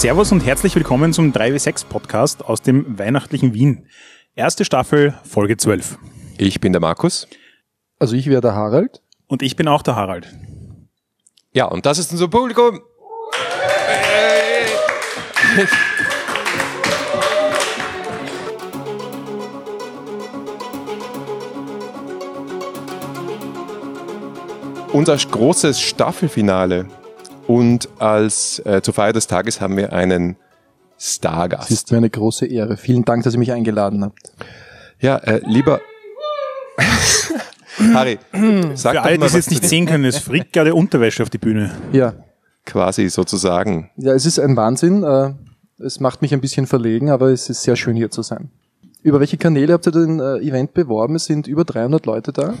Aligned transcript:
Servus 0.00 0.32
und 0.32 0.40
herzlich 0.40 0.74
willkommen 0.74 1.12
zum 1.12 1.30
3W6 1.30 1.84
Podcast 1.84 2.42
aus 2.42 2.62
dem 2.62 2.98
weihnachtlichen 2.98 3.52
Wien. 3.52 3.86
Erste 4.34 4.64
Staffel, 4.64 5.12
Folge 5.24 5.58
12. 5.58 5.98
Ich 6.38 6.58
bin 6.58 6.72
der 6.72 6.80
Markus. 6.80 7.28
Also 7.98 8.16
ich 8.16 8.26
wäre 8.26 8.40
der 8.40 8.54
Harald. 8.54 9.02
Und 9.26 9.42
ich 9.42 9.56
bin 9.56 9.68
auch 9.68 9.82
der 9.82 9.96
Harald. 9.96 10.34
Ja, 11.52 11.66
und 11.66 11.84
das 11.84 11.98
ist 11.98 12.12
unser 12.12 12.28
Publikum. 12.28 12.80
Unser 24.94 25.16
großes 25.18 25.78
Staffelfinale. 25.78 26.86
Und 27.50 27.88
als 27.98 28.60
äh, 28.64 28.80
zur 28.80 28.94
Feier 28.94 29.12
des 29.12 29.26
Tages 29.26 29.60
haben 29.60 29.76
wir 29.76 29.92
einen 29.92 30.36
Stargast. 30.96 31.68
Es 31.68 31.78
ist 31.78 31.90
mir 31.90 31.96
eine 31.96 32.08
große 32.08 32.46
Ehre. 32.46 32.76
Vielen 32.76 33.04
Dank, 33.04 33.24
dass 33.24 33.34
ihr 33.34 33.40
mich 33.40 33.50
eingeladen 33.50 34.04
habt. 34.04 34.32
Ja, 35.00 35.16
äh, 35.16 35.40
lieber 35.44 35.80
Harry, 37.92 38.20
sag 38.74 38.92
Für 38.92 39.02
alle, 39.02 39.12
die 39.14 39.18
mal, 39.18 39.26
es 39.26 39.32
jetzt 39.32 39.50
nicht 39.50 39.64
sehen 39.64 39.86
können, 39.86 40.04
es 40.04 40.18
fliegt 40.18 40.52
gerade 40.52 40.76
Unterwäsche 40.76 41.24
auf 41.24 41.30
die 41.30 41.38
Bühne. 41.38 41.72
Ja, 41.92 42.12
quasi 42.64 43.08
sozusagen. 43.08 43.90
ja, 43.96 44.12
es 44.12 44.26
ist 44.26 44.38
ein 44.38 44.54
Wahnsinn. 44.54 45.02
Äh, 45.02 45.32
Es 45.84 45.98
macht 45.98 46.22
mich 46.22 46.32
ein 46.32 46.40
bisschen 46.40 46.68
verlegen, 46.68 47.10
aber 47.10 47.30
es 47.30 47.50
ist 47.50 47.64
sehr 47.64 47.74
schön 47.74 47.96
hier 47.96 48.12
zu 48.12 48.22
sein. 48.22 48.50
Über 49.02 49.18
welche 49.18 49.38
Kanäle 49.38 49.72
habt 49.72 49.88
ihr 49.88 49.92
den 49.92 50.20
äh, 50.20 50.36
Event 50.36 50.72
beworben? 50.72 51.16
Es 51.16 51.24
sind 51.24 51.48
über 51.48 51.64
300 51.64 52.06
Leute 52.06 52.32
da. 52.32 52.54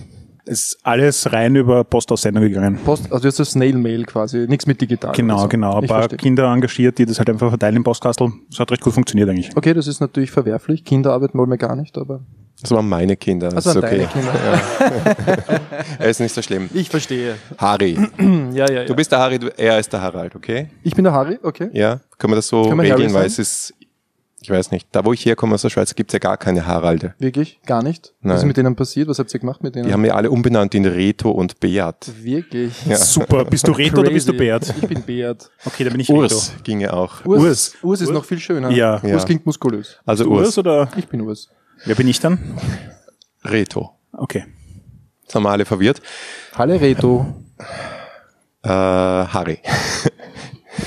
Es 0.50 0.62
ist 0.72 0.78
alles 0.82 1.32
rein 1.32 1.54
über 1.54 1.84
Postaussendung 1.84 2.42
gegangen. 2.42 2.76
Post, 2.84 3.12
also 3.12 3.28
jetzt 3.28 3.38
das 3.38 3.52
Snail-Mail 3.52 4.04
quasi, 4.04 4.46
nichts 4.48 4.66
mit 4.66 4.80
digital. 4.80 5.12
Genau, 5.14 5.38
so. 5.38 5.48
genau. 5.48 5.76
Ein 5.80 5.86
paar 5.86 6.00
verstehe. 6.00 6.18
Kinder 6.18 6.52
engagiert, 6.52 6.98
die 6.98 7.06
das 7.06 7.18
halt 7.18 7.30
einfach 7.30 7.50
verteilen 7.50 7.76
im 7.76 7.84
Postkastel. 7.84 8.32
Das 8.50 8.58
hat 8.58 8.72
recht 8.72 8.82
gut 8.82 8.92
funktioniert 8.92 9.28
eigentlich. 9.30 9.56
Okay, 9.56 9.74
das 9.74 9.86
ist 9.86 10.00
natürlich 10.00 10.32
verwerflich. 10.32 10.84
Kinderarbeit 10.84 11.34
wollen 11.34 11.50
wir 11.50 11.56
gar 11.56 11.76
nicht, 11.76 11.96
aber. 11.96 12.22
Das 12.60 12.72
waren 12.72 12.88
meine 12.88 13.16
Kinder. 13.16 13.50
Das 13.50 13.64
Also 13.64 13.78
ist 13.78 13.84
okay. 13.84 13.98
deine 13.98 14.08
Kinder. 14.08 15.60
Er 16.00 16.10
ist 16.10 16.20
nicht 16.20 16.34
so 16.34 16.42
schlimm. 16.42 16.68
Ich 16.74 16.90
verstehe. 16.90 17.36
Harry, 17.56 17.96
Ja, 18.52 18.68
ja, 18.68 18.70
ja. 18.72 18.84
du 18.86 18.94
bist 18.96 19.12
der 19.12 19.20
Harry, 19.20 19.38
du, 19.38 19.56
er 19.56 19.78
ist 19.78 19.92
der 19.92 20.02
Harald, 20.02 20.34
okay? 20.34 20.68
ich 20.82 20.94
bin 20.94 21.04
der 21.04 21.12
Harry, 21.12 21.38
okay. 21.42 21.68
Ja, 21.72 22.00
können 22.18 22.32
wir 22.32 22.36
das 22.36 22.48
so 22.48 22.62
regeln, 22.62 23.14
weil 23.14 23.26
es 23.26 23.38
ist, 23.38 23.74
ich 24.50 24.56
weiß 24.58 24.72
nicht, 24.72 24.88
da 24.92 25.04
wo 25.04 25.12
ich 25.12 25.24
herkomme 25.24 25.54
aus 25.54 25.62
der 25.62 25.70
Schweiz, 25.70 25.94
gibt's 25.94 26.12
ja 26.12 26.18
gar 26.18 26.36
keine 26.36 26.66
Haralde. 26.66 27.14
Wirklich? 27.18 27.60
Gar 27.66 27.82
nicht? 27.84 28.14
Nein. 28.20 28.34
Was 28.34 28.40
ist 28.42 28.46
mit 28.46 28.56
denen 28.56 28.74
passiert? 28.74 29.06
Was 29.08 29.18
habt 29.20 29.32
ihr 29.32 29.38
gemacht 29.38 29.62
mit 29.62 29.76
denen? 29.76 29.86
Die 29.86 29.92
haben 29.92 30.04
ja 30.04 30.14
alle 30.14 30.30
umbenannt 30.30 30.74
in 30.74 30.84
Reto 30.86 31.30
und 31.30 31.60
Beat. 31.60 32.10
Wirklich? 32.22 32.84
Ja. 32.86 32.96
Super. 32.96 33.44
Bist 33.44 33.68
du 33.68 33.72
Reto 33.72 34.00
oder 34.00 34.10
bist 34.10 34.28
du. 34.28 34.32
Beat? 34.32 34.74
Ich 34.82 34.88
bin 34.88 35.02
Beat. 35.02 35.50
Okay, 35.64 35.84
dann 35.84 35.92
bin 35.92 36.00
ich 36.00 36.10
Urs 36.10 36.52
ginge 36.64 36.92
auch. 36.92 37.24
Urs, 37.24 37.40
Urs. 37.42 37.76
Urs, 37.82 38.00
ist 38.00 38.08
Urs? 38.08 38.14
noch 38.14 38.24
viel 38.24 38.40
schöner. 38.40 38.70
Ja. 38.70 39.00
Ja. 39.04 39.14
Urs 39.14 39.24
klingt 39.24 39.46
muskulös. 39.46 39.98
Also 40.04 40.24
Reto. 40.24 40.34
Urs 40.36 40.46
Urs. 40.48 40.58
oder 40.58 40.90
Ich 40.96 41.06
bin 41.06 41.20
Urs. 41.20 41.48
wer 41.84 41.94
bin 41.94 42.08
ich 42.08 42.18
dann? 42.18 42.38
Reto. 43.44 43.90
Okay. 44.12 44.46
Jetzt 45.22 45.34
haben 45.36 45.44
wir 45.44 45.50
alle 45.50 45.64
verwirrt. 45.64 46.02
Halle 46.56 46.80
Reto. 46.80 47.44
Äh, 48.62 48.68
Harry. 48.68 49.60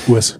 Urs. 0.07 0.39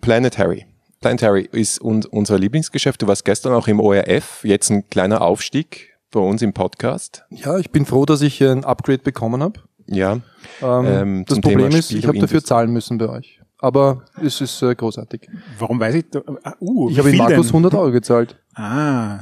Planet 0.00 0.36
Harry. 0.38 0.66
Planet 1.04 1.22
Harry 1.22 1.46
ist 1.52 1.82
un 1.82 2.02
unser 2.10 2.38
Lieblingsgeschäft. 2.38 3.02
Du 3.02 3.06
warst 3.06 3.26
gestern 3.26 3.52
auch 3.52 3.68
im 3.68 3.78
ORF. 3.78 4.40
Jetzt 4.42 4.70
ein 4.70 4.88
kleiner 4.88 5.20
Aufstieg 5.20 5.90
bei 6.10 6.18
uns 6.18 6.40
im 6.40 6.54
Podcast. 6.54 7.24
Ja, 7.28 7.58
ich 7.58 7.70
bin 7.70 7.84
froh, 7.84 8.06
dass 8.06 8.22
ich 8.22 8.42
ein 8.42 8.64
Upgrade 8.64 9.00
bekommen 9.02 9.42
habe. 9.42 9.60
Ja. 9.86 10.12
Ähm, 10.62 10.86
Ähm, 10.86 11.24
das 11.28 11.40
Problem 11.42 11.58
Thema 11.68 11.78
ist, 11.78 11.92
ich 11.92 12.06
habe 12.06 12.18
dafür 12.18 12.42
zahlen 12.42 12.72
müssen 12.72 12.96
bei 12.96 13.10
euch. 13.10 13.38
Aber 13.58 14.06
es 14.24 14.40
ist 14.40 14.62
äh, 14.62 14.74
großartig. 14.74 15.28
Warum 15.58 15.78
weiß 15.78 15.94
ich? 15.96 16.06
Ah, 16.42 16.54
Uh, 16.58 16.88
Ich 16.88 16.98
habe 16.98 17.12
Markus 17.12 17.48
denn? 17.48 17.56
100 17.56 17.74
Euro 17.74 17.90
gezahlt. 17.92 18.38
Ah. 18.54 19.18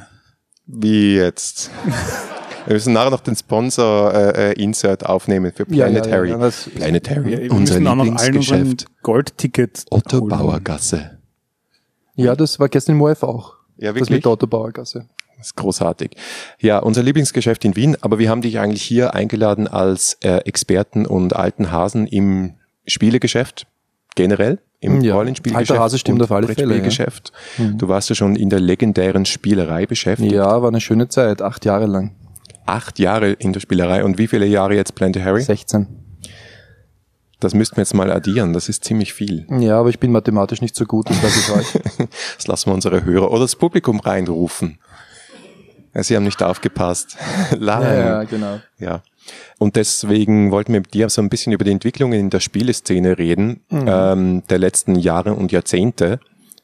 Wie 0.67 1.17
jetzt? 1.17 1.73
Wir 2.67 2.75
müssen 2.75 2.93
nachher 2.93 3.11
noch 3.11 3.23
den 3.23 3.35
Sponsor-Insert 3.35 5.05
aufnehmen 5.05 5.51
für 5.53 5.65
Ja, 5.71 5.87
Planet 5.87 6.07
ja, 6.07 6.11
ja, 6.13 6.17
Harry. 6.17 6.31
ja, 6.31 6.51
Planet 6.77 7.11
Harry, 7.11 7.49
unser 7.51 7.75
müssen 7.75 7.87
auch 7.89 7.95
noch 7.97 8.05
allen 8.05 8.37
unseren 8.37 8.59
Lieblingsgeschäft. 8.61 8.87
Goldticket 9.03 9.85
Otto. 9.91 10.25
Bauergasse. 10.27 11.12
Ja, 12.15 12.35
das 12.37 12.59
war 12.61 12.69
gestern 12.69 12.97
im 12.97 13.03
ORF 13.03 13.23
auch. 13.23 13.55
Ja, 13.77 13.89
Das 13.93 13.95
wirklich? 13.97 14.11
mit 14.11 14.25
der 14.25 14.33
Autobauergasse. 14.33 15.07
Das 15.39 15.47
ist 15.49 15.57
großartig. 15.57 16.13
Ja, 16.61 16.79
unser 16.79 17.03
Lieblingsgeschäft 17.03 17.65
in 17.65 17.75
Wien, 17.75 17.97
aber 18.01 18.19
wir 18.19 18.31
haben 18.31 18.43
dich 18.43 18.59
eigentlich 18.61 18.83
hier 18.83 19.15
eingeladen 19.15 19.67
als 19.67 20.15
äh, 20.23 20.37
Experten 20.45 21.05
und 21.07 21.35
alten 21.35 21.73
Hasen 21.73 22.07
im 22.07 22.55
Spielegeschäft 22.87 23.67
generell, 24.15 24.61
im 24.81 25.01
Ja, 25.01 25.15
Rollenspielgeschäft. 25.15 25.71
alter 25.71 25.83
Hase 25.83 25.99
stimmt 25.99 26.23
auf 26.23 26.31
alle 26.31 26.47
Fälle, 26.49 26.61
ja. 26.77 26.81
Brettspielgeschäft. 26.83 27.33
Du 27.79 27.89
warst 27.89 28.09
ja 28.11 28.15
schon 28.15 28.37
in 28.37 28.51
der 28.51 28.61
legendären 28.61 29.25
Spielerei 29.25 29.87
beschäftigt. 29.87 30.33
Ja, 30.33 30.61
war 30.63 30.69
eine 30.69 30.81
schöne 30.81 31.09
Zeit. 31.09 31.41
Acht 31.43 31.65
Jahre 31.65 31.87
lang. 31.87 32.15
Acht 32.67 32.99
Jahre 33.01 33.33
in 33.33 33.53
der 33.53 33.61
Spielerei 33.61 34.05
und 34.05 34.19
wie 34.19 34.29
viele 34.29 34.47
Jahre 34.47 34.75
jetzt 34.77 34.95
Planet 34.95 35.25
Harry? 35.25 35.41
16. 35.41 35.87
Das 37.43 37.55
müssten 37.55 37.77
wir 37.77 37.83
jetzt 37.83 37.95
mal 37.95 38.11
addieren, 38.13 38.53
das 38.53 38.69
ist 38.69 38.85
ziemlich 38.85 39.13
viel. 39.13 39.47
Ja, 39.59 39.79
aber 39.81 39.89
ich 39.89 39.99
bin 39.99 40.13
mathematisch 40.13 40.61
nicht 40.63 40.77
so 40.77 40.85
gut, 40.87 41.11
das 41.11 41.23
weiß 41.23 41.37
ich 41.37 41.51
euch. 41.57 41.83
Das 42.37 42.47
lassen 42.47 42.71
wir 42.71 42.75
unsere 42.75 43.05
Hörer 43.05 43.31
oder 43.31 43.41
das 43.41 43.57
Publikum 43.57 43.99
reinrufen. 44.01 44.79
Sie 45.95 46.17
haben 46.17 46.25
nicht 46.25 46.43
aufgepasst. 46.43 47.17
Nein. 47.59 47.83
ja, 47.83 47.95
ja, 47.99 48.25
genau. 48.25 48.61
Ja. 48.79 49.03
Und 49.59 49.77
deswegen 49.77 50.51
wollten 50.51 50.73
wir 50.73 50.81
mit 50.81 50.95
dir 50.95 51.09
so 51.11 51.21
ein 51.21 51.29
bisschen 51.29 51.53
über 51.53 51.65
die 51.65 51.71
Entwicklungen 51.71 52.19
in 52.19 52.31
der 52.31 52.41
Spieleszene 52.41 53.19
reden, 53.19 53.61
Mhm. 53.71 53.85
ähm, 53.87 54.43
der 54.49 54.59
letzten 54.59 54.95
Jahre 54.97 55.35
und 55.35 55.53
Jahrzehnte, 55.53 56.19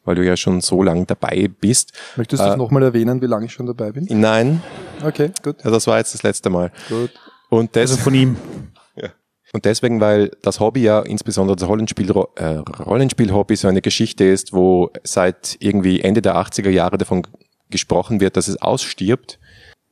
weil 0.05 0.15
du 0.15 0.25
ja 0.25 0.37
schon 0.37 0.61
so 0.61 0.83
lange 0.83 1.05
dabei 1.07 1.51
bist. 1.61 1.93
Möchtest 2.17 2.43
du 2.43 2.47
Äh, 2.49 2.57
nochmal 2.57 2.83
erwähnen, 2.85 3.21
wie 3.21 3.27
lange 3.27 3.47
ich 3.47 3.53
schon 3.53 3.67
dabei 3.67 3.93
bin? 3.93 4.07
Nein, 4.11 4.63
Okay, 5.05 5.31
gut. 5.43 5.57
ja, 5.65 5.71
das 5.71 5.87
war 5.87 5.99
jetzt 5.99 6.15
das 6.15 6.23
letzte 6.23 6.51
Mal. 6.51 6.73
Gut. 6.89 7.11
Und, 7.51 7.75
des 7.77 7.91
Also 7.93 8.03
von 8.03 8.15
ihm. 8.15 8.37
Und 9.53 9.65
deswegen, 9.65 10.01
weil 10.01 10.31
das 10.43 10.61
Hobby 10.61 10.83
ja 10.83 11.01
insbesondere 11.01 11.57
das 11.57 11.69
Rollenspiel, 11.69 12.11
äh, 12.37 12.45
Rollenspiel-Hobby 12.57 13.57
so 13.57 13.69
eine 13.69 13.81
Geschichte 13.81 14.25
ist, 14.25 14.53
wo 14.53 14.91
seit 15.05 15.57
irgendwie 15.61 16.01
Ende 16.01 16.21
der 16.21 16.37
80er 16.37 16.69
Jahre 16.69 16.99
davon 16.99 17.27
gesprochen 17.71 18.21
wird, 18.21 18.37
dass 18.37 18.49
es 18.49 18.61
ausstirbt. 18.61 19.39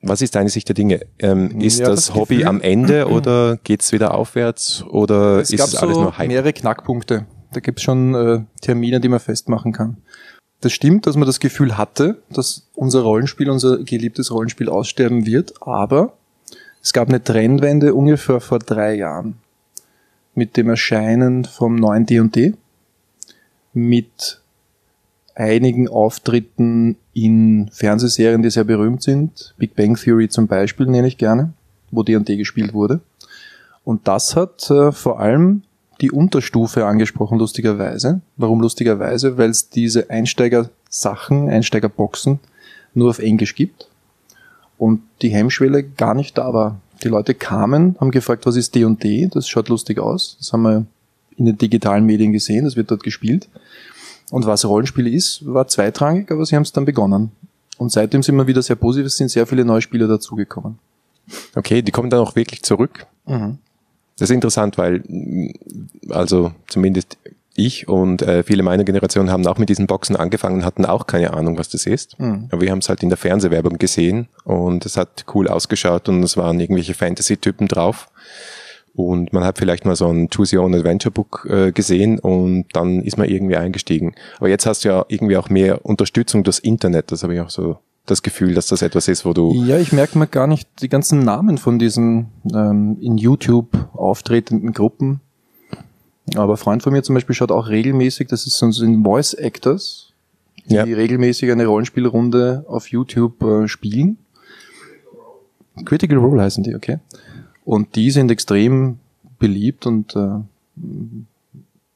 Was 0.02 0.20
ist 0.20 0.34
deine 0.34 0.50
Sicht 0.50 0.68
der 0.68 0.74
Dinge? 0.74 1.00
Ähm, 1.18 1.60
ist 1.60 1.78
Ja, 1.78 1.86
das, 1.86 2.06
das 2.06 2.14
Hobby 2.14 2.44
am 2.44 2.60
Ende 2.60 3.06
oder 3.10 3.56
geht's 3.64 3.92
wieder 3.92 4.14
aufwärts 4.14 4.84
oder 4.84 5.40
Es 5.40 5.50
ist 5.50 5.60
es 5.60 5.76
alles 5.76 5.94
so 5.96 6.02
nur 6.02 6.18
Hype? 6.18 6.28
mehrere 6.28 6.52
Knackpunkte. 6.52 7.26
Da 7.52 7.60
gibt's 7.60 7.82
schon 7.82 8.14
äh, 8.14 8.40
Termine, 8.60 9.00
die 9.00 9.08
man 9.08 9.20
festmachen 9.20 9.72
kann. 9.72 9.96
Das 10.60 10.72
stimmt, 10.72 11.06
dass 11.06 11.16
man 11.16 11.26
das 11.26 11.40
Gefühl 11.40 11.78
hatte, 11.78 12.18
dass 12.30 12.68
unser 12.74 13.02
Rollenspiel, 13.02 13.48
unser 13.48 13.78
geliebtes 13.78 14.30
Rollenspiel 14.30 14.68
aussterben 14.68 15.24
wird, 15.26 15.54
aber 15.62 16.14
es 16.82 16.92
gab 16.92 17.08
eine 17.08 17.22
Trendwende 17.22 17.94
ungefähr 17.94 18.40
vor 18.40 18.58
drei 18.58 18.94
Jahren 18.94 19.36
mit 20.36 20.56
dem 20.56 20.68
Erscheinen 20.68 21.44
vom 21.44 21.74
neuen 21.74 22.06
D&D, 22.06 22.54
mit 23.72 24.40
einigen 25.34 25.88
Auftritten 25.88 26.96
in 27.12 27.68
Fernsehserien, 27.72 28.42
die 28.42 28.50
sehr 28.50 28.64
berühmt 28.64 29.02
sind. 29.02 29.54
Big 29.58 29.74
Bang 29.74 29.96
Theory 29.96 30.28
zum 30.28 30.46
Beispiel 30.46 30.86
nenne 30.86 31.08
ich 31.08 31.18
gerne, 31.18 31.52
wo 31.90 32.02
D&D 32.02 32.36
gespielt 32.36 32.72
wurde. 32.72 33.00
Und 33.84 34.08
das 34.08 34.36
hat 34.36 34.70
äh, 34.70 34.92
vor 34.92 35.20
allem 35.20 35.62
die 36.00 36.10
Unterstufe 36.10 36.84
angesprochen, 36.84 37.38
lustigerweise. 37.38 38.20
Warum 38.36 38.60
lustigerweise? 38.60 39.38
Weil 39.38 39.50
es 39.50 39.70
diese 39.70 40.10
Einsteiger-Sachen, 40.10 41.48
Einsteigerboxen 41.48 42.40
nur 42.94 43.10
auf 43.10 43.18
Englisch 43.18 43.54
gibt 43.54 43.88
und 44.78 45.00
die 45.22 45.30
Hemmschwelle 45.30 45.82
gar 45.82 46.14
nicht 46.14 46.36
da 46.36 46.52
war. 46.52 46.80
Die 47.02 47.08
Leute 47.08 47.34
kamen, 47.34 47.96
haben 48.00 48.10
gefragt, 48.10 48.46
was 48.46 48.56
ist 48.56 48.74
D&D? 48.74 49.28
Das 49.28 49.48
schaut 49.48 49.68
lustig 49.68 49.98
aus. 49.98 50.36
Das 50.38 50.52
haben 50.52 50.62
wir 50.62 50.86
in 51.36 51.44
den 51.44 51.58
digitalen 51.58 52.04
Medien 52.04 52.32
gesehen, 52.32 52.64
das 52.64 52.76
wird 52.76 52.90
dort 52.90 53.02
gespielt. 53.02 53.48
Und 54.30 54.46
was 54.46 54.64
Rollenspiel 54.64 55.06
ist, 55.06 55.44
war 55.46 55.68
zweitrangig, 55.68 56.30
aber 56.30 56.44
sie 56.46 56.56
haben 56.56 56.62
es 56.62 56.72
dann 56.72 56.84
begonnen. 56.84 57.30
Und 57.78 57.92
seitdem 57.92 58.22
sind 58.22 58.36
wir 58.36 58.46
wieder 58.46 58.62
sehr 58.62 58.76
positiv, 58.76 59.06
es 59.06 59.16
sind 59.16 59.30
sehr 59.30 59.46
viele 59.46 59.64
neue 59.64 59.82
Spieler 59.82 60.08
dazugekommen. 60.08 60.78
Okay, 61.54 61.82
die 61.82 61.92
kommen 61.92 62.10
dann 62.10 62.20
auch 62.20 62.34
wirklich 62.36 62.62
zurück. 62.62 63.06
Mhm. 63.26 63.58
Das 64.18 64.30
ist 64.30 64.34
interessant, 64.34 64.78
weil 64.78 65.02
also 66.08 66.52
zumindest 66.68 67.18
ich 67.58 67.88
und 67.88 68.22
äh, 68.22 68.42
viele 68.42 68.62
meiner 68.62 68.84
Generation 68.84 69.30
haben 69.30 69.46
auch 69.46 69.58
mit 69.58 69.68
diesen 69.68 69.86
Boxen 69.86 70.16
angefangen, 70.16 70.64
hatten 70.64 70.84
auch 70.84 71.06
keine 71.06 71.34
Ahnung, 71.34 71.58
was 71.58 71.68
das 71.68 71.86
ist. 71.86 72.18
Mhm. 72.18 72.48
Aber 72.50 72.62
wir 72.62 72.70
haben 72.70 72.78
es 72.78 72.88
halt 72.88 73.02
in 73.02 73.08
der 73.08 73.18
Fernsehwerbung 73.18 73.78
gesehen 73.78 74.28
und 74.44 74.86
es 74.86 74.96
hat 74.96 75.24
cool 75.34 75.48
ausgeschaut 75.48 76.08
und 76.08 76.22
es 76.22 76.36
waren 76.36 76.60
irgendwelche 76.60 76.94
Fantasy-Typen 76.94 77.68
drauf. 77.68 78.08
Und 78.94 79.34
man 79.34 79.44
hat 79.44 79.58
vielleicht 79.58 79.84
mal 79.84 79.94
so 79.94 80.08
ein 80.08 80.30
Choose 80.30 80.56
Your 80.56 80.64
Own 80.64 80.74
Adventure 80.74 81.12
Book 81.12 81.46
äh, 81.50 81.70
gesehen 81.70 82.18
und 82.18 82.64
dann 82.72 83.02
ist 83.02 83.18
man 83.18 83.28
irgendwie 83.28 83.56
eingestiegen. 83.56 84.14
Aber 84.38 84.48
jetzt 84.48 84.64
hast 84.64 84.84
du 84.84 84.88
ja 84.88 85.04
irgendwie 85.08 85.36
auch 85.36 85.50
mehr 85.50 85.84
Unterstützung 85.84 86.44
durchs 86.44 86.58
Internet. 86.58 87.12
Das 87.12 87.22
habe 87.22 87.34
ich 87.34 87.40
auch 87.40 87.50
so 87.50 87.78
das 88.06 88.22
Gefühl, 88.22 88.54
dass 88.54 88.68
das 88.68 88.82
etwas 88.82 89.08
ist, 89.08 89.26
wo 89.26 89.34
du 89.34 89.52
Ja, 89.66 89.78
ich 89.78 89.92
merke 89.92 90.18
mir 90.18 90.26
gar 90.26 90.46
nicht 90.46 90.68
die 90.80 90.88
ganzen 90.88 91.18
Namen 91.18 91.58
von 91.58 91.78
diesen 91.78 92.28
ähm, 92.54 92.96
in 93.00 93.18
YouTube 93.18 93.76
auftretenden 93.92 94.72
Gruppen. 94.72 95.20
Aber 96.34 96.54
ein 96.54 96.56
Freund 96.56 96.82
von 96.82 96.92
mir 96.92 97.02
zum 97.02 97.14
Beispiel 97.14 97.34
schaut 97.34 97.52
auch 97.52 97.68
regelmäßig, 97.68 98.28
das 98.28 98.46
ist 98.46 98.58
so 98.58 98.66
ein 98.66 99.04
Voice 99.04 99.34
Actors, 99.34 100.12
die 100.66 100.74
Ja. 100.74 100.82
regelmäßig 100.82 101.50
eine 101.52 101.66
Rollenspielrunde 101.66 102.64
auf 102.68 102.88
YouTube 102.88 103.42
äh, 103.42 103.68
spielen. 103.68 104.18
Critical 105.84 106.18
Role 106.18 106.42
heißen 106.42 106.64
die, 106.64 106.74
okay. 106.74 106.98
Und 107.64 107.94
die 107.96 108.10
sind 108.10 108.30
extrem 108.30 108.98
beliebt 109.38 109.86
und 109.86 110.16
äh, 110.16 110.40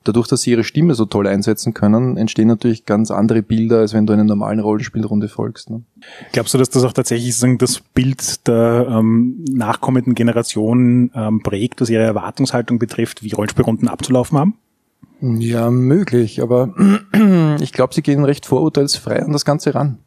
dadurch, 0.05 0.29
dass 0.29 0.43
sie 0.43 0.51
ihre 0.51 0.65
Stimme 0.65 0.95
so 0.95 1.05
toll 1.05 1.27
einsetzen 1.27 1.75
können, 1.75 2.17
entstehen 2.17 2.49
natürlich 2.49 2.87
ganz 2.87 3.11
andere 3.11 3.43
Bilder, 3.43 3.79
als 3.79 3.93
wenn 3.93 4.07
du 4.07 4.13
einer 4.13 4.25
normalen 4.25 4.61
Rollenspielrunde 4.61 5.29
folgst. 5.29 5.71
Ne? 5.71 5.83
Glaubst 6.33 6.55
du, 6.55 6.59
dass 6.59 6.71
das 6.71 6.85
auch 6.85 6.93
tatsächlich 6.93 7.35
sozusagen 7.35 7.59
das 7.59 7.81
Bild 7.81 8.47
der 8.47 8.87
ähm, 8.91 9.45
nachkommenden 9.51 10.15
Generation 10.15 11.11
ähm, 11.15 11.43
prägt, 11.43 11.81
was 11.81 11.91
ihre 11.91 12.03
Erwartungshaltung 12.03 12.79
betrifft, 12.79 13.23
wie 13.23 13.33
Rollenspielrunden 13.33 13.89
abzulaufen 13.89 14.39
haben? 14.39 14.55
Ja, 15.21 15.71
möglich, 15.71 16.41
aber 16.41 16.75
ich 17.61 17.73
glaube, 17.73 17.95
sie 17.95 18.03
gehen 18.03 18.25
recht 18.25 18.47
vorurteilsfrei 18.47 19.23
an 19.23 19.33
das 19.33 19.45
Ganze 19.45 19.75
ran. 19.75 19.99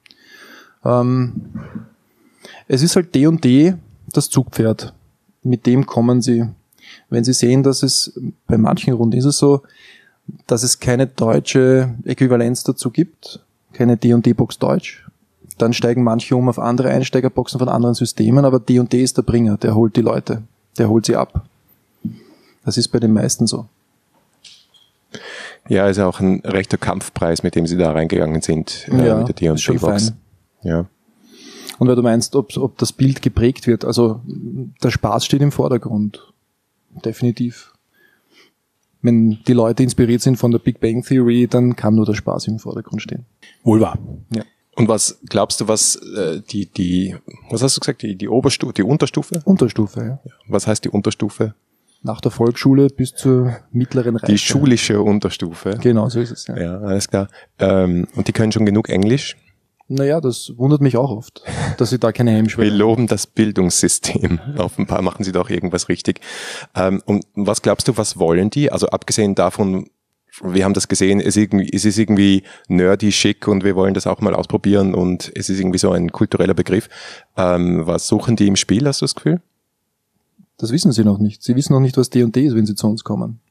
Ähm, 0.84 1.52
es 2.68 2.82
ist 2.82 2.96
halt 2.96 3.14
D 3.14 3.28
und 3.28 3.44
D 3.44 3.76
das 4.12 4.30
Zugpferd. 4.30 4.94
Mit 5.44 5.66
dem 5.66 5.86
kommen 5.86 6.22
sie. 6.22 6.46
Wenn 7.10 7.24
sie 7.24 7.34
sehen, 7.34 7.64
dass 7.64 7.84
es 7.84 8.20
bei 8.48 8.58
manchen 8.58 8.94
Runden 8.94 9.18
ist 9.18 9.26
es 9.26 9.38
so, 9.38 9.62
dass 10.48 10.64
es 10.64 10.80
keine 10.80 11.08
deutsche 11.08 11.96
Äquivalenz 12.06 12.64
dazu 12.64 12.90
gibt, 12.90 13.40
keine 13.74 13.98
D&D-Box 13.98 14.60
Deutsch, 14.60 15.06
dann 15.58 15.74
steigen 15.74 16.04
manche 16.04 16.36
um 16.36 16.50
auf 16.50 16.60
andere 16.60 16.90
Einsteigerboxen 16.90 17.60
von 17.60 17.70
anderen 17.70 17.96
Systemen, 17.96 18.46
aber 18.46 18.60
D&D 18.60 19.02
ist 19.02 19.18
der 19.18 19.24
Bringer, 19.24 19.58
der 19.58 19.76
holt 19.76 19.96
die 19.96 20.02
Leute, 20.02 20.44
der 20.78 20.90
holt 20.90 21.06
sie 21.06 21.16
ab. 21.16 21.46
Das 22.66 22.78
ist 22.78 22.90
bei 22.90 23.00
den 23.00 23.14
meisten 23.14 23.48
so. 23.48 23.68
Ja, 25.70 25.88
ist 25.88 25.98
ja 25.98 26.08
auch 26.08 26.20
ein 26.20 26.42
rechter 26.44 26.78
Kampfpreis, 26.78 27.44
mit 27.44 27.56
dem 27.56 27.68
sie 27.68 27.78
da 27.78 27.92
reingegangen 27.92 28.42
sind 28.42 28.88
äh, 28.92 29.08
Ja, 29.08 29.18
mit 29.18 29.28
der 29.28 29.56
D&D-Box. 29.56 30.14
Ja. 30.64 30.86
Und 31.80 31.88
weil 31.88 31.96
du 31.96 32.02
meinst, 32.02 32.36
ob, 32.36 32.56
ob 32.58 32.78
das 32.78 32.92
Bild 32.92 33.22
geprägt 33.22 33.68
wird, 33.68 33.86
also 33.86 34.22
der 34.26 34.92
Spaß 34.92 35.26
steht 35.26 35.42
im 35.42 35.52
Vordergrund. 35.52 36.34
Definitiv. 37.04 37.73
Wenn 39.04 39.40
die 39.48 39.54
Leute 39.54 39.84
inspiriert 39.84 40.22
sind 40.22 40.38
von 40.38 40.52
der 40.52 40.60
Big 40.60 40.80
Bang 40.80 41.04
Theory, 41.04 41.48
dann 41.48 41.76
kann 41.76 41.94
nur 41.94 42.06
der 42.06 42.14
Spaß 42.14 42.48
im 42.48 42.58
Vordergrund 42.58 43.02
stehen. 43.02 43.26
Wohl 43.64 43.82
wahr. 43.82 44.00
Ja. 44.34 44.44
Und 44.76 44.88
was 44.88 45.20
glaubst 45.30 45.62
du, 45.62 45.68
was 45.68 45.98
äh, 46.18 46.42
die, 46.50 46.66
die, 46.66 47.16
was 47.52 47.62
hast 47.62 47.76
du 47.76 47.82
gesagt, 47.82 48.02
die, 48.02 48.16
die 48.16 48.28
Oberstufe, 48.28 48.74
die 48.74 48.82
Unterstufe? 48.84 49.42
Unterstufe, 49.46 50.00
ja. 50.04 50.32
Was 50.48 50.66
heißt 50.66 50.86
die 50.86 50.90
Unterstufe? 50.90 51.54
Nach 52.02 52.22
der 52.22 52.32
Volksschule 52.32 52.88
bis 52.88 53.14
zur 53.14 53.58
mittleren 53.72 54.16
Reife. 54.16 54.32
Die 54.32 54.38
schulische 54.38 55.02
Unterstufe. 55.02 55.78
Genau, 55.82 56.10
so 56.10 56.20
ist 56.20 56.32
es. 56.32 56.48
Ja. 56.48 56.58
Ja, 56.58 56.78
alles 56.80 57.08
klar. 57.08 57.28
Ähm, 57.60 58.08
und 58.16 58.28
die 58.28 58.34
können 58.34 58.52
schon 58.52 58.66
genug 58.66 58.90
Englisch. 58.90 59.38
Naja, 59.94 60.22
das 60.22 60.54
wundert 60.58 60.82
mich 60.82 60.98
auch 60.98 61.12
oft, 61.12 61.44
dass 61.78 61.92
sie 61.92 62.00
da 62.00 62.12
keine 62.12 62.32
Wir 62.32 62.38
Hemmschwelle 62.38 62.76
loben 62.76 63.06
das 63.06 63.28
Bildungssystem. 63.28 64.40
Offenbar 64.58 65.04
machen 65.04 65.24
sie 65.24 65.32
doch 65.32 65.52
irgendwas 65.52 65.88
richtig. 65.88 66.20
Ähm, 66.76 67.04
und 67.06 67.26
was 67.36 67.62
glaubst 67.62 67.88
du, 67.88 67.96
was 67.96 68.18
wollen 68.18 68.50
die? 68.50 68.72
Also 68.72 68.88
abgesehen 68.88 69.36
davon, 69.36 69.92
wir 70.42 70.66
haben 70.66 70.74
das 70.74 70.88
gesehen, 70.88 71.20
es 71.20 71.36
ist 71.36 71.98
irgendwie 72.00 72.42
nerdy, 72.68 73.12
schick 73.12 73.48
und 73.48 73.64
wir 73.64 73.76
wollen 73.76 73.94
das 73.94 74.08
auch 74.08 74.20
mal 74.20 74.34
ausprobieren 74.34 74.96
und 74.96 75.32
es 75.36 75.50
ist 75.50 75.60
irgendwie 75.60 75.78
so 75.78 75.92
ein 75.92 76.12
kultureller 76.12 76.56
Begriff. 76.56 76.90
Ähm, 77.38 77.86
was 77.86 78.08
suchen 78.08 78.36
die 78.36 78.48
im 78.48 78.56
Spiel, 78.56 78.88
hast 78.88 79.02
du 79.02 79.04
das 79.04 79.14
Gefühl? 79.14 79.42
Das 80.58 80.72
wissen 80.72 80.92
sie 80.92 81.04
noch 81.04 81.20
nicht. 81.20 81.44
Sie 81.44 81.56
wissen 81.56 81.74
noch 81.74 81.82
nicht, 81.82 81.98
was 81.98 82.10
D&D 82.10 82.48
ist, 82.48 82.56
wenn 82.56 82.66
sie 82.66 82.74
zu 82.74 82.88
uns 82.88 83.04
kommen. 83.04 83.42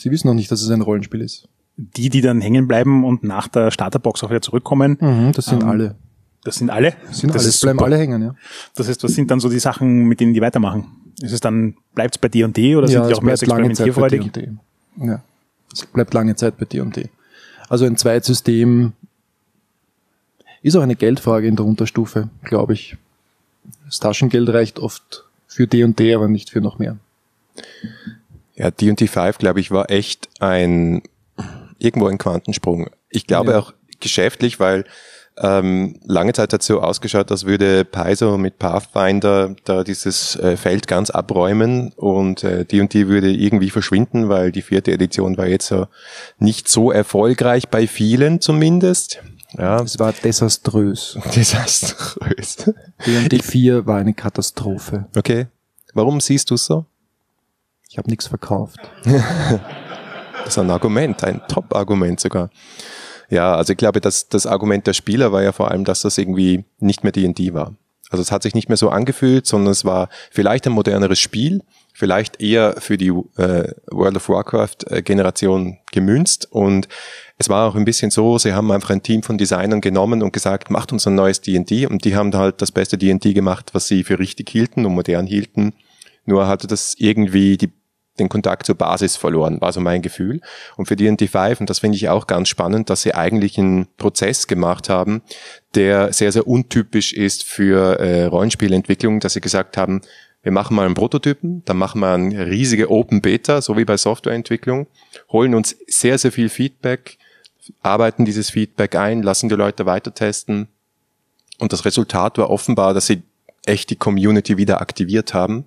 Sie 0.00 0.10
wissen 0.10 0.26
noch 0.26 0.34
nicht, 0.34 0.50
dass 0.50 0.62
es 0.62 0.70
ein 0.70 0.82
Rollenspiel 0.82 1.20
ist. 1.20 1.48
Die, 1.76 2.10
die 2.10 2.20
dann 2.20 2.40
hängen 2.42 2.68
bleiben 2.68 3.04
und 3.04 3.24
nach 3.24 3.48
der 3.48 3.70
Starterbox 3.70 4.22
auch 4.22 4.30
wieder 4.30 4.42
zurückkommen, 4.42 4.98
Mhm, 5.00 5.32
das 5.32 5.46
sind 5.46 5.62
Ähm, 5.62 5.68
alle. 5.68 5.94
das 6.44 6.56
sind 6.56 6.68
alle. 6.70 6.94
Das 7.06 7.18
sind 7.18 7.34
das 7.34 7.42
alle. 7.42 7.48
ist 7.48 7.60
bleiben 7.62 7.78
super. 7.78 7.86
alle 7.86 7.96
hängen, 7.98 8.22
ja. 8.22 8.34
Das 8.74 8.88
heißt, 8.88 9.02
was 9.02 9.12
sind 9.14 9.30
dann 9.30 9.40
so 9.40 9.48
die 9.48 9.58
Sachen, 9.60 10.04
mit 10.04 10.20
denen 10.20 10.34
die 10.34 10.40
weitermachen? 10.42 10.86
Ist 11.22 11.32
es 11.32 11.40
dann, 11.40 11.74
bleibt 11.94 12.16
es 12.16 12.18
bei 12.18 12.28
D&D 12.28 12.76
oder 12.76 12.86
sind 12.88 13.06
die 13.08 13.14
auch 13.14 13.22
mehr 13.22 13.36
so 13.36 13.46
bleibt 13.46 13.60
lange 13.62 13.74
Zeit 13.74 13.86
bei 13.94 14.06
experimentierfreudig? 14.06 14.32
D&D. 14.96 15.06
Ja, 15.06 15.22
es 15.72 15.86
bleibt 15.86 16.12
lange 16.14 16.36
Zeit 16.36 16.58
bei 16.58 16.66
D&D. 16.66 17.08
Also 17.68 17.84
ein 17.86 17.96
Zweitsystem 17.96 18.92
ist 20.62 20.76
auch 20.76 20.82
eine 20.82 20.96
Geldfrage 20.96 21.46
in 21.46 21.56
der 21.56 21.64
Unterstufe, 21.64 22.28
glaube 22.44 22.74
ich. 22.74 22.96
Das 23.86 24.00
Taschengeld 24.00 24.48
reicht 24.50 24.78
oft 24.78 25.24
für 25.46 25.66
D&D, 25.66 26.14
aber 26.14 26.28
nicht 26.28 26.50
für 26.50 26.60
noch 26.60 26.78
mehr. 26.78 26.96
Ja, 28.54 28.70
D&D 28.70 29.06
5, 29.06 29.38
glaube 29.38 29.60
ich, 29.60 29.70
war 29.70 29.90
echt 29.90 30.28
ein, 30.40 31.02
irgendwo 31.80 32.06
ein 32.06 32.18
Quantensprung. 32.18 32.90
Ich 33.10 33.26
glaube 33.26 33.52
Ja. 33.52 33.58
auch 33.58 33.72
geschäftlich, 34.00 34.60
weil 34.60 34.84
ähm, 35.42 35.98
lange 36.04 36.32
Zeit 36.34 36.52
hat 36.52 36.62
so 36.62 36.80
ausgeschaut, 36.82 37.30
als 37.30 37.46
würde 37.46 37.84
Paizo 37.84 38.36
mit 38.36 38.58
Pathfinder 38.58 39.54
da 39.64 39.84
dieses 39.84 40.36
äh, 40.36 40.56
Feld 40.58 40.86
ganz 40.86 41.08
abräumen 41.08 41.92
und 41.96 42.44
äh, 42.44 42.64
D&D 42.66 43.08
würde 43.08 43.30
irgendwie 43.30 43.70
verschwinden, 43.70 44.28
weil 44.28 44.52
die 44.52 44.60
vierte 44.60 44.92
Edition 44.92 45.38
war 45.38 45.46
jetzt 45.46 45.68
so 45.68 45.86
nicht 46.38 46.68
so 46.68 46.90
erfolgreich 46.92 47.68
bei 47.68 47.86
vielen 47.86 48.40
zumindest. 48.42 49.22
Ja, 49.56 49.80
Es 49.82 49.98
war 49.98 50.12
desaströs. 50.12 51.18
desaströs. 51.34 52.56
D&D 53.06 53.38
4 53.42 53.86
war 53.86 53.98
eine 53.98 54.12
Katastrophe. 54.14 55.06
Okay, 55.16 55.46
warum 55.94 56.20
siehst 56.20 56.50
du 56.50 56.56
so? 56.56 56.84
Ich 57.88 57.98
habe 57.98 58.10
nichts 58.10 58.26
verkauft. 58.28 58.78
Das 60.44 60.54
ist 60.54 60.58
ein 60.58 60.70
Argument, 60.70 61.22
ein 61.24 61.40
Top-Argument 61.48 62.20
sogar. 62.20 62.50
Ja, 63.28 63.54
also 63.54 63.72
ich 63.72 63.76
glaube, 63.76 64.00
dass 64.00 64.28
das 64.28 64.46
Argument 64.46 64.86
der 64.86 64.92
Spieler 64.92 65.32
war 65.32 65.42
ja 65.42 65.52
vor 65.52 65.70
allem, 65.70 65.84
dass 65.84 66.02
das 66.02 66.18
irgendwie 66.18 66.64
nicht 66.80 67.04
mehr 67.04 67.12
D&D 67.12 67.54
war. 67.54 67.74
Also 68.10 68.22
es 68.22 68.32
hat 68.32 68.42
sich 68.42 68.54
nicht 68.54 68.68
mehr 68.68 68.76
so 68.76 68.90
angefühlt, 68.90 69.46
sondern 69.46 69.70
es 69.70 69.84
war 69.84 70.08
vielleicht 70.32 70.66
ein 70.66 70.72
moderneres 70.72 71.20
Spiel, 71.20 71.62
vielleicht 71.94 72.42
eher 72.42 72.74
für 72.80 72.98
die 72.98 73.08
äh, 73.08 73.72
World 73.92 74.16
of 74.16 74.28
Warcraft-Generation 74.28 75.78
gemünzt 75.92 76.48
und 76.50 76.88
es 77.38 77.48
war 77.48 77.68
auch 77.68 77.76
ein 77.76 77.84
bisschen 77.84 78.10
so, 78.10 78.36
sie 78.36 78.52
haben 78.52 78.72
einfach 78.72 78.90
ein 78.90 79.02
Team 79.02 79.22
von 79.22 79.38
Designern 79.38 79.80
genommen 79.80 80.22
und 80.22 80.32
gesagt, 80.32 80.70
macht 80.70 80.92
uns 80.92 81.06
ein 81.06 81.14
neues 81.14 81.40
D&D 81.40 81.86
und 81.86 82.04
die 82.04 82.16
haben 82.16 82.34
halt 82.34 82.60
das 82.60 82.72
beste 82.72 82.98
D&D 82.98 83.32
gemacht, 83.32 83.70
was 83.72 83.86
sie 83.86 84.02
für 84.02 84.18
richtig 84.18 84.50
hielten 84.50 84.84
und 84.84 84.94
modern 84.94 85.26
hielten. 85.26 85.72
Nur 86.26 86.48
hatte 86.48 86.66
das 86.66 86.96
irgendwie 86.98 87.56
die 87.56 87.72
den 88.18 88.28
Kontakt 88.28 88.66
zur 88.66 88.74
Basis 88.74 89.16
verloren, 89.16 89.60
war 89.60 89.72
so 89.72 89.80
mein 89.80 90.02
Gefühl. 90.02 90.40
Und 90.76 90.86
für 90.86 90.96
D&D 90.96 91.26
5, 91.26 91.60
und 91.60 91.70
das 91.70 91.78
finde 91.78 91.96
ich 91.96 92.08
auch 92.08 92.26
ganz 92.26 92.48
spannend, 92.48 92.90
dass 92.90 93.02
sie 93.02 93.14
eigentlich 93.14 93.58
einen 93.58 93.86
Prozess 93.96 94.46
gemacht 94.46 94.88
haben, 94.88 95.22
der 95.74 96.12
sehr, 96.12 96.32
sehr 96.32 96.46
untypisch 96.46 97.12
ist 97.12 97.44
für 97.44 97.98
äh, 97.98 98.24
Rollenspielentwicklung, 98.24 99.20
dass 99.20 99.34
sie 99.34 99.40
gesagt 99.40 99.76
haben, 99.76 100.02
wir 100.42 100.52
machen 100.52 100.74
mal 100.74 100.86
einen 100.86 100.94
Prototypen, 100.94 101.62
dann 101.66 101.76
machen 101.76 102.00
wir 102.00 102.12
eine 102.12 102.46
riesige 102.46 102.90
Open 102.90 103.20
Beta, 103.20 103.60
so 103.60 103.76
wie 103.76 103.84
bei 103.84 103.96
Softwareentwicklung, 103.96 104.86
holen 105.30 105.54
uns 105.54 105.76
sehr, 105.86 106.16
sehr 106.18 106.32
viel 106.32 106.48
Feedback, 106.48 107.18
arbeiten 107.82 108.24
dieses 108.24 108.50
Feedback 108.50 108.96
ein, 108.96 109.22
lassen 109.22 109.48
die 109.48 109.54
Leute 109.54 109.84
weiter 109.86 110.14
testen. 110.14 110.68
Und 111.58 111.74
das 111.74 111.84
Resultat 111.84 112.38
war 112.38 112.48
offenbar, 112.48 112.94
dass 112.94 113.06
sie 113.06 113.22
echt 113.66 113.90
die 113.90 113.96
Community 113.96 114.56
wieder 114.56 114.80
aktiviert 114.80 115.34
haben 115.34 115.66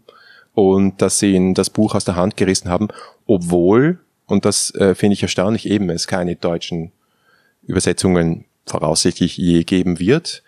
und 0.53 1.01
dass 1.01 1.19
sie 1.19 1.33
ihnen 1.33 1.53
das 1.53 1.69
Buch 1.69 1.95
aus 1.95 2.05
der 2.05 2.15
Hand 2.15 2.37
gerissen 2.37 2.69
haben, 2.69 2.89
obwohl, 3.25 3.99
und 4.27 4.45
das 4.45 4.73
äh, 4.75 4.95
finde 4.95 5.13
ich 5.13 5.23
erstaunlich, 5.23 5.67
eben 5.67 5.89
es 5.89 6.07
keine 6.07 6.35
deutschen 6.35 6.91
Übersetzungen 7.63 8.45
voraussichtlich 8.65 9.37
je 9.37 9.63
geben 9.63 9.99
wird. 9.99 10.43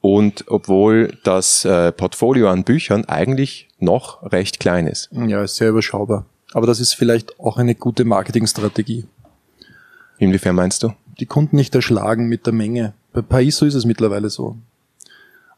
Und 0.00 0.44
obwohl 0.46 1.18
das 1.24 1.64
äh, 1.64 1.90
Portfolio 1.90 2.48
an 2.50 2.62
Büchern 2.62 3.04
eigentlich 3.06 3.68
noch 3.80 4.22
recht 4.30 4.60
klein 4.60 4.86
ist. 4.86 5.10
Ja, 5.10 5.42
ist 5.42 5.56
sehr 5.56 5.70
überschaubar. 5.70 6.24
Aber 6.52 6.68
das 6.68 6.78
ist 6.78 6.94
vielleicht 6.94 7.38
auch 7.40 7.58
eine 7.58 7.74
gute 7.74 8.04
Marketingstrategie. 8.04 9.06
Inwiefern 10.18 10.54
meinst 10.54 10.84
du? 10.84 10.92
Die 11.18 11.26
Kunden 11.26 11.56
nicht 11.56 11.74
erschlagen 11.74 12.28
mit 12.28 12.46
der 12.46 12.52
Menge. 12.52 12.94
Bei 13.12 13.22
Paiso 13.22 13.66
ist 13.66 13.74
es 13.74 13.84
mittlerweile 13.84 14.30
so. 14.30 14.56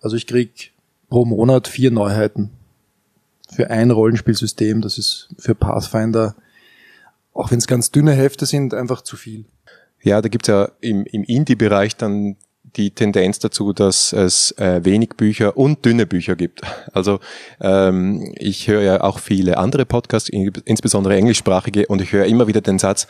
Also 0.00 0.16
ich 0.16 0.26
krieg 0.26 0.72
pro 1.10 1.26
Monat 1.26 1.68
vier 1.68 1.90
Neuheiten 1.90 2.50
für 3.54 3.70
ein 3.70 3.90
Rollenspielsystem. 3.90 4.80
Das 4.80 4.98
ist 4.98 5.28
für 5.38 5.54
Pathfinder, 5.54 6.34
auch 7.34 7.50
wenn 7.50 7.58
es 7.58 7.66
ganz 7.66 7.90
dünne 7.90 8.12
Hefte 8.12 8.46
sind, 8.46 8.74
einfach 8.74 9.02
zu 9.02 9.16
viel. 9.16 9.44
Ja, 10.02 10.20
da 10.22 10.28
gibt's 10.28 10.48
ja 10.48 10.70
im, 10.80 11.04
im 11.04 11.24
Indie-Bereich 11.24 11.96
dann 11.96 12.36
die 12.76 12.92
Tendenz 12.92 13.40
dazu, 13.40 13.72
dass 13.72 14.12
es 14.12 14.52
äh, 14.52 14.84
wenig 14.84 15.10
Bücher 15.16 15.56
und 15.56 15.84
dünne 15.84 16.06
Bücher 16.06 16.36
gibt. 16.36 16.60
Also 16.92 17.20
ähm, 17.60 18.32
ich 18.36 18.68
höre 18.68 18.82
ja 18.82 19.00
auch 19.02 19.18
viele 19.18 19.58
andere 19.58 19.84
Podcasts, 19.86 20.28
in- 20.28 20.52
insbesondere 20.64 21.16
englischsprachige, 21.16 21.86
und 21.86 22.00
ich 22.00 22.12
höre 22.12 22.26
immer 22.26 22.46
wieder 22.46 22.60
den 22.60 22.78
Satz, 22.78 23.06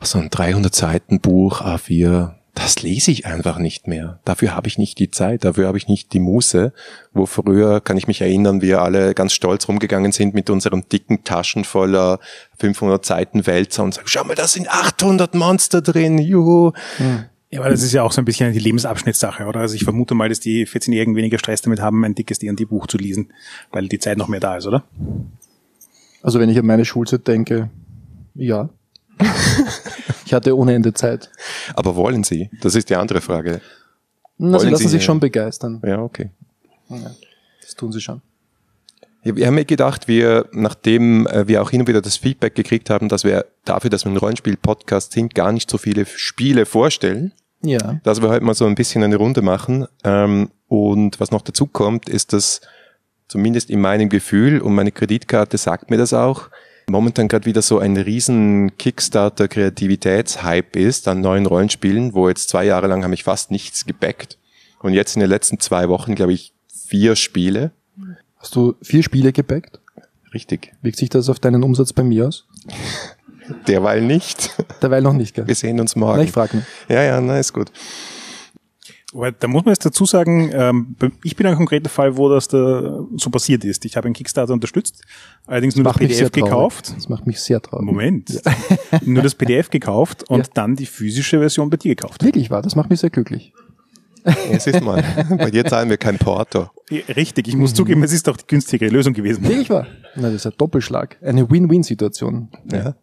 so 0.00 0.18
ein 0.18 0.30
300 0.30 0.74
Seiten 0.74 1.20
Buch, 1.20 1.62
A4, 1.62 2.34
das 2.54 2.82
lese 2.82 3.10
ich 3.10 3.26
einfach 3.26 3.58
nicht 3.58 3.88
mehr. 3.88 4.20
Dafür 4.24 4.54
habe 4.54 4.68
ich 4.68 4.78
nicht 4.78 4.98
die 5.00 5.10
Zeit, 5.10 5.44
dafür 5.44 5.66
habe 5.66 5.76
ich 5.76 5.88
nicht 5.88 6.12
die 6.12 6.20
Muße. 6.20 6.72
Wo 7.12 7.26
früher, 7.26 7.80
kann 7.80 7.96
ich 7.96 8.06
mich 8.06 8.20
erinnern, 8.20 8.62
wir 8.62 8.80
alle 8.80 9.14
ganz 9.14 9.32
stolz 9.32 9.66
rumgegangen 9.68 10.12
sind 10.12 10.34
mit 10.34 10.50
unseren 10.50 10.88
dicken 10.88 11.24
Taschen 11.24 11.64
voller 11.64 12.20
500 12.58 13.04
Seiten 13.04 13.46
Wälzer 13.46 13.82
und 13.82 13.94
sagen, 13.94 14.06
schau 14.08 14.24
mal, 14.24 14.36
da 14.36 14.46
sind 14.46 14.68
800 14.68 15.34
Monster 15.34 15.82
drin, 15.82 16.18
juhu. 16.18 16.72
Hm. 16.98 17.24
Ja, 17.50 17.60
aber 17.60 17.70
das 17.70 17.82
ist 17.82 17.92
ja 17.92 18.02
auch 18.02 18.12
so 18.12 18.20
ein 18.20 18.24
bisschen 18.24 18.52
die 18.52 18.58
Lebensabschnittssache, 18.58 19.44
oder? 19.46 19.60
Also 19.60 19.74
ich 19.74 19.84
vermute 19.84 20.14
mal, 20.14 20.28
dass 20.28 20.40
die 20.40 20.66
14-Jährigen 20.66 21.16
weniger 21.16 21.38
Stress 21.38 21.62
damit 21.62 21.80
haben, 21.80 22.04
ein 22.04 22.14
dickes 22.14 22.38
D&D-Buch 22.38 22.86
zu 22.86 22.98
lesen, 22.98 23.32
weil 23.70 23.88
die 23.88 23.98
Zeit 23.98 24.18
noch 24.18 24.28
mehr 24.28 24.40
da 24.40 24.56
ist, 24.56 24.66
oder? 24.66 24.84
Also 26.22 26.40
wenn 26.40 26.48
ich 26.48 26.58
an 26.58 26.66
meine 26.66 26.84
Schulzeit 26.84 27.26
denke, 27.28 27.70
ja. 28.34 28.70
Ich 30.24 30.34
hatte 30.34 30.56
ohne 30.56 30.74
Ende 30.74 30.92
Zeit. 30.94 31.30
Aber 31.74 31.96
wollen 31.96 32.24
Sie? 32.24 32.50
Das 32.60 32.74
ist 32.74 32.90
die 32.90 32.96
andere 32.96 33.20
Frage. 33.20 33.60
Na, 34.38 34.58
sie 34.58 34.68
lassen 34.68 34.82
Sie, 34.82 34.88
sich 34.88 35.04
schon 35.04 35.20
begeistern. 35.20 35.80
Ja, 35.84 36.00
okay. 36.00 36.30
Ja, 36.88 37.10
das 37.60 37.74
tun 37.74 37.92
sie 37.92 38.00
schon. 38.00 38.20
Wir 39.22 39.46
haben 39.46 39.54
mir 39.54 39.64
gedacht, 39.64 40.06
wir, 40.06 40.48
nachdem 40.52 41.26
äh, 41.26 41.48
wir 41.48 41.62
auch 41.62 41.70
hin 41.70 41.80
und 41.80 41.88
wieder 41.88 42.02
das 42.02 42.18
Feedback 42.18 42.54
gekriegt 42.54 42.90
haben, 42.90 43.08
dass 43.08 43.24
wir 43.24 43.46
dafür, 43.64 43.88
dass 43.88 44.04
wir 44.04 44.12
ein 44.12 44.18
Rollenspiel-Podcast 44.18 45.12
sind, 45.12 45.34
gar 45.34 45.50
nicht 45.50 45.70
so 45.70 45.78
viele 45.78 46.04
Spiele 46.04 46.66
vorstellen. 46.66 47.32
Ja. 47.62 48.00
Dass 48.02 48.20
wir 48.20 48.28
heute 48.28 48.44
mal 48.44 48.54
so 48.54 48.66
ein 48.66 48.74
bisschen 48.74 49.02
eine 49.02 49.16
Runde 49.16 49.40
machen. 49.40 49.86
Ähm, 50.02 50.50
und 50.68 51.20
was 51.20 51.30
noch 51.30 51.40
dazu 51.40 51.66
kommt, 51.66 52.10
ist, 52.10 52.34
dass 52.34 52.60
zumindest 53.26 53.70
in 53.70 53.80
meinem 53.80 54.10
Gefühl, 54.10 54.60
und 54.60 54.74
meine 54.74 54.92
Kreditkarte 54.92 55.56
sagt 55.56 55.88
mir 55.88 55.96
das 55.96 56.12
auch, 56.12 56.50
momentan 56.88 57.28
gerade 57.28 57.46
wieder 57.46 57.62
so 57.62 57.78
ein 57.78 57.96
riesen 57.96 58.76
Kickstarter-Kreativitätshype 58.78 60.78
ist 60.78 61.08
an 61.08 61.20
neuen 61.20 61.46
Rollenspielen, 61.46 62.14
wo 62.14 62.28
jetzt 62.28 62.48
zwei 62.48 62.64
Jahre 62.64 62.86
lang 62.86 63.04
habe 63.04 63.14
ich 63.14 63.24
fast 63.24 63.50
nichts 63.50 63.86
gebackt. 63.86 64.38
Und 64.80 64.92
jetzt 64.92 65.16
in 65.16 65.20
den 65.20 65.30
letzten 65.30 65.60
zwei 65.60 65.88
Wochen, 65.88 66.14
glaube 66.14 66.32
ich, 66.32 66.52
vier 66.68 67.16
Spiele. 67.16 67.72
Hast 68.36 68.54
du 68.54 68.74
vier 68.82 69.02
Spiele 69.02 69.32
gebackt? 69.32 69.80
Richtig. 70.34 70.72
Wirkt 70.82 70.98
sich 70.98 71.08
das 71.08 71.28
auf 71.28 71.38
deinen 71.38 71.62
Umsatz 71.62 71.92
bei 71.92 72.02
mir 72.02 72.28
aus? 72.28 72.46
Derweil 73.66 74.02
nicht. 74.02 74.50
Derweil 74.82 75.02
noch 75.02 75.12
nicht, 75.12 75.34
gell? 75.34 75.46
Wir 75.46 75.54
sehen 75.54 75.80
uns 75.80 75.96
morgen. 75.96 76.18
Na, 76.18 76.24
ich 76.24 76.32
frage 76.32 76.58
mich. 76.58 76.66
Ja, 76.88 77.02
ja, 77.02 77.20
na, 77.20 77.38
ist 77.38 77.52
gut. 77.52 77.70
Aber 79.14 79.30
da 79.32 79.46
muss 79.46 79.64
man 79.64 79.72
jetzt 79.72 79.86
dazu 79.86 80.04
sagen, 80.04 80.50
ähm, 80.52 80.96
ich 81.22 81.36
bin 81.36 81.46
ein 81.46 81.54
konkreter 81.56 81.88
Fall, 81.88 82.16
wo 82.16 82.28
das 82.28 82.48
da 82.48 83.00
so 83.16 83.30
passiert 83.30 83.64
ist. 83.64 83.84
Ich 83.84 83.96
habe 83.96 84.06
einen 84.06 84.14
Kickstarter 84.14 84.52
unterstützt, 84.52 85.02
allerdings 85.46 85.76
nur 85.76 85.84
das 85.84 85.96
PDF 85.96 86.32
gekauft. 86.32 86.92
Das 86.96 87.08
macht 87.08 87.26
mich 87.26 87.40
sehr 87.40 87.62
traurig. 87.62 87.86
Moment. 87.86 88.42
nur 89.04 89.22
das 89.22 89.34
PDF 89.36 89.70
gekauft 89.70 90.28
und 90.28 90.38
Ja. 90.38 90.44
dann 90.54 90.74
die 90.76 90.86
physische 90.86 91.38
Version 91.38 91.70
bei 91.70 91.76
dir 91.76 91.94
gekauft. 91.94 92.24
Wirklich 92.24 92.50
wahr, 92.50 92.60
das 92.62 92.74
macht 92.76 92.90
mich 92.90 93.00
sehr 93.00 93.10
glücklich. 93.10 93.52
Ja, 94.50 94.58
siehst 94.58 94.80
mal, 94.80 95.04
bei 95.38 95.50
dir 95.50 95.64
zahlen 95.66 95.90
wir 95.90 95.98
kein 95.98 96.16
Porto. 96.18 96.70
Ja, 96.90 97.02
Richtig, 97.14 97.46
ich 97.46 97.56
muss 97.56 97.74
zugeben, 97.74 98.02
es 98.02 98.12
ist 98.12 98.28
auch 98.28 98.36
die 98.38 98.46
günstigere 98.46 98.88
Lösung 98.90 99.12
gewesen. 99.12 99.44
Wirklich 99.46 99.68
wahr. 99.70 99.86
Na, 100.16 100.22
das 100.22 100.36
ist 100.36 100.46
ein 100.46 100.52
Doppelschlag. 100.56 101.18
Eine 101.22 101.48
Win-Win-Situation. 101.50 102.48
Ja. 102.72 102.94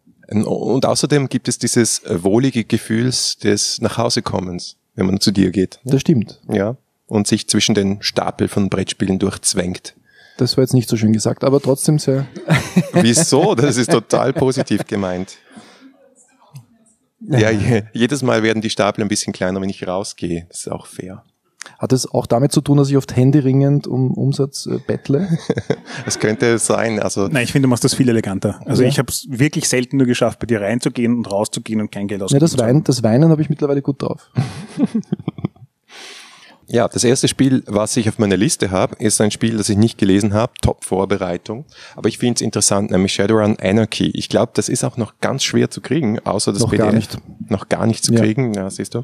Und 0.44 0.84
außerdem 0.84 1.28
gibt 1.28 1.46
es 1.46 1.58
dieses 1.58 2.02
wohlige 2.08 2.64
Gefühls 2.64 3.36
des 3.38 3.80
Nachhausekommens, 3.80 4.76
wenn 4.94 5.06
man 5.06 5.20
zu 5.20 5.30
dir 5.30 5.50
geht. 5.50 5.80
Das 5.84 6.00
stimmt. 6.00 6.40
Ja. 6.48 6.76
Und 7.06 7.26
sich 7.26 7.48
zwischen 7.48 7.74
den 7.74 8.02
Stapel 8.02 8.48
von 8.48 8.70
Brettspielen 8.70 9.18
durchzwängt. 9.18 9.94
Das 10.38 10.56
war 10.56 10.64
jetzt 10.64 10.72
nicht 10.72 10.88
so 10.88 10.96
schön 10.96 11.12
gesagt, 11.12 11.44
aber 11.44 11.60
trotzdem 11.60 11.98
sehr. 11.98 12.26
Wieso? 12.92 13.54
Das 13.54 13.76
ist 13.76 13.90
total 13.90 14.32
positiv 14.32 14.86
gemeint. 14.86 15.36
Ja, 17.20 17.50
je, 17.50 17.84
jedes 17.92 18.22
Mal 18.22 18.42
werden 18.42 18.62
die 18.62 18.70
Stapel 18.70 19.04
ein 19.04 19.08
bisschen 19.08 19.32
kleiner, 19.32 19.60
wenn 19.60 19.68
ich 19.68 19.86
rausgehe. 19.86 20.46
Das 20.48 20.60
ist 20.60 20.72
auch 20.72 20.86
fair. 20.86 21.22
Hat 21.78 21.92
es 21.92 22.10
auch 22.10 22.26
damit 22.26 22.52
zu 22.52 22.60
tun, 22.60 22.76
dass 22.78 22.88
ich 22.90 22.96
oft 22.96 23.14
händeringend 23.16 23.86
um 23.86 24.12
Umsatz 24.12 24.66
äh, 24.66 24.78
bettle? 24.86 25.28
Es 26.06 26.18
könnte 26.18 26.58
sein, 26.58 26.98
also 27.00 27.28
Nein, 27.28 27.44
ich 27.44 27.52
finde, 27.52 27.66
du 27.66 27.70
machst 27.70 27.84
das 27.84 27.94
viel 27.94 28.08
eleganter. 28.08 28.60
Also 28.66 28.82
Ja. 28.82 28.88
ich 28.88 28.98
habe 28.98 29.10
es 29.10 29.26
wirklich 29.30 29.68
selten 29.68 29.96
nur 29.98 30.06
geschafft, 30.06 30.38
bei 30.40 30.46
dir 30.46 30.60
reinzugehen 30.60 31.14
und 31.16 31.30
rauszugehen 31.30 31.80
und 31.80 31.92
kein 31.92 32.08
Geld 32.08 32.20
Ja, 32.20 32.24
auszugeben. 32.24 32.40
das, 32.40 32.50
zu 32.52 32.58
Wein, 32.58 32.84
das 32.84 33.02
Weinen 33.02 33.30
habe 33.30 33.42
ich 33.42 33.48
mittlerweile 33.50 33.82
gut 33.82 34.02
drauf. 34.02 34.30
Ja, 36.68 36.88
das 36.88 37.04
erste 37.04 37.28
Spiel, 37.28 37.62
was 37.66 37.94
ich 37.98 38.08
auf 38.08 38.18
meiner 38.18 38.36
Liste 38.38 38.70
habe, 38.70 38.96
ist 38.96 39.20
ein 39.20 39.30
Spiel, 39.30 39.58
das 39.58 39.68
ich 39.68 39.76
nicht 39.76 39.98
gelesen 39.98 40.32
habe, 40.32 40.52
Top-Vorbereitung. 40.62 41.66
Aber 41.96 42.08
ich 42.08 42.16
finde 42.16 42.36
es 42.36 42.40
interessant, 42.40 42.90
nämlich 42.90 43.12
Shadowrun 43.12 43.58
Anarchy. 43.60 44.06
Ich 44.14 44.30
glaube, 44.30 44.52
das 44.54 44.70
ist 44.70 44.82
auch 44.82 44.96
noch 44.96 45.14
ganz 45.20 45.42
schwer 45.44 45.70
zu 45.70 45.82
kriegen, 45.82 46.18
außer 46.20 46.50
das 46.52 46.62
Noch 46.62 46.70
PDF. 46.70 46.86
gar 46.86 46.92
nicht. 46.94 47.18
Noch 47.50 47.68
gar 47.68 47.86
nicht 47.86 48.02
zu 48.02 48.14
Ja. 48.14 48.20
kriegen, 48.20 48.54
ja, 48.54 48.70
siehst 48.70 48.94
du. 48.94 49.02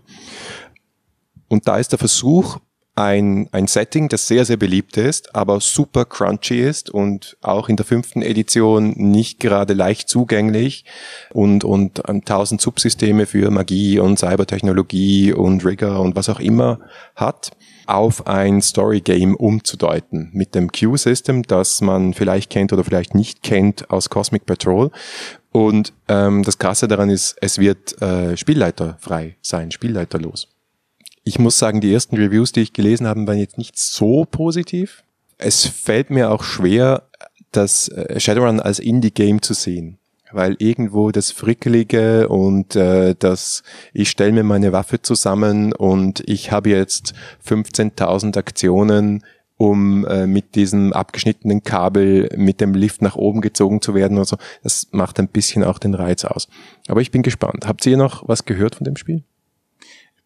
Und 1.48 1.66
da 1.66 1.78
ist 1.78 1.92
der 1.92 1.98
Versuch, 1.98 2.58
ein, 2.98 3.48
ein 3.52 3.68
Setting, 3.68 4.08
das 4.08 4.26
sehr, 4.26 4.44
sehr 4.44 4.56
beliebt 4.56 4.96
ist, 4.96 5.34
aber 5.34 5.60
super 5.60 6.04
crunchy 6.04 6.60
ist 6.60 6.90
und 6.90 7.36
auch 7.42 7.68
in 7.68 7.76
der 7.76 7.86
fünften 7.86 8.22
Edition 8.22 8.92
nicht 8.96 9.38
gerade 9.38 9.72
leicht 9.72 10.08
zugänglich 10.08 10.84
und, 11.30 11.62
und 11.62 12.02
ähm, 12.08 12.24
tausend 12.24 12.60
Subsysteme 12.60 13.26
für 13.26 13.50
Magie 13.50 14.00
und 14.00 14.18
Cybertechnologie 14.18 15.32
und 15.32 15.64
Rigger 15.64 16.00
und 16.00 16.16
was 16.16 16.28
auch 16.28 16.40
immer 16.40 16.80
hat, 17.14 17.52
auf 17.86 18.26
ein 18.26 18.60
Story-Game 18.60 19.36
umzudeuten 19.36 20.30
mit 20.32 20.56
dem 20.56 20.72
Q-System, 20.72 21.44
das 21.44 21.80
man 21.80 22.14
vielleicht 22.14 22.50
kennt 22.50 22.72
oder 22.72 22.82
vielleicht 22.82 23.14
nicht 23.14 23.44
kennt 23.44 23.90
aus 23.90 24.10
Cosmic 24.10 24.44
Patrol. 24.44 24.90
Und 25.52 25.92
ähm, 26.08 26.42
das 26.42 26.58
Krasse 26.58 26.88
daran 26.88 27.10
ist, 27.10 27.36
es 27.40 27.58
wird 27.58 28.00
äh, 28.02 28.36
spielleiterfrei 28.36 29.36
sein, 29.40 29.70
spielleiterlos. 29.70 30.48
Ich 31.28 31.38
muss 31.38 31.58
sagen, 31.58 31.82
die 31.82 31.92
ersten 31.92 32.16
Reviews, 32.16 32.52
die 32.52 32.62
ich 32.62 32.72
gelesen 32.72 33.06
habe, 33.06 33.26
waren 33.26 33.36
jetzt 33.36 33.58
nicht 33.58 33.78
so 33.78 34.24
positiv. 34.24 35.02
Es 35.36 35.66
fällt 35.66 36.08
mir 36.08 36.30
auch 36.30 36.42
schwer, 36.42 37.02
das 37.52 37.90
äh, 37.90 38.18
Shadowrun 38.18 38.60
als 38.60 38.78
Indie-Game 38.78 39.42
zu 39.42 39.52
sehen. 39.52 39.98
Weil 40.32 40.56
irgendwo 40.58 41.10
das 41.10 41.30
Frickelige 41.30 42.30
und 42.30 42.76
äh, 42.76 43.14
das, 43.18 43.62
ich 43.92 44.08
stelle 44.08 44.32
mir 44.32 44.42
meine 44.42 44.72
Waffe 44.72 45.02
zusammen 45.02 45.74
und 45.74 46.22
ich 46.26 46.50
habe 46.50 46.70
jetzt 46.70 47.12
15.000 47.46 48.38
Aktionen, 48.38 49.22
um 49.58 50.06
äh, 50.06 50.26
mit 50.26 50.54
diesem 50.54 50.94
abgeschnittenen 50.94 51.62
Kabel 51.62 52.30
mit 52.38 52.62
dem 52.62 52.72
Lift 52.72 53.02
nach 53.02 53.16
oben 53.16 53.42
gezogen 53.42 53.82
zu 53.82 53.94
werden. 53.94 54.16
Also 54.16 54.38
das 54.62 54.86
macht 54.92 55.18
ein 55.18 55.28
bisschen 55.28 55.62
auch 55.62 55.78
den 55.78 55.92
Reiz 55.92 56.24
aus. 56.24 56.48
Aber 56.86 57.02
ich 57.02 57.10
bin 57.10 57.22
gespannt. 57.22 57.66
Habt 57.66 57.84
ihr 57.84 57.98
noch 57.98 58.26
was 58.26 58.46
gehört 58.46 58.76
von 58.76 58.86
dem 58.86 58.96
Spiel? 58.96 59.24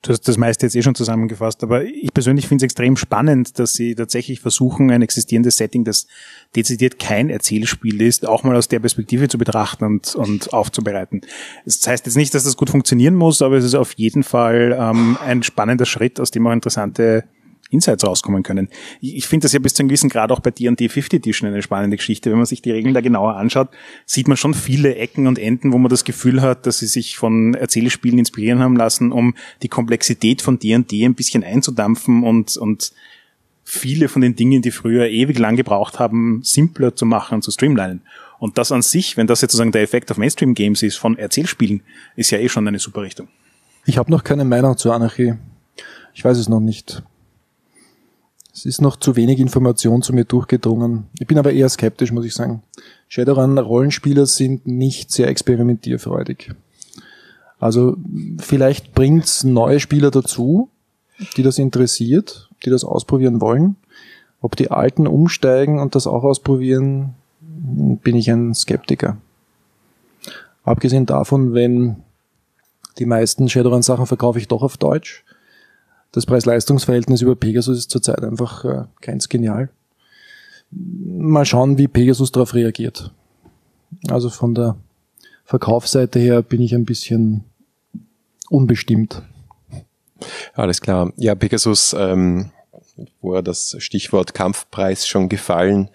Du 0.03 0.11
hast 0.11 0.27
das 0.27 0.37
meiste 0.37 0.67
jetzt 0.67 0.75
eh 0.75 0.83
schon 0.83 0.97
zusammengefasst, 0.97 1.63
aber 1.63 1.85
ich 1.85 2.13
persönlich 2.13 2.49
finde 2.49 2.65
es 2.65 2.67
extrem 2.67 2.97
spannend, 2.97 3.61
dass 3.61 3.75
sie 3.75 3.95
tatsächlich 3.95 4.41
versuchen, 4.41 4.91
ein 4.91 5.01
existierendes 5.01 5.57
Setting, 5.57 5.85
das 5.85 6.09
dezidiert 6.57 6.99
kein 6.99 7.31
Erzählspiel 7.31 8.03
ist, 8.03 8.27
auch 8.27 8.43
mal 8.43 8.57
aus 8.57 8.67
der 8.67 8.81
Perspektive 8.81 9.29
zu 9.29 9.39
betrachten 9.39 9.85
und, 9.85 10.17
und 10.17 10.53
aufzubereiten. 10.53 11.21
Das 11.65 11.87
heißt 11.87 12.05
jetzt 12.05 12.17
nicht, 12.17 12.35
dass 12.35 12.43
das 12.43 12.57
gut 12.57 12.71
funktionieren 12.71 13.15
muss, 13.15 13.43
aber 13.43 13.57
es 13.57 13.65
ist 13.65 13.77
auf 13.77 13.93
jeden 13.93 14.25
Fall 14.25 14.77
ähm, 14.77 15.17
ein 15.25 15.45
spannender 15.45 15.87
Schritt, 15.87 16.19
aus 16.19 16.33
dem 16.33 16.49
auch 16.49 16.53
interessante 16.53 17.23
Insights 17.73 18.05
rauskommen 18.05 18.43
können. 18.43 18.69
Ich, 19.00 19.26
finde 19.26 19.45
das 19.45 19.52
ja 19.52 19.59
bis 19.59 19.75
zu 19.75 19.83
einem 19.83 19.88
gewissen 19.88 20.11
Grad 20.11 20.31
auch 20.31 20.41
bei 20.41 20.50
D&D 20.50 20.88
50 20.88 21.19
Edition 21.19 21.49
eine 21.49 21.62
spannende 21.62 21.97
Geschichte. 21.97 22.31
Wenn 22.31 22.37
man 22.37 22.47
sich 22.47 22.62
die 22.62 22.71
Regeln 22.71 22.95
da 22.95 23.00
genauer 23.00 23.37
anschaut, 23.37 23.69
sieht 24.07 24.29
man 24.29 24.37
schon 24.37 24.55
viele 24.55 24.97
Ecken 24.97 25.26
und 25.26 25.38
Enden, 25.38 25.73
wo 25.73 25.79
man 25.79 25.88
das 25.88 26.05
Gefühl 26.05 26.43
hat, 26.43 26.67
dass 26.67 26.79
sie 26.79 26.87
sich 26.87 27.17
von 27.17 27.55
Erzählspielen 27.55 28.19
inspirieren 28.19 28.61
haben 28.61 28.76
lassen, 28.76 29.12
um 29.12 29.35
die 29.62 29.69
Komplexität 29.69 30.43
von 30.43 30.59
D&D 30.59 31.05
ein 31.05 31.14
bisschen 31.14 31.45
einzudampfen 31.45 32.23
und, 32.23 32.57
und 32.57 32.93
viele 33.64 34.09
von 34.09 34.23
den 34.23 34.37
Dingen, 34.37 34.62
die 34.62 34.71
früher 34.71 35.09
ewig 35.09 35.38
lang 35.38 35.57
gebraucht 35.57 35.99
haben, 35.99 36.41
simpler 36.43 36.95
zu 36.95 37.07
machen 37.07 37.37
und 37.37 37.43
zu 37.43 37.50
streamlinen. 37.50 38.02
Und 38.38 38.59
das 38.59 38.73
an 38.73 38.83
sich, 38.83 39.17
wenn 39.17 39.26
das 39.26 39.41
jetzt 39.41 39.52
sozusagen 39.52 39.73
der 39.73 39.83
Effekt 39.83 40.11
auf 40.11 40.19
Mainstream 40.19 40.55
Games 40.55 40.83
ist 40.83 40.97
von 40.97 41.17
Erzählspielen, 41.17 41.83
ist 42.17 42.31
ja 42.31 42.38
eh 42.38 42.49
schon 42.49 42.67
eine 42.67 42.79
super 42.79 43.02
Richtung. 43.02 43.29
Ich 43.85 43.99
habe 43.99 44.11
noch 44.11 44.25
keine 44.25 44.45
Meinung 44.45 44.76
zur 44.76 44.95
Anarchie. 44.95 45.35
Ich 46.14 46.25
weiß 46.25 46.38
es 46.38 46.49
noch 46.49 46.61
nicht. 46.61 47.02
Es 48.55 48.67
ist 48.67 48.83
noch 48.83 48.97
zu 48.97 49.17
wenig 49.17 49.41
Information 49.41 50.03
zu 50.03 50.13
mir 50.13 50.25
durchgedrungen. 50.25 51.05
Ich 51.19 51.27
bin 51.27 51.39
aber 51.39 51.53
eher 51.53 51.69
skeptisch, 51.71 52.13
muss 52.13 52.27
ich 52.27 52.35
sagen. 52.35 52.63
Shadowrun-Rollenspieler 53.09 54.27
sind 54.27 54.67
nicht 54.67 55.11
sehr 55.11 55.29
experimentierfreudig. 55.29 56.53
Also 57.59 57.97
vielleicht 58.39 58.93
bringt's 58.93 59.45
neue 59.45 59.81
Spieler 59.81 60.11
dazu, 60.11 60.69
die 61.37 61.43
das 61.43 61.59
interessiert, 61.59 62.51
die 62.65 62.71
das 62.71 62.85
ausprobieren 62.85 63.41
wollen. 63.41 63.77
Ob 64.41 64.57
die 64.57 64.71
Alten 64.71 65.07
umsteigen 65.07 65.79
und 65.79 65.95
das 65.95 66.07
auch 66.07 66.25
ausprobieren, 66.25 67.15
bin 67.41 68.17
ich 68.17 68.31
ein 68.31 68.55
Skeptiker. 68.55 69.17
Abgesehen 70.65 71.07
davon, 71.07 71.55
wenn 71.55 71.97
die 72.99 73.07
meisten 73.07 73.49
Shadowrun-Sachen 73.49 74.07
verkaufe 74.07 74.39
ich 74.39 74.49
doch 74.49 74.63
auf 74.63 74.77
Deutsch. 74.77 75.25
Das 76.12 76.26
Preis-Leistungs-Verhältnis 76.26 77.23
über 77.23 77.35
Pegasus 77.35 77.78
ist 77.78 77.90
zurzeit 77.90 78.23
einfach 78.23 78.64
äh, 78.64 78.85
ganz 79.00 79.28
genial. 79.28 79.71
Mal 80.71 81.45
schauen, 81.45 81.78
wie 81.78 81.88
Pegasus 81.88 82.33
darauf 82.33 82.54
reagiert. 82.54 83.11
Also 84.09 84.31
von 84.31 84.54
der 84.54 84.76
Verkaufsseite 85.45 86.19
her 86.19 86.42
bin 86.42 86.61
ich 86.61 86.75
ein 86.75 86.85
bisschen 86.85 87.45
unbestimmt. 88.50 89.23
Alles 90.54 90.81
klar. 90.81 91.12
Ja, 91.16 91.35
Pegasus, 91.35 91.95
ähm, 91.99 92.50
wo 93.21 93.35
er 93.35 93.42
das 93.42 93.76
Stichwort 93.78 94.35
Kampfpreis 94.35 95.07
schon 95.07 95.28
gefallen, 95.28 95.88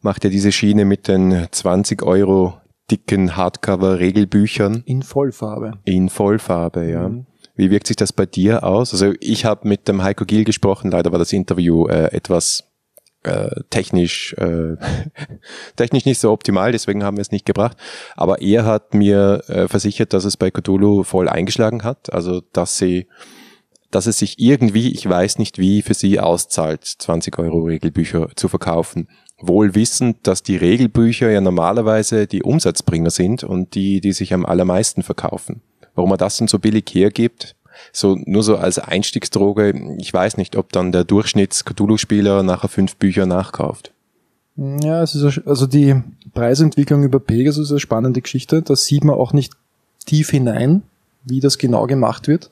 macht 0.00 0.24
ja 0.24 0.30
diese 0.30 0.52
Schiene 0.52 0.84
mit 0.84 1.08
den 1.08 1.48
20 1.50 2.02
Euro 2.02 2.54
dicken 2.90 3.36
Hardcover-Regelbüchern. 3.36 4.82
In 4.86 5.02
Vollfarbe. 5.02 5.72
In 5.84 6.08
Vollfarbe, 6.08 6.88
ja. 6.88 7.08
Mhm. 7.08 7.26
Wie 7.58 7.72
wirkt 7.72 7.88
sich 7.88 7.96
das 7.96 8.12
bei 8.12 8.24
dir 8.24 8.62
aus? 8.62 8.92
Also 8.92 9.14
ich 9.18 9.44
habe 9.44 9.66
mit 9.66 9.88
dem 9.88 10.04
Heiko 10.04 10.24
Giel 10.24 10.44
gesprochen, 10.44 10.92
leider 10.92 11.10
war 11.10 11.18
das 11.18 11.32
Interview 11.32 11.88
äh, 11.88 12.12
etwas 12.12 12.62
äh, 13.24 13.50
technisch 13.68 14.32
äh, 14.34 14.76
technisch 15.76 16.04
nicht 16.04 16.20
so 16.20 16.30
optimal, 16.30 16.70
deswegen 16.70 17.02
haben 17.02 17.16
wir 17.16 17.22
es 17.22 17.32
nicht 17.32 17.44
gebracht. 17.44 17.76
Aber 18.14 18.40
er 18.42 18.64
hat 18.64 18.94
mir 18.94 19.42
äh, 19.48 19.66
versichert, 19.66 20.12
dass 20.12 20.24
es 20.24 20.36
bei 20.36 20.52
Cthulhu 20.52 21.02
voll 21.02 21.28
eingeschlagen 21.28 21.82
hat, 21.82 22.12
also 22.12 22.42
dass 22.52 22.78
sie 22.78 23.08
dass 23.90 24.06
es 24.06 24.18
sich 24.18 24.38
irgendwie, 24.38 24.92
ich 24.92 25.08
weiß 25.08 25.38
nicht 25.38 25.58
wie, 25.58 25.82
für 25.82 25.94
sie 25.94 26.20
auszahlt, 26.20 26.84
20 26.84 27.38
Euro 27.38 27.62
Regelbücher 27.62 28.28
zu 28.36 28.48
verkaufen. 28.48 29.08
Wohl 29.40 29.74
wissend, 29.74 30.26
dass 30.26 30.42
die 30.42 30.56
Regelbücher 30.56 31.30
ja 31.30 31.40
normalerweise 31.40 32.26
die 32.26 32.42
Umsatzbringer 32.42 33.10
sind 33.10 33.44
und 33.44 33.74
die, 33.74 34.00
die 34.00 34.12
sich 34.12 34.34
am 34.34 34.44
allermeisten 34.44 35.02
verkaufen. 35.02 35.62
Warum 35.98 36.12
er 36.12 36.16
das 36.16 36.36
denn 36.36 36.46
so 36.46 36.60
billig 36.60 36.88
hergibt, 36.94 37.56
so 37.92 38.16
nur 38.24 38.44
so 38.44 38.56
als 38.56 38.78
Einstiegsdroge, 38.78 39.96
ich 39.98 40.14
weiß 40.14 40.36
nicht, 40.36 40.54
ob 40.54 40.70
dann 40.70 40.92
der 40.92 41.02
Durchschnitts-Cthulhu-Spieler 41.02 42.44
nachher 42.44 42.68
fünf 42.68 42.94
Bücher 42.94 43.26
nachkauft. 43.26 43.90
Ja, 44.54 45.02
es 45.02 45.16
ist 45.16 45.44
also 45.44 45.66
die 45.66 46.00
Preisentwicklung 46.34 47.02
über 47.02 47.18
Pegasus 47.18 47.64
ist 47.64 47.70
eine 47.72 47.80
spannende 47.80 48.22
Geschichte. 48.22 48.62
Da 48.62 48.76
sieht 48.76 49.02
man 49.02 49.16
auch 49.16 49.32
nicht 49.32 49.54
tief 50.06 50.30
hinein, 50.30 50.84
wie 51.24 51.40
das 51.40 51.58
genau 51.58 51.88
gemacht 51.88 52.28
wird. 52.28 52.48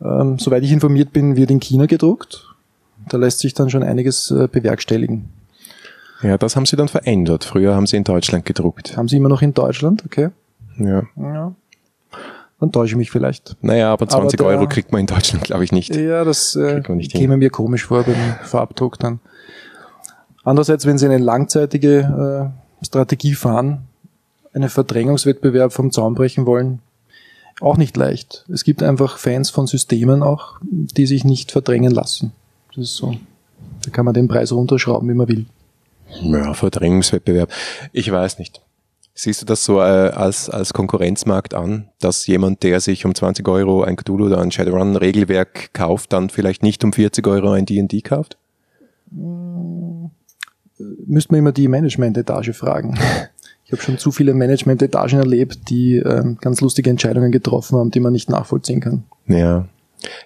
Ähm, 0.00 0.38
soweit 0.38 0.62
ich 0.62 0.70
informiert 0.70 1.12
bin, 1.12 1.34
wird 1.34 1.50
in 1.50 1.58
China 1.58 1.86
gedruckt. 1.86 2.46
Da 3.08 3.18
lässt 3.18 3.40
sich 3.40 3.54
dann 3.54 3.70
schon 3.70 3.82
einiges 3.82 4.30
äh, 4.30 4.46
bewerkstelligen. 4.46 5.30
Ja, 6.22 6.38
das 6.38 6.54
haben 6.54 6.66
sie 6.66 6.76
dann 6.76 6.86
verändert. 6.86 7.42
Früher 7.42 7.74
haben 7.74 7.88
sie 7.88 7.96
in 7.96 8.04
Deutschland 8.04 8.44
gedruckt. 8.44 8.96
Haben 8.96 9.08
sie 9.08 9.16
immer 9.16 9.28
noch 9.28 9.42
in 9.42 9.52
Deutschland, 9.52 10.04
okay. 10.06 10.28
Ja. 10.78 11.02
ja. 11.16 11.56
Dann 12.62 12.70
täusche 12.70 12.92
ich 12.92 12.96
mich 12.96 13.10
vielleicht. 13.10 13.56
Naja, 13.60 13.92
aber 13.92 14.06
20 14.06 14.38
aber 14.38 14.48
der, 14.48 14.56
Euro 14.56 14.68
kriegt 14.68 14.92
man 14.92 15.00
in 15.00 15.08
Deutschland, 15.08 15.42
glaube 15.42 15.64
ich, 15.64 15.72
nicht. 15.72 15.96
Ja, 15.96 16.22
das 16.22 16.54
äh, 16.54 16.80
käme 16.80 17.36
mir 17.36 17.50
komisch 17.50 17.86
vor 17.86 18.04
beim 18.04 18.14
Vorabdruck 18.44 19.00
dann. 19.00 19.18
Andererseits, 20.44 20.86
wenn 20.86 20.96
sie 20.96 21.06
eine 21.06 21.18
langzeitige 21.18 22.52
äh, 22.80 22.86
Strategie 22.86 23.34
fahren, 23.34 23.88
einen 24.52 24.68
Verdrängungswettbewerb 24.68 25.72
vom 25.72 25.90
Zaun 25.90 26.14
brechen 26.14 26.46
wollen, 26.46 26.78
auch 27.60 27.78
nicht 27.78 27.96
leicht. 27.96 28.44
Es 28.48 28.62
gibt 28.62 28.84
einfach 28.84 29.18
Fans 29.18 29.50
von 29.50 29.66
Systemen 29.66 30.22
auch, 30.22 30.60
die 30.62 31.06
sich 31.06 31.24
nicht 31.24 31.50
verdrängen 31.50 31.90
lassen. 31.90 32.30
Das 32.76 32.84
ist 32.84 32.94
so. 32.94 33.16
Da 33.84 33.90
kann 33.90 34.04
man 34.04 34.14
den 34.14 34.28
Preis 34.28 34.52
runterschrauben, 34.52 35.08
wie 35.08 35.14
man 35.14 35.26
will. 35.26 35.46
Ja, 36.20 36.54
Verdrängungswettbewerb. 36.54 37.50
Ich 37.92 38.12
weiß 38.12 38.38
nicht. 38.38 38.60
Siehst 39.22 39.40
du 39.40 39.46
das 39.46 39.64
so 39.64 39.78
äh, 39.78 39.82
als, 39.82 40.50
als 40.50 40.72
Konkurrenzmarkt 40.72 41.54
an, 41.54 41.88
dass 42.00 42.26
jemand, 42.26 42.64
der 42.64 42.80
sich 42.80 43.04
um 43.04 43.14
20 43.14 43.46
Euro 43.46 43.84
ein 43.84 43.94
Cthulhu 43.94 44.26
oder 44.26 44.40
ein 44.40 44.50
Shadowrun 44.50 44.96
Regelwerk 44.96 45.72
kauft, 45.72 46.12
dann 46.12 46.28
vielleicht 46.28 46.64
nicht 46.64 46.82
um 46.82 46.92
40 46.92 47.24
Euro 47.28 47.52
ein 47.52 47.64
D&D 47.64 48.00
kauft? 48.00 48.36
Hm, 49.12 50.10
müsste 51.06 51.34
man 51.34 51.38
immer 51.38 51.52
die 51.52 51.68
Management-Etage 51.68 52.50
fragen. 52.52 52.98
Ich 53.64 53.70
habe 53.70 53.84
schon 53.84 53.96
zu 53.96 54.10
viele 54.10 54.34
Management-Etagen 54.34 55.20
erlebt, 55.20 55.70
die 55.70 55.96
ähm, 55.96 56.36
ganz 56.38 56.60
lustige 56.60 56.90
Entscheidungen 56.90 57.32
getroffen 57.32 57.78
haben, 57.78 57.90
die 57.90 58.00
man 58.00 58.12
nicht 58.12 58.28
nachvollziehen 58.28 58.80
kann. 58.80 59.04
Ja. 59.28 59.66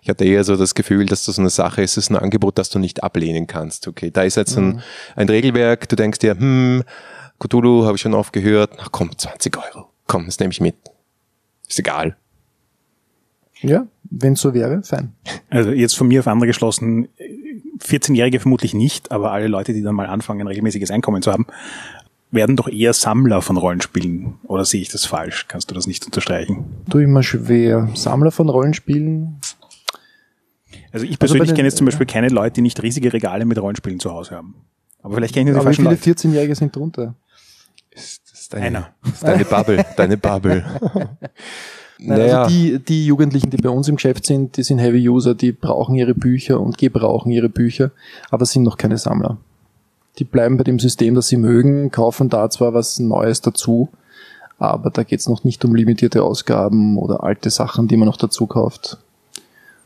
Ich 0.02 0.08
hatte 0.08 0.24
eher 0.24 0.42
so 0.42 0.56
das 0.56 0.74
Gefühl, 0.74 1.06
dass 1.06 1.26
das 1.26 1.36
so 1.36 1.42
eine 1.42 1.50
Sache 1.50 1.82
ist, 1.82 1.92
es 1.92 2.06
ist 2.06 2.10
ein 2.10 2.16
Angebot, 2.16 2.58
das 2.58 2.70
du 2.70 2.80
nicht 2.80 3.04
ablehnen 3.04 3.46
kannst. 3.46 3.86
Okay, 3.86 4.10
da 4.10 4.22
ist 4.22 4.36
jetzt 4.36 4.56
ein, 4.56 4.66
mhm. 4.66 4.80
ein 5.14 5.28
Regelwerk, 5.28 5.88
du 5.88 5.94
denkst 5.94 6.18
dir, 6.18 6.36
hm, 6.36 6.82
Cthulhu 7.38 7.84
habe 7.84 7.96
ich 7.96 8.00
schon 8.00 8.14
oft 8.14 8.32
gehört, 8.32 8.72
ach 8.78 8.90
komm, 8.92 9.16
20 9.16 9.56
Euro, 9.56 9.90
komm, 10.06 10.26
das 10.26 10.38
nehme 10.38 10.52
ich 10.52 10.60
mit. 10.60 10.76
Ist 11.68 11.78
egal. 11.78 12.16
Ja, 13.60 13.86
wenn 14.04 14.34
es 14.34 14.40
so 14.40 14.54
wäre, 14.54 14.82
fein. 14.82 15.14
Also 15.50 15.70
jetzt 15.70 15.96
von 15.96 16.08
mir 16.08 16.20
auf 16.20 16.26
andere 16.26 16.46
geschlossen, 16.46 17.08
14-Jährige 17.80 18.40
vermutlich 18.40 18.74
nicht, 18.74 19.10
aber 19.10 19.32
alle 19.32 19.48
Leute, 19.48 19.72
die 19.72 19.82
dann 19.82 19.94
mal 19.94 20.06
anfangen, 20.06 20.42
ein 20.42 20.46
regelmäßiges 20.46 20.90
Einkommen 20.90 21.22
zu 21.22 21.32
haben, 21.32 21.46
werden 22.30 22.56
doch 22.56 22.68
eher 22.68 22.92
Sammler 22.92 23.40
von 23.42 23.56
Rollenspielen. 23.56 24.34
Oder 24.44 24.64
sehe 24.64 24.80
ich 24.80 24.88
das 24.88 25.04
falsch? 25.04 25.46
Kannst 25.48 25.70
du 25.70 25.74
das 25.74 25.86
nicht 25.86 26.04
unterstreichen? 26.04 26.64
Du 26.88 26.98
immer 26.98 27.22
schwer. 27.22 27.88
Sammler 27.94 28.30
von 28.30 28.48
Rollenspielen? 28.48 29.38
Also 30.92 31.04
ich 31.04 31.12
also 31.12 31.18
persönlich 31.18 31.42
also 31.42 31.54
kenne 31.54 31.68
jetzt 31.68 31.78
zum 31.78 31.86
Beispiel 31.86 32.06
keine 32.06 32.28
Leute, 32.28 32.54
die 32.54 32.62
nicht 32.62 32.82
riesige 32.82 33.12
Regale 33.12 33.44
mit 33.44 33.58
Rollenspielen 33.58 34.00
zu 34.00 34.10
Hause 34.12 34.36
haben. 34.36 34.54
Aber 35.02 35.14
vielleicht 35.14 35.34
kenne 35.34 35.50
ich 35.50 35.54
die 35.54 35.60
Aber 35.60 35.64
falschen 35.64 35.90
wie 35.90 35.96
viele 35.96 36.14
14-Jährige 36.14 36.54
sind 36.54 36.74
drunter? 36.74 37.14
Ist, 38.46 38.54
deine, 38.54 38.66
Einer. 38.66 38.88
Ist 39.04 39.24
deine 39.24 39.44
Bubble, 39.44 39.84
deine 39.96 40.16
Bubble. 40.16 40.64
Nein, 40.80 41.08
naja. 41.98 42.42
Also 42.42 42.54
die, 42.54 42.78
die 42.78 43.06
Jugendlichen, 43.06 43.50
die 43.50 43.56
bei 43.56 43.70
uns 43.70 43.88
im 43.88 43.96
Geschäft 43.96 44.24
sind, 44.24 44.56
die 44.56 44.62
sind 44.62 44.78
Heavy 44.78 45.08
User, 45.08 45.34
die 45.34 45.52
brauchen 45.52 45.94
ihre 45.94 46.14
Bücher 46.14 46.60
und 46.60 46.78
gebrauchen 46.78 47.32
ihre 47.32 47.48
Bücher, 47.48 47.90
aber 48.30 48.46
sind 48.46 48.62
noch 48.62 48.76
keine 48.76 48.98
Sammler 48.98 49.38
die 50.18 50.24
bleiben 50.24 50.56
bei 50.56 50.64
dem 50.64 50.78
System, 50.78 51.14
das 51.14 51.28
sie 51.28 51.36
mögen, 51.36 51.90
kaufen 51.90 52.28
da 52.28 52.48
zwar 52.48 52.74
was 52.74 52.98
Neues 52.98 53.40
dazu, 53.40 53.90
aber 54.58 54.90
da 54.90 55.02
geht's 55.02 55.28
noch 55.28 55.44
nicht 55.44 55.64
um 55.64 55.74
limitierte 55.74 56.22
Ausgaben 56.22 56.96
oder 56.96 57.22
alte 57.22 57.50
Sachen, 57.50 57.88
die 57.88 57.96
man 57.96 58.06
noch 58.06 58.16
dazu 58.16 58.46
kauft. 58.46 58.98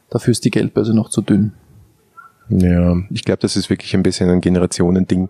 Dafür 0.09 0.33
ist 0.33 0.44
die 0.44 0.51
Geldbörse 0.51 0.94
noch 0.94 1.09
zu 1.09 1.23
dünn. 1.23 1.53
Ja, 2.49 2.96
ich 3.11 3.25
glaube, 3.25 3.40
das 3.40 3.57
ist 3.57 3.70
wirklich 3.70 3.94
ein 3.94 4.03
bisschen 4.03 4.29
ein 4.29 4.40
Generationending 4.40 5.29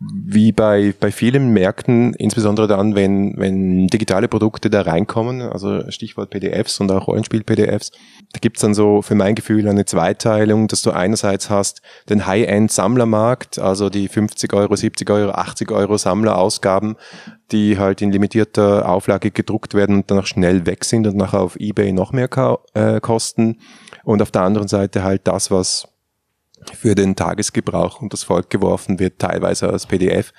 wie 0.00 0.52
bei, 0.52 0.92
bei 0.98 1.12
vielen 1.12 1.52
Märkten, 1.52 2.14
insbesondere 2.14 2.66
dann, 2.66 2.94
wenn, 2.94 3.34
wenn 3.36 3.86
digitale 3.86 4.28
Produkte 4.28 4.68
da 4.68 4.82
reinkommen, 4.82 5.40
also 5.40 5.90
Stichwort 5.90 6.30
PDFs 6.30 6.80
und 6.80 6.90
auch 6.90 7.06
Rollenspiel-PDFs, 7.06 7.92
da 8.32 8.38
gibt's 8.40 8.60
dann 8.60 8.74
so 8.74 9.02
für 9.02 9.14
mein 9.14 9.34
Gefühl 9.34 9.68
eine 9.68 9.84
Zweiteilung, 9.84 10.68
dass 10.68 10.82
du 10.82 10.90
einerseits 10.90 11.48
hast 11.48 11.80
den 12.08 12.26
High-End-Sammlermarkt, 12.26 13.58
also 13.58 13.88
die 13.88 14.08
50 14.08 14.52
Euro, 14.52 14.74
70 14.74 15.08
Euro, 15.10 15.30
80 15.32 15.70
Euro 15.70 15.96
Sammlerausgaben, 15.96 16.96
die 17.52 17.78
halt 17.78 18.02
in 18.02 18.12
limitierter 18.12 18.88
Auflage 18.88 19.30
gedruckt 19.30 19.74
werden 19.74 19.96
und 19.96 20.10
dann 20.10 20.18
auch 20.18 20.26
schnell 20.26 20.66
weg 20.66 20.84
sind 20.84 21.06
und 21.06 21.16
nachher 21.16 21.40
auf 21.40 21.56
Ebay 21.56 21.92
noch 21.92 22.12
mehr 22.12 22.28
äh, 22.74 23.00
kosten. 23.00 23.58
Und 24.02 24.20
auf 24.20 24.30
der 24.30 24.42
anderen 24.42 24.68
Seite 24.68 25.04
halt 25.04 25.22
das, 25.24 25.50
was 25.50 25.93
für 26.70 26.94
den 26.94 27.16
Tagesgebrauch 27.16 28.00
und 28.00 28.12
das 28.12 28.24
Volk 28.24 28.50
geworfen 28.50 28.98
wird, 28.98 29.18
teilweise 29.18 29.68
als 29.68 29.86
PDF 29.86 30.32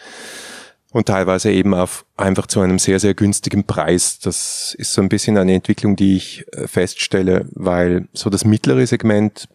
und 0.96 1.08
teilweise 1.08 1.52
eben 1.52 1.74
auf 1.74 2.06
einfach 2.16 2.48
zu 2.48 2.62
einem 2.62 2.80
sehr, 2.80 3.02
sehr 3.02 3.14
günstigen 3.14 3.66
Preis. 3.66 4.18
Das 4.20 4.74
ist 4.78 4.94
so 4.94 5.02
ein 5.02 5.10
bisschen 5.10 5.38
eine 5.38 5.54
Entwicklung, 5.54 5.98
die 5.98 6.16
ich 6.16 6.46
äh, 6.54 6.70
feststelle, 6.70 7.50
weil 7.52 8.08
so 8.14 8.30
das 8.30 8.46
mittlere 8.46 8.88
Segment, 8.88 9.50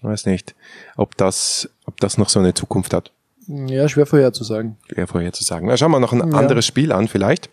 weiß 0.00 0.24
nicht, 0.24 0.54
ob 0.96 1.18
das, 1.18 1.68
ob 1.84 2.00
das 2.00 2.16
noch 2.16 2.30
so 2.30 2.40
eine 2.40 2.54
Zukunft 2.54 2.94
hat. 2.94 3.12
Ja, 3.46 3.90
schwer 3.90 4.06
vorherzusagen. 4.06 4.78
Schwer 4.90 5.06
vorherzusagen. 5.06 5.68
Na, 5.68 5.76
schauen 5.76 5.90
wir 5.90 6.00
noch 6.00 6.14
ein 6.14 6.32
ja. 6.32 6.38
anderes 6.38 6.64
Spiel 6.64 6.92
an 6.92 7.08
vielleicht. 7.08 7.50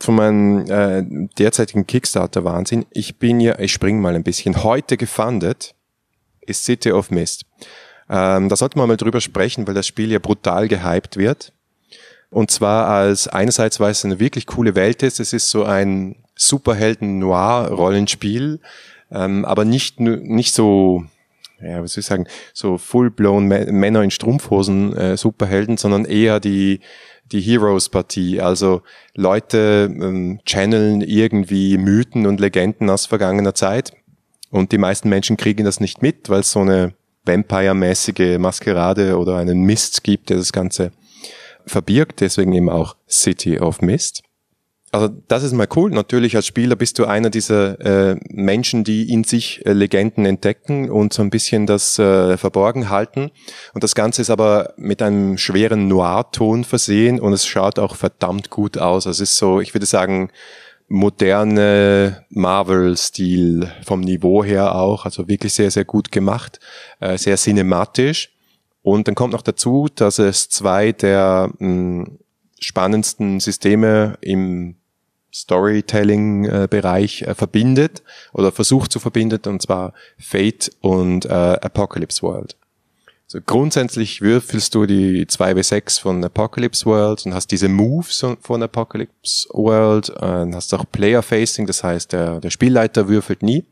Von 0.00 0.14
meinem 0.14 0.64
äh, 0.70 1.28
derzeitigen 1.38 1.86
Kickstarter-Wahnsinn. 1.86 2.86
Ich 2.90 3.18
bin 3.18 3.38
ja, 3.38 3.58
ich 3.58 3.74
springe 3.74 4.00
mal 4.00 4.14
ein 4.14 4.24
bisschen, 4.24 4.64
heute 4.64 4.96
gefundet 4.96 5.74
ist 6.46 6.64
City 6.64 6.92
of 6.92 7.10
Mist. 7.10 7.44
Ähm, 8.08 8.48
da 8.48 8.56
sollte 8.56 8.78
man 8.78 8.88
mal 8.88 8.96
drüber 8.96 9.20
sprechen, 9.20 9.66
weil 9.66 9.74
das 9.74 9.86
Spiel 9.86 10.10
ja 10.10 10.18
brutal 10.18 10.68
gehypt 10.68 11.16
wird. 11.16 11.52
Und 12.30 12.50
zwar 12.50 12.88
als 12.88 13.28
einerseits, 13.28 13.78
weil 13.80 13.92
es 13.92 14.04
eine 14.04 14.20
wirklich 14.20 14.46
coole 14.46 14.74
Welt 14.74 15.02
ist. 15.02 15.20
Es 15.20 15.32
ist 15.32 15.48
so 15.50 15.64
ein 15.64 16.16
Superhelden-Noir-Rollenspiel, 16.34 18.60
ähm, 19.10 19.44
aber 19.44 19.64
nicht, 19.64 20.00
nicht 20.00 20.54
so, 20.54 21.04
ja, 21.62 21.82
was 21.82 21.94
soll 21.94 22.00
ich 22.00 22.06
sagen, 22.06 22.26
so 22.52 22.78
full-blown 22.78 23.46
Männer 23.46 24.02
in 24.02 24.10
Strumpfhosen 24.10 24.96
äh, 24.96 25.16
Superhelden, 25.16 25.76
sondern 25.76 26.04
eher 26.04 26.40
die, 26.40 26.80
die 27.32 27.40
Heroes-Partie. 27.40 28.40
Also 28.40 28.82
Leute 29.14 29.88
ähm, 29.90 30.40
channeln 30.44 31.00
irgendwie 31.00 31.78
Mythen 31.78 32.26
und 32.26 32.40
Legenden 32.40 32.90
aus 32.90 33.06
vergangener 33.06 33.54
Zeit 33.54 33.92
und 34.50 34.72
die 34.72 34.78
meisten 34.78 35.08
Menschen 35.08 35.36
kriegen 35.36 35.64
das 35.64 35.80
nicht 35.80 36.02
mit, 36.02 36.28
weil 36.28 36.40
es 36.40 36.50
so 36.50 36.60
eine 36.60 36.94
Vampire-mäßige 37.24 38.38
Maskerade 38.38 39.18
oder 39.18 39.36
einen 39.36 39.62
Mist 39.62 40.04
gibt, 40.04 40.30
der 40.30 40.36
das 40.36 40.52
Ganze 40.52 40.92
verbirgt. 41.66 42.20
Deswegen 42.20 42.52
eben 42.52 42.70
auch 42.70 42.96
City 43.08 43.58
of 43.58 43.82
Mist. 43.82 44.22
Also 44.92 45.08
das 45.28 45.42
ist 45.42 45.52
mal 45.52 45.68
cool. 45.74 45.90
Natürlich 45.90 46.36
als 46.36 46.46
Spieler 46.46 46.76
bist 46.76 46.98
du 46.98 47.04
einer 47.06 47.28
dieser 47.28 47.80
äh, 48.12 48.16
Menschen, 48.30 48.84
die 48.84 49.12
in 49.12 49.24
sich 49.24 49.66
äh, 49.66 49.72
Legenden 49.72 50.24
entdecken 50.24 50.90
und 50.90 51.12
so 51.12 51.22
ein 51.22 51.28
bisschen 51.28 51.66
das 51.66 51.98
äh, 51.98 52.36
verborgen 52.38 52.88
halten. 52.88 53.30
Und 53.74 53.84
das 53.84 53.94
Ganze 53.94 54.22
ist 54.22 54.30
aber 54.30 54.74
mit 54.76 55.02
einem 55.02 55.38
schweren 55.38 55.88
Noir-Ton 55.88 56.64
versehen 56.64 57.20
und 57.20 57.32
es 57.32 57.46
schaut 57.46 57.78
auch 57.78 57.96
verdammt 57.96 58.48
gut 58.48 58.78
aus. 58.78 59.06
Also 59.06 59.22
es 59.22 59.30
ist 59.30 59.36
so, 59.36 59.60
ich 59.60 59.74
würde 59.74 59.86
sagen, 59.86 60.30
moderne 60.88 62.24
Marvel-Stil 62.30 63.70
vom 63.84 64.00
Niveau 64.00 64.44
her 64.44 64.74
auch, 64.74 65.04
also 65.04 65.28
wirklich 65.28 65.52
sehr, 65.52 65.70
sehr 65.70 65.84
gut 65.84 66.12
gemacht, 66.12 66.60
äh, 67.00 67.18
sehr 67.18 67.36
cinematisch. 67.36 68.32
Und 68.82 69.08
dann 69.08 69.16
kommt 69.16 69.32
noch 69.32 69.42
dazu, 69.42 69.88
dass 69.94 70.18
es 70.18 70.48
zwei 70.48 70.92
der 70.92 71.50
mh, 71.58 72.06
spannendsten 72.60 73.40
Systeme 73.40 74.16
im 74.20 74.76
Storytelling-Bereich 75.34 77.22
äh, 77.22 77.34
verbindet 77.34 78.02
oder 78.32 78.52
versucht 78.52 78.92
zu 78.92 79.00
verbinden, 79.00 79.40
und 79.46 79.60
zwar 79.60 79.92
Fate 80.18 80.70
und 80.80 81.26
äh, 81.26 81.28
Apocalypse 81.28 82.22
World. 82.22 82.56
Also 83.26 83.44
grundsätzlich 83.44 84.20
würfelst 84.20 84.72
du 84.76 84.86
die 84.86 85.26
2w6 85.26 86.00
von 86.00 86.22
Apocalypse 86.22 86.86
World 86.86 87.26
und 87.26 87.34
hast 87.34 87.48
diese 87.48 87.68
Moves 87.68 88.24
von 88.40 88.62
Apocalypse 88.62 89.48
World, 89.52 90.10
und 90.10 90.54
hast 90.54 90.72
auch 90.72 90.84
Player 90.90 91.22
Facing, 91.22 91.66
das 91.66 91.82
heißt, 91.82 92.12
der, 92.12 92.38
der 92.38 92.50
Spielleiter 92.50 93.08
würfelt 93.08 93.42
nie. 93.42 93.64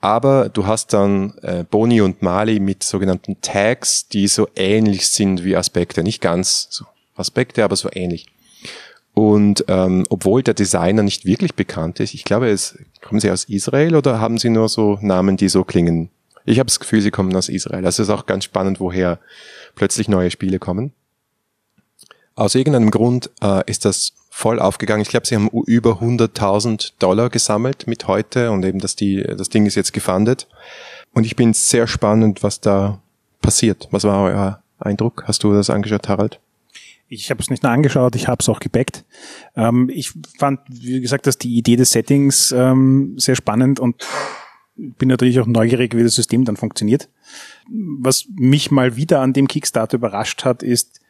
Aber 0.00 0.50
du 0.50 0.66
hast 0.66 0.92
dann 0.92 1.32
äh, 1.40 1.64
Boni 1.64 2.02
und 2.02 2.20
Mali 2.20 2.60
mit 2.60 2.82
sogenannten 2.82 3.40
Tags, 3.40 4.06
die 4.06 4.28
so 4.28 4.48
ähnlich 4.54 5.08
sind 5.08 5.44
wie 5.44 5.56
Aspekte. 5.56 6.02
Nicht 6.02 6.20
ganz 6.20 6.66
so 6.68 6.84
Aspekte, 7.16 7.64
aber 7.64 7.76
so 7.76 7.88
ähnlich. 7.90 8.26
Und 9.14 9.64
ähm, 9.68 10.04
obwohl 10.10 10.42
der 10.42 10.52
Designer 10.52 11.02
nicht 11.02 11.24
wirklich 11.24 11.54
bekannt 11.54 12.00
ist, 12.00 12.12
ich 12.12 12.24
glaube, 12.24 12.50
es 12.50 12.78
kommen 13.00 13.20
sie 13.20 13.30
aus 13.30 13.44
Israel 13.44 13.96
oder 13.96 14.20
haben 14.20 14.36
sie 14.36 14.50
nur 14.50 14.68
so 14.68 14.98
Namen, 15.00 15.38
die 15.38 15.48
so 15.48 15.64
klingen 15.64 16.10
ich 16.44 16.58
habe 16.58 16.66
das 16.66 16.80
Gefühl, 16.80 17.00
sie 17.00 17.10
kommen 17.10 17.34
aus 17.36 17.48
Israel. 17.48 17.82
Das 17.82 17.98
ist 17.98 18.10
auch 18.10 18.26
ganz 18.26 18.44
spannend, 18.44 18.80
woher 18.80 19.18
plötzlich 19.74 20.08
neue 20.08 20.30
Spiele 20.30 20.58
kommen. 20.58 20.92
Aus 22.36 22.54
irgendeinem 22.54 22.90
Grund 22.90 23.30
äh, 23.42 23.62
ist 23.70 23.84
das 23.84 24.12
voll 24.28 24.58
aufgegangen. 24.58 25.02
Ich 25.02 25.08
glaube, 25.08 25.26
sie 25.26 25.36
haben 25.36 25.48
über 25.66 26.00
100.000 26.00 26.94
Dollar 26.98 27.30
gesammelt 27.30 27.86
mit 27.86 28.08
heute 28.08 28.50
und 28.50 28.64
eben 28.64 28.80
das, 28.80 28.96
die, 28.96 29.22
das 29.22 29.48
Ding 29.48 29.66
ist 29.66 29.76
jetzt 29.76 29.92
gefundet. 29.92 30.48
Und 31.12 31.24
ich 31.24 31.36
bin 31.36 31.54
sehr 31.54 31.86
spannend, 31.86 32.42
was 32.42 32.60
da 32.60 33.00
passiert. 33.40 33.88
Was 33.92 34.02
war 34.02 34.24
euer 34.24 34.62
Eindruck? 34.80 35.24
Hast 35.26 35.44
du 35.44 35.52
das 35.52 35.70
angeschaut, 35.70 36.08
Harald? 36.08 36.40
Ich 37.08 37.30
habe 37.30 37.40
es 37.40 37.50
nicht 37.50 37.62
nur 37.62 37.70
angeschaut, 37.70 38.16
ich 38.16 38.26
habe 38.26 38.38
es 38.40 38.48
auch 38.48 38.58
gebackt. 38.58 39.04
Ähm, 39.54 39.88
ich 39.92 40.12
fand, 40.38 40.60
wie 40.68 41.00
gesagt, 41.00 41.28
dass 41.28 41.38
die 41.38 41.56
Idee 41.56 41.76
des 41.76 41.92
Settings 41.92 42.50
ähm, 42.50 43.14
sehr 43.18 43.36
spannend 43.36 43.78
und 43.78 44.04
bin 44.76 45.08
natürlich 45.08 45.40
auch 45.40 45.46
neugierig, 45.46 45.96
wie 45.96 46.02
das 46.02 46.14
System 46.14 46.44
dann 46.44 46.56
funktioniert. 46.56 47.08
Was 47.70 48.26
mich 48.34 48.70
mal 48.70 48.96
wieder 48.96 49.20
an 49.20 49.32
dem 49.32 49.48
Kickstarter 49.48 49.96
überrascht 49.96 50.44
hat, 50.44 50.62
ist, 50.62 51.00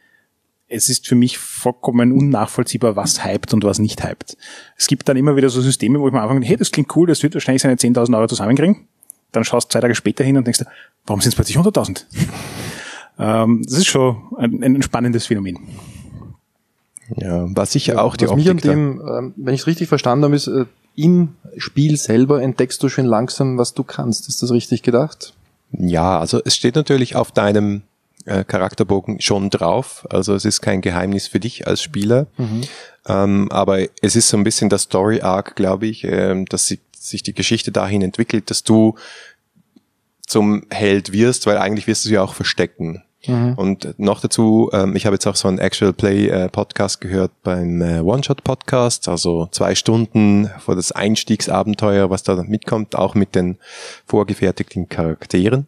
es 0.67 0.89
ist 0.89 1.07
für 1.07 1.15
mich 1.15 1.37
vollkommen 1.37 2.11
unnachvollziehbar, 2.11 2.95
was 2.95 3.25
hypt 3.25 3.53
und 3.53 3.63
was 3.63 3.79
nicht 3.79 4.03
hypt. 4.03 4.37
Es 4.77 4.87
gibt 4.87 5.07
dann 5.09 5.17
immer 5.17 5.35
wieder 5.35 5.49
so 5.49 5.61
Systeme, 5.61 5.99
wo 5.99 6.07
ich 6.07 6.13
mir 6.13 6.21
anfange, 6.21 6.45
hey, 6.45 6.57
das 6.57 6.71
klingt 6.71 6.95
cool, 6.95 7.07
das 7.07 7.23
wird 7.23 7.33
wahrscheinlich 7.33 7.61
seine 7.61 7.75
10.000 7.75 8.15
Euro 8.15 8.27
zusammenkriegen. 8.27 8.87
Dann 9.31 9.43
schaust 9.43 9.69
du 9.69 9.73
zwei 9.73 9.81
Tage 9.81 9.95
später 9.95 10.23
hin 10.23 10.37
und 10.37 10.45
denkst, 10.45 10.63
warum 11.05 11.21
sind 11.21 11.29
es 11.29 11.35
plötzlich 11.35 11.57
100.000? 11.57 12.05
ähm, 13.19 13.63
das 13.63 13.77
ist 13.77 13.87
schon 13.87 14.17
ein, 14.37 14.63
ein 14.63 14.81
spannendes 14.81 15.25
Phänomen. 15.27 15.59
Ja, 17.17 17.45
was 17.49 17.75
ich 17.75 17.87
ja, 17.87 17.99
auch 17.99 18.15
die 18.15 18.25
was 18.25 18.31
Optik 18.31 18.45
mich 18.45 18.51
an 18.51 18.57
dem, 18.57 19.01
ähm, 19.07 19.33
wenn 19.35 19.53
ich 19.53 19.61
es 19.61 19.67
richtig 19.67 19.87
verstanden 19.87 20.25
habe, 20.25 20.35
ist, 20.35 20.47
äh, 20.47 20.65
im 20.95 21.35
Spiel 21.57 21.97
selber 21.97 22.41
entdeckst 22.41 22.81
du 22.83 22.89
schon 22.89 23.05
langsam, 23.05 23.57
was 23.57 23.73
du 23.73 23.83
kannst. 23.83 24.27
Ist 24.27 24.41
das 24.41 24.51
richtig 24.51 24.83
gedacht? 24.83 25.33
Ja, 25.71 26.19
also 26.19 26.41
es 26.43 26.55
steht 26.55 26.75
natürlich 26.75 27.15
auf 27.15 27.31
deinem 27.31 27.81
äh, 28.25 28.43
Charakterbogen 28.43 29.21
schon 29.21 29.49
drauf. 29.49 30.05
Also 30.09 30.33
es 30.33 30.45
ist 30.45 30.61
kein 30.61 30.81
Geheimnis 30.81 31.27
für 31.27 31.39
dich 31.39 31.67
als 31.67 31.81
Spieler. 31.81 32.27
Mhm. 32.37 32.61
Ähm, 33.07 33.51
aber 33.51 33.79
es 34.01 34.15
ist 34.15 34.29
so 34.29 34.37
ein 34.37 34.43
bisschen 34.43 34.69
der 34.69 34.79
Story 34.79 35.21
Arc, 35.21 35.55
glaube 35.55 35.87
ich, 35.87 36.03
äh, 36.03 36.43
dass 36.45 36.67
sich, 36.67 36.79
sich 36.97 37.23
die 37.23 37.33
Geschichte 37.33 37.71
dahin 37.71 38.01
entwickelt, 38.01 38.49
dass 38.49 38.63
du 38.63 38.95
zum 40.25 40.65
Held 40.71 41.11
wirst, 41.11 41.45
weil 41.45 41.57
eigentlich 41.57 41.87
wirst 41.87 42.05
du 42.05 42.09
sie 42.09 42.17
auch 42.17 42.33
verstecken. 42.33 43.03
Mhm. 43.27 43.53
Und 43.55 43.99
noch 43.99 44.21
dazu, 44.21 44.69
ähm, 44.73 44.95
ich 44.95 45.05
habe 45.05 45.15
jetzt 45.15 45.27
auch 45.27 45.35
so 45.35 45.47
einen 45.47 45.59
Actual 45.59 45.93
Play 45.93 46.27
äh, 46.27 46.49
Podcast 46.49 47.01
gehört 47.01 47.31
beim 47.43 47.81
äh, 47.81 47.99
One-Shot 47.99 48.43
Podcast, 48.43 49.07
also 49.07 49.47
zwei 49.51 49.75
Stunden 49.75 50.49
vor 50.59 50.75
das 50.75 50.91
Einstiegsabenteuer, 50.91 52.09
was 52.09 52.23
da 52.23 52.35
mitkommt, 52.43 52.95
auch 52.95 53.15
mit 53.15 53.35
den 53.35 53.57
vorgefertigten 54.05 54.89
Charakteren 54.89 55.67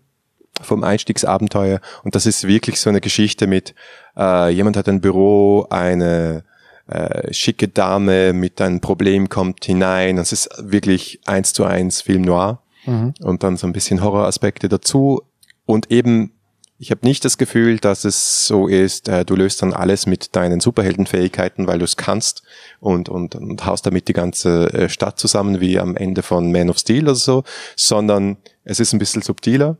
vom 0.61 0.83
Einstiegsabenteuer. 0.83 1.79
Und 2.03 2.15
das 2.15 2.25
ist 2.25 2.47
wirklich 2.47 2.79
so 2.79 2.89
eine 2.89 3.01
Geschichte 3.01 3.47
mit, 3.47 3.75
äh, 4.17 4.49
jemand 4.49 4.77
hat 4.77 4.89
ein 4.89 5.01
Büro, 5.01 5.67
eine 5.69 6.43
äh, 6.87 7.33
schicke 7.33 7.67
Dame 7.67 8.33
mit 8.33 8.61
einem 8.61 8.79
Problem 8.79 9.29
kommt 9.29 9.65
hinein. 9.65 10.15
Das 10.15 10.31
ist 10.31 10.49
wirklich 10.59 11.19
eins 11.25 11.53
zu 11.53 11.65
eins 11.65 12.01
Film 12.01 12.21
Noir. 12.21 12.61
Mhm. 12.85 13.13
Und 13.21 13.43
dann 13.43 13.57
so 13.57 13.67
ein 13.67 13.73
bisschen 13.73 14.01
Horroraspekte 14.01 14.69
dazu. 14.69 15.21
Und 15.65 15.91
eben 15.91 16.31
ich 16.79 16.91
habe 16.91 17.05
nicht 17.05 17.25
das 17.25 17.37
Gefühl, 17.37 17.79
dass 17.79 18.05
es 18.05 18.45
so 18.45 18.67
ist, 18.67 19.09
äh, 19.09 19.25
du 19.25 19.35
löst 19.35 19.61
dann 19.61 19.73
alles 19.73 20.05
mit 20.05 20.35
deinen 20.35 20.59
Superheldenfähigkeiten, 20.59 21.65
weil 21.65 21.79
du 21.79 21.85
es 21.85 21.97
kannst 21.97 22.43
und, 22.79 23.09
und, 23.09 23.35
und 23.35 23.65
haust 23.65 23.85
damit 23.85 24.07
die 24.07 24.13
ganze 24.13 24.71
äh, 24.73 24.89
Stadt 24.89 25.19
zusammen 25.19 25.59
wie 25.59 25.79
am 25.79 25.95
Ende 25.95 26.21
von 26.21 26.51
Man 26.51 26.69
of 26.69 26.77
Steel 26.77 27.03
oder 27.05 27.15
so, 27.15 27.43
sondern 27.75 28.37
es 28.63 28.79
ist 28.79 28.93
ein 28.93 28.99
bisschen 28.99 29.23
subtiler 29.23 29.77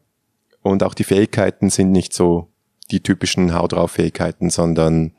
und 0.63 0.81
auch 0.81 0.95
die 0.95 1.03
Fähigkeiten 1.03 1.69
sind 1.69 1.91
nicht 1.91 2.13
so 2.13 2.47
die 2.89 3.01
typischen 3.01 3.53
Hau 3.53 3.67
drauf 3.67 3.91
Fähigkeiten, 3.91 4.49
sondern 4.49 5.13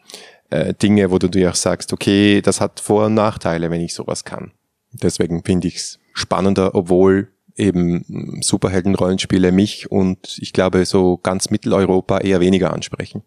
äh, 0.51 0.75
Dinge, 0.75 1.11
wo 1.11 1.19
du 1.19 1.29
dir 1.29 1.51
auch 1.51 1.55
sagst, 1.55 1.93
okay, 1.93 2.41
das 2.43 2.61
hat 2.61 2.81
Vor- 2.81 3.07
und 3.07 3.15
Nachteile, 3.15 3.71
wenn 3.71 3.81
ich 3.81 3.95
sowas 3.95 4.25
kann. 4.25 4.53
Deswegen 4.93 5.45
finde 5.45 5.69
ich 5.69 5.77
es 5.77 5.99
spannender, 6.13 6.75
obwohl 6.75 7.29
eben 7.59 8.41
Superhelden-Rollenspiele 8.41 9.53
mich 9.53 9.91
und 9.91 10.39
ich 10.41 10.53
glaube 10.53 10.85
so 10.85 11.19
ganz 11.19 11.51
Mitteleuropa 11.51 12.19
eher 12.19 12.41
weniger 12.41 12.73
ansprechen. 12.73 13.23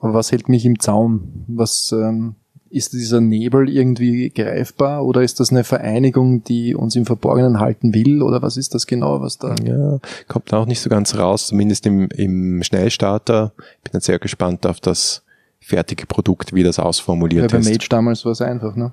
Aber 0.00 0.14
was 0.14 0.32
hält 0.32 0.48
mich 0.48 0.64
im 0.64 0.80
Zaum? 0.80 1.44
Was 1.46 1.92
ähm, 1.92 2.34
ist 2.70 2.92
dieser 2.92 3.20
Nebel 3.20 3.68
irgendwie 3.68 4.30
greifbar 4.30 5.04
oder 5.04 5.22
ist 5.22 5.40
das 5.40 5.50
eine 5.50 5.64
Vereinigung, 5.64 6.44
die 6.44 6.74
uns 6.74 6.96
im 6.96 7.06
Verborgenen 7.06 7.60
halten 7.60 7.94
will 7.94 8.22
oder 8.22 8.42
was 8.42 8.56
ist 8.56 8.74
das 8.74 8.86
genau, 8.86 9.20
was 9.20 9.38
da? 9.38 9.54
Ja, 9.64 9.98
kommt 10.26 10.52
auch 10.52 10.66
nicht 10.66 10.80
so 10.80 10.90
ganz 10.90 11.16
raus, 11.16 11.48
zumindest 11.48 11.86
im, 11.86 12.08
im 12.10 12.62
Schnellstarter. 12.62 13.52
Bin 13.84 13.92
jetzt 13.94 14.06
sehr 14.06 14.18
gespannt 14.18 14.66
auf 14.66 14.80
das 14.80 15.22
fertige 15.60 16.06
Produkt, 16.06 16.54
wie 16.54 16.62
das 16.62 16.78
ausformuliert 16.78 17.52
ja, 17.52 17.58
ist. 17.58 17.64
Bei 17.64 17.72
Mage 17.72 17.88
damals 17.88 18.24
war 18.24 18.32
es 18.32 18.42
einfach, 18.42 18.74
ne? 18.74 18.92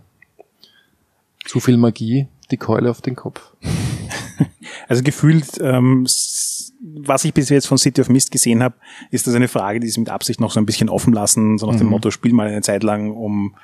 Zu 1.46 1.60
viel 1.60 1.78
Magie, 1.78 2.28
die 2.52 2.58
Keule 2.58 2.90
auf 2.90 3.02
den 3.02 3.16
Kopf. 3.16 3.54
Also 4.88 5.04
gefühlt, 5.04 5.60
ähm, 5.62 6.06
was 6.06 7.26
ich 7.26 7.34
bis 7.34 7.50
jetzt 7.50 7.68
von 7.68 7.78
City 7.78 8.02
of 8.02 8.10
Mist 8.10 8.32
gesehen 8.32 8.62
habe, 8.62 8.76
ist 9.12 9.28
das 9.28 9.36
eine 9.36 9.48
Frage, 9.48 9.80
die 9.80 9.88
sie 9.88 10.00
mit 10.00 10.10
Absicht 10.10 10.40
noch 10.40 10.52
so 10.52 10.60
ein 10.60 10.66
bisschen 10.66 10.90
offen 10.90 11.14
lassen, 11.14 11.58
so 11.58 11.66
nach 11.66 11.74
mhm. 11.74 11.80
dem 11.80 11.88
Motto, 11.88 12.12
spiel 12.12 12.34
mal 12.34 12.48
eine 12.48 12.62
Zeit 12.62 12.84
lang, 12.84 13.12
um 13.12 13.56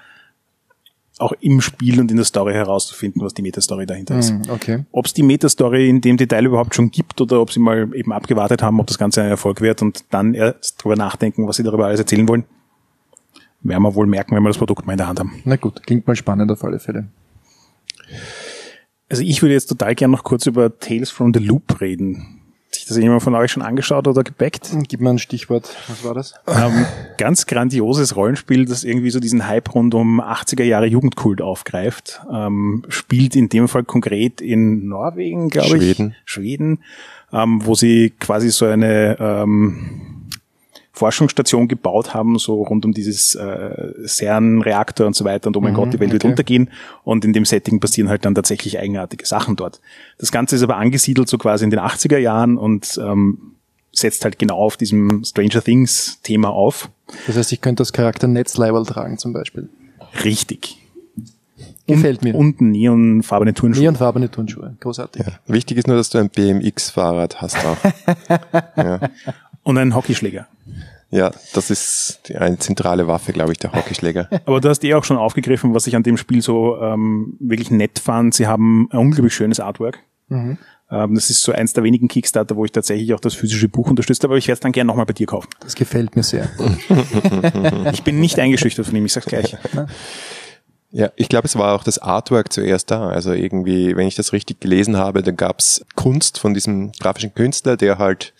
auch 1.21 1.34
im 1.39 1.62
Spiel 1.62 1.99
und 1.99 2.10
in 2.10 2.17
der 2.17 2.25
Story 2.25 2.53
herauszufinden, 2.53 3.21
was 3.21 3.34
die 3.34 3.43
Metastory 3.43 3.86
dahinter 3.86 4.17
ist. 4.17 4.31
Mhm, 4.31 4.49
okay. 4.49 4.86
Ob 4.91 5.05
es 5.05 5.13
die 5.13 5.23
Metastory 5.23 5.88
in 5.88 6.01
dem 6.01 6.17
Detail 6.17 6.45
überhaupt 6.45 6.73
schon 6.73 6.89
gibt 6.89 7.21
oder 7.21 7.39
ob 7.39 7.51
sie 7.51 7.60
mal 7.60 7.89
eben 7.93 8.12
abgewartet 8.12 8.63
haben, 8.63 8.79
ob 8.79 8.88
das 8.88 8.97
Ganze 8.97 9.21
ein 9.21 9.29
Erfolg 9.29 9.62
wird 9.62 9.81
und 9.81 10.03
dann 10.10 10.34
erst 10.34 10.84
drüber 10.84 10.95
nachdenken, 10.95 11.47
was 11.47 11.57
sie 11.57 11.63
darüber 11.63 11.86
alles 11.86 11.99
erzählen 11.99 12.27
wollen, 12.27 12.45
werden 13.62 13.84
wir 13.84 13.93
wohl 13.93 14.07
merken, 14.07 14.36
wenn 14.36 14.41
wir 14.41 14.49
das 14.49 14.57
Produkt 14.57 14.86
mal 14.88 14.93
in 14.93 14.97
der 14.97 15.07
Hand 15.07 15.19
haben. 15.19 15.41
Na 15.45 15.55
gut, 15.55 15.84
klingt 15.84 16.07
mal 16.07 16.15
spannend 16.15 16.51
auf 16.51 16.63
alle 16.63 16.79
Fälle. 16.79 17.07
Also 19.12 19.24
ich 19.24 19.41
würde 19.41 19.54
jetzt 19.54 19.65
total 19.65 19.93
gern 19.93 20.10
noch 20.10 20.24
kurz 20.24 20.45
über 20.45 20.80
Tales 20.80 21.12
from 21.12 21.34
the 21.34 21.41
Loop 21.41 21.82
reden. 21.82 22.39
Hat 22.67 22.76
sich 22.76 22.86
das 22.86 22.95
jemand 22.95 23.21
von 23.21 23.36
euch 23.36 23.52
schon 23.52 23.62
angeschaut 23.62 24.08
oder 24.08 24.24
gebackt? 24.24 24.69
Gib 24.88 25.02
mir 25.02 25.10
ein 25.10 25.19
Stichwort. 25.19 25.76
Was 25.89 26.06
war 26.06 26.13
das? 26.13 26.34
Ähm, 26.47 26.86
ganz 27.17 27.45
grandioses 27.45 28.15
Rollenspiel, 28.15 28.63
das 28.63 28.86
irgendwie 28.86 29.10
so 29.10 29.19
diesen 29.19 29.45
Hype 29.45 29.76
rund 29.76 29.93
um 29.95 30.21
80er 30.21 30.63
Jahre 30.63 30.86
Jugendkult 30.86 31.41
aufgreift. 31.41 32.21
Ähm, 32.32 32.86
spielt 32.88 33.36
in 33.36 33.50
dem 33.50 33.67
Fall 33.67 33.84
konkret 33.84 34.39
in 34.39 34.88
Norwegen, 34.88 35.50
glaube 35.50 35.76
ich. 35.76 35.84
Schweden. 35.84 36.15
Schweden. 36.24 36.80
Ähm, 37.34 37.65
wo 37.65 37.76
sie 37.76 38.13
quasi 38.17 38.50
so 38.50 38.65
eine 38.65 39.17
ähm, 39.19 40.20
Forschungsstation 41.02 41.68
gebaut 41.68 42.14
haben, 42.14 42.38
so 42.38 42.62
rund 42.62 42.86
um 42.86 42.94
dieses 42.94 43.34
äh, 43.34 43.92
CERN-Reaktor 44.06 45.08
und 45.08 45.16
so 45.16 45.26
weiter 45.26 45.48
und 45.48 45.58
oh 45.58 45.62
mein 45.62 45.74
mhm, 45.74 45.78
Gott, 45.78 45.94
die 45.94 46.00
Welt 46.00 46.12
okay. 46.12 46.14
wird 46.14 46.26
untergehen 46.26 46.70
und 47.04 47.26
in 47.26 47.34
dem 47.34 47.44
Setting 47.44 47.80
passieren 47.80 48.08
halt 48.08 48.24
dann 48.24 48.36
tatsächlich 48.36 48.78
eigenartige 48.78 49.26
Sachen 49.26 49.56
dort. 49.56 49.82
Das 50.20 50.32
Ganze 50.32 50.56
ist 50.56 50.62
aber 50.62 50.78
angesiedelt 50.78 51.28
so 51.28 51.40
quasi 51.40 51.64
in 51.64 51.72
den 51.72 51.80
80er 51.80 52.20
Jahren 52.20 52.56
und 52.56 53.02
ähm, 53.04 53.56
setzt 53.92 54.24
halt 54.26 54.38
genau 54.38 54.58
auf 54.58 54.78
diesem 54.78 55.24
Stranger 55.24 55.64
Things 55.64 56.20
Thema 56.22 56.50
auf. 56.50 56.90
Das 57.26 57.36
heißt, 57.36 57.52
ich 57.52 57.62
könnte 57.62 57.82
das 57.82 57.94
Charakter 57.94 58.28
Netzleiberl 58.28 58.86
tragen 58.86 59.18
zum 59.18 59.34
Beispiel. 59.34 59.70
Richtig. 60.24 60.78
Gefällt 61.88 62.24
mir. 62.24 62.36
Und 62.36 62.62
neonfarbene 62.62 63.56
Turnschuhe. 63.56 63.84
Neonfarbene 63.84 64.30
Turnschuhe. 64.30 64.76
Großartig. 64.80 65.26
Ja. 65.26 65.34
Wichtig 65.48 65.80
ist 65.80 65.88
nur, 65.88 65.98
dass 65.98 66.12
du 66.12 66.20
ein 66.20 66.30
BMX-Fahrrad 66.30 67.42
hast 67.42 67.58
auch. 67.66 67.78
ja. 68.78 69.00
Und 69.64 69.78
einen 69.80 69.96
Hockeyschläger. 69.96 70.48
Ja, 71.12 71.32
das 71.54 71.69
ist 71.69 72.21
die- 72.28 72.36
eine 72.38 72.58
zentrale 72.58 73.06
Waffe, 73.08 73.34
glaube 73.34 73.52
ich, 73.52 73.58
der 73.60 73.74
Hockeyschläger. 73.74 74.30
Aber 74.45 74.62
du 74.62 74.69
hast 74.69 74.84
eh 74.84 74.93
auch 74.93 75.04
schon 75.04 75.17
aufgegriffen, 75.17 75.74
was 75.74 75.86
ich 75.88 75.95
an 75.95 76.04
dem 76.04 76.17
Spiel 76.17 76.41
so 76.41 76.80
ähm, 76.82 77.36
wirklich 77.39 77.69
nett 77.69 78.00
fand. 78.00 78.34
Sie 78.34 78.47
haben 78.47 78.88
ein 78.91 78.97
unglaublich 78.97 79.34
schönes 79.36 79.60
Artwork. 79.60 80.00
Ähm, 80.89 81.15
das 81.15 81.30
ist 81.30 81.41
so 81.43 81.52
eins 81.52 81.74
der 81.74 81.84
wenigen 81.84 82.08
Kickstarter, 82.08 82.56
wo 82.56 82.63
ich 82.65 82.71
tatsächlich 82.71 83.13
auch 83.13 83.19
das 83.19 83.34
physische 83.34 83.67
Buch 83.69 83.89
unterstütze, 83.89 84.26
aber 84.28 84.38
ich 84.38 84.47
werde 84.47 84.56
es 84.56 84.60
dann 84.62 84.71
gerne 84.71 84.88
nochmal 84.88 85.06
bei 85.06 85.13
dir 85.13 85.28
kaufen. 85.28 85.50
Das 85.62 85.76
gefällt 85.76 86.15
mir 86.15 86.24
sehr. 86.24 86.50
Ich 87.93 88.04
bin 88.04 88.19
nicht 88.19 88.39
eingeschüchtert 88.39 88.86
von 88.86 88.95
ihm, 88.95 89.06
ich 89.06 89.13
sag's 89.13 89.26
gleich. 89.28 89.58
Ja, 90.93 91.10
ich 91.15 91.30
glaube, 91.30 91.47
es 91.47 91.56
war 91.56 91.73
auch 91.73 91.86
das 91.86 91.99
Artwork 91.99 92.51
zuerst 92.51 92.91
da. 92.91 93.08
Also 93.08 93.32
irgendwie, 93.32 93.95
wenn 93.95 94.08
ich 94.08 94.15
das 94.15 94.34
richtig 94.34 94.60
gelesen 94.60 94.97
habe, 94.97 95.23
dann 95.23 95.38
gab's 95.38 95.86
Kunst 95.95 96.38
von 96.38 96.54
diesem 96.54 96.91
grafischen 96.99 97.34
Künstler, 97.34 97.77
der 97.77 97.97
halt 97.97 98.34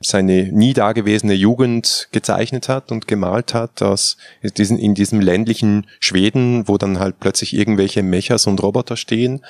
seine 0.00 0.52
nie 0.52 0.74
dagewesene 0.74 1.32
Jugend 1.32 2.08
gezeichnet 2.12 2.68
hat 2.68 2.92
und 2.92 3.08
gemalt 3.08 3.54
hat 3.54 3.80
aus 3.80 4.18
diesen, 4.58 4.78
in 4.78 4.94
diesem 4.94 5.20
ländlichen 5.20 5.86
Schweden, 5.98 6.68
wo 6.68 6.76
dann 6.76 6.98
halt 6.98 7.20
plötzlich 7.20 7.56
irgendwelche 7.56 8.02
Mechas 8.02 8.46
und 8.46 8.62
Roboter 8.62 8.98
stehen. 8.98 9.40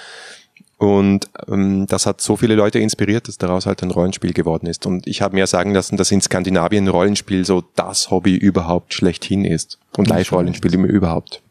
Und 0.78 1.30
ähm, 1.48 1.86
das 1.88 2.06
hat 2.06 2.20
so 2.20 2.36
viele 2.36 2.54
Leute 2.54 2.78
inspiriert, 2.78 3.26
dass 3.26 3.38
daraus 3.38 3.66
halt 3.66 3.82
ein 3.82 3.90
Rollenspiel 3.90 4.32
geworden 4.32 4.66
ist. 4.66 4.86
Und 4.86 5.08
ich 5.08 5.22
habe 5.22 5.34
mir 5.34 5.48
sagen 5.48 5.72
lassen, 5.74 5.96
dass 5.96 6.12
in 6.12 6.20
Skandinavien 6.20 6.86
Rollenspiel 6.86 7.44
so 7.44 7.64
das 7.74 8.10
Hobby 8.10 8.36
überhaupt 8.36 8.94
schlechthin 8.94 9.44
ist. 9.44 9.78
Und 9.96 10.08
Live-Rollenspiel 10.08 10.74
immer 10.74 10.88
überhaupt. 10.88 11.43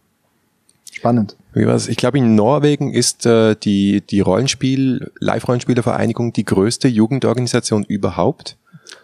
Spannend. 1.04 1.36
Wie 1.52 1.68
war's? 1.68 1.90
Ich 1.90 1.98
glaube, 1.98 2.18
in 2.18 2.34
Norwegen 2.34 2.94
ist 2.94 3.26
äh, 3.26 3.58
die, 3.62 4.00
die 4.00 4.22
Rollenspiel, 4.22 5.12
Live-Rollenspielervereinigung 5.20 6.32
die 6.32 6.46
größte 6.46 6.88
Jugendorganisation 6.88 7.84
überhaupt. 7.84 8.56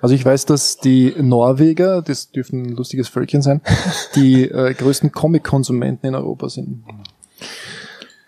Also 0.02 0.16
ich 0.16 0.24
weiß, 0.24 0.46
dass 0.46 0.78
die 0.78 1.14
Norweger, 1.20 2.02
das 2.02 2.32
dürfen 2.32 2.64
ein 2.64 2.70
lustiges 2.70 3.10
Völkchen 3.10 3.42
sein, 3.42 3.60
die 4.16 4.44
äh, 4.44 4.74
größten 4.76 5.12
Comic-Konsumenten 5.12 6.08
in 6.08 6.16
Europa 6.16 6.48
sind. 6.48 6.86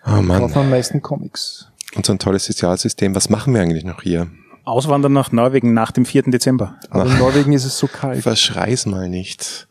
Oh 0.05 0.21
Mann, 0.21 0.39
Kaufen 0.41 0.57
am 0.57 0.69
meisten 0.69 1.01
Comics. 1.01 1.69
und 1.95 2.05
so 2.05 2.11
ein 2.11 2.19
tolles 2.19 2.43
Sozialsystem. 2.43 3.15
Was 3.15 3.29
machen 3.29 3.53
wir 3.53 3.61
eigentlich 3.61 3.85
noch 3.85 4.01
hier? 4.01 4.27
Auswandern 4.65 5.13
nach 5.13 5.31
Norwegen 5.31 5.73
nach 5.73 5.91
dem 5.91 6.05
4. 6.05 6.23
Dezember. 6.23 6.75
Aber 6.89 7.05
in 7.05 7.17
Norwegen 7.17 7.53
ist 7.53 7.63
es 7.63 7.77
so 7.77 7.87
kalt. 7.87 8.21
Verschrei's 8.21 8.85
mal 8.85 9.07
nicht. 9.07 9.69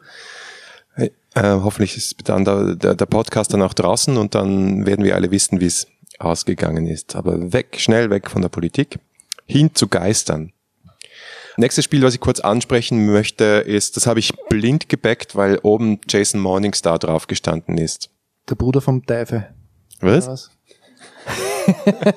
Äh, 1.35 1.43
hoffentlich 1.43 1.97
ist 1.97 2.17
dann 2.29 2.45
der, 2.45 2.75
der, 2.75 2.95
der 2.95 3.07
Podcast 3.07 3.55
dann 3.55 3.63
auch 3.63 3.75
draußen 3.75 4.17
und 4.17 4.35
dann 4.35 4.85
werden 4.87 5.05
wir 5.05 5.15
alle 5.15 5.31
wissen, 5.31 5.61
wie 5.61 5.67
es 5.67 5.87
ausgegangen 6.19 6.87
ist. 6.87 7.15
Aber 7.17 7.53
weg, 7.53 7.77
schnell 7.79 8.11
weg 8.11 8.29
von 8.31 8.43
der 8.43 8.49
Politik, 8.49 8.99
hin 9.47 9.75
zu 9.75 9.89
Geistern. 9.89 10.53
Nächstes 11.57 11.85
Spiel, 11.85 12.03
was 12.03 12.15
ich 12.15 12.21
kurz 12.21 12.41
ansprechen 12.41 13.07
möchte, 13.07 13.45
ist, 13.45 13.97
das 13.97 14.07
habe 14.07 14.21
ich 14.21 14.33
blind 14.49 14.89
gebackt, 14.89 15.37
weil 15.37 15.59
oben 15.59 16.01
Jason 16.09 16.41
Morningstar 16.41 16.99
drauf 16.99 17.27
gestanden 17.27 17.77
ist. 17.79 18.11
Der 18.49 18.55
Bruder 18.55 18.81
vom 18.81 19.05
Teufel. 19.05 19.49
Was? 20.01 20.27
Was? 20.27 20.51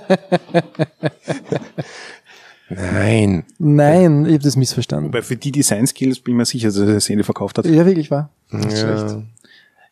Nein. 2.69 3.43
Nein, 3.59 4.25
ich 4.25 4.33
habe 4.33 4.43
das 4.43 4.55
missverstanden. 4.55 5.09
Wobei 5.09 5.21
für 5.21 5.35
die 5.35 5.51
Design 5.51 5.85
Skills 5.85 6.19
bin 6.19 6.33
ich 6.33 6.37
mir 6.37 6.45
sicher, 6.45 6.67
dass 6.69 6.77
er 6.77 6.85
das 6.85 7.09
Ende 7.09 7.23
verkauft 7.23 7.57
hat. 7.57 7.65
Ja, 7.65 7.85
wirklich 7.85 8.09
wahr. 8.09 8.29
Ja. 8.61 9.21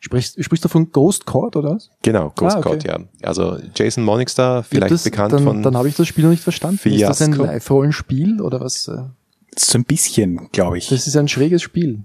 Sprichst, 0.00 0.42
sprichst 0.42 0.64
du 0.64 0.68
von 0.68 0.90
Ghost 0.90 1.26
Court 1.26 1.54
oder 1.54 1.76
was? 1.76 1.88
Genau, 2.02 2.32
Ghost 2.34 2.56
Ah, 2.56 2.58
okay. 2.58 2.68
Code, 2.70 2.88
ja. 2.88 2.98
Also 3.22 3.58
Jason 3.74 4.02
Morningstar, 4.02 4.64
vielleicht 4.64 4.90
das, 4.90 5.04
bekannt 5.04 5.32
dann, 5.32 5.44
von 5.44 5.62
Dann 5.62 5.76
habe 5.76 5.88
ich 5.88 5.94
das 5.94 6.08
Spiel 6.08 6.24
noch 6.24 6.30
nicht 6.32 6.42
verstanden. 6.42 6.76
Ist 6.88 7.02
das 7.02 7.22
ein 7.22 7.32
Fiasco. 7.34 7.44
Live-Rollenspiel 7.44 8.40
oder 8.40 8.60
was? 8.60 8.88
äh? 8.88 9.02
So 9.56 9.78
ein 9.78 9.84
bisschen, 9.84 10.48
glaube 10.50 10.78
ich. 10.78 10.88
Das 10.88 11.06
ist 11.06 11.16
ein 11.16 11.28
schräges 11.28 11.62
Spiel. 11.62 12.00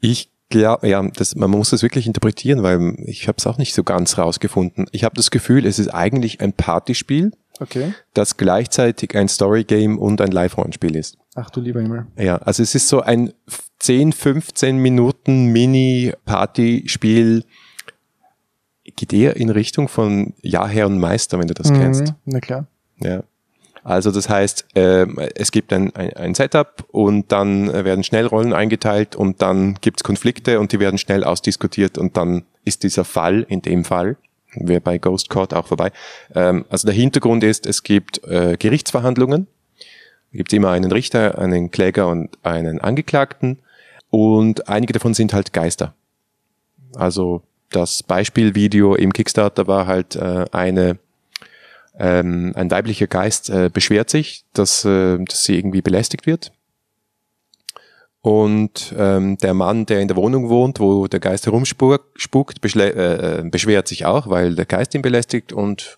Ich 0.00 0.30
glaube, 0.48 0.88
ja, 0.88 1.02
das, 1.16 1.34
man 1.36 1.50
muss 1.50 1.70
das 1.70 1.82
wirklich 1.82 2.06
interpretieren, 2.06 2.62
weil 2.62 2.94
ich 3.04 3.28
habe 3.28 3.36
es 3.38 3.46
auch 3.46 3.58
nicht 3.58 3.74
so 3.74 3.82
ganz 3.84 4.16
rausgefunden. 4.16 4.86
Ich 4.92 5.04
habe 5.04 5.16
das 5.16 5.30
Gefühl, 5.30 5.66
es 5.66 5.78
ist 5.78 5.88
eigentlich 5.88 6.40
ein 6.40 6.52
Partyspiel, 6.54 7.32
Okay. 7.58 7.94
das 8.14 8.36
gleichzeitig 8.36 9.14
ein 9.16 9.28
Storygame 9.28 9.98
und 9.98 10.20
ein 10.20 10.30
Live-Rollenspiel 10.30 10.94
ist. 10.96 11.18
Ach 11.34 11.50
du 11.50 11.60
lieber 11.60 11.80
Himmel. 11.82 12.06
Ja, 12.16 12.36
also 12.38 12.62
es 12.62 12.74
ist 12.74 12.88
so 12.88 13.00
ein 13.00 13.32
10, 13.78 14.12
15 14.12 14.78
Minuten 14.78 15.46
Mini-Partyspiel, 15.52 17.44
geht 18.96 19.12
eher 19.12 19.36
in 19.36 19.50
Richtung 19.50 19.88
von 19.88 20.32
Ja, 20.40 20.66
Herr 20.66 20.86
und 20.86 20.98
Meister, 20.98 21.38
wenn 21.38 21.48
du 21.48 21.54
das 21.54 21.72
kennst. 21.72 22.06
Mhm, 22.06 22.14
na 22.24 22.40
klar. 22.40 22.66
Ja. 23.00 23.22
Also 23.84 24.10
das 24.10 24.28
heißt, 24.28 24.66
ähm, 24.74 25.16
es 25.36 25.52
gibt 25.52 25.72
ein, 25.72 25.94
ein, 25.94 26.12
ein 26.14 26.34
Setup 26.34 26.84
und 26.90 27.30
dann 27.30 27.70
äh, 27.70 27.84
werden 27.84 28.02
Schnellrollen 28.02 28.52
eingeteilt 28.52 29.14
und 29.14 29.42
dann 29.42 29.76
gibt's 29.80 30.02
Konflikte 30.02 30.58
und 30.58 30.72
die 30.72 30.80
werden 30.80 30.98
schnell 30.98 31.22
ausdiskutiert 31.22 31.96
und 31.96 32.16
dann 32.16 32.42
ist 32.64 32.82
dieser 32.82 33.04
Fall, 33.04 33.46
in 33.48 33.62
dem 33.62 33.84
Fall, 33.84 34.16
wäre 34.54 34.80
bei 34.80 34.98
Ghost 34.98 35.30
Court 35.30 35.54
auch 35.54 35.68
vorbei. 35.68 35.92
Ähm, 36.34 36.64
also 36.68 36.88
der 36.88 36.96
Hintergrund 36.96 37.44
ist, 37.44 37.64
es 37.64 37.84
gibt 37.84 38.24
äh, 38.24 38.56
Gerichtsverhandlungen, 38.58 39.46
da 40.32 40.36
gibt's 40.36 40.52
immer 40.52 40.70
einen 40.70 40.90
Richter, 40.90 41.38
einen 41.38 41.70
Kläger 41.70 42.08
und 42.08 42.38
einen 42.42 42.80
Angeklagten 42.80 43.60
und 44.10 44.68
einige 44.68 44.92
davon 44.92 45.14
sind 45.14 45.32
halt 45.32 45.52
Geister. 45.52 45.94
Also 46.94 47.42
das 47.70 48.02
Beispielvideo 48.02 48.94
im 48.94 49.12
Kickstarter 49.12 49.66
war 49.66 49.86
halt 49.86 50.16
äh, 50.16 50.46
eine 50.52 50.98
ähm, 51.98 52.52
ein 52.54 52.70
weiblicher 52.70 53.06
Geist 53.06 53.48
äh, 53.50 53.70
beschwert 53.72 54.10
sich, 54.10 54.44
dass, 54.52 54.84
äh, 54.84 55.18
dass 55.18 55.44
sie 55.44 55.56
irgendwie 55.56 55.82
belästigt 55.82 56.26
wird. 56.26 56.52
Und 58.20 58.92
ähm, 58.98 59.38
der 59.38 59.54
Mann, 59.54 59.86
der 59.86 60.00
in 60.00 60.08
der 60.08 60.16
Wohnung 60.16 60.48
wohnt, 60.48 60.80
wo 60.80 61.06
der 61.06 61.20
Geist 61.20 61.46
beschle- 61.46 62.92
äh, 62.92 63.38
äh, 63.38 63.42
beschwert 63.48 63.88
sich 63.88 64.04
auch, 64.04 64.28
weil 64.28 64.56
der 64.56 64.66
Geist 64.66 64.94
ihn 64.94 65.02
belästigt 65.02 65.52
und 65.52 65.96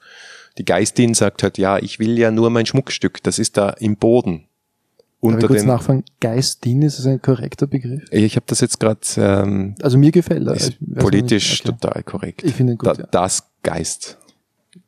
die 0.59 0.65
Geistin 0.65 1.15
sagt 1.15 1.43
halt, 1.43 1.57
ja, 1.57 1.79
ich 1.79 1.99
will 1.99 2.19
ja 2.19 2.31
nur 2.31 2.51
mein 2.51 2.67
Schmuckstück, 2.67 3.23
das 3.23 3.39
ist 3.39 3.57
da 3.57 3.71
im 3.71 3.97
Boden. 3.97 4.48
Darf 5.21 5.31
ich 5.31 5.35
Unter 5.35 5.47
kurz 5.49 5.61
dem, 5.61 5.67
nachfragen, 5.67 6.05
Geistin, 6.21 6.83
ist 6.83 7.01
das 7.01 7.07
ein 7.07 7.21
korrekter 7.21 7.67
Begriff? 7.67 8.05
ich 8.13 8.37
habe 8.37 8.47
das 8.47 8.61
jetzt 8.61 8.79
gerade, 8.79 9.01
ähm, 9.17 9.75
Also 9.83 9.99
mir 9.99 10.13
gefällt 10.13 10.43
Ich 10.43 10.49
weiß 10.49 10.73
noch 10.81 11.03
politisch. 11.03 11.61
Okay. 11.61 11.73
total 11.73 12.03
korrekt. 12.05 12.45
Ich 12.45 12.55
finde 12.55 12.77
gut, 12.77 12.89
da, 12.89 12.93
ja. 12.95 13.09
Das 13.11 13.43
Geist, 13.65 14.17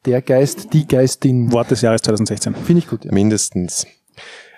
Der 0.06 0.22
Geist, 0.22 0.72
die 0.72 0.86
Geistin. 0.86 1.50
Wort 1.50 1.72
des 1.72 1.80
Jahres 1.80 2.02
2016. 2.02 2.54
Finde 2.54 2.78
ich 2.78 2.88
gut, 2.88 3.04
ja. 3.04 3.12
mindestens. 3.12 3.86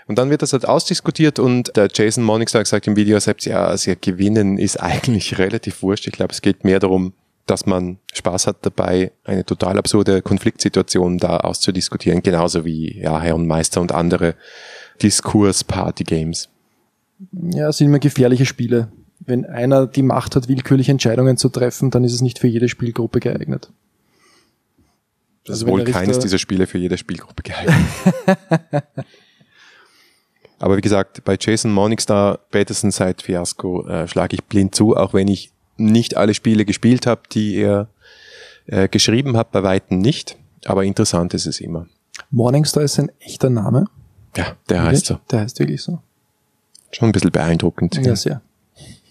Und 0.06 0.18
dann 0.18 0.28
wird 0.28 0.42
das 0.42 0.52
halt 0.52 0.66
ausdiskutiert 0.66 1.38
und 1.38 1.74
der 1.74 1.88
Jason 1.90 2.22
Morningstar 2.24 2.64
sagt 2.66 2.86
im 2.86 2.96
Video 2.96 3.18
selbst, 3.18 3.46
ja, 3.46 3.64
also 3.64 3.90
ja, 3.90 3.96
gewinnen 3.98 4.58
ist 4.58 4.76
eigentlich 4.82 5.38
relativ 5.38 5.82
wurscht. 5.82 6.06
Ich 6.06 6.12
glaube, 6.12 6.32
es 6.32 6.42
geht 6.42 6.64
mehr 6.64 6.80
darum, 6.80 7.14
dass 7.46 7.64
man 7.64 7.98
Spaß 8.12 8.46
hat 8.46 8.58
dabei, 8.62 9.12
eine 9.24 9.44
total 9.46 9.78
absurde 9.78 10.20
Konfliktsituation 10.20 11.18
da 11.18 11.38
auszudiskutieren, 11.38 12.22
genauso 12.22 12.64
wie 12.66 13.00
ja, 13.00 13.20
Herr 13.20 13.34
und 13.34 13.46
Meister 13.46 13.80
und 13.80 13.92
andere 13.92 14.34
Diskurs-Party-Games. 15.02 16.48
Ja, 17.32 17.72
sind 17.72 17.88
immer 17.88 17.98
gefährliche 17.98 18.46
Spiele. 18.46 18.90
Wenn 19.20 19.44
einer 19.44 19.86
die 19.86 20.02
Macht 20.02 20.34
hat, 20.34 20.48
willkürliche 20.48 20.90
Entscheidungen 20.90 21.36
zu 21.36 21.48
treffen, 21.48 21.90
dann 21.90 22.04
ist 22.04 22.12
es 22.12 22.22
nicht 22.22 22.38
für 22.38 22.48
jede 22.48 22.68
Spielgruppe 22.68 23.20
geeignet. 23.20 23.70
Das 25.44 25.54
Also 25.54 25.66
ist 25.66 25.72
wohl 25.72 25.84
keines 25.84 26.18
dieser 26.18 26.38
Spiele 26.38 26.66
für 26.66 26.78
jede 26.78 26.96
Spielgruppe 26.98 27.42
geeignet. 27.42 27.76
Aber 30.58 30.76
wie 30.76 30.80
gesagt, 30.80 31.24
bei 31.24 31.36
Jason 31.38 31.72
Morningstar, 31.72 32.38
spätestens 32.48 32.96
seit 32.96 33.22
Fiasco, 33.22 33.86
äh, 33.88 34.06
schlage 34.06 34.34
ich 34.34 34.44
blind 34.44 34.74
zu, 34.74 34.96
auch 34.96 35.12
wenn 35.12 35.26
ich 35.26 35.50
nicht 35.76 36.16
alle 36.16 36.34
Spiele 36.34 36.64
gespielt 36.64 37.06
habe, 37.06 37.22
die 37.32 37.56
er 37.56 37.88
äh, 38.66 38.88
geschrieben 38.88 39.36
hat, 39.36 39.50
bei 39.50 39.64
Weitem 39.64 39.98
nicht. 39.98 40.36
Aber 40.64 40.84
interessant 40.84 41.34
ist 41.34 41.46
es 41.46 41.60
immer. 41.60 41.86
Morningstar 42.30 42.84
ist 42.84 43.00
ein 43.00 43.10
echter 43.18 43.50
Name. 43.50 43.86
Ja, 44.36 44.56
der 44.68 44.82
heißt 44.84 45.06
so. 45.06 45.18
Der 45.30 45.40
heißt 45.40 45.58
wirklich 45.58 45.82
so. 45.82 46.00
Schon 46.90 47.08
ein 47.08 47.12
bisschen 47.12 47.30
beeindruckend. 47.30 47.96
Ja, 48.04 48.16
sehr. 48.16 48.40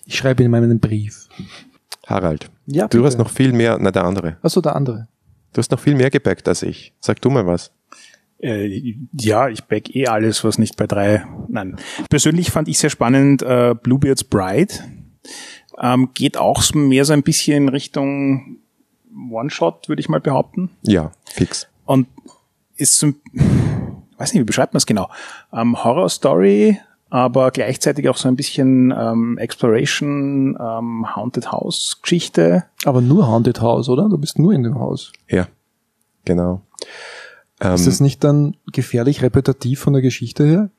Ich 0.05 0.15
schreibe 0.17 0.43
ihm 0.43 0.53
einen 0.53 0.79
Brief. 0.79 1.27
Harald, 2.07 2.49
Ja, 2.65 2.87
du 2.87 2.97
bitte. 2.97 3.07
hast 3.07 3.17
noch 3.17 3.29
viel 3.29 3.53
mehr, 3.53 3.77
na 3.79 3.91
der 3.91 4.03
andere, 4.03 4.37
Achso, 4.41 4.59
der 4.61 4.75
andere. 4.75 5.07
du 5.53 5.59
hast 5.59 5.71
noch 5.71 5.79
viel 5.79 5.95
mehr 5.95 6.09
gebackt 6.09 6.47
als 6.47 6.61
ich. 6.63 6.93
Sag 6.99 7.21
du 7.21 7.29
mal 7.29 7.45
was. 7.47 7.71
Äh, 8.39 8.95
ja, 9.13 9.47
ich 9.49 9.63
back 9.65 9.95
eh 9.95 10.07
alles, 10.07 10.43
was 10.43 10.57
nicht 10.57 10.75
bei 10.75 10.87
drei. 10.87 11.23
Nein. 11.47 11.77
Persönlich 12.09 12.49
fand 12.51 12.67
ich 12.67 12.79
sehr 12.79 12.89
spannend 12.89 13.43
äh, 13.43 13.75
Bluebeards 13.81 14.23
Bride. 14.23 14.73
Ähm, 15.79 16.09
geht 16.13 16.37
auch 16.37 16.61
so 16.63 16.77
mehr 16.77 17.05
so 17.05 17.13
ein 17.13 17.21
bisschen 17.23 17.55
in 17.57 17.69
Richtung 17.69 18.57
One-Shot, 19.31 19.87
würde 19.89 19.99
ich 19.99 20.09
mal 20.09 20.19
behaupten. 20.19 20.69
Ja, 20.81 21.11
fix. 21.25 21.67
Und 21.85 22.07
ist 22.75 22.97
so, 22.97 23.07
ein- 23.07 23.15
weiß 24.21 24.33
nicht, 24.33 24.41
wie 24.41 24.45
beschreibt 24.45 24.73
man 24.73 24.77
es 24.77 24.85
genau? 24.85 25.09
Ähm, 25.53 25.83
Horror-Story, 25.83 26.79
aber 27.09 27.51
gleichzeitig 27.51 28.07
auch 28.09 28.17
so 28.17 28.27
ein 28.27 28.35
bisschen 28.35 28.93
ähm, 28.97 29.37
Exploration, 29.37 30.57
ähm, 30.59 31.15
Haunted 31.15 31.51
House-Geschichte. 31.51 32.65
Aber 32.85 33.01
nur 33.01 33.27
Haunted 33.27 33.61
House, 33.61 33.89
oder? 33.89 34.07
Du 34.09 34.17
bist 34.17 34.39
nur 34.39 34.53
in 34.53 34.63
dem 34.63 34.79
Haus. 34.79 35.11
Ja, 35.27 35.47
genau. 36.25 36.61
Ähm, 37.59 37.75
Ist 37.75 37.87
das 37.87 37.99
nicht 37.99 38.23
dann 38.23 38.55
gefährlich 38.71 39.21
repetitiv 39.21 39.79
von 39.79 39.93
der 39.93 40.01
Geschichte 40.01 40.45
her? 40.45 40.69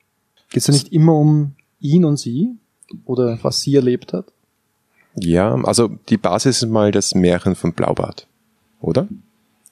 Geht 0.50 0.62
es 0.62 0.66
ja 0.66 0.72
nicht 0.72 0.92
immer 0.92 1.14
um 1.14 1.54
ihn 1.80 2.04
und 2.04 2.18
sie? 2.18 2.56
oder 3.04 3.38
was 3.42 3.60
sie 3.60 3.74
erlebt 3.74 4.12
hat? 4.12 4.26
Ja, 5.14 5.54
also 5.64 5.88
die 6.08 6.16
Basis 6.16 6.62
ist 6.62 6.68
mal 6.68 6.90
das 6.90 7.14
Märchen 7.14 7.54
von 7.54 7.72
Blaubart, 7.72 8.26
oder? 8.80 9.08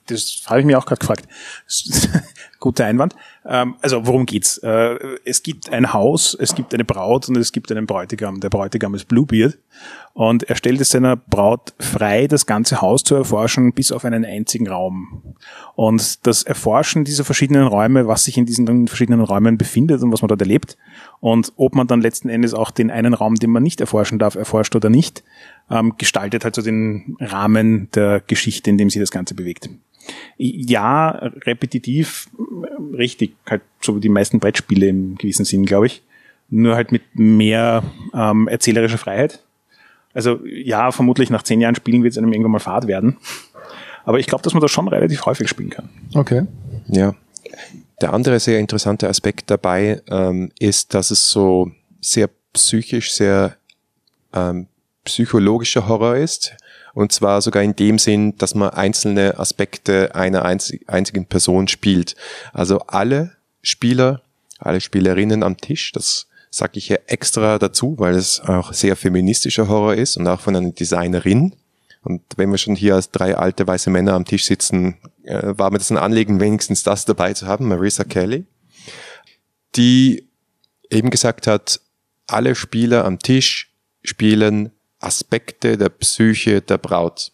Das 0.07 0.43
habe 0.47 0.61
ich 0.61 0.67
mir 0.67 0.79
auch 0.79 0.87
gerade 0.87 1.01
gefragt. 1.01 1.27
Guter 2.61 2.85
Einwand. 2.85 3.17
Ähm, 3.47 3.75
also 3.81 4.07
worum 4.07 4.27
geht's? 4.27 4.59
Äh, 4.59 4.99
es 5.25 5.43
gibt 5.43 5.73
ein 5.73 5.93
Haus, 5.93 6.37
es 6.39 6.55
gibt 6.55 6.75
eine 6.75 6.85
Braut 6.85 7.29
und 7.29 7.37
es 7.39 7.53
gibt 7.53 7.73
einen 7.73 7.87
Bräutigam. 7.87 8.41
Der 8.41 8.51
Bräutigam 8.51 8.95
ist 8.95 9.09
Bluebeard 9.09 9.59
und 10.13 10.43
er 10.45 10.57
stellt 10.57 10.81
es 10.81 10.91
seiner 10.91 11.17
Braut 11.17 11.73
frei, 11.79 12.27
das 12.27 12.45
ganze 12.45 12.83
Haus 12.83 13.03
zu 13.03 13.15
erforschen, 13.15 13.73
bis 13.73 13.93
auf 13.93 14.05
einen 14.05 14.27
einzigen 14.27 14.69
Raum. 14.69 15.35
Und 15.75 16.27
das 16.27 16.43
Erforschen 16.43 17.05
dieser 17.05 17.25
verschiedenen 17.25 17.67
Räume, 17.67 18.07
was 18.07 18.25
sich 18.25 18.37
in 18.37 18.45
diesen 18.45 18.87
verschiedenen 18.87 19.23
Räumen 19.23 19.57
befindet 19.57 20.03
und 20.03 20.13
was 20.13 20.21
man 20.21 20.29
dort 20.29 20.43
erlebt 20.43 20.77
und 21.21 21.53
ob 21.57 21.75
man 21.75 21.87
dann 21.87 22.03
letzten 22.03 22.29
Endes 22.29 22.53
auch 22.53 22.71
den 22.71 22.91
einen 22.91 23.15
Raum, 23.15 23.37
den 23.37 23.51
man 23.51 23.63
nicht 23.63 23.81
erforschen 23.81 24.19
darf, 24.19 24.35
erforscht 24.35 24.77
oder 24.77 24.91
nicht, 24.91 25.25
ähm, 25.71 25.95
gestaltet 25.97 26.45
halt 26.45 26.55
so 26.55 26.63
den 26.63 27.17
Rahmen 27.21 27.89
der 27.95 28.21
Geschichte, 28.21 28.69
in 28.69 28.77
dem 28.77 28.91
sich 28.91 29.01
das 29.01 29.11
Ganze 29.11 29.35
bewegt. 29.35 29.71
Ja, 30.37 31.11
repetitiv, 31.11 32.29
richtig, 32.93 33.35
halt 33.49 33.63
so 33.81 33.97
wie 33.97 34.01
die 34.01 34.09
meisten 34.09 34.41
Brettspiele 34.41 34.89
im 34.89 35.17
gewissen 35.17 35.45
Sinn, 35.45 35.67
glaube 35.67 35.87
ich. 35.87 36.03
Nur 36.49 36.75
halt 36.75 36.93
mit 36.93 37.03
mehr 37.15 37.83
ähm, 38.15 38.49
erzählerischer 38.49 38.99
Freiheit. 38.99 39.43
Also 40.15 40.41
ja, 40.45 40.91
vermutlich 40.91 41.31
nach 41.31 41.43
zehn 41.43 41.61
Jahren 41.61 41.77
Spielen 41.77 42.03
wird 42.03 42.13
es 42.13 42.19
einem 42.19 42.33
irgendwann 42.33 42.53
mal 42.53 42.59
Fahrt 42.59 42.87
werden. 42.87 43.19
Aber 44.05 44.19
ich 44.19 44.27
glaube, 44.27 44.43
dass 44.43 44.55
man 44.55 44.61
das 44.61 44.71
schon 44.71 44.89
relativ 44.89 45.27
häufig 45.27 45.49
spielen 45.49 45.71
kann. 45.71 45.89
Okay. 46.15 46.47
Ja. 46.89 47.15
Der 48.01 48.13
andere 48.13 48.41
sehr 48.41 48.59
interessante 48.59 49.09
Aspekt 49.09 49.51
dabei 49.51 50.03
ähm, 50.09 50.51
ist, 50.59 50.95
dass 50.95 51.11
es 51.11 51.31
so 51.31 51.71
sehr 52.01 52.31
psychisch, 52.53 53.13
sehr 53.13 53.57
ähm, 54.33 54.67
psychologischer 55.05 55.87
Horror 55.87 56.17
ist. 56.17 56.57
Und 56.95 57.13
zwar 57.13 57.41
sogar 57.41 57.63
in 57.63 57.77
dem 57.77 57.99
Sinn, 57.99 58.37
dass 58.37 58.55
man 58.55 58.71
einzelne 58.71 59.39
Aspekte 59.39 60.15
einer 60.15 60.45
einzigen 60.45 61.27
Person 61.27 61.69
spielt. 61.69 62.17
Also 62.53 62.81
alle 62.81 63.33
Spieler, 63.63 64.23
alle 64.59 64.81
Spielerinnen 64.81 65.43
am 65.43 65.57
Tisch, 65.57 65.93
das 65.93 66.27
sage 66.51 66.79
ich 66.79 66.87
hier 66.87 67.01
extra 67.07 67.59
dazu, 67.59 67.95
weil 67.99 68.15
es 68.15 68.41
auch 68.41 68.73
sehr 68.73 68.97
feministischer 68.97 69.69
Horror 69.69 69.95
ist 69.95 70.17
und 70.17 70.27
auch 70.27 70.41
von 70.41 70.57
einer 70.57 70.73
Designerin. 70.73 71.55
Und 72.03 72.23
wenn 72.37 72.51
wir 72.51 72.59
schon 72.59 72.75
hier 72.75 72.97
als 72.97 73.11
drei 73.11 73.37
alte 73.37 73.67
weiße 73.67 73.91
Männer 73.91 74.15
am 74.15 74.25
Tisch 74.25 74.47
sitzen, 74.47 74.97
äh, 75.23 75.53
war 75.57 75.71
mir 75.71 75.79
das 75.79 75.91
ein 75.91 75.99
Anliegen, 75.99 76.41
wenigstens 76.41 76.83
das 76.83 77.05
dabei 77.05 77.35
zu 77.35 77.47
haben, 77.47 77.69
Marissa 77.69 78.05
Kelly, 78.05 78.47
die 79.77 80.27
eben 80.89 81.11
gesagt 81.11 81.47
hat, 81.47 81.81
alle 82.27 82.55
Spieler 82.55 83.05
am 83.05 83.19
Tisch 83.19 83.73
spielen 84.03 84.73
Aspekte 85.01 85.77
der 85.77 85.89
Psyche 85.89 86.61
der 86.61 86.79
Braut. 86.79 87.33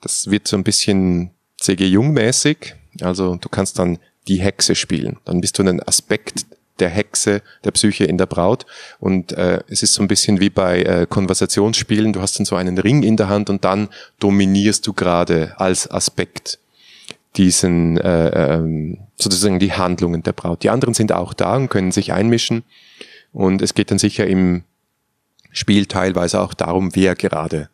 Das 0.00 0.30
wird 0.30 0.48
so 0.48 0.56
ein 0.56 0.64
bisschen 0.64 1.30
C.G. 1.60 1.86
Jung-mäßig. 1.86 2.74
Also 3.00 3.36
du 3.36 3.48
kannst 3.48 3.78
dann 3.78 3.98
die 4.28 4.40
Hexe 4.40 4.74
spielen. 4.74 5.18
Dann 5.24 5.40
bist 5.40 5.58
du 5.58 5.62
ein 5.62 5.82
Aspekt 5.82 6.46
der 6.78 6.90
Hexe, 6.90 7.42
der 7.64 7.70
Psyche 7.70 8.04
in 8.04 8.18
der 8.18 8.26
Braut. 8.26 8.66
Und 9.00 9.32
äh, 9.32 9.60
es 9.68 9.82
ist 9.82 9.94
so 9.94 10.02
ein 10.02 10.08
bisschen 10.08 10.40
wie 10.40 10.50
bei 10.50 10.82
äh, 10.82 11.06
Konversationsspielen. 11.08 12.12
Du 12.12 12.20
hast 12.20 12.38
dann 12.38 12.44
so 12.44 12.56
einen 12.56 12.78
Ring 12.78 13.02
in 13.02 13.16
der 13.16 13.28
Hand 13.28 13.50
und 13.50 13.64
dann 13.64 13.88
dominierst 14.18 14.86
du 14.86 14.92
gerade 14.92 15.54
als 15.58 15.90
Aspekt 15.90 16.58
diesen 17.36 17.98
äh, 17.98 18.54
ähm, 18.54 18.98
sozusagen 19.16 19.58
die 19.58 19.72
Handlungen 19.72 20.22
der 20.22 20.32
Braut. 20.32 20.62
Die 20.62 20.70
anderen 20.70 20.94
sind 20.94 21.12
auch 21.12 21.34
da 21.34 21.56
und 21.56 21.68
können 21.68 21.92
sich 21.92 22.12
einmischen. 22.12 22.64
Und 23.32 23.60
es 23.62 23.74
geht 23.74 23.90
dann 23.90 23.98
sicher 23.98 24.26
im 24.26 24.64
Spiel 25.56 25.86
teilweise 25.86 26.42
auch 26.42 26.52
darum, 26.52 26.94
wer 26.94 27.14
gerade 27.14 27.70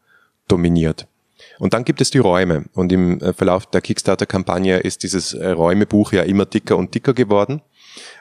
dominiert. 0.46 1.08
Und 1.58 1.74
dann 1.74 1.84
gibt 1.84 2.00
es 2.00 2.10
die 2.10 2.18
Räume. 2.18 2.66
Und 2.74 2.92
im 2.92 3.20
äh, 3.20 3.32
Verlauf 3.32 3.66
der 3.66 3.80
Kickstarter-Kampagne 3.80 4.78
ist 4.78 5.02
dieses 5.02 5.34
äh, 5.34 5.48
Räumebuch 5.48 6.12
ja 6.12 6.22
immer 6.22 6.46
dicker 6.46 6.76
und 6.76 6.94
dicker 6.94 7.12
geworden. 7.12 7.60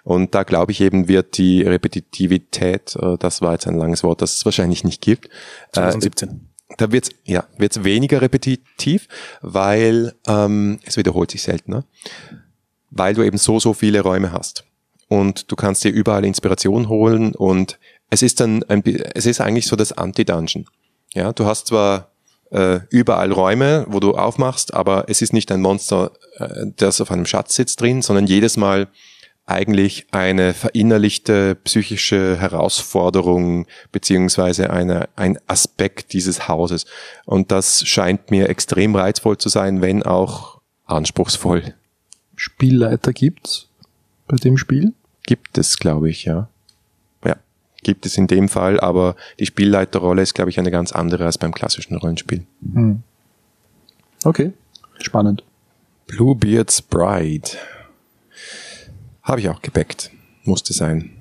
Und 0.04 0.34
da 0.34 0.42
glaube 0.42 0.72
ich 0.72 0.82
eben 0.82 1.08
wird 1.08 1.38
die 1.38 1.62
Repetitivität, 1.62 2.96
äh, 2.96 3.18
das 3.20 3.44
war 3.44 3.54
jetzt 3.54 3.68
ein 3.68 3.78
langes 3.78 4.04
Wort, 4.04 4.24
das 4.24 4.38
es 4.38 4.46
wahrscheinlich 4.46 4.84
nicht 4.84 5.00
gibt. 5.00 5.30
2017. 5.74 6.48
Da 6.78 6.92
wird's 6.92 7.10
ja 7.24 7.44
wird's 7.58 7.84
weniger 7.84 8.22
repetitiv, 8.22 9.08
weil 9.42 10.16
ähm, 10.28 10.80
es 10.86 10.98
wiederholt 10.98 11.30
sich 11.30 11.44
seltener, 11.44 11.84
weil 12.90 13.14
du 13.14 13.22
eben 13.22 13.38
so 13.38 13.60
so 13.60 13.74
viele 13.74 14.02
Räume 14.02 14.32
hast 14.32 14.64
und 15.12 15.52
du 15.52 15.58
kannst 15.58 15.84
dir 15.84 15.92
überall 15.92 16.24
Inspiration 16.24 16.88
holen 16.88 17.36
und 17.36 17.78
es 18.12 18.22
ist 18.22 18.40
dann 18.40 18.62
ein, 18.64 18.84
es 18.86 19.26
ist 19.26 19.42
eigentlich 19.42 19.66
so 19.66 19.76
das 19.76 19.94
Anti-Dungeon. 19.94 20.66
Ja, 21.14 21.34
du 21.34 21.46
hast 21.46 21.68
zwar 21.68 22.12
äh, 22.52 22.82
überall 22.90 23.32
Räume, 23.32 23.86
wo 23.88 24.00
du 24.00 24.12
aufmachst, 24.16 24.74
aber 24.74 25.06
es 25.08 25.22
ist 25.22 25.34
nicht 25.34 25.52
ein 25.52 25.62
Monster, 25.62 26.12
äh, 26.36 26.66
das 26.76 27.02
auf 27.02 27.10
einem 27.10 27.26
Schatz 27.26 27.56
sitzt 27.56 27.82
drin, 27.82 28.02
sondern 28.02 28.28
jedes 28.28 28.58
Mal 28.58 28.90
eigentlich 29.46 30.08
eine 30.12 30.54
verinnerlichte 30.54 31.56
psychische 31.56 32.38
Herausforderung 32.38 33.66
beziehungsweise 33.92 34.70
eine, 34.70 35.10
ein 35.16 35.40
Aspekt 35.48 36.14
dieses 36.14 36.48
Hauses. 36.48 36.86
Und 37.26 37.52
das 37.52 37.88
scheint 37.88 38.30
mir 38.30 38.50
extrem 38.50 38.96
reizvoll 38.96 39.38
zu 39.38 39.50
sein, 39.50 39.82
wenn 39.82 40.04
auch 40.04 40.60
anspruchsvoll. 40.86 41.74
Spielleiter 42.36 43.14
gibt's 43.14 43.70
bei 44.28 44.36
dem 44.36 44.58
Spiel? 44.58 44.94
Gibt 45.24 45.58
es, 45.58 45.78
glaube 45.78 46.10
ich, 46.10 46.26
ja 46.26 46.50
gibt 47.84 48.06
es 48.06 48.18
in 48.18 48.28
dem 48.28 48.50
Fall, 48.50 48.80
aber 48.80 49.16
die 49.40 49.46
Spielleiterrolle 49.46 50.22
ist, 50.22 50.34
glaube 50.34 50.50
ich, 50.50 50.60
eine 50.60 50.72
ganz 50.72 50.92
andere 50.92 51.26
als 51.26 51.38
beim 51.38 51.54
klassischen 51.54 51.96
Rollenspiel. 51.98 52.46
Hm. 52.74 53.04
Okay, 54.24 54.54
spannend. 55.00 55.44
Bluebeard's 56.08 56.82
Bride. 56.82 57.50
Habe 59.24 59.40
ich 59.40 59.50
auch 59.50 59.62
gebackt. 59.62 60.12
Musste 60.44 60.74
sein. 60.74 61.12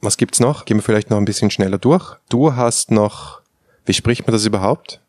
Was 0.00 0.16
gibt's 0.16 0.40
noch? 0.40 0.64
Gehen 0.64 0.78
wir 0.78 0.82
vielleicht 0.82 1.10
noch 1.10 1.18
ein 1.18 1.24
bisschen 1.24 1.50
schneller 1.50 1.78
durch. 1.78 2.16
Du 2.28 2.54
hast 2.54 2.90
noch, 2.90 3.40
wie 3.84 3.92
spricht 3.92 4.26
man 4.26 4.32
das 4.32 4.44
überhaupt? 4.44 5.00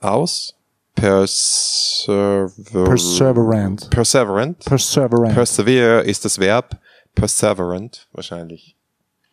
Aus? 0.00 0.54
Persever 0.94 2.50
Perseverant. 2.84 3.90
Perseverant. 3.90 4.64
Perseverant. 4.64 5.34
Persevere 5.34 6.02
ist 6.02 6.24
das 6.24 6.38
Verb. 6.38 6.78
Perseverant 7.14 8.08
wahrscheinlich. 8.12 8.76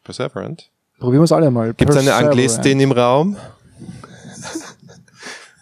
Perseverant. 0.08 0.70
Probieren 1.00 1.20
wir 1.20 1.26
es 1.26 1.34
alle 1.34 1.52
mal. 1.52 1.74
Gibt 1.74 1.92
es 1.92 1.98
eine 1.98 2.14
Anglistin 2.16 2.80
im 2.80 2.94
Raum? 2.94 3.36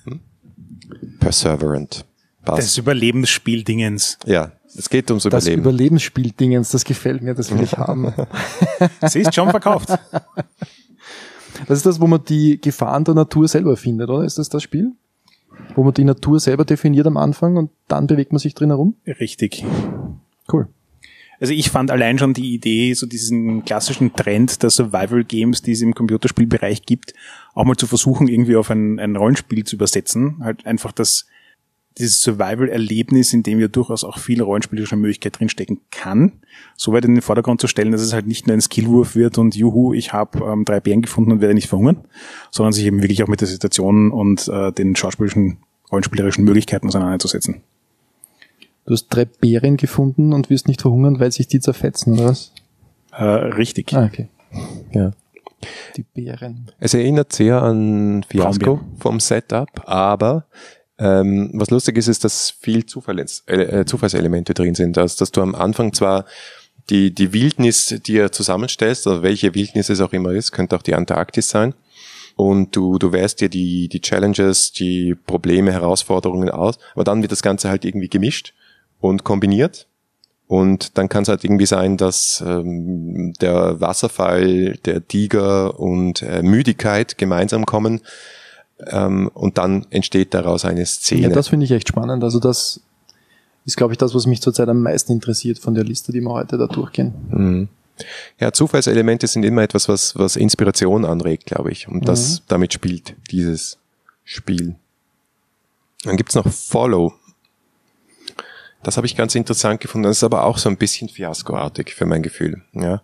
hm? 0.03 0.19
Perseverant. 1.19 2.05
Passt. 2.43 2.59
Das 2.59 2.77
Überlebensspiel-Dingens. 2.77 4.19
Ja, 4.27 4.51
es 4.77 4.87
geht 4.87 5.09
ums 5.09 5.25
Überleben. 5.25 5.63
Das 5.63 5.71
Überlebensspiel-Dingens, 5.71 6.69
das 6.69 6.85
gefällt 6.85 7.23
mir, 7.23 7.33
das 7.33 7.49
will 7.51 7.63
ich 7.63 7.73
haben. 7.77 8.13
Sie 9.07 9.21
ist 9.21 9.33
schon 9.33 9.49
verkauft. 9.49 9.89
Das 11.67 11.77
ist 11.79 11.87
das, 11.87 11.99
wo 11.99 12.05
man 12.05 12.23
die 12.23 12.61
Gefahren 12.61 13.03
der 13.03 13.15
Natur 13.15 13.47
selber 13.47 13.75
findet, 13.77 14.11
oder? 14.11 14.23
Ist 14.25 14.37
das 14.37 14.49
das 14.49 14.61
Spiel? 14.61 14.91
Wo 15.73 15.83
man 15.83 15.95
die 15.95 16.03
Natur 16.03 16.39
selber 16.39 16.65
definiert 16.65 17.07
am 17.07 17.17
Anfang 17.17 17.57
und 17.57 17.71
dann 17.87 18.05
bewegt 18.05 18.31
man 18.31 18.37
sich 18.37 18.53
drin 18.53 18.69
herum? 18.69 18.93
Richtig. 19.07 19.65
Cool. 20.53 20.67
Also 21.39 21.53
ich 21.53 21.69
fand 21.69 21.91
allein 21.91 22.17
schon 22.17 22.33
die 22.33 22.53
Idee, 22.53 22.93
so 22.93 23.05
diesen 23.05 23.65
klassischen 23.65 24.13
Trend 24.13 24.63
der 24.63 24.69
Survival 24.69 25.23
Games, 25.23 25.61
die 25.61 25.71
es 25.71 25.81
im 25.81 25.93
Computerspielbereich 25.93 26.83
gibt, 26.83 27.13
auch 27.53 27.65
mal 27.65 27.75
zu 27.75 27.87
versuchen, 27.87 28.27
irgendwie 28.27 28.55
auf 28.55 28.69
ein, 28.69 28.99
ein 28.99 29.15
Rollenspiel 29.15 29.63
zu 29.63 29.75
übersetzen. 29.75 30.37
Halt 30.41 30.65
einfach 30.65 30.91
das, 30.91 31.25
dieses 31.97 32.21
Survival-Erlebnis, 32.21 33.33
in 33.33 33.43
dem 33.43 33.59
ja 33.59 33.67
durchaus 33.67 34.03
auch 34.03 34.17
viel 34.17 34.41
rollenspielerische 34.41 34.95
Möglichkeit 34.95 35.39
drinstecken 35.39 35.79
kann, 35.91 36.33
so 36.75 36.93
weit 36.93 37.05
in 37.05 37.15
den 37.15 37.21
Vordergrund 37.21 37.61
zu 37.61 37.67
stellen, 37.67 37.91
dass 37.91 38.01
es 38.01 38.13
halt 38.13 38.27
nicht 38.27 38.47
nur 38.47 38.55
ein 38.55 38.61
Skillwurf 38.61 39.15
wird 39.15 39.37
und 39.37 39.55
juhu, 39.55 39.93
ich 39.93 40.13
habe 40.13 40.39
ähm, 40.45 40.65
drei 40.65 40.79
Bären 40.79 41.01
gefunden 41.01 41.31
und 41.31 41.41
werde 41.41 41.53
nicht 41.53 41.69
verhungern, 41.69 42.05
sondern 42.51 42.73
sich 42.73 42.85
eben 42.85 43.01
wirklich 43.01 43.23
auch 43.23 43.27
mit 43.27 43.41
der 43.41 43.47
Situation 43.47 44.11
und 44.11 44.47
äh, 44.47 44.71
den 44.71 44.95
schauspielerischen, 44.95 45.57
rollenspielerischen 45.91 46.43
Möglichkeiten 46.43 46.87
auseinanderzusetzen. 46.87 47.61
Du 48.85 48.93
hast 48.93 49.07
drei 49.09 49.25
Bären 49.25 49.77
gefunden 49.77 50.31
und 50.31 50.49
wirst 50.49 50.67
nicht 50.67 50.81
verhungern, 50.81 51.19
weil 51.19 51.31
sich 51.31 51.47
die 51.47 51.59
zerfetzen, 51.59 52.13
oder 52.13 52.25
was? 52.25 52.51
Äh, 53.11 53.23
richtig. 53.23 53.93
Ah, 53.93 54.05
okay. 54.05 54.29
Ja. 54.91 55.11
Die 55.95 56.03
Bären. 56.03 56.71
Es 56.79 56.93
erinnert 56.93 57.33
sehr 57.33 57.63
an 57.63 58.23
Fiasco 58.29 58.81
vom 58.99 59.19
Setup, 59.19 59.69
aber 59.85 60.45
ähm, 60.99 61.49
was 61.53 61.71
lustig 61.71 61.97
ist, 61.97 62.07
ist, 62.07 62.23
dass 62.23 62.51
viel 62.51 62.85
Zufalls, 62.85 63.43
äh, 63.47 63.85
Zufallselemente 63.85 64.53
drin 64.53 64.75
sind. 64.75 64.97
Also, 64.97 65.17
dass 65.17 65.31
du 65.31 65.41
am 65.41 65.55
Anfang 65.55 65.91
zwar 65.93 66.25
die, 66.91 67.13
die 67.13 67.33
Wildnis 67.33 67.87
dir 68.05 68.31
zusammenstellst, 68.31 69.07
also 69.07 69.23
welche 69.23 69.55
Wildnis 69.55 69.89
es 69.89 70.01
auch 70.01 70.13
immer 70.13 70.31
ist, 70.31 70.51
könnte 70.51 70.75
auch 70.75 70.83
die 70.83 70.93
Antarktis 70.93 71.49
sein, 71.49 71.73
und 72.35 72.75
du, 72.75 72.99
du 72.99 73.13
wählst 73.13 73.39
dir 73.41 73.49
die, 73.49 73.87
die 73.87 74.01
Challenges, 74.01 74.73
die 74.73 75.15
Probleme, 75.15 75.71
Herausforderungen 75.71 76.49
aus, 76.49 76.77
aber 76.93 77.05
dann 77.05 77.21
wird 77.21 77.31
das 77.31 77.41
Ganze 77.41 77.69
halt 77.69 77.85
irgendwie 77.85 78.09
gemischt 78.09 78.53
und 78.99 79.23
kombiniert 79.23 79.87
Und 80.47 80.97
dann 80.97 81.09
kann 81.09 81.23
es 81.23 81.29
halt 81.29 81.43
irgendwie 81.43 81.65
sein, 81.65 81.97
dass 81.97 82.43
ähm, 82.45 83.33
der 83.41 83.81
Wasserfall, 83.81 84.77
der 84.85 85.07
Tiger 85.07 85.79
und 85.79 86.21
äh, 86.21 86.43
Müdigkeit 86.43 87.17
gemeinsam 87.17 87.65
kommen. 87.65 88.01
Ähm, 88.87 89.29
und 89.33 89.57
dann 89.57 89.87
entsteht 89.89 90.33
daraus 90.33 90.65
eine 90.65 90.85
Szene. 90.85 91.21
Ja, 91.23 91.29
das 91.29 91.47
finde 91.47 91.65
ich 91.65 91.71
echt 91.71 91.87
spannend. 91.87 92.23
Also 92.23 92.39
das 92.39 92.81
ist, 93.65 93.77
glaube 93.77 93.93
ich, 93.93 93.97
das, 93.97 94.13
was 94.13 94.27
mich 94.27 94.41
zurzeit 94.41 94.69
am 94.69 94.81
meisten 94.83 95.13
interessiert 95.13 95.57
von 95.57 95.73
der 95.73 95.83
Liste, 95.83 96.11
die 96.11 96.21
wir 96.21 96.29
heute 96.31 96.57
da 96.57 96.67
durchgehen. 96.67 97.13
Mhm. 97.29 97.67
Ja, 98.39 98.51
Zufallselemente 98.51 99.25
sind 99.27 99.43
immer 99.45 99.63
etwas, 99.63 99.87
was, 99.87 100.15
was 100.17 100.35
Inspiration 100.35 101.05
anregt, 101.05 101.45
glaube 101.45 101.71
ich. 101.71 101.87
Und 101.87 102.07
das 102.07 102.39
Mhm. 102.41 102.43
damit 102.49 102.73
spielt 102.73 103.15
dieses 103.31 103.77
Spiel. 104.25 104.75
Dann 106.03 106.17
gibt's 106.17 106.35
noch 106.35 106.47
Follow. 106.51 107.13
Das 108.85 108.97
habe 108.97 109.07
ich 109.07 109.15
ganz 109.15 109.33
interessant 109.33 109.81
gefunden. 109.81 110.03
Das 110.03 110.17
ist 110.17 110.23
aber 110.23 110.43
auch 110.43 110.59
so 110.59 110.69
ein 110.69 110.77
bisschen 110.77 111.09
fiaskoartig 111.09 111.95
für 111.95 112.05
mein 112.05 112.21
Gefühl. 112.21 112.61
Ja. 112.73 113.01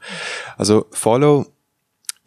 Also 0.55 0.85
Follow 0.91 1.47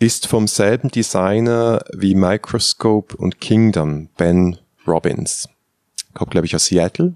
ist 0.00 0.26
vom 0.26 0.48
selben 0.48 0.90
Designer 0.90 1.84
wie 1.92 2.16
Microscope 2.16 3.16
und 3.16 3.40
Kingdom, 3.40 4.08
Ben 4.16 4.58
Robbins. 4.88 5.48
Kommt, 6.14 6.32
glaube 6.32 6.48
ich, 6.48 6.56
aus 6.56 6.66
Seattle. 6.66 7.14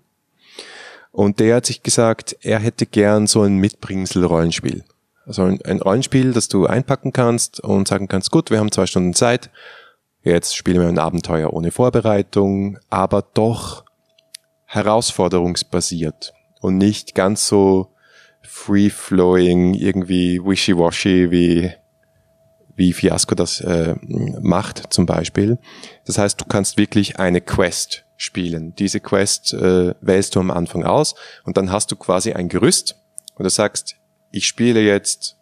Und 1.11 1.41
der 1.41 1.57
hat 1.57 1.66
sich 1.66 1.82
gesagt, 1.82 2.36
er 2.43 2.61
hätte 2.61 2.86
gern 2.86 3.26
so 3.26 3.43
ein 3.43 3.57
Mitbringsel-Rollenspiel. 3.57 4.84
Also 5.26 5.43
ein, 5.43 5.61
ein 5.62 5.82
Rollenspiel, 5.82 6.32
das 6.32 6.47
du 6.47 6.66
einpacken 6.66 7.12
kannst 7.12 7.59
und 7.59 7.89
sagen 7.89 8.07
kannst, 8.07 8.30
gut, 8.30 8.53
wir 8.53 8.61
haben 8.61 8.70
zwei 8.70 8.86
Stunden 8.86 9.12
Zeit, 9.12 9.51
jetzt 10.22 10.55
spielen 10.55 10.80
wir 10.80 10.89
ein 10.89 11.01
Abenteuer 11.01 11.53
ohne 11.53 11.72
Vorbereitung, 11.72 12.78
aber 12.91 13.22
doch 13.34 13.88
herausforderungsbasiert 14.68 16.34
und 16.60 16.78
nicht 16.78 17.14
ganz 17.14 17.48
so 17.48 17.88
free-flowing, 18.42 19.74
irgendwie 19.74 20.40
wishy-washy 20.40 21.30
wie 21.30 21.72
wie 22.76 22.92
Fiasco 22.92 23.34
das 23.34 23.60
äh, 23.60 23.96
macht 24.40 24.92
zum 24.92 25.04
Beispiel. 25.04 25.58
Das 26.04 26.16
heißt, 26.16 26.40
du 26.40 26.44
kannst 26.44 26.78
wirklich 26.78 27.18
eine 27.18 27.40
Quest 27.40 28.04
spielen. 28.16 28.72
Diese 28.76 29.00
Quest 29.00 29.52
äh, 29.52 29.94
wählst 30.00 30.36
du 30.36 30.40
am 30.40 30.52
Anfang 30.52 30.84
aus 30.84 31.16
und 31.44 31.56
dann 31.56 31.72
hast 31.72 31.90
du 31.90 31.96
quasi 31.96 32.34
ein 32.34 32.48
Gerüst 32.48 32.94
und 33.34 33.42
du 33.42 33.50
sagst, 33.50 33.96
ich 34.30 34.46
spiele 34.46 34.80
jetzt 34.80 35.36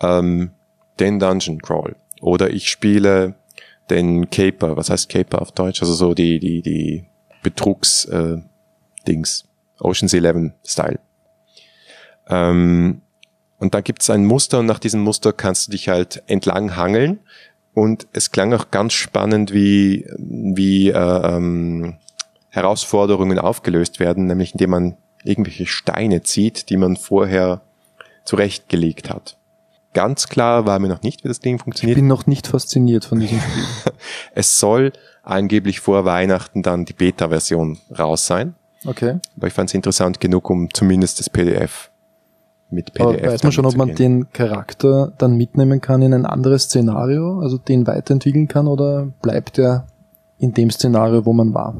ähm, 0.00 0.52
den 1.00 1.18
Dungeon 1.18 1.60
Crawl 1.60 1.96
oder 2.20 2.50
ich 2.50 2.70
spiele 2.70 3.34
den 3.90 4.30
Caper. 4.30 4.76
Was 4.76 4.88
heißt 4.88 5.08
Caper 5.08 5.42
auf 5.42 5.50
Deutsch? 5.50 5.80
Also 5.82 5.94
so 5.94 6.14
die 6.14 6.38
die 6.38 6.62
die 6.62 7.06
Betrugs 7.42 8.04
äh, 8.04 8.36
Dings, 9.08 9.46
Ocean's 9.80 10.12
Eleven 10.12 10.54
Style. 10.64 10.98
Ähm, 12.28 13.00
und 13.58 13.74
da 13.74 13.80
gibt's 13.80 14.10
ein 14.10 14.24
Muster 14.24 14.60
und 14.60 14.66
nach 14.66 14.78
diesem 14.78 15.00
Muster 15.00 15.32
kannst 15.32 15.66
du 15.66 15.72
dich 15.72 15.88
halt 15.88 16.22
entlang 16.26 16.76
hangeln. 16.76 17.20
Und 17.74 18.06
es 18.12 18.30
klang 18.30 18.52
auch 18.54 18.70
ganz 18.70 18.92
spannend, 18.92 19.52
wie, 19.52 20.06
wie 20.18 20.90
äh, 20.90 20.94
ähm, 21.36 21.96
Herausforderungen 22.50 23.38
aufgelöst 23.38 24.00
werden, 24.00 24.26
nämlich 24.26 24.52
indem 24.52 24.70
man 24.70 24.96
irgendwelche 25.24 25.66
Steine 25.66 26.22
zieht, 26.22 26.70
die 26.70 26.76
man 26.76 26.96
vorher 26.96 27.62
zurechtgelegt 28.24 29.10
hat. 29.10 29.36
Ganz 29.94 30.28
klar 30.28 30.66
war 30.66 30.78
mir 30.78 30.88
noch 30.88 31.02
nicht, 31.02 31.24
wie 31.24 31.28
das 31.28 31.40
Ding 31.40 31.56
Ich 31.56 31.62
funktioniert. 31.62 31.96
bin 31.96 32.06
noch 32.06 32.26
nicht 32.26 32.46
fasziniert 32.46 33.04
von 33.04 33.20
diesem 33.20 33.40
Spiel. 33.40 33.64
Es 34.34 34.60
soll 34.60 34.92
angeblich 35.22 35.80
vor 35.80 36.04
Weihnachten 36.04 36.62
dann 36.62 36.84
die 36.84 36.92
Beta-Version 36.92 37.78
raus 37.98 38.26
sein. 38.26 38.54
Okay. 38.84 39.18
Aber 39.36 39.46
ich 39.46 39.52
fand 39.52 39.70
es 39.70 39.74
interessant 39.74 40.20
genug, 40.20 40.50
um 40.50 40.72
zumindest 40.72 41.18
das 41.18 41.30
PDF 41.30 41.90
mit 42.70 42.92
PDF. 42.92 43.06
Aber 43.06 43.32
weiß 43.32 43.42
man 43.42 43.52
schon, 43.52 43.66
ob 43.66 43.76
man 43.76 43.94
den 43.94 44.30
Charakter 44.32 45.12
dann 45.18 45.36
mitnehmen 45.36 45.80
kann 45.80 46.02
in 46.02 46.14
ein 46.14 46.26
anderes 46.26 46.64
Szenario, 46.64 47.40
also 47.40 47.58
den 47.58 47.86
weiterentwickeln 47.86 48.48
kann 48.48 48.66
oder 48.66 49.06
bleibt 49.22 49.58
er 49.58 49.86
in 50.38 50.54
dem 50.54 50.70
Szenario, 50.70 51.26
wo 51.26 51.32
man 51.32 51.52
war? 51.54 51.74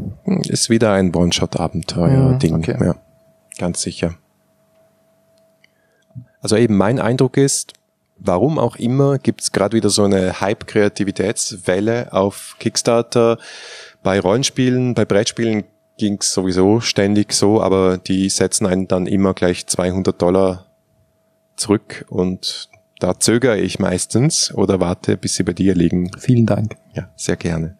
Ist 0.49 0.71
wieder 0.71 0.93
ein 0.93 1.15
One-Shot-Abenteuer-Ding. 1.15 2.55
Mhm, 2.55 2.59
okay. 2.59 2.77
Ja, 2.85 2.97
ganz 3.59 3.83
sicher. 3.83 4.15
Also 6.41 6.57
eben 6.57 6.77
mein 6.77 6.99
Eindruck 6.99 7.37
ist, 7.37 7.75
warum 8.19 8.59
auch 8.59 8.77
immer, 8.77 9.19
gibt 9.19 9.43
es 9.43 9.53
gerade 9.53 9.77
wieder 9.77 9.91
so 9.91 10.05
eine 10.05 10.41
Hype-Kreativitätswelle 10.41 12.13
auf 12.13 12.57
Kickstarter. 12.59 13.39
Bei 14.03 14.19
Rollenspielen, 14.19 14.95
bei 14.95 15.05
Brettspielen 15.05 15.65
ging 15.99 16.19
es 16.21 16.33
sowieso 16.33 16.81
ständig 16.81 17.33
so, 17.33 17.61
aber 17.61 17.99
die 17.99 18.31
setzen 18.31 18.67
einen 18.67 18.89
dann 18.89 19.07
immer 19.07 19.35
gleich 19.35 19.67
200 19.67 20.21
Dollar 20.21 20.67
zurück 21.57 22.07
und 22.09 22.71
da 23.01 23.21
zögere 23.21 23.59
ich 23.59 23.79
meistens 23.79 24.53
oder 24.55 24.81
warte, 24.81 25.17
bis 25.17 25.35
sie 25.35 25.45
bei 25.45 25.53
dir 25.53 25.75
liegen. 25.75 26.11
Vielen 26.19 26.47
Dank. 26.47 26.77
Ja, 26.95 27.11
sehr 27.17 27.37
gerne. 27.37 27.77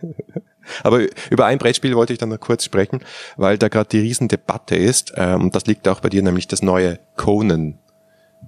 Aber 0.84 1.00
über 1.28 1.46
ein 1.46 1.58
Brettspiel 1.58 1.96
wollte 1.96 2.12
ich 2.12 2.20
dann 2.20 2.28
noch 2.28 2.38
kurz 2.38 2.64
sprechen, 2.64 3.00
weil 3.36 3.58
da 3.58 3.68
gerade 3.68 3.88
die 3.90 3.98
Riesendebatte 3.98 4.76
ist. 4.76 5.12
Ähm, 5.16 5.42
Und 5.42 5.54
das 5.56 5.66
liegt 5.66 5.88
auch 5.88 6.00
bei 6.00 6.08
dir, 6.08 6.22
nämlich 6.22 6.46
das 6.46 6.62
neue 6.62 7.00
Conan 7.16 7.78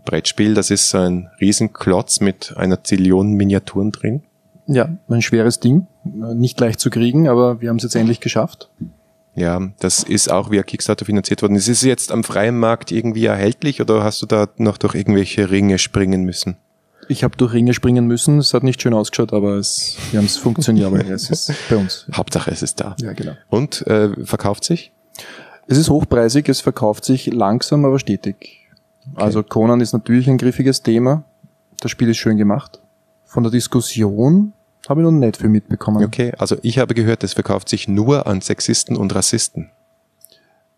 Brettspiel. 0.04 0.54
Das 0.54 0.70
ist 0.70 0.90
so 0.90 0.98
ein 0.98 1.28
Riesenklotz 1.40 2.20
mit 2.20 2.56
einer 2.56 2.84
Zillion 2.84 3.32
Miniaturen 3.32 3.90
drin. 3.90 4.22
Ja, 4.66 4.96
ein 5.08 5.22
schweres 5.22 5.60
Ding, 5.60 5.86
nicht 6.04 6.58
leicht 6.60 6.80
zu 6.80 6.88
kriegen, 6.88 7.28
aber 7.28 7.60
wir 7.60 7.68
haben 7.68 7.76
es 7.76 7.82
jetzt 7.82 7.96
endlich 7.96 8.20
geschafft. 8.20 8.70
Ja, 9.36 9.60
das 9.80 10.02
ist 10.02 10.30
auch 10.30 10.50
via 10.50 10.62
Kickstarter 10.62 11.04
finanziert 11.04 11.42
worden. 11.42 11.56
Ist 11.56 11.68
es 11.68 11.82
jetzt 11.82 12.12
am 12.12 12.22
freien 12.22 12.58
Markt 12.58 12.92
irgendwie 12.92 13.26
erhältlich 13.26 13.80
oder 13.80 14.04
hast 14.04 14.22
du 14.22 14.26
da 14.26 14.48
noch 14.58 14.78
durch 14.78 14.94
irgendwelche 14.94 15.50
Ringe 15.50 15.78
springen 15.78 16.22
müssen? 16.22 16.56
Ich 17.08 17.24
habe 17.24 17.36
durch 17.36 17.52
Ringe 17.52 17.74
springen 17.74 18.06
müssen, 18.06 18.38
es 18.38 18.54
hat 18.54 18.62
nicht 18.62 18.80
schön 18.80 18.94
ausgeschaut, 18.94 19.32
aber 19.32 19.56
es, 19.56 19.96
wir 20.10 20.18
haben 20.18 20.26
es 20.26 20.36
funktioniert, 20.36 20.86
aber 20.86 21.04
es 21.04 21.28
ist 21.28 21.52
bei 21.68 21.76
uns. 21.76 22.06
Hauptsache 22.14 22.50
es 22.50 22.62
ist 22.62 22.80
da. 22.80 22.96
Ja, 23.00 23.12
genau. 23.12 23.32
Und 23.50 23.86
äh, 23.86 24.24
verkauft 24.24 24.64
sich? 24.64 24.92
Es 25.66 25.76
ist 25.76 25.90
hochpreisig, 25.90 26.48
es 26.48 26.60
verkauft 26.60 27.04
sich 27.04 27.26
langsam, 27.26 27.84
aber 27.84 27.98
stetig. 27.98 28.68
Also 29.14 29.42
Conan 29.42 29.80
ist 29.80 29.92
natürlich 29.92 30.28
ein 30.28 30.38
griffiges 30.38 30.82
Thema. 30.82 31.24
Das 31.80 31.90
Spiel 31.90 32.08
ist 32.08 32.16
schön 32.16 32.38
gemacht. 32.38 32.80
Von 33.24 33.42
der 33.42 33.52
Diskussion 33.52 34.52
habe 34.88 35.00
ich 35.00 35.04
noch 35.04 35.10
nicht 35.10 35.36
viel 35.36 35.48
mitbekommen. 35.48 36.04
Okay, 36.04 36.32
also 36.38 36.56
ich 36.62 36.78
habe 36.78 36.94
gehört, 36.94 37.24
es 37.24 37.32
verkauft 37.32 37.68
sich 37.68 37.88
nur 37.88 38.26
an 38.26 38.40
Sexisten 38.40 38.96
und 38.96 39.14
Rassisten. 39.14 39.70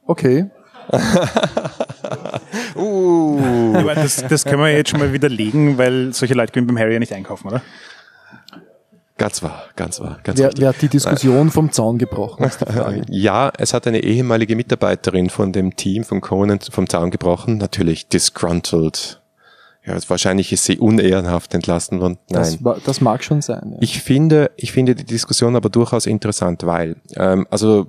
Okay. 0.07 0.47
Uh. 2.77 3.75
Aber 3.75 3.95
das, 3.95 4.25
das 4.29 4.45
können 4.45 4.61
wir 4.61 4.71
jetzt 4.71 4.91
schon 4.91 5.01
mal 5.01 5.13
widerlegen, 5.13 5.79
weil 5.79 6.13
solche 6.13 6.35
Leute 6.35 6.53
können 6.53 6.67
beim 6.67 6.79
Harry 6.79 6.93
ja 6.93 6.99
nicht 6.99 7.13
einkaufen, 7.13 7.49
oder? 7.49 7.63
Ganz 9.19 9.43
wahr, 9.43 9.65
ganz 9.77 9.99
wahr, 9.99 10.19
ganz 10.23 10.39
Wer, 10.39 10.49
richtig. 10.49 10.61
wer 10.61 10.69
hat 10.69 10.83
die 10.83 10.89
Diskussion 10.89 11.51
vom 11.51 11.73
Zaun 11.73 11.97
gebrochen, 11.97 12.45
ist 12.45 12.61
die 12.61 12.67
Frage. 12.67 13.03
Ja, 13.09 13.51
es 13.57 13.73
hat 13.73 13.87
eine 13.87 14.01
ehemalige 14.01 14.57
Mitarbeiterin 14.57 15.31
von 15.31 15.53
dem 15.53 15.75
Team 15.75 16.05
von 16.05 16.21
Conan 16.21 16.61
vom 16.61 16.87
Zaun 16.87 17.11
gebrochen. 17.11 17.57
Natürlich 17.57 18.09
disgruntled. 18.09 19.23
Ja, 19.87 19.97
wahrscheinlich 20.09 20.53
ist 20.53 20.65
sie 20.65 20.79
unehrenhaft 20.79 21.55
entlassen 21.55 22.01
worden. 22.01 22.19
Nein. 22.29 22.59
Das, 22.61 22.83
das 22.85 23.01
mag 23.01 23.23
schon 23.23 23.41
sein. 23.41 23.71
Ja. 23.73 23.79
Ich 23.81 24.03
finde, 24.03 24.51
ich 24.57 24.73
finde 24.73 24.97
die 24.97 25.05
Diskussion 25.05 25.55
aber 25.55 25.71
durchaus 25.71 26.07
interessant, 26.07 26.67
weil, 26.67 26.97
ähm, 27.15 27.47
also 27.51 27.87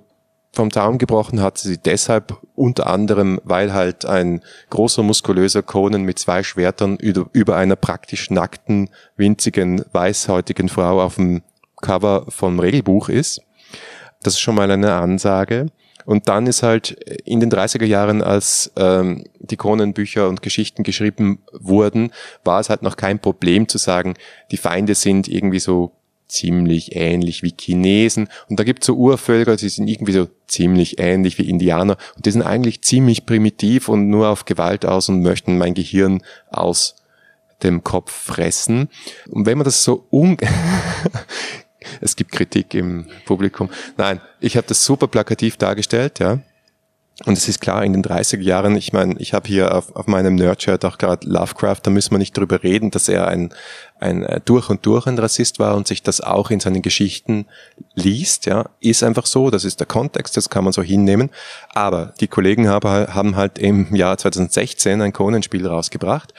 vom 0.54 0.72
Zaun 0.72 0.98
gebrochen 0.98 1.42
hat 1.42 1.58
sie 1.58 1.78
deshalb 1.78 2.38
unter 2.56 2.88
anderem, 2.88 3.40
weil 3.44 3.74
halt 3.74 4.06
ein 4.06 4.42
großer, 4.70 5.04
muskulöser 5.04 5.64
Conan 5.64 6.04
mit 6.04 6.20
zwei 6.20 6.44
Schwertern 6.44 6.98
über, 6.98 7.28
über 7.34 7.56
einer 7.56 7.76
praktisch 7.76 8.30
nackten, 8.30 8.90
winzigen, 9.16 9.84
weißhäutigen 9.92 10.70
Frau 10.70 11.02
auf 11.02 11.16
dem 11.16 11.42
Cover 11.82 12.26
vom 12.30 12.60
Regelbuch 12.60 13.10
ist. 13.10 13.42
Das 14.24 14.34
ist 14.34 14.40
schon 14.40 14.56
mal 14.56 14.70
eine 14.70 14.94
Ansage. 14.94 15.68
Und 16.08 16.30
dann 16.30 16.48
ist 16.48 16.64
halt 16.64 16.92
in 17.26 17.42
den 17.42 17.52
30er 17.52 17.84
Jahren, 17.84 18.24
als 18.24 18.72
ähm, 18.78 19.26
die 19.40 19.58
Conan-Bücher 19.58 20.30
und 20.30 20.42
Geschichten 20.42 20.84
geschrieben 20.84 21.40
wurden, 21.52 22.14
war 22.46 22.62
es 22.62 22.70
halt 22.70 22.82
noch 22.82 22.96
kein 22.96 23.20
Problem 23.20 23.68
zu 23.68 23.78
sagen, 23.78 24.14
die 24.50 24.56
Feinde 24.56 24.96
sind 24.96 25.28
irgendwie 25.28 25.60
so 25.60 25.92
ziemlich 26.30 26.96
ähnlich 26.96 27.44
wie 27.44 27.54
Chinesen. 27.60 28.30
Und 28.48 28.58
da 28.58 28.64
gibt 28.64 28.84
es 28.84 28.88
so 28.88 28.96
Urvölker, 28.96 29.58
die 29.58 29.68
sind 29.68 29.90
irgendwie 29.90 30.14
so 30.14 30.30
ziemlich 30.48 30.98
ähnlich 30.98 31.38
wie 31.40 31.50
Indianer. 31.50 31.98
Und 32.16 32.26
die 32.26 32.32
sind 32.32 32.44
eigentlich 32.44 32.84
ziemlich 32.84 33.26
primitiv 33.26 33.90
und 33.90 34.10
nur 34.10 34.30
auf 34.30 34.46
Gewalt 34.46 34.86
aus 34.86 35.10
und 35.10 35.22
möchten 35.22 35.58
mein 35.58 35.74
Gehirn 35.74 36.24
aus 36.50 36.96
dem 37.64 37.84
Kopf 37.84 38.14
fressen. 38.14 38.88
Und 39.30 39.46
wenn 39.46 39.58
man 39.58 39.66
das 39.66 39.84
so 39.84 40.08
un 40.10 40.38
es 42.02 42.16
gibt 42.16 42.32
Kritik 42.32 42.74
im 42.74 43.06
Publikum. 43.26 43.70
Nein, 43.98 44.22
ich 44.40 44.58
habe 44.58 44.68
das 44.68 44.84
super 44.84 45.08
plakativ 45.08 45.58
dargestellt, 45.58 46.20
ja. 46.20 46.40
Und 47.26 47.36
es 47.36 47.50
ist 47.50 47.62
klar, 47.62 47.84
in 47.84 47.94
den 47.94 48.04
30er 48.04 48.42
Jahren, 48.42 48.76
ich 48.76 48.94
meine, 48.94 49.16
ich 49.18 49.34
habe 49.34 49.48
hier 49.48 49.74
auf, 49.74 49.96
auf 49.96 50.06
meinem 50.06 50.36
Nerd-Shirt 50.36 50.86
auch 50.86 51.00
gerade 51.00 51.28
Lovecraft, 51.28 51.80
da 51.82 51.90
müssen 51.90 52.12
wir 52.12 52.20
nicht 52.20 52.38
drüber 52.38 52.62
reden, 52.62 52.92
dass 52.92 53.10
er 53.10 53.28
ein, 53.28 53.52
ein 54.00 54.22
äh, 54.22 54.40
durch 54.46 54.70
und 54.70 54.86
durch 54.86 55.08
ein 55.08 55.18
Rassist 55.18 55.58
war 55.58 55.76
und 55.76 55.88
sich 55.88 56.04
das 56.04 56.22
auch 56.22 56.52
in 56.52 56.60
seinen 56.60 56.84
Geschichten 56.84 57.48
liest, 57.96 58.46
ja, 58.46 58.70
ist 58.82 59.02
einfach 59.02 59.26
so, 59.26 59.50
das 59.50 59.66
ist 59.66 59.80
der 59.80 59.88
Kontext, 59.88 60.38
das 60.38 60.52
kann 60.52 60.64
man 60.64 60.74
so 60.74 60.84
hinnehmen. 60.84 61.32
Aber 61.70 62.14
die 62.20 62.28
Kollegen 62.28 62.68
haben, 62.70 62.88
haben 62.88 63.36
halt 63.36 63.58
im 63.58 63.96
Jahr 63.96 64.16
2016 64.20 65.02
ein 65.02 65.12
Conan-Spiel 65.12 65.66
rausgebracht 65.66 66.36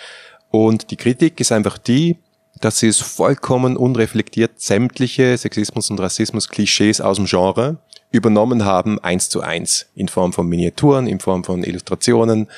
und 0.50 0.92
die 0.92 0.96
Kritik 0.96 1.40
ist 1.40 1.50
einfach 1.50 1.78
die, 1.78 2.18
dass 2.60 2.78
sie 2.78 2.88
es 2.88 2.98
vollkommen 2.98 3.76
unreflektiert 3.76 4.60
sämtliche 4.60 5.36
Sexismus- 5.36 5.90
und 5.90 6.00
Rassismus-Klischees 6.00 7.00
aus 7.00 7.16
dem 7.16 7.26
Genre 7.26 7.78
übernommen 8.10 8.64
haben, 8.64 8.98
eins 8.98 9.28
zu 9.28 9.42
eins, 9.42 9.86
in 9.94 10.08
Form 10.08 10.32
von 10.32 10.48
Miniaturen, 10.48 11.06
in 11.06 11.20
Form 11.20 11.44
von 11.44 11.62
Illustrationen 11.62 12.48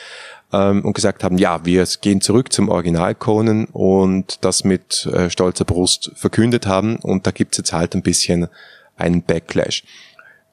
ähm, 0.53 0.85
und 0.85 0.93
gesagt 0.93 1.25
haben, 1.25 1.39
ja, 1.39 1.65
wir 1.65 1.85
gehen 2.01 2.21
zurück 2.21 2.53
zum 2.53 2.69
Original 2.69 3.15
Conan 3.15 3.67
und 3.67 4.45
das 4.45 4.65
mit 4.65 5.07
äh, 5.07 5.31
stolzer 5.31 5.65
Brust 5.65 6.13
verkündet 6.15 6.67
haben 6.67 6.97
und 6.97 7.27
da 7.27 7.31
gibt's 7.31 7.59
jetzt 7.59 7.73
halt 7.73 7.95
ein 7.95 8.03
bisschen 8.03 8.49
einen 8.97 9.23
Backlash. 9.23 9.85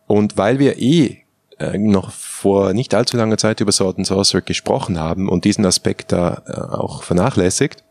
Und 0.08 0.38
weil 0.38 0.58
wir 0.60 0.80
eh 0.80 1.24
äh, 1.60 1.78
noch 1.78 2.12
vor 2.12 2.74
nicht 2.74 2.94
allzu 2.94 3.18
langer 3.18 3.38
Zeit 3.38 3.60
über 3.60 3.72
Sword 3.72 3.98
and 3.98 4.08
Sorcery 4.08 4.44
gesprochen 4.46 5.00
haben 5.00 5.30
und 5.30 5.46
diesen 5.46 5.66
Aspekt 5.66 6.12
da 6.12 6.42
äh, 6.48 6.76
auch 6.76 7.04
vernachlässigt, 7.04 7.84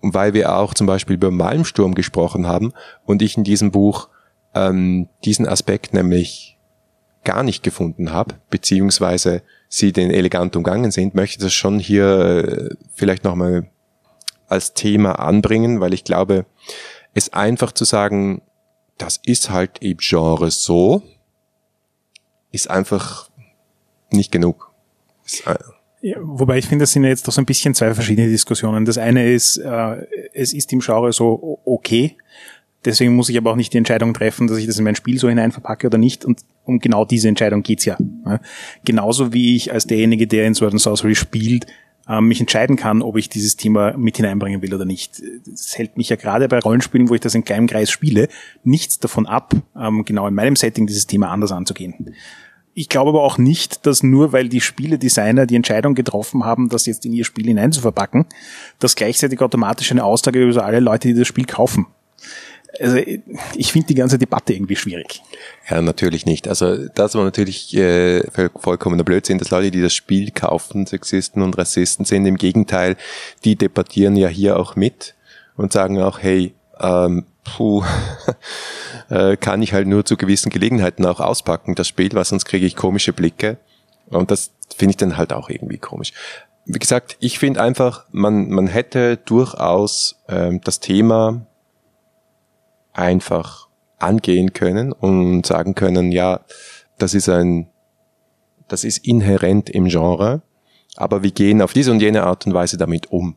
weil 0.00 0.34
wir 0.34 0.56
auch 0.56 0.74
zum 0.74 0.86
Beispiel 0.86 1.14
über 1.14 1.30
Malmsturm 1.30 1.94
gesprochen 1.94 2.46
haben 2.46 2.72
und 3.04 3.22
ich 3.22 3.36
in 3.36 3.44
diesem 3.44 3.70
Buch 3.70 4.08
ähm, 4.54 5.08
diesen 5.24 5.46
Aspekt 5.46 5.94
nämlich 5.94 6.58
gar 7.24 7.42
nicht 7.42 7.62
gefunden 7.62 8.12
habe, 8.12 8.36
beziehungsweise 8.48 9.42
sie 9.68 9.92
den 9.92 10.10
elegant 10.10 10.56
umgangen 10.56 10.90
sind, 10.90 11.14
möchte 11.14 11.38
ich 11.38 11.44
das 11.44 11.52
schon 11.52 11.78
hier 11.78 12.06
äh, 12.10 12.74
vielleicht 12.94 13.24
nochmal 13.24 13.70
als 14.48 14.74
Thema 14.74 15.18
anbringen, 15.18 15.80
weil 15.80 15.94
ich 15.94 16.02
glaube, 16.02 16.46
es 17.14 17.32
einfach 17.32 17.72
zu 17.72 17.84
sagen, 17.84 18.42
das 18.98 19.20
ist 19.24 19.50
halt 19.50 19.78
im 19.80 19.98
Genre 19.98 20.50
so, 20.50 21.02
ist 22.50 22.68
einfach 22.68 23.30
nicht 24.10 24.32
genug. 24.32 24.72
Ist, 25.24 25.46
äh 25.46 25.56
ja, 26.02 26.16
wobei 26.20 26.58
ich 26.58 26.66
finde, 26.66 26.84
das 26.84 26.92
sind 26.92 27.04
ja 27.04 27.10
jetzt 27.10 27.26
doch 27.28 27.32
so 27.32 27.40
ein 27.40 27.46
bisschen 27.46 27.74
zwei 27.74 27.92
verschiedene 27.94 28.28
Diskussionen. 28.28 28.84
Das 28.84 28.98
eine 28.98 29.32
ist, 29.32 29.58
äh, 29.58 30.06
es 30.32 30.52
ist 30.52 30.72
im 30.72 30.80
Genre 30.80 31.12
so 31.12 31.60
okay, 31.64 32.16
Deswegen 32.84 33.14
muss 33.14 33.28
ich 33.28 33.36
aber 33.36 33.52
auch 33.52 33.56
nicht 33.56 33.72
die 33.74 33.78
Entscheidung 33.78 34.14
treffen, 34.14 34.46
dass 34.46 34.56
ich 34.56 34.66
das 34.66 34.78
in 34.78 34.84
mein 34.84 34.94
Spiel 34.94 35.18
so 35.18 35.28
hinein 35.28 35.52
verpacke 35.52 35.86
oder 35.86 35.98
nicht. 35.98 36.24
Und 36.24 36.40
um 36.64 36.78
genau 36.78 37.04
diese 37.04 37.28
Entscheidung 37.28 37.62
geht's 37.62 37.84
ja. 37.84 37.98
Genauso 38.84 39.32
wie 39.32 39.56
ich 39.56 39.72
als 39.72 39.86
derjenige, 39.86 40.26
der 40.26 40.46
in 40.46 40.54
Sword 40.54 40.72
and 40.72 40.80
Sorcery 40.80 41.14
spielt, 41.14 41.66
ähm, 42.08 42.28
mich 42.28 42.40
entscheiden 42.40 42.76
kann, 42.76 43.02
ob 43.02 43.18
ich 43.18 43.28
dieses 43.28 43.56
Thema 43.56 43.96
mit 43.98 44.16
hineinbringen 44.16 44.62
will 44.62 44.74
oder 44.74 44.86
nicht. 44.86 45.22
Das 45.46 45.76
hält 45.76 45.98
mich 45.98 46.08
ja 46.08 46.16
gerade 46.16 46.48
bei 46.48 46.58
Rollenspielen, 46.58 47.10
wo 47.10 47.14
ich 47.14 47.20
das 47.20 47.34
in 47.34 47.44
kleinem 47.44 47.66
Kreis 47.66 47.90
spiele, 47.90 48.28
nichts 48.64 48.98
davon 48.98 49.26
ab, 49.26 49.52
ähm, 49.78 50.04
genau 50.06 50.26
in 50.26 50.34
meinem 50.34 50.56
Setting 50.56 50.86
dieses 50.86 51.06
Thema 51.06 51.28
anders 51.28 51.52
anzugehen. 51.52 52.14
Ich 52.74 52.88
glaube 52.88 53.10
aber 53.10 53.22
auch 53.22 53.38
nicht, 53.38 53.84
dass 53.86 54.02
nur 54.02 54.32
weil 54.32 54.48
die 54.48 54.60
Spieledesigner 54.60 55.46
die 55.46 55.56
Entscheidung 55.56 55.94
getroffen 55.94 56.44
haben, 56.44 56.68
das 56.68 56.86
jetzt 56.86 57.04
in 57.04 57.12
ihr 57.12 57.24
Spiel 57.24 57.46
hineinzuverpacken, 57.46 58.26
dass 58.78 58.94
gleichzeitig 58.94 59.40
automatisch 59.40 59.90
eine 59.90 60.04
Aussage 60.04 60.42
über 60.42 60.64
alle 60.64 60.80
Leute, 60.80 61.08
die 61.08 61.14
das 61.14 61.26
Spiel 61.26 61.46
kaufen 61.46 61.86
also 62.78 62.96
ich 63.56 63.72
finde 63.72 63.88
die 63.88 63.94
ganze 63.94 64.18
Debatte 64.18 64.52
irgendwie 64.52 64.76
schwierig. 64.76 65.22
Ja, 65.68 65.82
natürlich 65.82 66.26
nicht. 66.26 66.46
Also 66.46 66.88
das 66.88 67.14
war 67.14 67.24
natürlich 67.24 67.76
äh, 67.76 68.22
vollkommener 68.56 69.04
Blödsinn, 69.04 69.38
dass 69.38 69.50
Leute, 69.50 69.70
die 69.70 69.82
das 69.82 69.94
Spiel 69.94 70.30
kaufen, 70.30 70.86
Sexisten 70.86 71.42
und 71.42 71.56
Rassisten 71.58 72.04
sind. 72.04 72.26
Im 72.26 72.36
Gegenteil, 72.36 72.96
die 73.44 73.56
debattieren 73.56 74.16
ja 74.16 74.28
hier 74.28 74.58
auch 74.58 74.76
mit 74.76 75.14
und 75.56 75.72
sagen 75.72 76.00
auch, 76.00 76.20
hey, 76.20 76.54
ähm, 76.78 77.26
puh, 77.44 77.84
äh, 79.10 79.36
kann 79.36 79.62
ich 79.62 79.72
halt 79.72 79.86
nur 79.86 80.04
zu 80.04 80.16
gewissen 80.16 80.50
Gelegenheiten 80.50 81.06
auch 81.06 81.20
auspacken, 81.20 81.74
das 81.74 81.88
Spiel, 81.88 82.10
weil 82.12 82.24
sonst 82.24 82.44
kriege 82.44 82.66
ich 82.66 82.76
komische 82.76 83.12
Blicke. 83.12 83.58
Und 84.08 84.30
das 84.30 84.52
finde 84.76 84.90
ich 84.90 84.96
dann 84.96 85.16
halt 85.16 85.32
auch 85.32 85.48
irgendwie 85.48 85.78
komisch. 85.78 86.12
Wie 86.64 86.78
gesagt, 86.78 87.16
ich 87.20 87.38
finde 87.38 87.62
einfach, 87.62 88.04
man, 88.12 88.50
man 88.50 88.66
hätte 88.66 89.16
durchaus 89.16 90.20
ähm, 90.28 90.60
das 90.62 90.80
Thema 90.80 91.46
einfach 92.92 93.68
angehen 93.98 94.52
können 94.52 94.92
und 94.92 95.46
sagen 95.46 95.74
können, 95.74 96.12
ja, 96.12 96.40
das 96.98 97.14
ist 97.14 97.28
ein, 97.28 97.68
das 98.68 98.84
ist 98.84 99.06
inhärent 99.06 99.70
im 99.70 99.86
Genre, 99.86 100.42
aber 100.96 101.22
wir 101.22 101.30
gehen 101.30 101.62
auf 101.62 101.72
diese 101.72 101.90
und 101.90 102.00
jene 102.00 102.24
Art 102.24 102.46
und 102.46 102.54
Weise 102.54 102.76
damit 102.76 103.10
um. 103.10 103.36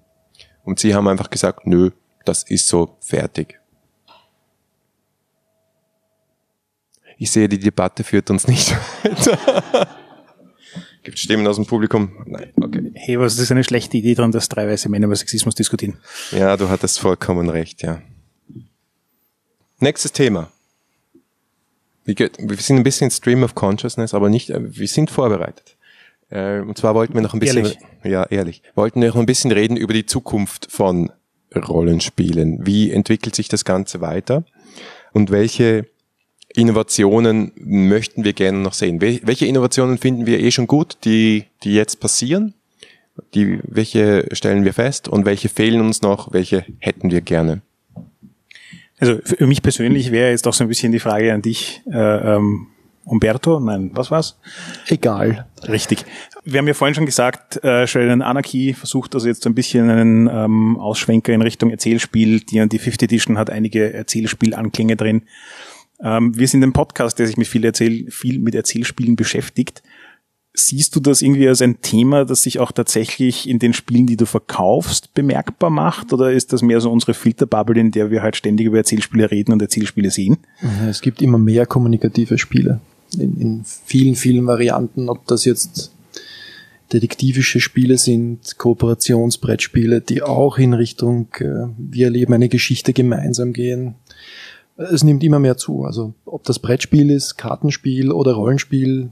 Und 0.64 0.80
sie 0.80 0.96
haben 0.96 1.08
einfach 1.08 1.30
gesagt, 1.30 1.66
nö, 1.66 1.92
das 2.26 2.44
ist 2.44 2.68
so 2.68 2.98
fertig. 3.00 3.60
Ich 7.24 7.32
sehe, 7.32 7.48
die 7.48 7.58
Debatte 7.58 8.04
führt 8.04 8.30
uns 8.32 8.50
nicht 8.50 8.76
weiter. 9.02 9.88
Gibt 11.04 11.18
Stimmen 11.18 11.48
aus 11.48 11.56
dem 11.56 11.66
Publikum? 11.66 12.12
Nein, 12.26 12.52
okay. 12.62 12.92
Hey, 12.96 13.18
was 13.18 13.40
ist 13.40 13.50
eine 13.50 13.64
schlechte 13.64 13.96
Idee 13.96 14.14
dran, 14.14 14.34
dass 14.34 14.50
drei 14.50 14.68
weiße 14.68 14.90
Männer 14.90 15.06
über 15.06 15.16
Sexismus 15.16 15.56
diskutieren? 15.56 16.00
Ja, 16.32 16.58
du 16.58 16.68
hattest 16.68 17.00
vollkommen 17.00 17.48
recht, 17.48 17.82
ja. 17.82 18.02
Nächstes 19.80 20.12
Thema. 20.12 20.52
Wir 22.04 22.30
sind 22.58 22.80
ein 22.80 22.84
bisschen 22.84 23.10
Stream 23.10 23.44
of 23.44 23.56
Consciousness, 23.56 24.14
aber 24.14 24.28
nicht, 24.30 24.50
äh, 24.50 24.60
wir 24.78 24.88
sind 24.90 25.10
vorbereitet. 25.10 25.78
Äh, 26.30 26.60
und 26.60 26.78
zwar 26.78 26.94
wollten 26.94 27.14
wir 27.14 27.22
noch 27.22 27.34
ein 27.34 27.40
bisschen, 27.40 27.60
ehrlich. 27.60 27.80
ja, 28.04 28.26
ehrlich, 28.26 28.64
wollten 28.76 29.00
wir 29.00 29.08
noch 29.08 29.16
ein 29.16 29.26
bisschen 29.26 29.54
reden 29.54 29.78
über 29.78 29.94
die 29.94 30.06
Zukunft 30.06 30.70
von 30.70 31.10
Rollenspielen. 31.56 32.66
Wie 32.66 32.92
entwickelt 32.92 33.34
sich 33.34 33.48
das 33.48 33.64
Ganze 33.64 34.02
weiter? 34.02 34.44
Und 35.14 35.32
welche 35.32 35.88
Innovationen 36.56 37.52
möchten 37.56 38.24
wir 38.24 38.34
gerne 38.34 38.60
noch 38.60 38.74
sehen? 38.74 39.02
Welche 39.02 39.46
Innovationen 39.46 39.98
finden 39.98 40.26
wir 40.26 40.40
eh 40.40 40.52
schon 40.52 40.68
gut, 40.68 40.98
die, 41.04 41.46
die 41.64 41.74
jetzt 41.74 42.00
passieren? 42.00 42.54
Die, 43.34 43.60
welche 43.64 44.28
stellen 44.32 44.66
wir 44.66 44.74
fest? 44.74 45.08
Und 45.08 45.26
welche 45.26 45.50
fehlen 45.50 45.82
uns 45.82 46.02
noch? 46.02 46.34
Welche 46.34 46.66
hätten 46.80 47.12
wir 47.12 47.22
gerne? 47.22 47.62
Also 49.00 49.18
für 49.24 49.48
mich 49.48 49.62
persönlich 49.62 50.12
wäre 50.12 50.32
jetzt 50.32 50.48
auch 50.48 50.54
so 50.54 50.64
ein 50.64 50.68
bisschen 50.68 50.92
die 50.92 51.00
Frage 51.00 51.34
an 51.34 51.42
dich, 51.42 51.82
äh, 51.92 52.36
ähm, 52.36 52.68
Umberto, 53.06 53.60
nein, 53.60 53.92
was 53.94 54.12
war's? 54.12 54.40
Egal. 54.88 55.46
Richtig. 55.68 56.06
Wir 56.46 56.60
haben 56.60 56.68
ja 56.68 56.74
vorhin 56.74 56.96
schon 56.96 57.06
gesagt, 57.06 57.62
äh, 57.64 57.86
Shredder 57.86 58.26
Anarchy 58.26 58.74
versucht 58.74 59.14
also 59.14 59.28
jetzt 59.28 59.44
so 59.44 59.50
ein 59.50 59.56
bisschen 59.56 59.90
einen 59.90 60.30
ähm, 60.32 60.80
Ausschwenker 60.80 61.34
in 61.34 61.42
Richtung 61.42 61.70
Erzählspiel. 61.70 62.40
Die 62.40 62.66
die 62.70 62.80
Fifth 62.80 63.04
Edition 63.04 63.38
hat 63.38 63.50
einige 63.50 63.94
Erzählspielanklänge 63.94 64.96
drin. 64.96 65.24
Ähm, 66.02 66.38
wir 66.38 66.48
sind 66.48 66.64
ein 66.64 66.74
Podcast, 66.74 67.20
der 67.20 67.28
sich 67.28 67.38
mit 67.38 67.48
viel, 67.48 67.64
Erzähl 67.66 68.10
viel 68.10 68.40
mit 68.40 68.56
Erzählspielen 68.56 69.16
beschäftigt. 69.16 69.84
Siehst 70.56 70.96
du 70.96 71.00
das 71.00 71.24
irgendwie 71.24 71.48
als 71.48 71.64
ein 71.64 71.82
Thema, 71.82 72.26
das 72.26 72.44
sich 72.44 72.60
auch 72.60 72.72
tatsächlich 72.72 73.50
in 73.50 73.58
den 73.58 73.74
Spielen, 73.74 74.06
die 74.06 74.18
du 74.18 74.28
verkaufst, 74.28 75.14
bemerkbar 75.16 75.72
macht? 75.72 76.14
Oder 76.14 76.32
ist 76.32 76.54
das 76.54 76.62
mehr 76.62 76.80
so 76.80 76.92
unsere 76.92 77.16
Filterbubble, 77.16 77.80
in 77.80 77.90
der 77.90 78.12
wir 78.12 78.22
halt 78.22 78.36
ständig 78.36 78.68
über 78.68 78.78
Erzählspiele 78.78 79.32
reden 79.32 79.52
und 79.52 79.62
Erzählspiele 79.62 80.12
sehen? 80.12 80.38
Es 80.88 81.02
gibt 81.02 81.24
immer 81.24 81.40
mehr 81.40 81.66
kommunikative 81.66 82.38
Spiele. 82.38 82.82
In, 83.18 83.42
in 83.42 83.66
vielen, 83.66 84.16
vielen 84.16 84.46
Varianten, 84.46 85.10
ob 85.10 85.26
das 85.26 85.46
jetzt 85.46 85.92
detektivische 86.94 87.60
Spiele 87.60 87.98
sind, 87.98 88.58
Kooperationsbrettspiele, 88.58 90.02
die 90.02 90.22
auch 90.22 90.58
in 90.58 90.74
Richtung 90.74 91.28
äh, 91.40 91.68
wir 91.78 92.06
erleben 92.06 92.34
eine 92.34 92.50
Geschichte 92.50 92.94
gemeinsam 92.94 93.54
gehen. 93.54 93.96
Es 94.76 95.04
nimmt 95.04 95.24
immer 95.24 95.40
mehr 95.40 95.58
zu. 95.58 95.84
Also 95.84 96.14
ob 96.26 96.44
das 96.44 96.60
Brettspiel 96.60 97.12
ist, 97.12 97.38
Kartenspiel 97.38 98.12
oder 98.12 98.34
Rollenspiel, 98.34 99.10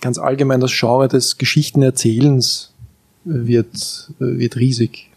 ganz 0.00 0.18
allgemein 0.18 0.60
das 0.60 0.72
Genre 0.72 1.08
des 1.08 1.36
Geschichtenerzählens 1.36 2.72
wird, 3.24 4.12
wird 4.18 4.56
riesig, 4.56 5.10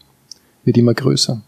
wird 0.64 0.76
immer 0.76 0.94
größer. 0.94 1.42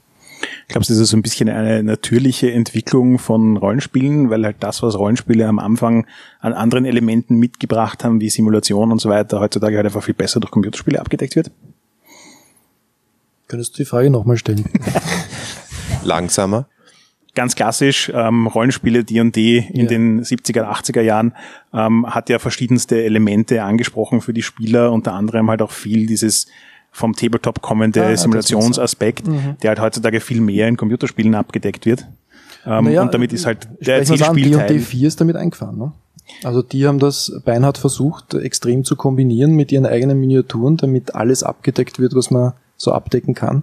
Glaubst 0.68 0.90
du, 0.90 0.94
das 0.94 1.02
ist 1.02 1.10
so 1.10 1.16
ein 1.16 1.22
bisschen 1.22 1.48
eine 1.48 1.82
natürliche 1.82 2.52
Entwicklung 2.52 3.18
von 3.18 3.56
Rollenspielen, 3.56 4.30
weil 4.30 4.44
halt 4.44 4.56
das, 4.60 4.82
was 4.82 4.98
Rollenspiele 4.98 5.46
am 5.46 5.58
Anfang 5.58 6.06
an 6.40 6.52
anderen 6.52 6.84
Elementen 6.84 7.36
mitgebracht 7.36 8.04
haben, 8.04 8.20
wie 8.20 8.28
Simulation 8.28 8.92
und 8.92 9.00
so 9.00 9.08
weiter, 9.08 9.40
heutzutage 9.40 9.76
halt 9.76 9.86
einfach 9.86 10.02
viel 10.02 10.14
besser 10.14 10.40
durch 10.40 10.50
Computerspiele 10.50 11.00
abgedeckt 11.00 11.36
wird? 11.36 11.50
Könntest 13.48 13.74
du 13.74 13.78
die 13.78 13.84
Frage 13.84 14.10
nochmal 14.10 14.36
stellen? 14.36 14.64
Langsamer 16.04 16.68
ganz 17.36 17.54
klassisch, 17.54 18.10
ähm, 18.12 18.48
Rollenspiele 18.48 19.04
D&D 19.04 19.58
in 19.58 19.82
ja. 19.82 19.86
den 19.86 20.22
70er, 20.24 20.64
80er 20.64 21.02
Jahren 21.02 21.32
ähm, 21.72 22.04
hat 22.06 22.28
ja 22.28 22.40
verschiedenste 22.40 23.04
Elemente 23.04 23.62
angesprochen 23.62 24.20
für 24.20 24.32
die 24.32 24.42
Spieler, 24.42 24.90
unter 24.90 25.12
anderem 25.12 25.48
halt 25.48 25.62
auch 25.62 25.70
viel 25.70 26.06
dieses 26.06 26.46
vom 26.90 27.14
Tabletop 27.14 27.60
kommende 27.60 28.04
ah, 28.04 28.16
Simulationsaspekt, 28.16 29.28
mhm. 29.28 29.56
der 29.62 29.70
halt 29.70 29.80
heutzutage 29.80 30.18
viel 30.20 30.40
mehr 30.40 30.66
in 30.66 30.76
Computerspielen 30.76 31.34
abgedeckt 31.34 31.86
wird. 31.86 32.06
Ähm, 32.64 32.84
naja, 32.86 33.02
und 33.02 33.14
damit 33.14 33.32
ist 33.32 33.46
halt 33.46 33.68
der 33.80 33.98
Erzählspielteil... 33.98 34.68
D&D 34.68 34.80
4 34.80 35.08
ist 35.08 35.20
damit 35.20 35.36
eingefahren, 35.36 35.78
ne? 35.78 35.92
Also 36.42 36.62
die 36.62 36.86
haben 36.86 36.98
das 36.98 37.40
beinhart 37.44 37.78
versucht, 37.78 38.34
extrem 38.34 38.82
zu 38.82 38.96
kombinieren 38.96 39.52
mit 39.52 39.70
ihren 39.70 39.86
eigenen 39.86 40.18
Miniaturen, 40.18 40.76
damit 40.76 41.14
alles 41.14 41.42
abgedeckt 41.42 42.00
wird, 42.00 42.16
was 42.16 42.30
man 42.30 42.54
so 42.76 42.92
abdecken 42.92 43.34
kann. 43.34 43.62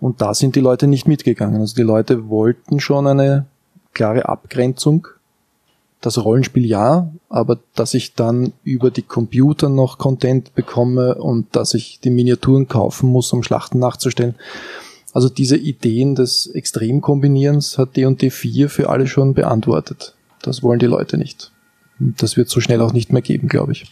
Und 0.00 0.20
da 0.20 0.34
sind 0.34 0.56
die 0.56 0.60
Leute 0.60 0.86
nicht 0.86 1.08
mitgegangen. 1.08 1.60
Also 1.60 1.74
die 1.74 1.82
Leute 1.82 2.28
wollten 2.28 2.80
schon 2.80 3.06
eine 3.06 3.46
klare 3.92 4.28
Abgrenzung. 4.28 5.08
Das 6.00 6.22
Rollenspiel 6.22 6.66
ja, 6.66 7.10
aber 7.30 7.58
dass 7.74 7.94
ich 7.94 8.14
dann 8.14 8.52
über 8.62 8.90
die 8.90 9.02
Computer 9.02 9.68
noch 9.68 9.98
Content 9.98 10.54
bekomme 10.54 11.14
und 11.16 11.56
dass 11.56 11.74
ich 11.74 12.00
die 12.00 12.10
Miniaturen 12.10 12.68
kaufen 12.68 13.10
muss, 13.10 13.32
um 13.32 13.42
Schlachten 13.42 13.78
nachzustellen. 13.78 14.34
Also 15.14 15.30
diese 15.30 15.56
Ideen 15.56 16.14
des 16.14 16.46
Extremkombinierens 16.46 17.78
hat 17.78 17.96
D&D 17.96 18.28
4 18.28 18.68
für 18.68 18.90
alle 18.90 19.06
schon 19.06 19.32
beantwortet. 19.32 20.14
Das 20.42 20.62
wollen 20.62 20.78
die 20.78 20.86
Leute 20.86 21.16
nicht. 21.16 21.52
Und 21.98 22.22
das 22.22 22.36
wird 22.36 22.50
so 22.50 22.60
schnell 22.60 22.82
auch 22.82 22.92
nicht 22.92 23.12
mehr 23.12 23.22
geben, 23.22 23.48
glaube 23.48 23.72
ich. 23.72 23.86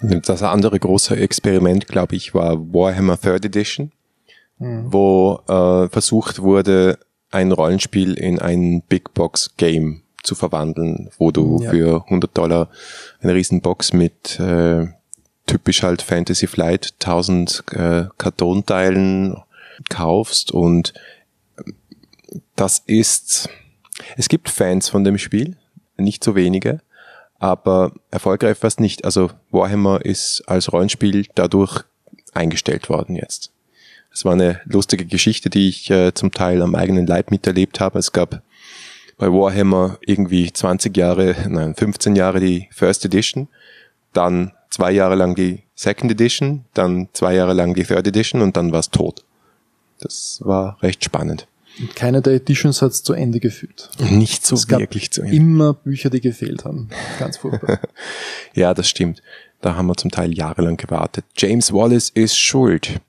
Das 0.00 0.42
andere 0.42 0.78
große 0.78 1.16
Experiment, 1.16 1.88
glaube 1.88 2.16
ich, 2.16 2.34
war 2.34 2.56
Warhammer 2.72 3.20
Third 3.20 3.44
Edition, 3.44 3.92
mhm. 4.62 4.92
wo 4.92 5.40
äh, 5.48 5.88
versucht 5.88 6.40
wurde, 6.40 6.98
ein 7.30 7.52
Rollenspiel 7.52 8.14
in 8.14 8.38
ein 8.38 8.82
Big 8.82 9.14
Box 9.14 9.54
Game 9.56 10.02
zu 10.22 10.34
verwandeln, 10.34 11.10
wo 11.18 11.30
du 11.30 11.60
ja. 11.62 11.70
für 11.70 12.04
100 12.04 12.36
Dollar 12.36 12.68
eine 13.20 13.34
riesen 13.34 13.60
Box 13.60 13.92
mit 13.92 14.38
äh, 14.38 14.86
typisch 15.46 15.82
halt 15.82 16.02
Fantasy 16.02 16.46
Flight 16.46 16.94
1000 17.00 17.64
äh, 17.72 18.04
Kartonteilen 18.18 19.36
kaufst 19.88 20.52
und 20.52 20.92
das 22.54 22.82
ist, 22.86 23.48
es 24.16 24.28
gibt 24.28 24.48
Fans 24.48 24.88
von 24.88 25.04
dem 25.04 25.18
Spiel, 25.18 25.56
nicht 25.96 26.22
so 26.22 26.34
wenige, 26.34 26.80
aber 27.38 27.92
erfolgreich 28.10 28.56
fast 28.56 28.80
nicht. 28.80 29.04
Also 29.04 29.30
Warhammer 29.50 30.04
ist 30.04 30.42
als 30.46 30.72
Rollenspiel 30.72 31.26
dadurch 31.34 31.84
eingestellt 32.32 32.88
worden 32.88 33.16
jetzt. 33.16 33.51
Es 34.12 34.24
war 34.24 34.32
eine 34.32 34.60
lustige 34.64 35.06
Geschichte, 35.06 35.50
die 35.50 35.68
ich 35.68 35.90
äh, 35.90 36.12
zum 36.14 36.32
Teil 36.32 36.62
am 36.62 36.74
eigenen 36.74 37.06
Leib 37.06 37.30
miterlebt 37.30 37.80
habe. 37.80 37.98
Es 37.98 38.12
gab 38.12 38.42
bei 39.16 39.28
Warhammer 39.28 39.98
irgendwie 40.04 40.52
20 40.52 40.96
Jahre, 40.96 41.36
nein, 41.48 41.74
15 41.74 42.16
Jahre 42.16 42.40
die 42.40 42.68
First 42.70 43.04
Edition, 43.04 43.48
dann 44.12 44.52
zwei 44.70 44.92
Jahre 44.92 45.14
lang 45.14 45.34
die 45.34 45.62
Second 45.74 46.12
Edition, 46.12 46.64
dann 46.74 47.08
zwei 47.12 47.34
Jahre 47.34 47.52
lang 47.52 47.74
die 47.74 47.84
Third 47.84 48.06
Edition 48.06 48.42
und 48.42 48.56
dann 48.56 48.72
war 48.72 48.80
es 48.80 48.90
tot. 48.90 49.24
Das 50.00 50.40
war 50.44 50.82
recht 50.82 51.04
spannend. 51.04 51.46
Und 51.80 51.96
keine 51.96 52.20
der 52.20 52.34
Editions 52.34 52.82
hat 52.82 52.92
es 52.92 53.02
zu 53.02 53.14
Ende 53.14 53.40
geführt. 53.40 53.90
Nicht 54.10 54.44
so 54.44 54.56
es 54.56 54.68
wirklich 54.68 55.10
zu 55.10 55.22
Ende. 55.22 55.36
Immer 55.36 55.72
Bücher, 55.72 56.10
die 56.10 56.20
gefehlt 56.20 56.64
haben. 56.64 56.90
Ganz 57.18 57.38
furchtbar. 57.38 57.80
ja, 58.54 58.74
das 58.74 58.88
stimmt. 58.88 59.22
Da 59.60 59.76
haben 59.76 59.86
wir 59.86 59.96
zum 59.96 60.10
Teil 60.10 60.34
jahrelang 60.34 60.76
gewartet. 60.76 61.24
James 61.36 61.72
Wallace 61.72 62.10
ist 62.10 62.36
schuld. 62.36 63.00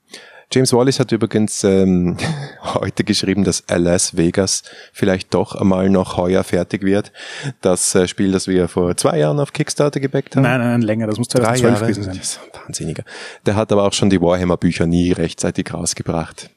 James 0.54 0.72
Wallace 0.72 1.00
hat 1.00 1.10
übrigens 1.10 1.64
ähm, 1.64 2.16
heute 2.62 3.02
geschrieben, 3.02 3.42
dass 3.42 3.64
Las 3.68 4.16
Vegas 4.16 4.62
vielleicht 4.92 5.34
doch 5.34 5.56
einmal 5.56 5.90
noch 5.90 6.16
heuer 6.16 6.44
fertig 6.44 6.82
wird. 6.82 7.10
Das 7.60 7.92
äh, 7.96 8.06
Spiel, 8.06 8.30
das 8.30 8.46
wir 8.46 8.68
vor 8.68 8.96
zwei 8.96 9.18
Jahren 9.18 9.40
auf 9.40 9.52
Kickstarter 9.52 9.98
gebackt 9.98 10.36
haben. 10.36 10.44
Nein, 10.44 10.60
nein, 10.60 10.70
nein 10.70 10.82
länger. 10.82 11.08
Das 11.08 11.18
muss 11.18 11.26
2012 11.26 11.80
gewesen 11.80 12.02
sein. 12.04 12.16
Das 12.16 12.28
ist 12.28 12.40
ein 12.40 12.60
Wahnsinniger. 12.66 13.02
Der 13.46 13.56
hat 13.56 13.72
aber 13.72 13.82
auch 13.82 13.92
schon 13.92 14.10
die 14.10 14.20
Warhammer-Bücher 14.20 14.86
nie 14.86 15.10
rechtzeitig 15.10 15.74
rausgebracht. 15.74 16.50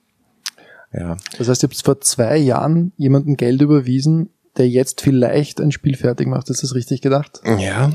Ja. 0.94 1.18
Das 1.40 1.50
heißt, 1.50 1.64
ihr 1.64 1.70
habt 1.70 1.82
vor 1.84 2.00
zwei 2.02 2.38
Jahren 2.38 2.92
jemandem 2.98 3.36
Geld 3.36 3.64
überwiesen, 3.64 4.30
der 4.58 4.70
jetzt 4.70 5.02
vielleicht 5.02 5.60
ein 5.60 5.72
Spiel 5.72 5.98
fertig 5.98 6.28
macht. 6.28 6.52
Ist 6.52 6.62
das 6.62 6.76
richtig 6.76 7.02
gedacht? 7.02 7.42
Ja, 7.44 7.92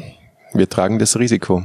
wir 0.53 0.69
tragen 0.69 0.99
das 0.99 1.17
Risiko. 1.17 1.63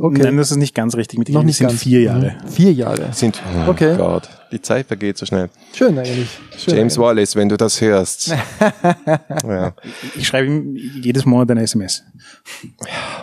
Okay. 0.00 0.22
Nein, 0.22 0.36
das 0.36 0.50
ist 0.50 0.56
nicht 0.56 0.74
ganz 0.74 0.96
richtig. 0.96 1.20
Mit 1.20 1.28
Noch 1.28 1.44
nicht 1.44 1.56
sind 1.56 1.68
ganz. 1.68 1.82
vier 1.82 2.02
Jahre. 2.02 2.36
Mhm. 2.42 2.48
Vier 2.48 2.72
Jahre. 2.72 3.12
Sind, 3.12 3.40
oh 3.66 3.70
okay. 3.70 3.96
Gott, 3.96 4.28
die 4.50 4.60
Zeit 4.60 4.86
vergeht 4.86 5.16
so 5.16 5.24
schnell. 5.24 5.50
Schön 5.72 5.96
eigentlich. 5.96 6.28
Schön 6.56 6.74
James 6.76 6.94
eigentlich. 6.94 6.98
Wallace, 6.98 7.36
wenn 7.36 7.48
du 7.48 7.56
das 7.56 7.80
hörst. 7.80 8.28
ja. 9.44 9.74
Ich 10.16 10.26
schreibe 10.26 10.48
ihm 10.48 10.74
jedes 10.74 11.24
Monat 11.24 11.52
eine 11.52 11.62
SMS. 11.62 12.02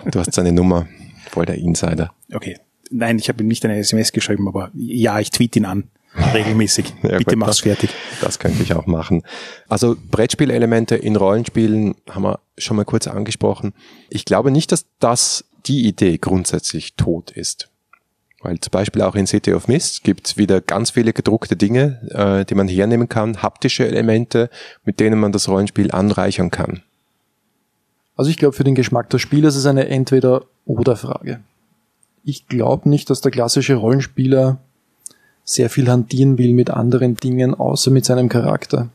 Du 0.09 0.19
hast 0.19 0.33
seine 0.33 0.53
Nummer. 0.53 0.87
Voll 1.29 1.45
der 1.45 1.55
Insider. 1.55 2.13
Okay. 2.33 2.57
Nein, 2.89 3.19
ich 3.19 3.27
habe 3.27 3.43
ihm 3.43 3.47
nicht 3.47 3.65
eine 3.65 3.77
SMS 3.77 4.13
geschrieben, 4.13 4.47
aber 4.47 4.71
ja, 4.73 5.19
ich 5.19 5.31
tweet 5.31 5.57
ihn 5.57 5.65
an. 5.65 5.89
Regelmäßig. 6.33 6.93
ja, 7.03 7.17
Bitte 7.17 7.31
gut, 7.31 7.37
mach's 7.37 7.59
fertig. 7.59 7.89
Das 8.21 8.39
könnte 8.39 8.63
ich 8.63 8.73
auch 8.73 8.85
machen. 8.85 9.23
Also 9.67 9.97
Brettspielelemente 10.11 10.95
in 10.95 11.17
Rollenspielen 11.17 11.95
haben 12.09 12.23
wir 12.23 12.39
schon 12.57 12.77
mal 12.77 12.85
kurz 12.85 13.07
angesprochen. 13.07 13.73
Ich 14.09 14.23
glaube 14.23 14.51
nicht, 14.51 14.71
dass 14.71 14.85
das 14.99 15.43
die 15.67 15.85
Idee 15.85 16.17
grundsätzlich 16.17 16.95
tot 16.95 17.31
ist. 17.31 17.69
Weil 18.41 18.59
zum 18.59 18.71
Beispiel 18.71 19.01
auch 19.01 19.15
in 19.15 19.25
City 19.25 19.53
of 19.53 19.67
Mist 19.67 20.03
gibt 20.03 20.27
es 20.27 20.37
wieder 20.37 20.61
ganz 20.61 20.91
viele 20.91 21.13
gedruckte 21.13 21.55
Dinge, 21.55 22.01
äh, 22.11 22.45
die 22.45 22.53
man 22.53 22.67
hernehmen 22.67 23.09
kann, 23.09 23.41
haptische 23.41 23.87
Elemente, 23.87 24.49
mit 24.83 24.99
denen 24.99 25.19
man 25.19 25.31
das 25.31 25.49
Rollenspiel 25.49 25.91
anreichern 25.91 26.51
kann. 26.51 26.83
Also 28.15 28.29
ich 28.29 28.37
glaube, 28.37 28.55
für 28.55 28.63
den 28.63 28.75
Geschmack 28.75 29.09
des 29.09 29.21
Spielers 29.21 29.55
ist 29.55 29.61
es 29.61 29.65
eine 29.65 29.87
Entweder-Oder-Frage. 29.87 31.39
Ich 32.23 32.47
glaube 32.47 32.87
nicht, 32.87 33.09
dass 33.09 33.21
der 33.21 33.31
klassische 33.31 33.75
Rollenspieler 33.75 34.59
sehr 35.43 35.69
viel 35.69 35.89
hantieren 35.89 36.37
will 36.37 36.53
mit 36.53 36.69
anderen 36.69 37.15
Dingen, 37.15 37.55
außer 37.55 37.91
mit 37.91 38.05
seinem 38.05 38.29
Charakter. 38.29 38.89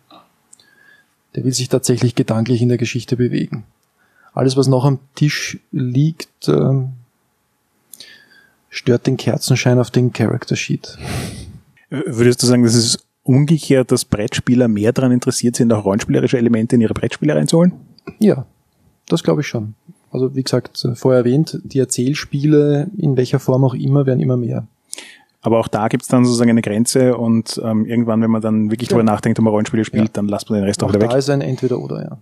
Der 1.34 1.44
will 1.44 1.52
sich 1.52 1.68
tatsächlich 1.68 2.14
gedanklich 2.14 2.62
in 2.62 2.68
der 2.68 2.78
Geschichte 2.78 3.16
bewegen 3.16 3.64
alles, 4.32 4.56
was 4.56 4.66
noch 4.66 4.84
am 4.84 4.98
Tisch 5.14 5.58
liegt, 5.72 6.48
äh, 6.48 6.84
stört 8.68 9.06
den 9.06 9.16
Kerzenschein 9.16 9.78
auf 9.78 9.90
den 9.90 10.12
Character 10.12 10.56
Sheet. 10.56 10.96
Würdest 11.90 12.42
du 12.42 12.46
sagen, 12.46 12.62
das 12.62 12.74
ist 12.74 13.04
umgekehrt, 13.24 13.90
dass 13.92 14.04
Brettspieler 14.04 14.68
mehr 14.68 14.92
daran 14.92 15.12
interessiert 15.12 15.56
sind, 15.56 15.72
auch 15.72 15.84
rollenspielerische 15.84 16.38
Elemente 16.38 16.76
in 16.76 16.80
ihre 16.80 16.94
Brettspiele 16.94 17.34
reinzuholen? 17.34 17.72
Ja, 18.18 18.46
das 19.06 19.22
glaube 19.22 19.40
ich 19.42 19.48
schon. 19.48 19.74
Also 20.12 20.34
wie 20.34 20.42
gesagt, 20.42 20.84
vorher 20.94 21.20
erwähnt, 21.20 21.58
die 21.62 21.78
Erzählspiele 21.78 22.88
in 22.96 23.16
welcher 23.16 23.38
Form 23.38 23.64
auch 23.64 23.74
immer 23.74 24.06
werden 24.06 24.20
immer 24.20 24.36
mehr. 24.36 24.66
Aber 25.42 25.58
auch 25.58 25.68
da 25.68 25.88
gibt 25.88 26.02
es 26.02 26.08
dann 26.08 26.24
sozusagen 26.24 26.50
eine 26.50 26.62
Grenze 26.62 27.16
und 27.16 27.60
ähm, 27.64 27.86
irgendwann, 27.86 28.20
wenn 28.20 28.30
man 28.30 28.42
dann 28.42 28.70
wirklich 28.70 28.90
ja. 28.90 28.96
drüber 28.96 29.04
nachdenkt, 29.04 29.38
wenn 29.38 29.44
man 29.44 29.52
Rollenspiele 29.52 29.84
spielt, 29.84 30.08
ja. 30.08 30.10
dann 30.12 30.28
lasst 30.28 30.50
man 30.50 30.58
den 30.58 30.66
Rest 30.66 30.82
auch, 30.82 30.88
auch 30.88 30.92
wieder 30.92 31.02
weg. 31.02 31.10
Da 31.10 31.16
ist 31.16 31.30
ein 31.30 31.40
Entweder-Oder, 31.40 32.02
ja 32.02 32.18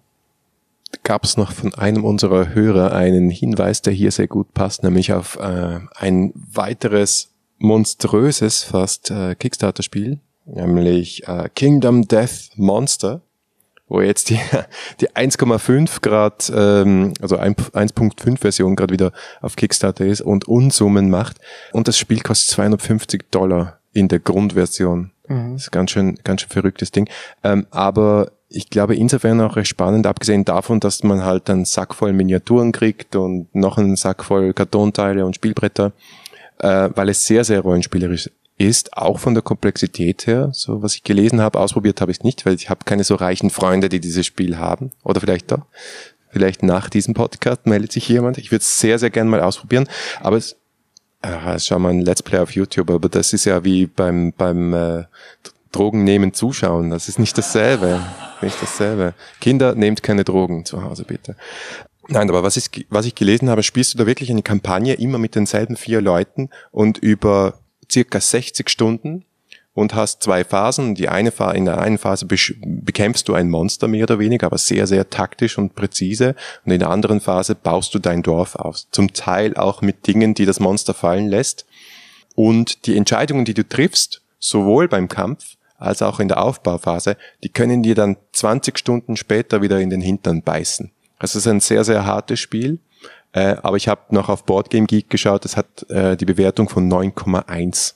gab 1.03 1.25
es 1.25 1.37
noch 1.37 1.53
von 1.53 1.75
einem 1.75 2.05
unserer 2.05 2.55
Hörer 2.55 2.93
einen 2.93 3.31
Hinweis, 3.31 3.83
der 3.83 3.93
hier 3.93 4.11
sehr 4.11 4.29
gut 4.29 4.53
passt, 4.55 4.83
nämlich 4.83 5.13
auf 5.13 5.37
äh, 5.37 5.81
ein 5.97 6.33
weiteres 6.35 7.31
monströses 7.59 8.63
fast 8.63 9.11
äh, 9.11 9.35
Kickstarter-Spiel, 9.35 10.21
nämlich 10.47 11.27
äh, 11.27 11.49
Kingdom 11.55 12.07
Death 12.07 12.51
Monster, 12.57 13.23
wo 13.89 14.01
jetzt 14.01 14.31
die, 14.31 14.39
die 15.01 15.11
1,5 15.11 16.01
Grad, 16.01 16.53
ähm, 16.55 17.15
also 17.21 17.39
1.5 17.39 18.39
Version 18.39 18.77
gerade 18.77 18.93
wieder 18.93 19.13
auf 19.41 19.57
Kickstarter 19.57 20.07
ist 20.07 20.21
und 20.21 20.47
Unsummen 20.47 21.11
macht. 21.11 21.39
Und 21.73 21.89
das 21.89 21.99
Spiel 21.99 22.21
kostet 22.21 22.55
250 22.55 23.31
Dollar 23.31 23.81
in 23.93 24.09
der 24.09 24.21
Grundversion. 24.21 25.11
Mhm. 25.27 25.55
Das 25.55 25.63
ist 25.65 25.71
ganz 25.71 25.91
schön, 25.91 26.19
ganz 26.23 26.43
schön 26.43 26.51
verrücktes 26.51 26.93
Ding. 26.93 27.09
Ähm, 27.43 27.67
aber 27.71 28.33
ich 28.49 28.71
glaube 28.71 28.97
insofern 28.97 29.41
auch 29.41 29.57
recht 29.57 29.69
spannend, 29.69 30.07
abgesehen 30.07 30.45
davon, 30.45 30.81
dass 30.81 31.03
man 31.03 31.25
halt 31.25 31.51
einen 31.51 31.65
Sack 31.65 31.95
voll 31.95 32.13
Miniaturen 32.13 32.73
kriegt 32.73 33.15
und 33.15 33.55
noch 33.55 33.79
einen 33.79 33.97
Sack 33.97 34.25
voll 34.25 34.55
Kartonteile 34.55 35.27
und 35.27 35.35
Spielbretter, 35.35 35.93
äh, 36.59 36.89
weil 36.95 37.11
es 37.11 37.27
sehr, 37.27 37.45
sehr 37.45 37.61
rollenspielerisch 37.61 38.31
ist, 38.57 38.97
auch 38.97 39.19
von 39.19 39.35
der 39.35 39.43
Komplexität 39.43 40.27
her. 40.27 40.51
So 40.53 40.83
was 40.83 40.95
ich 40.95 41.05
gelesen 41.05 41.41
habe, 41.41 41.61
ausprobiert 41.61 42.01
habe 42.01 42.11
ich 42.11 42.23
nicht, 42.23 42.47
weil 42.47 42.55
ich 42.55 42.71
habe 42.71 42.85
keine 42.85 43.05
so 43.05 43.15
reichen 43.15 43.51
Freunde, 43.51 43.89
die 43.89 44.01
dieses 44.01 44.27
Spiel 44.27 44.57
haben. 44.57 44.91
Oder 45.05 45.21
vielleicht 45.21 45.53
doch. 45.53 45.63
Vielleicht 46.31 46.63
nach 46.63 46.91
diesem 46.91 47.15
Podcast 47.15 47.67
meldet 47.67 47.93
sich 47.93 48.09
jemand. 48.09 48.39
Ich 48.39 48.51
würde 48.51 48.63
es 48.63 48.81
sehr, 48.81 48.99
sehr 48.99 49.11
gerne 49.11 49.31
mal 49.31 49.41
ausprobieren. 49.41 49.89
Aber 50.21 50.37
es 50.37 50.57
äh, 51.23 51.59
schau 51.59 51.79
mal 51.79 51.91
ein 51.91 52.01
Let's 52.01 52.23
Play 52.23 52.39
auf 52.39 52.53
YouTube, 52.53 52.91
aber 52.91 53.09
das 53.09 53.33
ist 53.33 53.45
ja 53.45 53.65
wie 53.65 53.87
beim, 53.87 54.33
beim 54.33 54.73
äh, 54.73 55.05
Drogen 55.73 56.05
nehmen 56.05 56.33
zuschauen. 56.33 56.91
Das 56.91 57.09
ist 57.09 57.19
nicht 57.19 57.37
dasselbe. 57.37 58.01
Nicht 58.41 58.61
dasselbe. 58.61 59.15
Kinder, 59.41 59.75
nehmt 59.75 60.03
keine 60.03 60.25
Drogen 60.25 60.65
zu 60.65 60.83
Hause, 60.83 61.05
bitte. 61.05 61.37
Nein, 62.09 62.29
aber 62.31 62.43
was 62.43 62.57
ich, 62.57 62.87
was 62.89 63.05
ich 63.05 63.15
gelesen 63.15 63.51
habe, 63.51 63.63
spielst 63.63 63.93
du 63.93 63.99
da 63.99 64.07
wirklich 64.07 64.31
eine 64.31 64.43
Kampagne 64.43 64.95
immer 64.95 65.19
mit 65.19 65.35
denselben 65.35 65.77
vier 65.77 66.01
Leuten 66.01 66.49
und 66.71 66.99
über 66.99 67.59
circa 67.91 68.21
60 68.21 68.71
Stunden 68.71 69.25
und 69.75 69.95
hast 69.95 70.23
zwei 70.23 70.43
Phasen. 70.43 70.95
Die 70.95 71.09
eine 71.09 71.31
Phase, 71.31 71.57
in 71.57 71.67
der 71.67 71.79
einen 71.79 71.99
Phase 71.99 72.27
bekämpfst 72.27 73.29
du 73.29 73.35
ein 73.35 73.51
Monster 73.51 73.89
mehr 73.89 74.05
oder 74.05 74.19
weniger, 74.19 74.47
aber 74.47 74.59
sehr, 74.59 74.87
sehr 74.87 75.11
taktisch 75.11 75.59
und 75.59 75.75
präzise. 75.75 76.35
Und 76.65 76.73
in 76.73 76.81
der 76.81 76.91
anderen 76.91 77.21
Phase 77.21 77.55
baust 77.55 77.95
du 77.95 77.99
dein 77.99 78.23
Dorf 78.23 78.57
aus. 78.57 78.89
Zum 78.91 79.13
Teil 79.13 79.57
auch 79.57 79.83
mit 79.83 80.07
Dingen, 80.07 80.35
die 80.35 80.47
das 80.47 80.61
Monster 80.61 80.95
fallen 80.95 81.29
lässt. 81.29 81.67
Und 82.35 82.87
die 82.87 82.97
Entscheidungen, 82.97 83.45
die 83.45 83.55
du 83.55 83.69
triffst, 83.69 84.23
sowohl 84.39 84.89
beim 84.89 85.09
Kampf 85.09 85.58
als 85.79 86.03
auch 86.03 86.21
in 86.21 86.29
der 86.29 86.43
Aufbauphase, 86.43 87.17
die 87.43 87.49
können 87.49 87.83
dir 87.83 87.95
dann 87.95 88.17
20 88.33 88.79
Stunden 88.79 89.17
später 89.17 89.63
wieder 89.63 89.81
in 89.81 89.91
den 89.91 90.01
Hintern 90.01 90.43
beißen. 90.43 90.91
Es 91.21 91.35
ist 91.35 91.47
ein 91.47 91.61
sehr, 91.61 91.85
sehr 91.85 92.05
hartes 92.05 92.41
Spiel. 92.41 92.79
Äh, 93.33 93.57
aber 93.63 93.77
ich 93.77 93.89
habe 93.89 94.01
noch 94.11 94.29
auf 94.29 94.45
Boardgame 94.45 94.87
Geek 94.87 95.11
geschaut, 95.11 95.45
es 95.45 95.57
hat 95.57 95.89
äh, 95.91 96.17
die 96.17 96.25
Bewertung 96.25 96.69
von 96.69 96.91
9,1. 96.91 97.95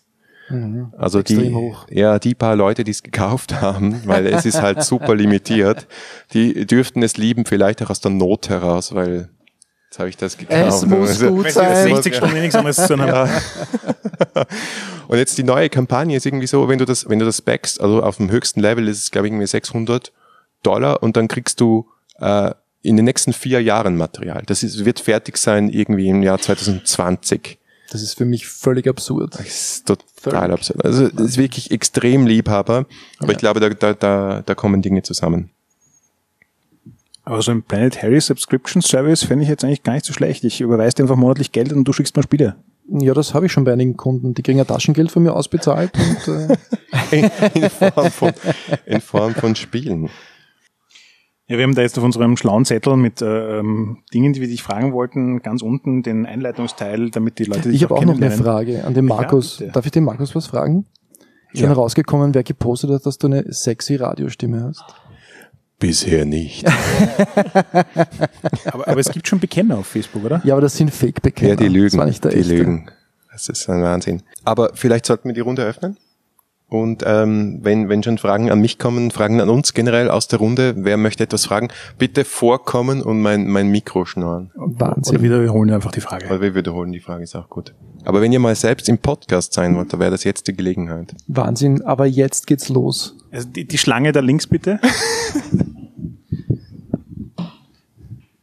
Mhm. 0.50 0.92
Also 0.98 1.22
die, 1.22 1.52
hoch. 1.52 1.86
ja, 1.90 2.18
die 2.18 2.34
paar 2.34 2.54
Leute, 2.54 2.84
die 2.84 2.90
es 2.90 3.02
gekauft 3.02 3.54
haben, 3.60 4.02
weil 4.04 4.26
es 4.26 4.44
ist 4.44 4.60
halt 4.60 4.82
super 4.82 5.14
limitiert, 5.14 5.86
die 6.34 6.66
dürften 6.66 7.02
es 7.02 7.16
lieben, 7.16 7.46
vielleicht 7.46 7.82
auch 7.82 7.90
aus 7.90 8.00
der 8.00 8.10
Not 8.10 8.50
heraus, 8.50 8.94
weil 8.94 9.30
Jetzt 9.92 9.98
habe 9.98 10.08
ich 10.08 10.16
das 10.16 10.38
gekauft. 10.38 10.84
Es 10.84 10.86
muss 10.86 11.08
also, 11.10 11.28
gut 11.28 11.50
sein. 11.50 11.84
60 11.84 12.16
Stunden 12.16 12.40
nichts 12.40 12.54
anderes 12.54 12.76
zu 12.76 12.96
haben. 12.96 13.30
Und 15.08 15.18
jetzt 15.18 15.36
die 15.36 15.42
neue 15.42 15.68
Kampagne 15.68 16.16
ist 16.16 16.24
irgendwie 16.24 16.46
so, 16.46 16.66
wenn 16.66 16.78
du 16.78 16.86
das, 16.86 17.10
wenn 17.10 17.18
du 17.18 17.26
das 17.26 17.42
backst, 17.42 17.78
also 17.78 18.02
auf 18.02 18.16
dem 18.16 18.30
höchsten 18.30 18.60
Level 18.60 18.88
ist 18.88 19.02
es, 19.02 19.10
glaube 19.10 19.26
ich, 19.26 19.34
irgendwie 19.34 19.46
600 19.46 20.10
Dollar 20.62 21.02
und 21.02 21.18
dann 21.18 21.28
kriegst 21.28 21.60
du 21.60 21.90
äh, 22.20 22.52
in 22.80 22.96
den 22.96 23.04
nächsten 23.04 23.34
vier 23.34 23.62
Jahren 23.62 23.98
Material. 23.98 24.42
Das 24.46 24.62
ist, 24.62 24.82
wird 24.82 24.98
fertig 24.98 25.36
sein 25.36 25.68
irgendwie 25.68 26.08
im 26.08 26.22
Jahr 26.22 26.38
2020. 26.38 27.58
Das 27.90 28.00
ist 28.00 28.14
für 28.14 28.24
mich 28.24 28.46
völlig 28.46 28.88
absurd. 28.88 29.34
Das 29.34 29.46
ist 29.46 29.86
total 29.86 30.00
völlig. 30.16 30.52
absurd. 30.54 30.86
Also 30.86 31.08
das 31.08 31.26
ist 31.26 31.36
wirklich 31.36 31.70
extrem 31.70 32.26
Liebhaber, 32.26 32.86
aber 33.18 33.26
ja. 33.26 33.32
ich 33.32 33.38
glaube, 33.38 33.60
da, 33.60 33.68
da, 33.68 33.92
da, 33.92 34.42
da 34.46 34.54
kommen 34.54 34.80
Dinge 34.80 35.02
zusammen. 35.02 35.50
Aber 37.24 37.40
so 37.40 37.52
ein 37.52 37.62
Planet 37.62 38.02
Harry 38.02 38.20
Subscription 38.20 38.82
Service 38.82 39.22
fände 39.22 39.44
ich 39.44 39.48
jetzt 39.48 39.64
eigentlich 39.64 39.82
gar 39.82 39.94
nicht 39.94 40.04
so 40.04 40.12
schlecht. 40.12 40.44
Ich 40.44 40.60
überweise 40.60 40.96
dir 40.96 41.02
einfach 41.04 41.16
monatlich 41.16 41.52
Geld 41.52 41.72
und 41.72 41.84
du 41.84 41.92
schickst 41.92 42.16
mir 42.16 42.22
Spiele. 42.22 42.56
Ja, 42.88 43.14
das 43.14 43.32
habe 43.32 43.46
ich 43.46 43.52
schon 43.52 43.64
bei 43.64 43.72
einigen 43.72 43.96
Kunden. 43.96 44.34
Die 44.34 44.42
kriegen 44.42 44.58
ja 44.58 44.64
Taschengeld 44.64 45.10
von 45.10 45.22
mir 45.22 45.34
ausbezahlt. 45.34 45.92
und, 45.94 46.28
äh 46.28 46.56
in, 47.54 47.70
Form 47.70 48.10
von, 48.10 48.32
in 48.86 49.00
Form 49.00 49.34
von 49.34 49.54
Spielen. 49.54 50.10
Ja, 51.46 51.58
wir 51.58 51.64
haben 51.64 51.74
da 51.74 51.82
jetzt 51.82 51.98
auf 51.98 52.04
unserem 52.04 52.36
schlauen 52.36 52.64
Zettel 52.64 52.96
mit 52.96 53.20
äh, 53.22 53.58
ähm, 53.58 53.98
Dingen, 54.12 54.32
die 54.32 54.40
wir 54.40 54.48
dich 54.48 54.62
fragen 54.62 54.92
wollten, 54.92 55.42
ganz 55.42 55.62
unten 55.62 56.02
den 56.02 56.26
Einleitungsteil, 56.26 57.10
damit 57.10 57.38
die 57.38 57.44
Leute 57.44 57.68
dich 57.68 57.76
Ich 57.76 57.82
habe 57.84 57.94
auch 57.94 58.04
noch 58.04 58.16
eine 58.16 58.30
Frage 58.30 58.84
an 58.84 58.94
den 58.94 59.06
Markus. 59.06 59.58
Ja, 59.58 59.68
Darf 59.68 59.84
ich 59.84 59.92
den 59.92 60.04
Markus 60.04 60.34
was 60.34 60.46
fragen? 60.46 60.86
Ist 61.52 61.60
ja. 61.60 61.68
herausgekommen, 61.68 62.34
wer 62.34 62.42
gepostet 62.42 62.90
hat, 62.90 63.04
dass 63.04 63.18
du 63.18 63.26
eine 63.26 63.52
sexy 63.52 63.96
Radiostimme 63.96 64.64
hast? 64.64 64.82
Bisher 65.82 66.24
nicht. 66.24 66.64
aber, 68.66 68.86
aber 68.86 69.00
es 69.00 69.10
gibt 69.10 69.26
schon 69.26 69.40
Bekenner 69.40 69.78
auf 69.78 69.88
Facebook, 69.88 70.24
oder? 70.24 70.40
Ja, 70.44 70.54
aber 70.54 70.60
das 70.60 70.76
sind 70.76 70.92
Fake-Bekenner. 70.92 71.50
Ja, 71.50 71.56
die 71.56 71.66
lügen. 71.66 71.98
Das 71.98 72.20
die 72.20 72.28
echte. 72.28 72.54
lügen. 72.54 72.88
Das 73.32 73.48
ist 73.48 73.68
ein 73.68 73.82
Wahnsinn. 73.82 74.22
Aber 74.44 74.70
vielleicht 74.74 75.06
sollten 75.06 75.28
wir 75.28 75.34
die 75.34 75.40
Runde 75.40 75.64
öffnen. 75.64 75.96
Und 76.68 77.02
ähm, 77.04 77.58
wenn, 77.62 77.88
wenn 77.88 78.02
schon 78.04 78.16
Fragen 78.16 78.50
an 78.52 78.60
mich 78.60 78.78
kommen, 78.78 79.10
Fragen 79.10 79.40
an 79.40 79.50
uns 79.50 79.74
generell 79.74 80.08
aus 80.08 80.28
der 80.28 80.38
Runde, 80.38 80.74
wer 80.76 80.96
möchte 80.96 81.24
etwas 81.24 81.46
fragen, 81.46 81.68
bitte 81.98 82.24
vorkommen 82.24 83.02
und 83.02 83.20
mein, 83.20 83.48
mein 83.48 83.66
Mikro 83.66 84.04
schnorren. 84.04 84.52
Wahnsinn. 84.54 85.16
Oder 85.16 85.22
wir 85.24 85.40
wiederholen 85.40 85.72
einfach 85.72 85.90
die 85.90 86.00
Frage. 86.00 86.26
Oder 86.26 86.40
wir 86.40 86.54
wiederholen 86.54 86.92
die 86.92 87.00
Frage, 87.00 87.24
ist 87.24 87.34
auch 87.34 87.50
gut. 87.50 87.74
Aber 88.04 88.20
wenn 88.20 88.32
ihr 88.32 88.40
mal 88.40 88.54
selbst 88.54 88.88
im 88.88 88.98
Podcast 88.98 89.52
sein 89.52 89.76
wollt, 89.76 89.92
dann 89.92 90.00
wäre 90.00 90.10
das 90.10 90.24
jetzt 90.24 90.48
die 90.48 90.54
Gelegenheit. 90.54 91.14
Wahnsinn, 91.28 91.82
aber 91.82 92.06
jetzt 92.06 92.46
geht's 92.46 92.68
los. 92.68 93.16
Also 93.30 93.48
die, 93.48 93.64
die 93.64 93.78
Schlange 93.78 94.12
da 94.12 94.20
links 94.20 94.46
bitte. 94.46 94.80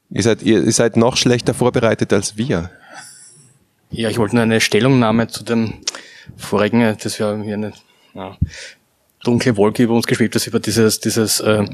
ihr, 0.09 0.23
seid, 0.23 0.43
ihr, 0.43 0.63
ihr 0.63 0.71
seid 0.71 0.95
noch 0.97 1.17
schlechter 1.17 1.53
vorbereitet 1.53 2.13
als 2.13 2.37
wir. 2.37 2.71
Ja, 3.91 4.09
ich 4.09 4.17
wollte 4.17 4.35
nur 4.35 4.43
eine 4.43 4.61
Stellungnahme 4.61 5.27
zu 5.27 5.43
dem 5.43 5.73
vorigen, 6.37 6.95
das 7.01 7.19
wäre 7.19 7.41
hier 7.43 7.55
eine 7.55 7.73
ja, 8.13 8.37
dunkle 9.23 9.57
Wolke 9.57 9.83
über 9.83 9.95
uns 9.95 10.07
geschwebt 10.07 10.35
ist, 10.35 10.47
über 10.47 10.59
dieses, 10.59 10.99
dieses 10.99 11.39
äh, 11.39 11.65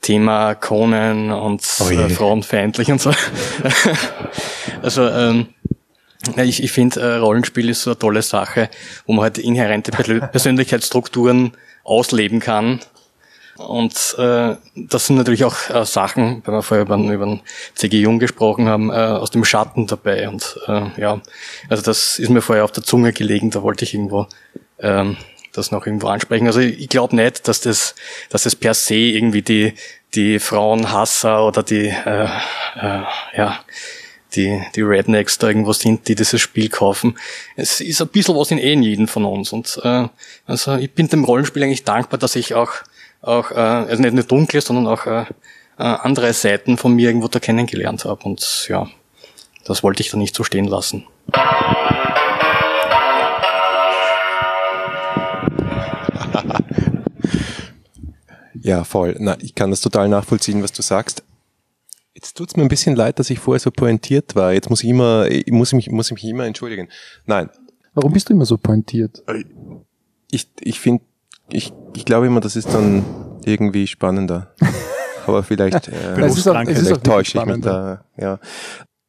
Thema 0.00 0.54
Conan 0.54 1.30
und 1.30 1.62
oh 1.80 1.90
äh, 1.90 2.08
frauenfeindlich 2.08 2.90
und 2.90 3.00
so. 3.00 3.12
also 4.82 5.06
ähm, 5.06 5.48
ich, 6.36 6.62
ich 6.62 6.72
finde, 6.72 7.00
äh, 7.00 7.16
Rollenspiel 7.16 7.68
ist 7.68 7.82
so 7.82 7.90
eine 7.90 7.98
tolle 7.98 8.22
Sache, 8.22 8.68
wo 9.06 9.12
man 9.12 9.24
halt 9.24 9.38
inhärente 9.38 9.90
Persönlichkeitsstrukturen 10.32 11.52
ausleben 11.84 12.40
kann. 12.40 12.80
Und 13.56 14.14
äh, 14.18 14.56
das 14.74 15.06
sind 15.06 15.16
natürlich 15.16 15.44
auch 15.44 15.68
äh, 15.68 15.84
Sachen, 15.84 16.42
wenn 16.44 16.54
wir 16.54 16.62
vorher 16.62 16.86
über, 16.86 16.96
über 16.96 17.26
den 17.26 17.40
C.G. 17.74 18.00
Jung 18.00 18.18
gesprochen 18.18 18.68
haben, 18.68 18.90
äh, 18.90 18.94
aus 18.94 19.30
dem 19.30 19.44
Schatten 19.44 19.86
dabei. 19.86 20.28
Und 20.28 20.58
äh, 20.66 21.00
ja, 21.00 21.20
also 21.68 21.82
das 21.82 22.18
ist 22.18 22.30
mir 22.30 22.40
vorher 22.40 22.64
auf 22.64 22.72
der 22.72 22.84
Zunge 22.84 23.12
gelegen, 23.12 23.50
da 23.50 23.62
wollte 23.62 23.84
ich 23.84 23.92
irgendwo 23.92 24.26
ähm, 24.78 25.16
das 25.52 25.72
noch 25.72 25.86
irgendwo 25.86 26.08
ansprechen. 26.08 26.46
Also 26.46 26.60
ich 26.60 26.88
glaube 26.88 27.16
nicht, 27.16 27.48
dass 27.48 27.60
das, 27.60 27.94
dass 28.30 28.44
das 28.44 28.56
per 28.56 28.72
se 28.72 28.94
irgendwie 28.94 29.42
die, 29.42 29.74
die 30.14 30.38
Frauenhasser 30.38 31.46
oder 31.46 31.62
die, 31.62 31.88
äh, 31.88 32.28
äh, 32.76 33.02
ja, 33.36 33.60
die, 34.34 34.62
die 34.74 34.82
Rednecks 34.82 35.38
da 35.38 35.48
irgendwo 35.48 35.72
sind, 35.72 36.08
die 36.08 36.14
dieses 36.14 36.40
Spiel 36.40 36.68
kaufen. 36.68 37.18
Es 37.56 37.80
ist 37.80 38.00
ein 38.00 38.08
bisschen 38.08 38.36
was 38.36 38.50
in 38.50 38.58
eh 38.58 38.72
in 38.72 38.82
jedem 38.82 39.08
von 39.08 39.24
uns. 39.24 39.52
Und 39.52 39.80
äh, 39.82 40.08
also 40.46 40.76
ich 40.76 40.92
bin 40.92 41.08
dem 41.08 41.24
Rollenspiel 41.24 41.62
eigentlich 41.62 41.84
dankbar, 41.84 42.18
dass 42.18 42.36
ich 42.36 42.54
auch, 42.54 42.72
auch 43.22 43.50
äh, 43.50 43.54
also 43.54 44.02
nicht 44.02 44.14
nur 44.14 44.24
dunkle, 44.24 44.60
sondern 44.60 44.86
auch 44.86 45.06
äh, 45.06 45.22
äh, 45.78 45.82
andere 45.82 46.32
Seiten 46.32 46.76
von 46.76 46.94
mir 46.94 47.08
irgendwo 47.08 47.28
da 47.28 47.38
kennengelernt 47.38 48.04
habe. 48.04 48.24
Und 48.24 48.66
ja, 48.68 48.88
das 49.64 49.82
wollte 49.82 50.02
ich 50.02 50.10
da 50.10 50.16
nicht 50.16 50.34
so 50.34 50.44
stehen 50.44 50.66
lassen. 50.66 51.06
Ja, 58.62 58.84
voll. 58.84 59.16
Na, 59.18 59.36
ich 59.40 59.54
kann 59.54 59.70
das 59.70 59.80
total 59.80 60.08
nachvollziehen, 60.08 60.62
was 60.62 60.72
du 60.72 60.82
sagst. 60.82 61.22
Jetzt 62.20 62.36
tut's 62.36 62.54
mir 62.54 62.62
ein 62.62 62.68
bisschen 62.68 62.94
leid, 62.94 63.18
dass 63.18 63.30
ich 63.30 63.38
vorher 63.38 63.60
so 63.60 63.70
pointiert 63.70 64.36
war. 64.36 64.52
Jetzt 64.52 64.68
muss 64.68 64.84
ich 64.84 64.90
immer, 64.90 65.26
muss 65.48 65.70
ich 65.70 65.74
mich, 65.74 65.90
muss 65.90 66.08
ich 66.08 66.12
mich 66.12 66.24
immer 66.24 66.44
entschuldigen. 66.44 66.88
Nein. 67.24 67.48
Warum 67.94 68.12
bist 68.12 68.28
du 68.28 68.34
immer 68.34 68.44
so 68.44 68.58
pointiert? 68.58 69.24
Ich, 70.30 70.46
ich 70.60 70.80
finde, 70.80 71.02
ich, 71.48 71.72
ich 71.96 72.04
glaube 72.04 72.26
immer, 72.26 72.40
das 72.40 72.56
ist 72.56 72.68
dann 72.74 73.06
irgendwie 73.46 73.86
spannender. 73.86 74.54
Aber 75.26 75.42
vielleicht, 75.42 75.88
äh, 75.88 76.20
es 76.20 76.36
ist 76.36 76.46
auch, 76.46 76.60
es 76.60 76.82
ist 76.82 77.04
täusche 77.04 77.38
ich 77.38 77.44
mich 77.46 77.62
da. 77.62 78.04
Ja. 78.18 78.38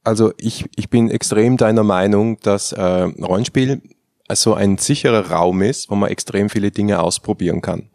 Also 0.06 0.32
ich, 0.38 0.70
ich 0.78 0.90
bin 0.90 1.12
extrem 1.12 1.58
deiner 1.58 1.84
Meinung, 1.84 2.40
dass 2.40 2.72
äh, 2.72 2.82
Rollenspiel 2.82 3.82
also 4.30 4.54
ein 4.54 4.78
sicherer 4.78 5.32
Raum 5.32 5.62
ist, 5.62 5.90
wo 5.90 5.96
man 5.96 6.10
extrem 6.10 6.50
viele 6.50 6.72
Dinge 6.72 7.02
ausprobieren 7.02 7.60
kann. 7.60 7.90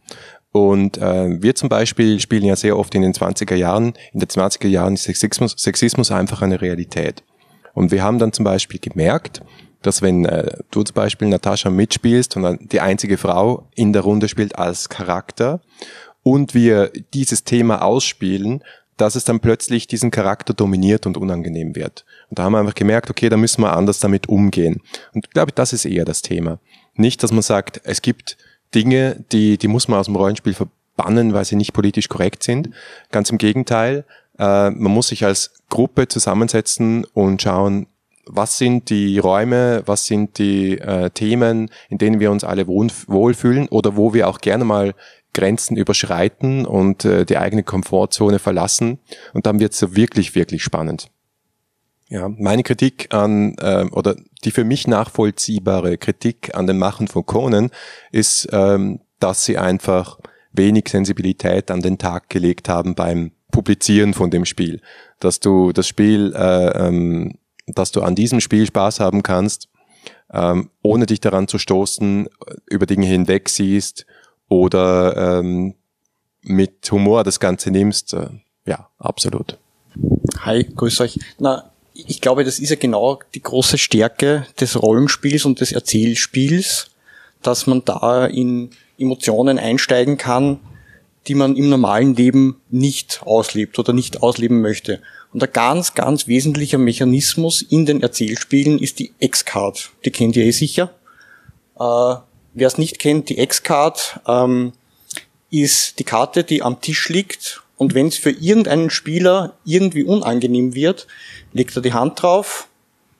Und 0.57 0.97
äh, 0.97 1.43
wir 1.43 1.55
zum 1.55 1.69
Beispiel 1.69 2.19
spielen 2.19 2.45
ja 2.45 2.57
sehr 2.57 2.79
oft 2.79 2.95
in 2.95 3.03
den 3.03 3.13
20er 3.13 3.55
Jahren. 3.55 3.93
In 4.13 4.21
den 4.21 4.29
20er 4.29 4.69
Jahren 4.69 4.95
ist 4.95 5.05
Sexismus, 5.05 5.55
Sexismus 5.59 6.11
einfach 6.11 6.41
eine 6.41 6.63
Realität. 6.63 7.23
Und 7.75 7.91
wir 7.91 8.03
haben 8.03 8.19
dann 8.19 8.33
zum 8.33 8.47
Beispiel 8.47 8.81
gemerkt, 8.81 9.43
dass 9.83 10.01
wenn 10.01 10.25
äh, 10.25 10.57
du 10.71 10.83
zum 10.83 10.95
Beispiel 10.95 11.29
Natascha 11.29 11.69
mitspielst 11.69 12.37
und 12.37 12.43
dann 12.43 12.59
die 12.61 12.81
einzige 12.81 13.19
Frau 13.19 13.69
in 13.75 13.93
der 13.93 14.01
Runde 14.03 14.29
spielt 14.29 14.59
als 14.59 14.89
Charakter 14.89 15.61
und 16.23 16.55
wir 16.55 16.91
dieses 17.13 17.45
Thema 17.45 17.83
ausspielen, 17.83 18.65
dass 18.97 19.15
es 19.15 19.25
dann 19.25 19.41
plötzlich 19.41 19.87
diesen 19.87 20.11
Charakter 20.11 20.55
dominiert 20.55 21.05
und 21.05 21.19
unangenehm 21.19 21.77
wird. 21.77 22.07
Und 22.31 22.39
da 22.39 22.45
haben 22.45 22.53
wir 22.53 22.61
einfach 22.61 22.75
gemerkt, 22.75 23.11
okay, 23.11 23.29
da 23.29 23.37
müssen 23.37 23.61
wir 23.61 23.77
anders 23.77 24.01
damit 24.01 24.27
umgehen. 24.27 24.81
Und 25.13 25.27
ich 25.27 25.33
glaube, 25.33 25.53
das 25.53 25.75
ist 25.75 25.85
eher 25.85 26.07
das 26.07 26.23
Thema. 26.23 26.61
Nicht, 26.95 27.23
dass 27.23 27.31
man 27.31 27.43
sagt, 27.43 27.83
es 27.85 28.01
gibt 28.01 28.39
Dinge, 28.77 29.24
die, 29.33 29.59
die 29.59 29.68
muss 29.68 29.89
man 29.89 29.99
aus 29.99 30.07
dem 30.07 30.16
Rollenspiel 30.16 30.55
verbannen, 30.55 31.33
weil 31.33 31.45
sie 31.45 31.57
nicht 31.57 31.72
politisch 31.72 32.09
korrekt 32.09 32.43
sind. 32.43 32.70
Ganz 33.11 33.31
im 33.31 33.39
Gegenteil, 33.39 34.05
äh, 34.39 34.70
man 34.70 34.93
muss 34.93 35.09
sich 35.09 35.24
als 35.24 35.55
Gruppe 35.70 36.07
zusammensetzen 36.07 37.05
und 37.14 37.43
schauen, 37.43 37.87
was 38.27 38.59
sind 38.59 38.91
die 38.91 39.18
Räume, 39.18 39.83
was 39.87 40.07
sind 40.07 40.39
die 40.39 40.79
äh, 40.79 41.11
Themen, 41.11 41.70
in 41.89 41.99
denen 41.99 42.20
wir 42.20 42.31
uns 42.31 42.45
alle 42.45 42.66
wohl, 42.66 42.89
wohlfühlen 43.07 43.68
oder 43.68 43.97
wo 43.97 44.14
wir 44.14 44.29
auch 44.29 44.41
gerne 44.41 44.64
mal 44.64 44.95
Grenzen 45.33 45.77
überschreiten 45.77 46.66
und 46.66 47.05
äh, 47.05 47.24
die 47.24 47.39
eigene 47.39 47.62
Komfortzone 47.62 48.39
verlassen. 48.39 48.99
Und 49.33 49.47
dann 49.47 49.61
wird 49.61 49.72
es 49.72 49.79
so 49.79 49.97
wirklich, 49.97 50.35
wirklich 50.35 50.62
spannend. 50.62 51.09
Ja, 52.09 52.29
meine 52.29 52.63
Kritik 52.63 53.13
an, 53.13 53.57
äh, 53.59 53.85
oder 53.91 54.15
die 54.45 54.53
für 54.53 54.65
mich 54.65 54.87
nachvollziehbare 54.87 55.99
Kritik 55.99 56.55
an 56.55 56.67
den 56.67 56.79
Machen 56.79 57.09
von 57.09 57.27
Conan 57.27 57.71
ist, 58.13 58.49
ähm, 58.53 59.01
dass 59.19 59.45
sie 59.45 59.59
einfach 59.59 60.19
wenig 60.53 60.89
Sensibilität 60.89 61.71
an 61.71 61.83
den 61.83 61.99
Tag 61.99 62.29
gelegt 62.29 62.69
haben 62.69 62.95
beim 62.95 63.33
Publizieren 63.51 64.15
von 64.15 64.31
dem 64.31 64.45
Spiel. 64.45 64.81
Dass 65.19 65.41
du 65.41 65.73
das 65.73 65.89
Spiel, 65.89 66.33
äh, 66.37 66.87
ähm, 66.87 67.39
dass 67.67 67.91
du 67.91 68.03
an 68.03 68.15
diesem 68.15 68.41
Spiel 68.41 68.67
Spaß 68.67 69.01
haben 69.01 69.23
kannst, 69.25 69.69
ähm, 70.33 70.71
ohne 70.83 71.07
dich 71.07 71.21
daran 71.21 71.49
zu 71.49 71.59
stoßen, 71.59 72.29
über 72.67 72.87
Dinge 72.87 73.07
hinweg 73.07 73.49
siehst 73.49 74.07
oder 74.49 75.39
ähm, 75.41 75.75
mit 76.43 76.91
Humor 76.93 77.25
das 77.25 77.41
Ganze 77.41 77.71
nimmst. 77.71 78.15
Äh, 78.15 78.29
ja, 78.65 78.89
absolut. 78.99 79.59
Hi, 80.41 80.65
grüß 80.65 81.01
euch. 81.01 81.19
Na, 81.39 81.73
ich 82.07 82.21
glaube, 82.21 82.45
das 82.45 82.59
ist 82.59 82.71
ja 82.71 82.77
genau 82.77 83.21
die 83.35 83.43
große 83.43 83.79
Stärke 83.79 84.47
des 84.61 84.81
Rollenspiels 84.81 85.45
und 85.45 85.61
des 85.61 85.73
Erzählspiels, 85.73 86.91
dass 87.43 87.67
man 87.67 87.85
da 87.85 88.27
in 88.27 88.71
Emotionen 88.99 89.59
einsteigen 89.59 90.17
kann, 90.17 90.61
die 91.27 91.35
man 91.35 91.57
im 91.57 91.69
normalen 91.69 92.15
Leben 92.15 92.61
nicht 92.71 93.23
auslebt 93.25 93.79
oder 93.79 93.93
nicht 93.93 94.23
ausleben 94.23 94.61
möchte. 94.61 95.01
Und 95.33 95.43
ein 95.43 95.53
ganz, 95.53 95.95
ganz 95.95 96.29
wesentlicher 96.29 96.79
Mechanismus 96.79 97.63
in 97.63 97.85
den 97.85 98.03
Erzählspielen 98.03 98.79
ist 98.79 98.99
die 98.99 99.13
X-Card. 99.19 99.91
Die 100.05 100.11
kennt 100.11 100.37
ihr 100.37 100.45
eh 100.45 100.53
sicher. 100.53 100.95
Äh, 101.79 102.17
Wer 102.59 102.69
es 102.69 102.79
nicht 102.79 102.99
kennt, 102.99 103.29
die 103.29 103.39
X-Card 103.39 104.21
ähm, 104.27 104.73
ist 105.51 105.99
die 105.99 106.05
Karte, 106.05 106.43
die 106.43 106.63
am 106.63 106.81
Tisch 106.81 107.11
liegt 107.11 107.63
und 107.77 107.95
wenn 107.95 108.09
es 108.09 108.16
für 108.16 108.31
irgendeinen 108.31 108.91
Spieler 108.91 109.55
irgendwie 109.64 110.05
unangenehm 110.05 110.74
wird, 110.74 111.07
legt 111.53 111.77
er 111.77 111.83
die 111.83 111.93
Hand 111.93 112.22
drauf 112.22 112.68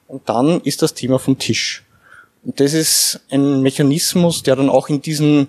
und 0.07 0.27
dann 0.29 0.61
ist 0.61 0.81
das 0.81 0.93
Thema 0.93 1.19
vom 1.19 1.37
Tisch. 1.37 1.83
Und 2.43 2.59
das 2.59 2.73
ist 2.73 3.19
ein 3.29 3.61
Mechanismus, 3.61 4.43
der 4.43 4.55
dann 4.55 4.69
auch 4.69 4.89
in 4.89 5.01
diesen 5.01 5.47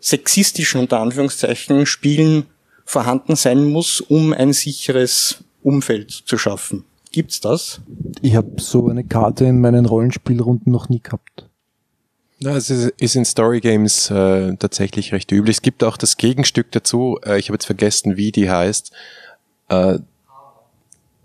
sexistischen, 0.00 0.80
unter 0.80 1.00
Anführungszeichen, 1.00 1.86
Spielen 1.86 2.46
vorhanden 2.84 3.36
sein 3.36 3.64
muss, 3.64 4.00
um 4.00 4.32
ein 4.32 4.52
sicheres 4.52 5.38
Umfeld 5.62 6.10
zu 6.10 6.38
schaffen. 6.38 6.84
Gibt's 7.10 7.40
das? 7.40 7.80
Ich 8.22 8.36
habe 8.36 8.60
so 8.60 8.88
eine 8.88 9.04
Karte 9.04 9.46
in 9.46 9.60
meinen 9.60 9.86
Rollenspielrunden 9.86 10.72
noch 10.72 10.88
nie 10.88 11.00
gehabt. 11.00 11.45
Ja, 12.38 12.54
es 12.54 12.68
ist, 12.68 12.88
ist 13.00 13.16
in 13.16 13.24
Story 13.24 13.60
Games 13.60 14.10
äh, 14.10 14.54
tatsächlich 14.56 15.12
recht 15.12 15.32
üblich. 15.32 15.56
Es 15.56 15.62
gibt 15.62 15.82
auch 15.82 15.96
das 15.96 16.18
Gegenstück 16.18 16.70
dazu. 16.72 17.18
Äh, 17.24 17.38
ich 17.38 17.48
habe 17.48 17.54
jetzt 17.54 17.64
vergessen, 17.64 18.16
wie 18.16 18.30
die 18.30 18.50
heißt. 18.50 18.92
Äh, 19.68 19.98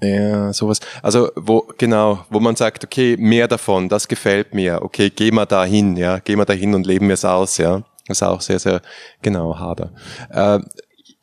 ja, 0.02 0.52
sowas. 0.54 0.80
Also 1.04 1.30
wo 1.36 1.68
genau, 1.78 2.26
wo 2.30 2.40
man 2.40 2.56
sagt, 2.56 2.84
okay, 2.84 3.18
mehr 3.18 3.48
davon, 3.48 3.90
das 3.90 4.08
gefällt 4.08 4.54
mir. 4.54 4.82
Okay, 4.82 5.12
geh 5.12 5.32
mal 5.32 5.46
dahin, 5.46 5.96
ja, 5.96 6.20
geh 6.20 6.36
mal 6.36 6.46
dahin 6.46 6.74
und 6.74 6.88
leben 6.88 7.08
wir 7.08 7.14
es 7.14 7.26
aus, 7.26 7.58
ja. 7.58 7.84
Das 8.08 8.18
ist 8.18 8.24
auch 8.24 8.42
sehr, 8.42 8.58
sehr 8.58 8.82
genau 9.22 9.60
harder. 9.60 9.92
Äh, 10.32 10.60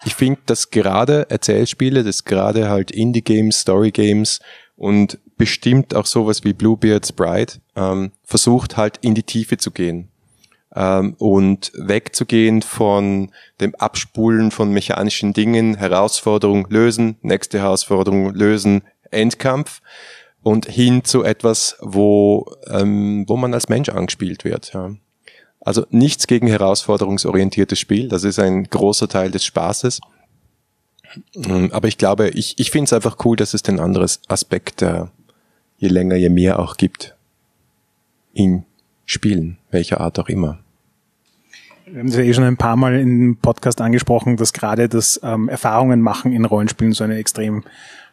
ich 0.04 0.14
finde, 0.14 0.40
dass 0.46 0.70
gerade 0.70 1.28
Erzählspiele, 1.28 2.04
dass 2.04 2.24
gerade 2.24 2.68
halt 2.68 2.90
Indie-Games, 2.90 3.60
Story-Games 3.60 4.40
und 4.76 5.18
bestimmt 5.38 5.94
auch 5.94 6.06
sowas 6.06 6.44
wie 6.44 6.52
Bluebeard's 6.52 7.12
Bride 7.12 7.54
ähm, 7.76 8.12
versucht 8.24 8.76
halt 8.76 8.98
in 9.00 9.14
die 9.14 9.22
Tiefe 9.22 9.56
zu 9.56 9.70
gehen 9.70 10.08
ähm, 10.74 11.14
und 11.18 11.72
wegzugehen 11.74 12.62
von 12.62 13.30
dem 13.60 13.74
Abspulen 13.76 14.50
von 14.50 14.72
mechanischen 14.72 15.32
Dingen, 15.32 15.76
Herausforderung 15.76 16.66
lösen, 16.68 17.16
nächste 17.22 17.58
Herausforderung 17.60 18.34
lösen, 18.34 18.82
Endkampf 19.10 19.80
und 20.42 20.66
hin 20.66 21.04
zu 21.04 21.24
etwas, 21.24 21.76
wo, 21.80 22.52
ähm, 22.68 23.24
wo 23.26 23.36
man 23.36 23.54
als 23.54 23.68
Mensch 23.68 23.88
angespielt 23.88 24.44
wird. 24.44 24.72
Ja. 24.74 24.90
Also 25.60 25.86
nichts 25.90 26.26
gegen 26.26 26.46
herausforderungsorientiertes 26.46 27.78
Spiel, 27.78 28.08
das 28.08 28.24
ist 28.24 28.38
ein 28.38 28.64
großer 28.64 29.08
Teil 29.08 29.30
des 29.30 29.44
Spaßes. 29.44 30.00
Ähm, 31.34 31.70
aber 31.72 31.88
ich 31.88 31.98
glaube, 31.98 32.28
ich, 32.28 32.58
ich 32.58 32.70
finde 32.70 32.84
es 32.84 32.92
einfach 32.92 33.16
cool, 33.24 33.36
dass 33.36 33.54
es 33.54 33.62
den 33.62 33.80
anderen 33.80 34.08
Aspekt, 34.28 34.82
äh, 34.82 35.06
je 35.78 35.88
länger, 35.88 36.16
je 36.16 36.28
mehr 36.28 36.58
auch 36.58 36.76
gibt 36.76 37.14
in 38.32 38.64
Spielen, 39.06 39.58
welcher 39.70 40.00
Art 40.00 40.18
auch 40.18 40.28
immer. 40.28 40.58
Wir 41.86 42.00
haben 42.00 42.08
es 42.08 42.16
ja 42.16 42.22
eh 42.22 42.34
schon 42.34 42.44
ein 42.44 42.58
paar 42.58 42.76
Mal 42.76 42.98
im 43.00 43.36
Podcast 43.40 43.80
angesprochen, 43.80 44.36
dass 44.36 44.52
gerade 44.52 44.88
das 44.88 45.18
ähm, 45.22 45.48
Erfahrungen 45.48 46.02
machen 46.02 46.32
in 46.32 46.44
Rollenspielen 46.44 46.92
so 46.92 47.04
eine 47.04 47.16
extrem 47.16 47.64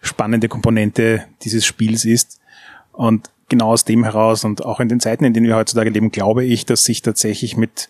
spannende 0.01 0.47
Komponente 0.47 1.25
dieses 1.41 1.65
Spiels 1.65 2.05
ist. 2.05 2.39
Und 2.93 3.29
genau 3.49 3.73
aus 3.73 3.83
dem 3.83 4.03
heraus 4.03 4.45
und 4.45 4.63
auch 4.63 4.79
in 4.79 4.87
den 4.87 5.01
Zeiten, 5.01 5.25
in 5.25 5.33
denen 5.33 5.47
wir 5.47 5.57
heutzutage 5.57 5.89
leben, 5.89 6.11
glaube 6.11 6.45
ich, 6.45 6.65
dass 6.65 6.85
sich 6.85 7.01
tatsächlich 7.01 7.57
mit 7.57 7.89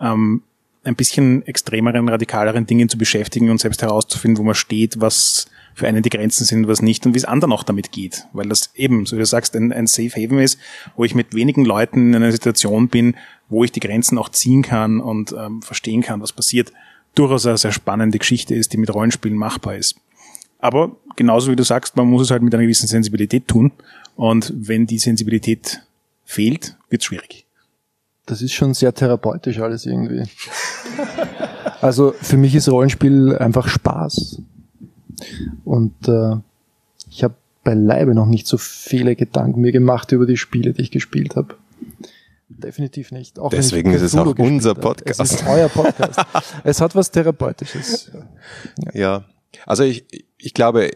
ähm, 0.00 0.42
ein 0.84 0.96
bisschen 0.96 1.46
extremeren, 1.46 2.08
radikaleren 2.08 2.66
Dingen 2.66 2.88
zu 2.88 2.96
beschäftigen 2.96 3.50
und 3.50 3.60
selbst 3.60 3.82
herauszufinden, 3.82 4.38
wo 4.38 4.44
man 4.44 4.54
steht, 4.54 5.00
was 5.00 5.48
für 5.76 5.86
einen 5.86 6.02
die 6.02 6.08
Grenzen 6.08 6.46
sind, 6.46 6.68
was 6.68 6.80
nicht 6.80 7.04
und 7.04 7.12
wie 7.12 7.18
es 7.18 7.26
anderen 7.26 7.52
auch 7.52 7.62
damit 7.62 7.92
geht. 7.92 8.26
Weil 8.32 8.48
das 8.48 8.70
eben, 8.76 9.04
so 9.04 9.14
wie 9.14 9.20
du 9.20 9.26
sagst, 9.26 9.54
ein, 9.54 9.74
ein 9.74 9.86
Safe 9.86 10.10
Haven 10.10 10.38
ist, 10.38 10.58
wo 10.96 11.04
ich 11.04 11.14
mit 11.14 11.34
wenigen 11.34 11.66
Leuten 11.66 12.08
in 12.08 12.14
einer 12.14 12.32
Situation 12.32 12.88
bin, 12.88 13.14
wo 13.50 13.62
ich 13.62 13.72
die 13.72 13.80
Grenzen 13.80 14.16
auch 14.16 14.30
ziehen 14.30 14.62
kann 14.62 15.00
und 15.00 15.34
ähm, 15.38 15.60
verstehen 15.60 16.00
kann, 16.00 16.22
was 16.22 16.32
passiert. 16.32 16.72
Durchaus 17.14 17.44
eine 17.44 17.58
sehr 17.58 17.72
spannende 17.72 18.18
Geschichte 18.18 18.54
ist, 18.54 18.72
die 18.72 18.78
mit 18.78 18.92
Rollenspielen 18.92 19.36
machbar 19.36 19.76
ist. 19.76 19.96
Aber 20.60 20.96
genauso 21.14 21.52
wie 21.52 21.56
du 21.56 21.62
sagst, 21.62 21.94
man 21.94 22.08
muss 22.08 22.22
es 22.22 22.30
halt 22.30 22.42
mit 22.42 22.54
einer 22.54 22.62
gewissen 22.62 22.86
Sensibilität 22.86 23.46
tun. 23.46 23.70
Und 24.14 24.54
wenn 24.56 24.86
die 24.86 24.98
Sensibilität 24.98 25.82
fehlt, 26.24 26.78
wird 26.88 27.02
es 27.02 27.06
schwierig. 27.06 27.44
Das 28.24 28.40
ist 28.40 28.54
schon 28.54 28.72
sehr 28.72 28.94
therapeutisch 28.94 29.58
alles 29.58 29.84
irgendwie. 29.84 30.22
also 31.82 32.14
für 32.18 32.38
mich 32.38 32.54
ist 32.54 32.66
Rollenspiel 32.70 33.36
einfach 33.36 33.68
Spaß. 33.68 34.40
Und 35.64 36.08
äh, 36.08 36.36
ich 37.10 37.24
habe 37.24 37.34
beileibe 37.64 38.14
noch 38.14 38.26
nicht 38.26 38.46
so 38.46 38.58
viele 38.58 39.16
Gedanken 39.16 39.60
mir 39.60 39.72
gemacht 39.72 40.12
über 40.12 40.24
die 40.24 40.36
Spiele, 40.36 40.72
die 40.72 40.82
ich 40.82 40.90
gespielt 40.92 41.34
habe. 41.34 41.56
Definitiv 42.48 43.10
nicht. 43.10 43.40
Auch 43.40 43.50
Deswegen 43.50 43.92
ist 43.92 44.02
es 44.02 44.14
auch 44.14 44.38
unser 44.38 44.74
Podcast. 44.74 45.20
Es 45.20 45.32
ist 45.32 45.46
euer 45.48 45.68
Podcast. 45.68 46.20
es 46.64 46.80
hat 46.80 46.94
was 46.94 47.10
Therapeutisches. 47.10 48.12
Ja, 48.80 48.92
ja. 48.94 49.24
also 49.66 49.82
ich, 49.82 50.04
ich 50.38 50.54
glaube, 50.54 50.90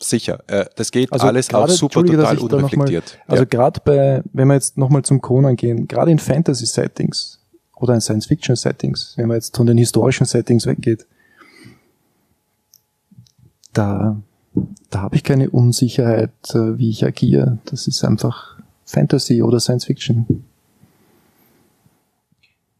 sicher. 0.00 0.40
Äh, 0.48 0.66
das 0.74 0.90
geht 0.90 1.12
also 1.12 1.28
alles 1.28 1.54
auch 1.54 1.68
super 1.68 2.04
total 2.04 2.36
unreflektiert. 2.38 3.18
Mal, 3.26 3.32
also 3.32 3.42
ja. 3.44 3.48
gerade 3.48 3.80
bei, 3.84 4.22
wenn 4.32 4.48
wir 4.48 4.54
jetzt 4.54 4.76
nochmal 4.76 5.02
zum 5.02 5.20
Conan 5.20 5.54
gehen, 5.54 5.86
gerade 5.86 6.10
in 6.10 6.18
Fantasy-Settings 6.18 7.40
oder 7.76 7.94
in 7.94 8.00
Science-Fiction-Settings, 8.00 9.14
wenn 9.16 9.28
man 9.28 9.36
jetzt 9.36 9.56
von 9.56 9.66
den 9.66 9.78
historischen 9.78 10.26
Settings 10.26 10.66
weggeht, 10.66 11.06
da, 13.72 14.20
da 14.90 15.00
habe 15.00 15.16
ich 15.16 15.24
keine 15.24 15.50
Unsicherheit, 15.50 16.32
äh, 16.54 16.78
wie 16.78 16.90
ich 16.90 17.04
agiere. 17.04 17.58
Das 17.64 17.86
ist 17.86 18.04
einfach 18.04 18.58
Fantasy 18.84 19.42
oder 19.42 19.60
Science-Fiction. 19.60 20.44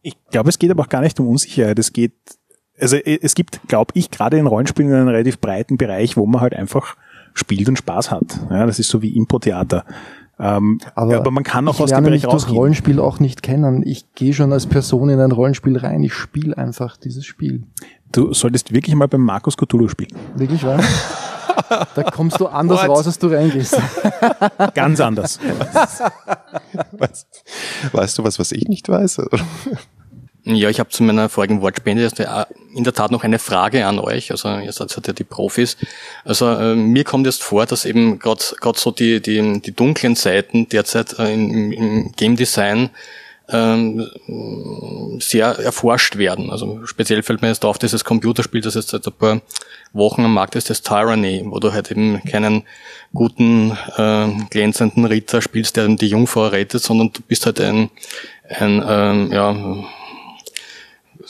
Ich 0.01 0.15
glaube, 0.31 0.49
es 0.49 0.59
geht 0.59 0.69
aber 0.69 0.83
auch 0.83 0.89
gar 0.89 1.01
nicht 1.01 1.19
um 1.19 1.27
Unsicherheit. 1.27 1.79
Es 1.79 1.93
geht, 1.93 2.13
also 2.79 2.97
es 2.97 3.35
gibt, 3.35 3.67
glaube 3.67 3.91
ich, 3.95 4.11
gerade 4.11 4.37
in 4.37 4.47
Rollenspielen 4.47 4.93
einen 4.93 5.07
relativ 5.07 5.39
breiten 5.39 5.77
Bereich, 5.77 6.17
wo 6.17 6.25
man 6.25 6.41
halt 6.41 6.53
einfach 6.53 6.97
spielt 7.33 7.67
und 7.69 7.77
Spaß 7.77 8.11
hat. 8.11 8.39
Ja, 8.49 8.65
das 8.65 8.79
ist 8.79 8.89
so 8.89 9.01
wie 9.01 9.15
Impro-Theater. 9.15 9.85
Ähm, 10.39 10.79
aber, 10.95 11.17
aber, 11.17 11.31
man 11.31 11.43
kann 11.43 11.67
auch 11.67 11.79
aus 11.79 11.91
dem 11.91 12.03
Bereich 12.03 12.25
rausgehen. 12.25 12.55
Ich 12.55 12.59
Rollenspiel 12.59 12.99
auch 12.99 13.19
nicht 13.19 13.43
kennen. 13.43 13.83
Ich 13.85 14.13
gehe 14.13 14.33
schon 14.33 14.51
als 14.51 14.65
Person 14.65 15.09
in 15.09 15.19
ein 15.19 15.31
Rollenspiel 15.31 15.77
rein. 15.77 16.03
Ich 16.03 16.13
spiele 16.13 16.57
einfach 16.57 16.97
dieses 16.97 17.25
Spiel. 17.25 17.63
Du 18.13 18.31
solltest 18.33 18.71
wirklich 18.71 18.95
mal 18.95 19.07
beim 19.07 19.21
Markus 19.21 19.57
Cthulhu 19.57 19.89
spielen. 19.89 20.15
Wirklich 20.35 20.63
wahr? 20.63 20.81
da 21.95 22.03
kommst 22.03 22.39
du 22.39 22.47
anders 22.47 22.81
What? 22.83 22.89
raus, 22.89 23.07
als 23.07 23.17
du 23.19 23.27
reingehst. 23.27 23.75
Ganz 24.75 24.99
anders. 24.99 25.39
weißt, 26.91 27.27
weißt 27.91 28.17
du 28.17 28.23
was, 28.23 28.39
was 28.39 28.51
ich 28.51 28.67
nicht 28.67 28.87
weiß? 28.87 29.21
Ja, 30.45 30.69
ich 30.69 30.79
habe 30.79 30.89
zu 30.89 31.03
meiner 31.03 31.29
vorigen 31.29 31.61
Wortspende 31.61 32.09
in 32.75 32.83
der 32.83 32.93
Tat 32.93 33.11
noch 33.11 33.23
eine 33.23 33.39
Frage 33.39 33.85
an 33.85 33.97
euch. 33.97 34.29
Also 34.29 34.49
ihr 34.59 34.73
seid 34.73 35.07
ja 35.07 35.13
die 35.13 35.23
Profis. 35.23 35.77
Also 36.25 36.49
äh, 36.49 36.75
mir 36.75 37.05
kommt 37.05 37.25
jetzt 37.25 37.43
vor, 37.43 37.65
dass 37.65 37.85
eben 37.85 38.19
gerade 38.19 38.43
so 38.75 38.91
die, 38.91 39.21
die, 39.21 39.61
die 39.61 39.71
dunklen 39.71 40.15
Seiten 40.15 40.67
derzeit 40.67 41.17
äh, 41.17 41.33
im, 41.33 41.71
im 41.71 42.11
Game 42.11 42.35
Design 42.35 42.89
ähm, 43.49 44.07
sehr 45.19 45.47
erforscht 45.59 46.17
werden. 46.17 46.49
Also 46.49 46.85
speziell 46.85 47.23
fällt 47.23 47.41
mir 47.41 47.49
jetzt 47.49 47.65
auf 47.65 47.77
dieses 47.77 48.03
Computerspiel, 48.03 48.61
das 48.61 48.75
jetzt 48.75 48.89
seit 48.89 49.05
ein 49.05 49.13
paar 49.13 49.41
Wochen 49.91 50.25
am 50.25 50.33
Markt 50.33 50.55
ist, 50.55 50.69
das 50.69 50.81
Tyranny, 50.81 51.43
wo 51.45 51.59
du 51.59 51.71
halt 51.73 51.91
eben 51.91 52.21
keinen 52.23 52.63
guten, 53.13 53.77
äh, 53.97 54.27
glänzenden 54.49 55.05
Ritter 55.05 55.41
spielst, 55.41 55.77
der 55.77 55.87
die 55.87 56.07
Jungfrau 56.07 56.47
rettet, 56.47 56.81
sondern 56.81 57.11
du 57.13 57.21
bist 57.21 57.45
halt 57.45 57.59
ein, 57.59 57.89
ein 58.49 58.83
ähm, 58.87 59.31
ja, 59.31 59.55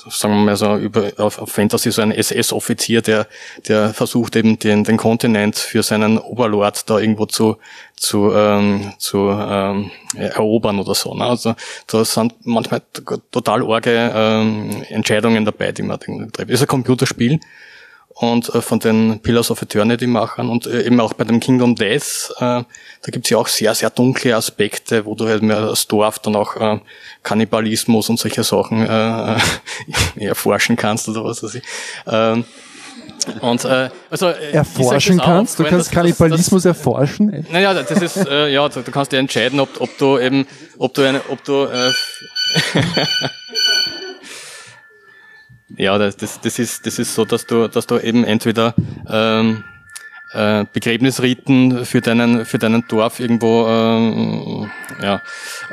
sagen 0.09 0.35
wir 0.35 0.43
mal 0.43 0.55
so, 0.55 0.75
über, 0.77 1.11
auf, 1.17 1.39
auf 1.39 1.49
Fantasy 1.49 1.91
so 1.91 2.01
ein 2.01 2.11
SS-Offizier, 2.11 3.01
der, 3.01 3.27
der 3.67 3.93
versucht 3.93 4.35
eben 4.35 4.59
den, 4.59 4.83
den 4.83 4.97
Kontinent 4.97 5.57
für 5.57 5.83
seinen 5.83 6.17
Oberlord 6.17 6.89
da 6.89 6.99
irgendwo 6.99 7.25
zu, 7.25 7.57
zu, 7.95 8.31
ähm, 8.33 8.93
zu 8.97 9.29
ähm, 9.29 9.91
erobern 10.15 10.79
oder 10.79 10.95
so. 10.95 11.13
Ne? 11.13 11.25
Also 11.25 11.55
da 11.87 12.05
sind 12.05 12.33
manchmal 12.45 12.81
total 13.31 13.63
arge 13.63 14.11
ähm, 14.13 14.83
Entscheidungen 14.89 15.45
dabei, 15.45 15.71
die 15.71 15.83
man 15.83 15.99
trifft. 15.99 16.49
ist 16.49 16.61
ein 16.61 16.67
Computerspiel 16.67 17.39
und 18.15 18.53
äh, 18.53 18.61
von 18.61 18.79
den 18.79 19.19
Pillars 19.21 19.51
of 19.51 19.61
Eternity 19.61 20.07
Machern 20.07 20.49
und 20.49 20.67
äh, 20.67 20.85
eben 20.85 20.99
auch 20.99 21.13
bei 21.13 21.23
dem 21.23 21.39
Kingdom 21.39 21.75
Death, 21.75 22.31
äh, 22.37 22.41
da 22.41 23.11
gibt's 23.11 23.29
ja 23.29 23.37
auch 23.37 23.47
sehr, 23.47 23.73
sehr 23.73 23.89
dunkle 23.89 24.35
Aspekte, 24.35 25.05
wo 25.05 25.15
du 25.15 25.27
halt 25.27 25.41
mehr 25.41 25.61
das 25.61 25.87
Dorf 25.87 26.19
dann 26.19 26.35
auch 26.35 26.55
äh, 26.55 26.79
Kannibalismus 27.23 28.09
und 28.09 28.19
solche 28.19 28.43
Sachen 28.43 28.85
äh, 28.85 29.37
erforschen 30.25 30.75
kannst 30.75 31.09
oder 31.09 31.23
was 31.23 31.43
weiß 31.43 31.55
ich. 31.55 31.63
Ähm, 32.07 32.45
und 33.39 33.63
äh, 33.65 33.89
also 34.09 34.27
äh, 34.27 34.51
erforschen 34.51 35.17
kannst, 35.17 35.57
du 35.57 35.63
kannst 35.63 35.87
das, 35.87 35.91
Kannibalismus 35.91 36.63
das, 36.63 36.77
das, 36.77 36.77
erforschen. 36.77 37.45
Naja, 37.51 37.73
das 37.73 38.01
ist 38.01 38.17
äh, 38.17 38.49
ja, 38.49 38.67
du, 38.67 38.81
du 38.81 38.91
kannst 38.91 39.11
dir 39.11 39.17
entscheiden, 39.17 39.59
ob, 39.59 39.69
ob 39.79 39.97
du 39.97 40.19
eben, 40.19 40.45
ob 40.77 40.93
du 40.93 41.03
eine, 41.03 41.21
ob 41.29 41.43
du 41.43 41.63
äh, 41.63 41.91
Ja, 45.83 45.97
das, 45.97 46.15
das, 46.15 46.39
das, 46.39 46.59
ist, 46.59 46.85
das 46.85 46.97
ist 46.97 47.13
so, 47.13 47.25
dass 47.25 47.45
du, 47.45 47.67
dass 47.67 47.87
du 47.87 47.99
eben 47.99 48.23
entweder 48.23 48.73
ähm, 49.05 49.65
äh, 50.33 50.65
Begräbnisriten 50.71 51.85
für 51.85 52.01
deinen 52.01 52.45
für 52.45 52.57
deinen 52.57 52.85
Dorf 52.87 53.19
irgendwo 53.19 53.65
äh, 53.67 55.03
ja, 55.03 55.21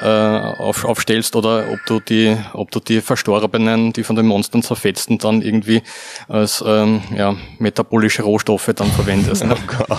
äh, 0.00 0.54
auf, 0.58 0.84
aufstellst 0.84 1.36
oder 1.36 1.66
ob 1.72 1.78
du 1.86 2.00
die 2.00 2.36
ob 2.52 2.70
du 2.70 2.80
die 2.80 3.00
Verstorbenen, 3.00 3.92
die 3.92 4.04
von 4.04 4.16
den 4.16 4.26
Monstern 4.26 4.62
zerfetzten, 4.62 5.18
dann 5.18 5.42
irgendwie 5.42 5.82
als 6.28 6.62
ähm, 6.66 7.02
ja, 7.16 7.36
metabolische 7.58 8.22
Rohstoffe 8.22 8.70
dann 8.74 8.90
verwendest. 8.90 9.44
Ne? 9.44 9.56
Oh 9.88 9.96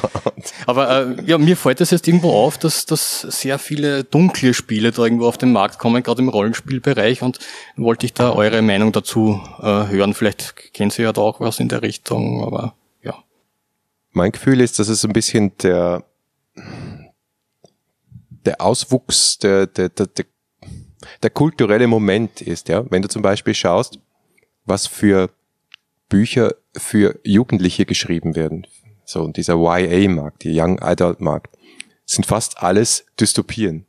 Aber 0.65 1.17
äh, 1.17 1.23
ja, 1.25 1.37
mir 1.37 1.55
fällt 1.55 1.81
es 1.81 1.91
jetzt 1.91 2.07
irgendwo 2.07 2.31
auf, 2.31 2.57
dass, 2.57 2.85
dass 2.85 3.21
sehr 3.21 3.59
viele 3.59 4.03
dunkle 4.03 4.53
Spiele 4.53 4.91
da 4.91 5.03
irgendwo 5.03 5.27
auf 5.27 5.37
den 5.37 5.51
Markt 5.51 5.79
kommen, 5.79 6.01
gerade 6.01 6.21
im 6.21 6.29
Rollenspielbereich 6.29 7.21
und 7.21 7.39
wollte 7.77 8.05
ich 8.05 8.13
da 8.13 8.31
eure 8.31 8.61
Meinung 8.61 8.91
dazu 8.91 9.41
äh, 9.59 9.87
hören. 9.87 10.13
Vielleicht 10.13 10.73
kennen 10.73 10.91
Sie 10.91 11.03
ja 11.03 11.13
da 11.13 11.21
auch 11.21 11.39
was 11.39 11.59
in 11.59 11.69
der 11.69 11.81
Richtung, 11.81 12.43
aber 12.43 12.73
mein 14.11 14.31
Gefühl 14.31 14.61
ist, 14.61 14.79
dass 14.79 14.87
es 14.87 15.03
ein 15.05 15.13
bisschen 15.13 15.55
der, 15.57 16.03
der 18.45 18.61
Auswuchs, 18.61 19.37
der, 19.39 19.67
der, 19.67 19.89
der, 19.89 20.07
der, 21.23 21.29
kulturelle 21.29 21.87
Moment 21.87 22.41
ist, 22.41 22.69
ja. 22.69 22.89
Wenn 22.89 23.01
du 23.01 23.09
zum 23.09 23.21
Beispiel 23.21 23.53
schaust, 23.53 23.99
was 24.65 24.87
für 24.87 25.29
Bücher 26.09 26.55
für 26.75 27.19
Jugendliche 27.23 27.85
geschrieben 27.85 28.35
werden, 28.35 28.67
so 29.05 29.27
dieser 29.27 29.55
YA-Markt, 29.55 30.43
die 30.43 30.59
Young 30.59 30.79
Adult-Markt, 30.79 31.57
sind 32.05 32.25
fast 32.25 32.61
alles 32.61 33.05
Dystopien. 33.19 33.85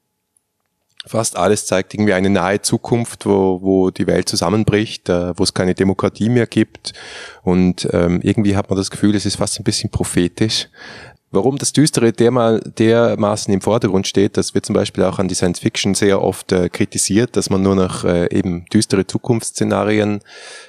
Fast 1.04 1.36
alles 1.36 1.66
zeigt 1.66 1.94
irgendwie 1.94 2.12
eine 2.12 2.30
nahe 2.30 2.62
Zukunft, 2.62 3.26
wo, 3.26 3.60
wo 3.60 3.90
die 3.90 4.06
Welt 4.06 4.28
zusammenbricht, 4.28 5.08
äh, 5.08 5.36
wo 5.36 5.42
es 5.42 5.52
keine 5.52 5.74
Demokratie 5.74 6.28
mehr 6.28 6.46
gibt. 6.46 6.92
Und 7.42 7.88
ähm, 7.92 8.20
irgendwie 8.22 8.56
hat 8.56 8.70
man 8.70 8.76
das 8.76 8.90
Gefühl, 8.90 9.14
es 9.16 9.26
ist 9.26 9.36
fast 9.36 9.58
ein 9.58 9.64
bisschen 9.64 9.90
prophetisch. 9.90 10.68
Warum 11.32 11.56
das 11.56 11.72
Düstere 11.72 12.12
dermaßen 12.12 13.54
im 13.54 13.62
Vordergrund 13.62 14.06
steht, 14.06 14.36
das 14.36 14.54
wird 14.54 14.66
zum 14.66 14.74
Beispiel 14.74 15.02
auch 15.04 15.18
an 15.18 15.28
die 15.28 15.34
Science 15.34 15.60
Fiction 15.60 15.94
sehr 15.94 16.20
oft 16.20 16.52
äh, 16.52 16.68
kritisiert, 16.68 17.36
dass 17.36 17.48
man 17.48 17.62
nur 17.62 17.74
noch 17.74 18.04
äh, 18.04 18.28
eben 18.30 18.66
düstere 18.66 19.06
Zukunftsszenarien 19.06 20.20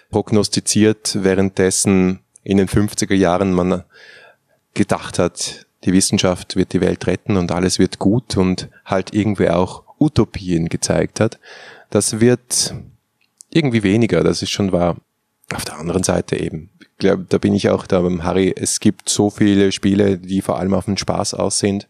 prognostiziert, 0.10 1.18
währenddessen 1.22 2.22
in 2.44 2.58
den 2.58 2.70
50er 2.70 3.14
Jahren 3.14 3.52
man 3.52 3.84
gedacht 4.74 5.20
hat, 5.20 5.68
die 5.84 5.92
Wissenschaft 5.92 6.56
wird 6.56 6.72
die 6.72 6.82
Welt 6.82 7.08
retten 7.08 7.36
und 7.36 7.52
alles 7.52 7.78
wird 7.78 8.00
gut 8.00 8.38
und 8.38 8.70
halt 8.86 9.14
irgendwie 9.14 9.50
auch 9.50 9.84
Utopien 10.04 10.70
gezeigt 10.70 11.20
hat. 11.20 11.40
Das 11.90 12.20
wird 12.20 12.74
irgendwie 13.50 13.84
weniger, 13.84 14.24
das 14.24 14.42
ist 14.42 14.52
schon 14.52 14.72
wahr. 14.72 14.98
Auf 15.54 15.66
der 15.66 15.78
anderen 15.78 16.04
Seite 16.04 16.38
eben, 16.38 16.70
ich 16.80 16.88
glaube, 16.98 17.26
da 17.28 17.38
bin 17.38 17.54
ich 17.54 17.70
auch 17.70 17.86
da 17.86 18.02
beim 18.02 18.24
Harry, 18.24 18.54
es 18.56 18.80
gibt 18.80 19.10
so 19.10 19.30
viele 19.30 19.72
Spiele, 19.72 20.18
die 20.18 20.42
vor 20.42 20.58
allem 20.58 20.74
auf 20.74 20.86
den 20.86 20.98
Spaß 20.98 21.34
aus 21.34 21.60
sind, 21.60 21.88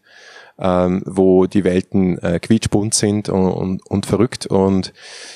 ähm, 0.58 1.02
wo 1.06 1.46
die 1.46 1.64
Welten 1.64 2.18
äh, 2.18 2.40
quietschbunt 2.40 2.94
sind 2.94 3.28
und, 3.28 3.50
und, 3.50 3.86
und 3.86 4.06
verrückt. 4.06 4.46
Und 4.46 4.92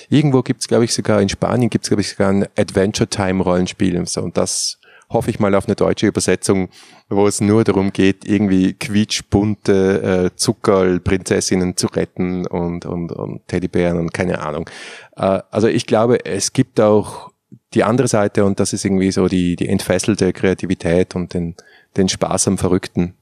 irgendwo 0.08 0.42
gibt 0.42 0.60
es, 0.60 0.68
glaube 0.68 0.84
ich, 0.84 0.92
sogar 0.92 1.22
in 1.22 1.28
Spanien 1.28 1.70
gibt 1.70 1.84
es, 1.84 1.90
glaube 1.90 2.02
ich, 2.02 2.10
sogar 2.10 2.30
ein 2.30 2.46
Adventure 2.56 3.08
Time 3.08 3.42
Rollenspiel. 3.42 3.96
Und, 3.98 4.08
so. 4.08 4.22
und 4.22 4.36
das 4.36 4.78
hoffe 5.10 5.30
ich 5.30 5.40
mal 5.40 5.54
auf 5.54 5.66
eine 5.66 5.76
deutsche 5.76 6.06
Übersetzung, 6.06 6.68
wo 7.08 7.26
es 7.26 7.40
nur 7.40 7.64
darum 7.64 7.92
geht, 7.92 8.26
irgendwie 8.26 8.74
quietschbunte 8.74 10.30
äh, 10.32 10.36
Zuckerl-Prinzessinnen 10.36 11.76
zu 11.76 11.86
retten 11.86 12.46
und, 12.46 12.84
und, 12.84 13.12
und 13.12 13.46
Teddybären 13.48 13.98
und 13.98 14.12
keine 14.12 14.40
Ahnung. 14.40 14.68
Äh, 15.16 15.40
also 15.50 15.68
ich 15.68 15.86
glaube, 15.86 16.24
es 16.26 16.52
gibt 16.52 16.80
auch 16.80 17.30
die 17.74 17.84
andere 17.84 18.08
Seite 18.08 18.44
und 18.44 18.60
das 18.60 18.72
ist 18.72 18.84
irgendwie 18.84 19.12
so 19.12 19.28
die, 19.28 19.56
die 19.56 19.68
entfesselte 19.68 20.32
Kreativität 20.32 21.14
und 21.14 21.34
den, 21.34 21.54
den 21.96 22.08
Spaß 22.08 22.48
am 22.48 22.58
Verrückten. 22.58 23.14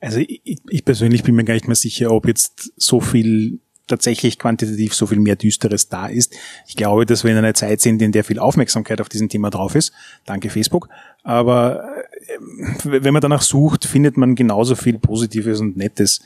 Also 0.00 0.20
ich, 0.20 0.60
ich 0.68 0.84
persönlich 0.84 1.24
bin 1.24 1.34
mir 1.34 1.44
gar 1.44 1.54
nicht 1.54 1.66
mehr 1.66 1.74
sicher, 1.74 2.10
ob 2.12 2.26
jetzt 2.26 2.72
so 2.76 3.00
viel 3.00 3.60
tatsächlich 3.88 4.38
quantitativ 4.38 4.94
so 4.94 5.06
viel 5.06 5.18
mehr 5.18 5.36
Düsteres 5.36 5.88
da 5.88 6.06
ist. 6.06 6.34
Ich 6.66 6.76
glaube, 6.76 7.06
dass 7.06 7.24
wir 7.24 7.32
in 7.32 7.38
einer 7.38 7.54
Zeit 7.54 7.80
sind, 7.80 8.00
in 8.02 8.12
der 8.12 8.24
viel 8.24 8.38
Aufmerksamkeit 8.38 9.00
auf 9.00 9.08
diesem 9.08 9.28
Thema 9.28 9.50
drauf 9.50 9.74
ist. 9.74 9.92
Danke 10.26 10.50
Facebook. 10.50 10.88
Aber 11.22 11.84
äh, 11.84 13.02
wenn 13.02 13.12
man 13.12 13.22
danach 13.22 13.42
sucht, 13.42 13.84
findet 13.84 14.16
man 14.16 14.34
genauso 14.34 14.74
viel 14.74 14.98
Positives 14.98 15.60
und 15.60 15.76
Nettes. 15.76 16.20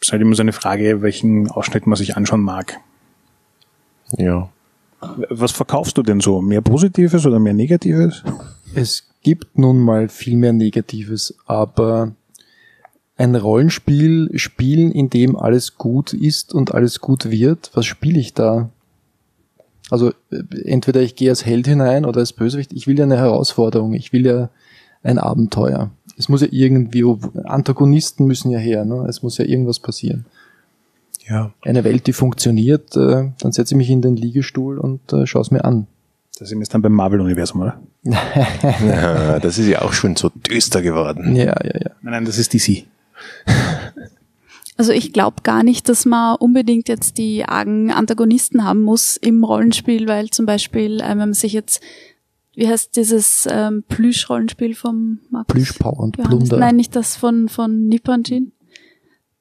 Es 0.00 0.08
ist 0.08 0.12
halt 0.12 0.22
immer 0.22 0.34
so 0.34 0.42
eine 0.42 0.52
Frage, 0.52 1.02
welchen 1.02 1.50
Ausschnitt 1.50 1.86
man 1.86 1.96
sich 1.96 2.16
anschauen 2.16 2.42
mag. 2.42 2.78
Ja. 4.16 4.48
Was 5.30 5.52
verkaufst 5.52 5.96
du 5.96 6.02
denn 6.02 6.20
so? 6.20 6.40
Mehr 6.40 6.60
Positives 6.60 7.24
oder 7.26 7.38
mehr 7.38 7.54
Negatives? 7.54 8.22
Es 8.74 9.08
gibt 9.22 9.58
nun 9.58 9.78
mal 9.78 10.08
viel 10.08 10.36
mehr 10.36 10.52
Negatives, 10.52 11.34
aber 11.46 12.12
ein 13.20 13.36
Rollenspiel 13.36 14.30
spielen, 14.38 14.90
in 14.90 15.10
dem 15.10 15.36
alles 15.36 15.76
gut 15.76 16.14
ist 16.14 16.54
und 16.54 16.72
alles 16.72 17.00
gut 17.00 17.30
wird, 17.30 17.70
was 17.74 17.84
spiele 17.84 18.18
ich 18.18 18.32
da? 18.32 18.70
Also 19.90 20.12
äh, 20.30 20.42
entweder 20.64 21.02
ich 21.02 21.16
gehe 21.16 21.28
als 21.28 21.44
Held 21.44 21.66
hinein 21.66 22.06
oder 22.06 22.20
als 22.20 22.32
Bösewicht. 22.32 22.72
Ich 22.72 22.86
will 22.86 22.98
ja 22.98 23.04
eine 23.04 23.18
Herausforderung, 23.18 23.92
ich 23.92 24.14
will 24.14 24.24
ja 24.24 24.48
ein 25.02 25.18
Abenteuer. 25.18 25.90
Es 26.16 26.30
muss 26.30 26.40
ja 26.40 26.48
irgendwie, 26.50 27.04
Antagonisten 27.44 28.26
müssen 28.26 28.50
ja 28.50 28.58
her, 28.58 28.86
ne? 28.86 29.06
es 29.06 29.22
muss 29.22 29.36
ja 29.36 29.44
irgendwas 29.44 29.80
passieren. 29.80 30.24
Ja. 31.28 31.52
Eine 31.62 31.84
Welt, 31.84 32.06
die 32.06 32.14
funktioniert, 32.14 32.96
äh, 32.96 33.30
dann 33.38 33.52
setze 33.52 33.74
ich 33.74 33.76
mich 33.76 33.90
in 33.90 34.00
den 34.00 34.16
Liegestuhl 34.16 34.78
und 34.78 35.12
äh, 35.12 35.26
schaue 35.26 35.42
es 35.42 35.50
mir 35.50 35.64
an. 35.64 35.86
Da 36.38 36.46
sind 36.46 36.58
wir 36.58 36.62
jetzt 36.62 36.72
dann 36.72 36.80
beim 36.80 36.94
Marvel-Universum, 36.94 37.60
oder? 37.60 37.80
ja, 38.02 39.38
das 39.40 39.58
ist 39.58 39.66
ja 39.66 39.82
auch 39.82 39.92
schon 39.92 40.16
so 40.16 40.30
düster 40.30 40.80
geworden. 40.80 41.36
Ja, 41.36 41.54
ja, 41.62 41.80
ja. 41.80 41.90
Nein, 42.00 42.12
nein, 42.12 42.24
das 42.24 42.38
ist 42.38 42.54
DC. 42.54 42.86
Also 44.80 44.92
ich 44.92 45.12
glaube 45.12 45.42
gar 45.42 45.62
nicht, 45.62 45.90
dass 45.90 46.06
man 46.06 46.36
unbedingt 46.36 46.88
jetzt 46.88 47.18
die 47.18 47.44
argen 47.44 47.90
Antagonisten 47.90 48.64
haben 48.64 48.82
muss 48.82 49.18
im 49.18 49.44
Rollenspiel, 49.44 50.08
weil 50.08 50.30
zum 50.30 50.46
Beispiel, 50.46 51.02
äh, 51.02 51.10
wenn 51.10 51.18
man 51.18 51.34
sich 51.34 51.52
jetzt, 51.52 51.82
wie 52.54 52.66
heißt 52.66 52.96
dieses 52.96 53.46
ähm, 53.50 53.84
Plüsch-Rollenspiel 53.86 54.74
vom 54.74 55.18
Markus? 55.28 55.52
Plüschpower 55.52 56.00
und 56.00 56.16
Plunder. 56.16 56.56
Nein, 56.56 56.76
nicht 56.76 56.96
das 56.96 57.14
von, 57.14 57.50
von 57.50 57.88
Nipponjin. 57.88 58.52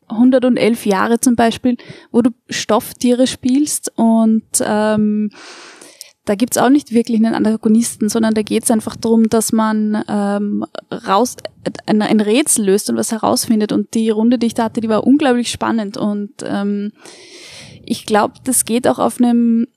111 0.10 0.86
Jahre 0.86 1.22
zum 1.22 1.38
Beispiel, 1.38 1.78
wo 2.12 2.22
du 2.22 2.32
Stofftiere 2.50 3.26
spielst 3.26 3.94
und 3.96 4.44
ähm, 4.62 5.32
da 6.26 6.36
gibt's 6.36 6.58
auch 6.58 6.70
nicht 6.70 6.94
wirklich 6.94 7.18
einen 7.18 7.34
Antagonisten, 7.34 8.10
sondern 8.10 8.34
da 8.34 8.44
geht's 8.44 8.70
einfach 8.70 8.96
darum, 8.96 9.30
dass 9.30 9.52
man 9.52 10.04
ähm, 10.08 10.66
raus 10.92 11.38
ein, 11.86 12.02
ein, 12.02 12.22
Rätsel 12.22 12.66
löst 12.66 12.90
und 12.90 12.98
was 12.98 13.12
herausfindet. 13.12 13.72
Und 13.72 13.94
die 13.96 14.10
Runde, 14.10 14.38
die 14.38 14.48
ich 14.48 14.54
da 14.54 14.66
hatte, 14.66 14.82
die 14.82 14.90
war 14.90 15.08
unglaublich 15.08 15.50
spannend. 15.50 15.98
Und 15.98 16.32
ähm, 16.44 16.92
ich 17.84 18.06
glaube, 18.06 18.36
das 18.44 18.66
geht 18.66 18.88
auch 18.88 19.00
auf 19.00 19.20
einem 19.20 19.68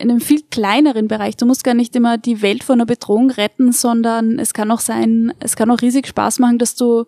in 0.00 0.10
einem 0.10 0.20
viel 0.20 0.42
kleineren 0.50 1.08
Bereich. 1.08 1.36
Du 1.36 1.44
musst 1.44 1.62
gar 1.62 1.74
nicht 1.74 1.94
immer 1.94 2.16
die 2.16 2.40
Welt 2.40 2.64
vor 2.64 2.74
einer 2.74 2.86
Bedrohung 2.86 3.30
retten, 3.30 3.70
sondern 3.70 4.38
es 4.38 4.54
kann 4.54 4.70
auch 4.70 4.80
sein, 4.80 5.34
es 5.40 5.56
kann 5.56 5.70
auch 5.70 5.82
riesig 5.82 6.06
Spaß 6.06 6.38
machen, 6.38 6.58
dass 6.58 6.74
du 6.74 7.04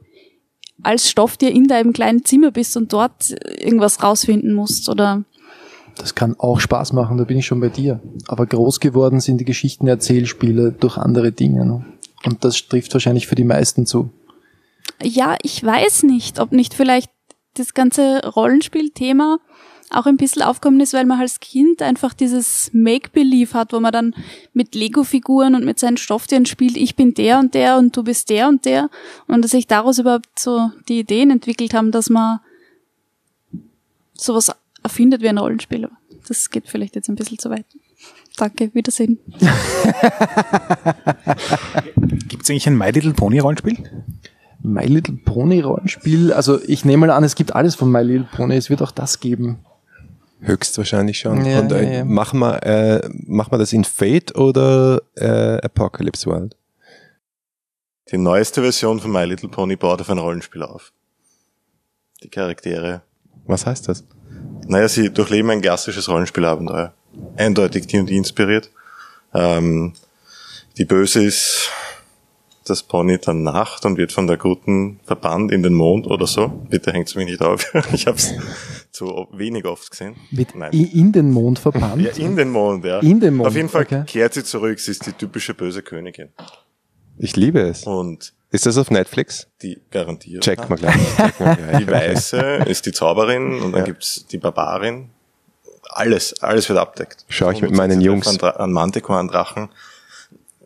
als 0.83 1.09
Stofftier 1.09 1.53
in 1.53 1.68
deinem 1.68 1.93
kleinen 1.93 2.25
Zimmer 2.25 2.51
bist 2.51 2.77
und 2.77 2.93
dort 2.93 3.31
irgendwas 3.59 4.03
rausfinden 4.03 4.53
musst 4.53 4.89
oder 4.89 5.25
das 5.97 6.14
kann 6.14 6.36
auch 6.38 6.61
Spaß 6.61 6.93
machen, 6.93 7.18
da 7.18 7.24
bin 7.24 7.38
ich 7.38 7.47
schon 7.47 7.61
bei 7.61 7.68
dir. 7.68 8.01
Aber 8.26 8.47
groß 8.47 8.80
geworden 8.80 9.20
sind 9.20 9.38
die 9.38 9.45
Geschichten 9.45 9.86
Erzählspiele 9.86 10.72
durch 10.72 10.97
andere 10.97 11.32
Dinge. 11.32 11.64
Ne? 11.64 11.84
Und 12.24 12.45
das 12.45 12.66
trifft 12.68 12.93
wahrscheinlich 12.95 13.26
für 13.26 13.34
die 13.34 13.45
meisten 13.45 13.86
zu. 13.86 14.11
Ja, 15.03 15.36
ich 15.43 15.62
weiß 15.62 16.05
nicht, 16.05 16.40
ob 16.40 16.53
nicht 16.53 16.74
vielleicht 16.74 17.11
das 17.55 17.74
ganze 17.74 18.26
Rollenspielthema 18.26 19.38
auch 19.90 20.07
ein 20.07 20.16
bisschen 20.16 20.43
aufkommen 20.43 20.80
ist, 20.80 20.95
weil 20.95 21.05
man 21.05 21.20
als 21.20 21.40
Kind 21.40 21.82
einfach 21.82 22.14
dieses 22.14 22.70
Make-Believe 22.72 23.53
hat, 23.53 23.72
wo 23.72 23.80
man 23.80 23.93
dann 23.93 24.14
mit 24.55 24.74
Lego-Figuren 24.74 25.55
und 25.55 25.64
mit 25.64 25.78
seinen 25.78 25.99
Stofftieren 25.99 26.47
spielt, 26.47 26.76
ich 26.76 26.97
bin 26.97 27.14
der 27.14 27.38
und 27.38 27.55
der 27.55 27.76
und 27.76 27.97
du 27.97 28.03
bist 28.03 28.30
der 28.30 28.49
und 28.49 28.64
der. 28.64 28.88
Und 29.28 29.43
dass 29.43 29.51
sich 29.51 29.66
daraus 29.66 29.99
überhaupt 29.99 30.38
so 30.38 30.70
die 30.88 31.01
Ideen 31.01 31.30
entwickelt 31.30 31.74
haben, 31.74 31.93
dass 31.93 32.09
man 32.09 32.40
sowas 34.14 34.51
erfindet 34.83 35.22
wie 35.22 35.28
ein 35.28 35.39
Rollenspiel. 35.39 35.89
Das 36.28 36.51
geht 36.51 36.68
vielleicht 36.68 36.95
jetzt 36.95 37.09
ein 37.09 37.14
bisschen 37.14 37.39
zu 37.39 37.51
weit. 37.51 37.66
Danke, 38.37 38.70
Wiedersehen. 38.74 39.18
Gibt 42.28 42.43
es 42.45 42.51
eigentlich 42.51 42.66
ein 42.66 42.76
My 42.78 42.91
Little 42.91 43.12
Pony 43.12 43.39
Rollenspiel? 43.39 43.78
My 44.62 44.87
Little 44.87 45.16
Pony 45.24 45.61
Rollenspiel, 45.61 46.33
also 46.33 46.61
ich 46.62 46.85
nehme 46.85 47.07
mal 47.07 47.12
an, 47.12 47.24
es 47.24 47.35
gibt 47.35 47.55
alles 47.55 47.74
von 47.74 47.91
My 47.91 48.03
Little 48.03 48.28
Pony, 48.33 48.55
es 48.57 48.70
wird 48.70 48.80
auch 48.80 48.93
das 48.93 49.18
geben. 49.20 49.59
Höchstwahrscheinlich 50.41 51.18
schon. 51.18 51.45
Ja, 51.45 51.61
Und 51.61 51.72
äh, 51.72 51.85
ja, 51.85 51.91
ja. 51.99 52.05
machen 52.05 52.39
wir 52.41 52.62
äh, 52.64 53.09
machen 53.26 53.53
wir 53.53 53.59
das 53.59 53.72
in 53.72 53.85
Fate 53.85 54.37
oder 54.37 55.03
äh, 55.16 55.59
Apocalypse 55.64 56.26
World? 56.26 56.57
Die 58.11 58.18
neueste 58.18 58.61
Version 58.62 59.01
von 59.01 59.12
My 59.12 59.24
Little 59.24 59.49
Pony 59.49 59.76
baut 59.76 60.01
auf 60.01 60.11
ein 60.11 60.18
Rollenspiel 60.18 60.62
auf. 60.62 60.93
Die 62.22 62.28
Charaktere. 62.28 63.03
Was 63.47 63.66
heißt 63.66 63.89
das? 63.89 64.05
Naja, 64.66 64.88
sie 64.88 65.10
durchleben 65.10 65.50
ein 65.50 65.60
klassisches 65.60 66.08
Rollenspielabenteuer. 66.08 66.92
Eindeutig 67.36 67.86
D&D 67.86 68.16
inspiriert. 68.16 68.70
Ähm, 69.34 69.92
die 70.78 70.84
Böse 70.84 71.22
ist 71.22 71.70
das 72.64 72.82
Pony 72.82 73.18
dann 73.18 73.42
Nacht 73.42 73.84
und 73.84 73.96
wird 73.96 74.12
von 74.12 74.26
der 74.26 74.36
Guten 74.36 75.00
verbannt 75.04 75.50
in 75.50 75.62
den 75.62 75.74
Mond 75.74 76.06
oder 76.06 76.26
so. 76.26 76.48
Bitte 76.48 76.92
hängt 76.92 77.14
mich 77.16 77.26
nicht 77.26 77.42
auf. 77.42 77.72
Ich 77.92 78.06
habe 78.06 78.16
es 78.16 78.34
zu 78.90 79.28
wenig 79.32 79.64
oft 79.64 79.90
gesehen. 79.90 80.16
Wird 80.30 80.54
Nein. 80.54 80.72
in 80.72 81.12
den 81.12 81.30
Mond 81.30 81.58
verbannt. 81.58 82.02
Ja, 82.02 82.12
in 82.12 82.36
den 82.36 82.50
Mond, 82.50 82.84
ja. 82.84 83.00
In 83.00 83.20
den 83.20 83.34
Mond, 83.34 83.48
Auf 83.48 83.56
jeden 83.56 83.68
Fall 83.68 83.82
okay. 83.82 84.04
kehrt 84.06 84.34
sie 84.34 84.44
zurück. 84.44 84.78
Sie 84.78 84.92
ist 84.92 85.06
die 85.06 85.12
typische 85.12 85.54
böse 85.54 85.82
Königin. 85.82 86.28
Ich 87.23 87.37
liebe 87.37 87.61
es. 87.61 87.85
Und 87.85 88.33
Ist 88.51 88.66
das 88.66 88.77
auf 88.77 88.91
Netflix? 88.91 89.47
die 89.62 89.81
garantiert. 89.91 90.43
Check 90.43 90.68
mal 90.68 90.77
gleich. 90.77 90.97
Check 91.16 91.41
mal 91.41 91.57
gleich. 91.57 91.79
Die 91.79 91.87
Weiße 91.91 92.37
ist 92.66 92.85
die 92.87 92.93
Zauberin 92.93 93.61
und 93.62 93.73
dann 93.73 93.81
Ja. 93.81 93.85
gibt's 93.87 94.27
die 94.27 94.39
Barbarin. 94.39 95.11
Alles, 95.91 96.43
alles 96.43 96.68
wird 96.68 96.79
abdeckt. 96.79 97.25
Schau 97.29 97.51
ich 97.51 97.61
mit 97.62 97.70
100 97.70 97.77
meinen 97.77 98.01
Jungs. 98.01 98.27
An, 98.27 98.39
an 98.41 98.73
Manticore, 98.73 99.18
an 99.18 99.29
Drachen. 99.29 99.68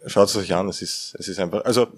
Schaut 0.06 0.28
es 0.28 0.36
euch 0.36 0.54
an, 0.54 0.68
es 0.68 0.82
ist, 0.82 1.14
es 1.18 1.28
ist 1.28 1.38
einfach, 1.40 1.64
also, 1.64 1.88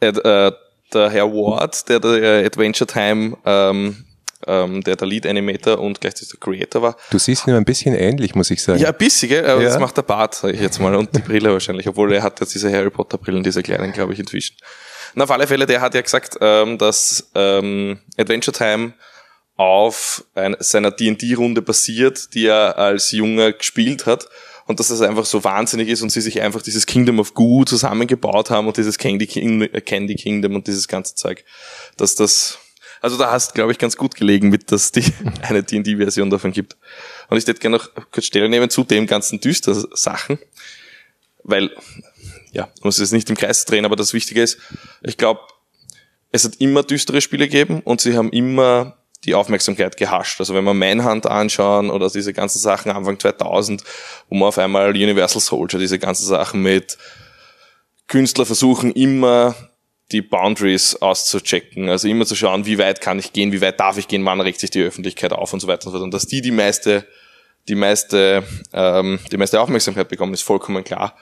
äh, 0.00 0.06
äh, 0.08 0.52
der 0.94 1.10
Herr 1.10 1.26
Ward, 1.32 1.88
der 1.88 2.00
der 2.00 2.46
Adventure 2.46 2.86
Time, 2.86 3.36
ähm, 3.44 4.04
ähm, 4.46 4.82
der 4.82 4.96
der 4.96 5.06
Lead 5.06 5.26
Animator 5.26 5.78
und 5.78 6.00
gleichzeitig 6.00 6.30
der 6.30 6.40
Creator 6.40 6.82
war. 6.82 6.96
Du 7.10 7.18
siehst 7.18 7.46
ihm 7.46 7.54
ein 7.54 7.64
bisschen 7.64 7.94
ähnlich, 7.94 8.34
muss 8.34 8.50
ich 8.50 8.62
sagen. 8.62 8.78
Ja, 8.80 8.88
ein 8.88 8.98
bisschen, 8.98 9.28
gell? 9.28 9.46
aber 9.46 9.62
Ja. 9.62 9.68
das 9.68 9.78
macht 9.78 9.96
der 9.96 10.02
Bart, 10.02 10.34
sag 10.34 10.54
ich 10.54 10.60
jetzt 10.60 10.80
mal, 10.80 10.94
und 10.94 11.14
die 11.14 11.20
Brille 11.20 11.52
wahrscheinlich, 11.52 11.88
obwohl 11.88 12.12
er 12.12 12.22
hat 12.22 12.40
jetzt 12.40 12.54
diese 12.54 12.72
Harry 12.72 12.90
Potter 12.90 13.18
Brillen, 13.18 13.42
diese 13.42 13.62
kleinen, 13.62 13.92
glaube 13.92 14.12
ich, 14.12 14.18
inzwischen. 14.18 14.56
Na, 15.14 15.24
auf 15.24 15.30
alle 15.30 15.46
Fälle, 15.46 15.66
der 15.66 15.80
hat 15.80 15.94
ja 15.94 16.00
gesagt, 16.00 16.36
ähm, 16.40 16.78
dass 16.78 17.30
ähm, 17.34 17.98
Adventure 18.16 18.56
Time 18.56 18.92
auf 19.56 20.24
ein, 20.34 20.56
seiner 20.60 20.90
D&D-Runde 20.90 21.60
basiert, 21.62 22.32
die 22.34 22.46
er 22.46 22.78
als 22.78 23.10
Junger 23.12 23.52
gespielt 23.52 24.06
hat 24.06 24.28
und 24.66 24.80
dass 24.80 24.88
das 24.88 25.02
einfach 25.02 25.26
so 25.26 25.44
wahnsinnig 25.44 25.88
ist 25.88 26.00
und 26.00 26.10
sie 26.10 26.20
sich 26.22 26.40
einfach 26.40 26.62
dieses 26.62 26.86
Kingdom 26.86 27.18
of 27.18 27.34
Goo 27.34 27.64
zusammengebaut 27.64 28.48
haben 28.50 28.68
und 28.68 28.76
dieses 28.76 28.96
Candy, 28.96 29.26
King, 29.26 29.68
Candy 29.84 30.14
Kingdom 30.14 30.54
und 30.54 30.66
dieses 30.66 30.88
ganze 30.88 31.14
Zeug, 31.14 31.44
dass 31.96 32.14
das 32.14 32.58
also 33.00 33.16
da 33.16 33.30
hast, 33.30 33.54
glaube 33.54 33.72
ich, 33.72 33.78
ganz 33.78 33.96
gut 33.96 34.14
gelegen 34.14 34.48
mit, 34.48 34.70
dass 34.72 34.92
die 34.92 35.04
eine 35.42 35.62
D&D-Version 35.62 36.30
davon 36.30 36.52
gibt. 36.52 36.76
Und 37.28 37.38
ich 37.38 37.46
hätte 37.46 37.60
gerne 37.60 37.78
noch 37.78 37.90
kurz 38.10 38.26
Stellung 38.26 38.50
nehmen 38.50 38.70
zu 38.70 38.84
dem 38.84 39.06
ganzen 39.06 39.40
düster 39.40 39.74
Sachen, 39.96 40.38
weil, 41.42 41.70
ja, 42.52 42.68
muss 42.82 42.98
es 42.98 43.12
nicht 43.12 43.30
im 43.30 43.36
Kreis 43.36 43.64
drehen, 43.64 43.84
aber 43.84 43.96
das 43.96 44.12
Wichtige 44.12 44.42
ist, 44.42 44.58
ich 45.02 45.16
glaube, 45.16 45.40
es 46.32 46.44
hat 46.44 46.56
immer 46.56 46.82
düstere 46.82 47.20
Spiele 47.20 47.48
gegeben 47.48 47.80
und 47.84 48.00
sie 48.00 48.16
haben 48.16 48.30
immer 48.30 48.96
die 49.24 49.34
Aufmerksamkeit 49.34 49.96
gehascht. 49.96 50.40
Also 50.40 50.54
wenn 50.54 50.64
wir 50.64 50.74
Manhunt 50.74 51.26
anschauen 51.26 51.90
oder 51.90 52.08
diese 52.08 52.32
ganzen 52.32 52.58
Sachen 52.58 52.90
Anfang 52.90 53.18
2000, 53.18 53.82
wo 54.28 54.36
man 54.36 54.48
auf 54.48 54.58
einmal 54.58 54.90
Universal 54.90 55.40
Soldier, 55.40 55.78
diese 55.78 55.98
ganzen 55.98 56.26
Sachen 56.26 56.62
mit 56.62 56.96
Künstler 58.06 58.46
versuchen 58.46 58.92
immer 58.92 59.54
die 60.12 60.22
Boundaries 60.22 60.96
auszuchecken, 60.96 61.88
also 61.88 62.08
immer 62.08 62.26
zu 62.26 62.34
schauen, 62.34 62.66
wie 62.66 62.78
weit 62.78 63.00
kann 63.00 63.18
ich 63.18 63.32
gehen, 63.32 63.52
wie 63.52 63.60
weit 63.60 63.78
darf 63.78 63.96
ich 63.96 64.08
gehen, 64.08 64.24
wann 64.24 64.40
regt 64.40 64.60
sich 64.60 64.70
die 64.70 64.82
Öffentlichkeit 64.82 65.32
auf 65.32 65.52
und 65.52 65.60
so 65.60 65.68
weiter 65.68 65.86
und 65.86 65.92
so 65.92 65.98
fort. 65.98 66.02
Und 66.02 66.14
dass 66.14 66.26
die 66.26 66.40
die 66.40 66.50
meiste, 66.50 67.06
die 67.68 67.74
meiste, 67.74 68.42
ähm, 68.72 69.20
die 69.30 69.36
meiste 69.36 69.60
Aufmerksamkeit 69.60 70.08
bekommen, 70.08 70.34
ist 70.34 70.42
vollkommen 70.42 70.82
klar. 70.82 71.16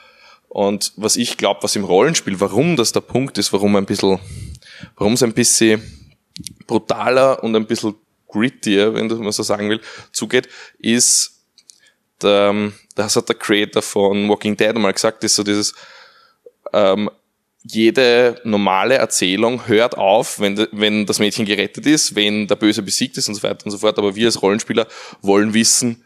Und 0.49 0.93
was 0.97 1.17
ich 1.17 1.37
glaube, 1.37 1.63
was 1.63 1.77
im 1.77 1.85
Rollenspiel, 1.85 2.41
warum 2.41 2.77
das 2.77 2.93
der 2.93 3.03
Punkt 3.03 3.37
ist, 3.37 3.53
warum 3.53 3.77
ein 3.77 3.85
bisschen, 3.85 4.19
warum 4.97 5.13
es 5.13 5.23
ein 5.23 5.35
bisschen 5.35 5.83
brutaler 6.67 7.43
und 7.43 7.55
ein 7.55 7.67
bisschen 7.67 7.95
grittier, 8.29 8.95
wenn 8.95 9.09
man 9.09 9.33
so 9.33 9.43
sagen 9.43 9.69
will, 9.69 9.81
zugeht, 10.13 10.49
ist, 10.79 11.43
der, 12.23 12.73
das 12.95 13.17
hat 13.17 13.29
der 13.29 13.37
Creator 13.37 13.83
von 13.83 14.29
Walking 14.29 14.57
Dead 14.57 14.75
mal 14.75 14.93
gesagt, 14.93 15.23
ist 15.25 15.35
so 15.35 15.43
dieses, 15.43 15.75
ähm, 16.73 17.11
jede 17.71 18.41
normale 18.45 18.95
Erzählung 18.95 19.67
hört 19.67 19.97
auf, 19.97 20.41
wenn, 20.41 20.67
wenn 20.73 21.07
das 21.07 21.19
Mädchen 21.19 21.45
gerettet 21.45 21.87
ist, 21.87 22.15
wenn 22.15 22.47
der 22.47 22.57
Böse 22.57 22.83
besiegt 22.83 23.19
ist 23.19 23.29
und 23.29 23.35
so 23.35 23.43
weiter 23.43 23.67
und 23.67 23.71
so 23.71 23.79
fort. 23.79 23.99
Aber 23.99 24.15
wir 24.17 24.27
als 24.27 24.41
Rollenspieler 24.41 24.87
wollen 25.21 25.55
wissen, 25.55 26.05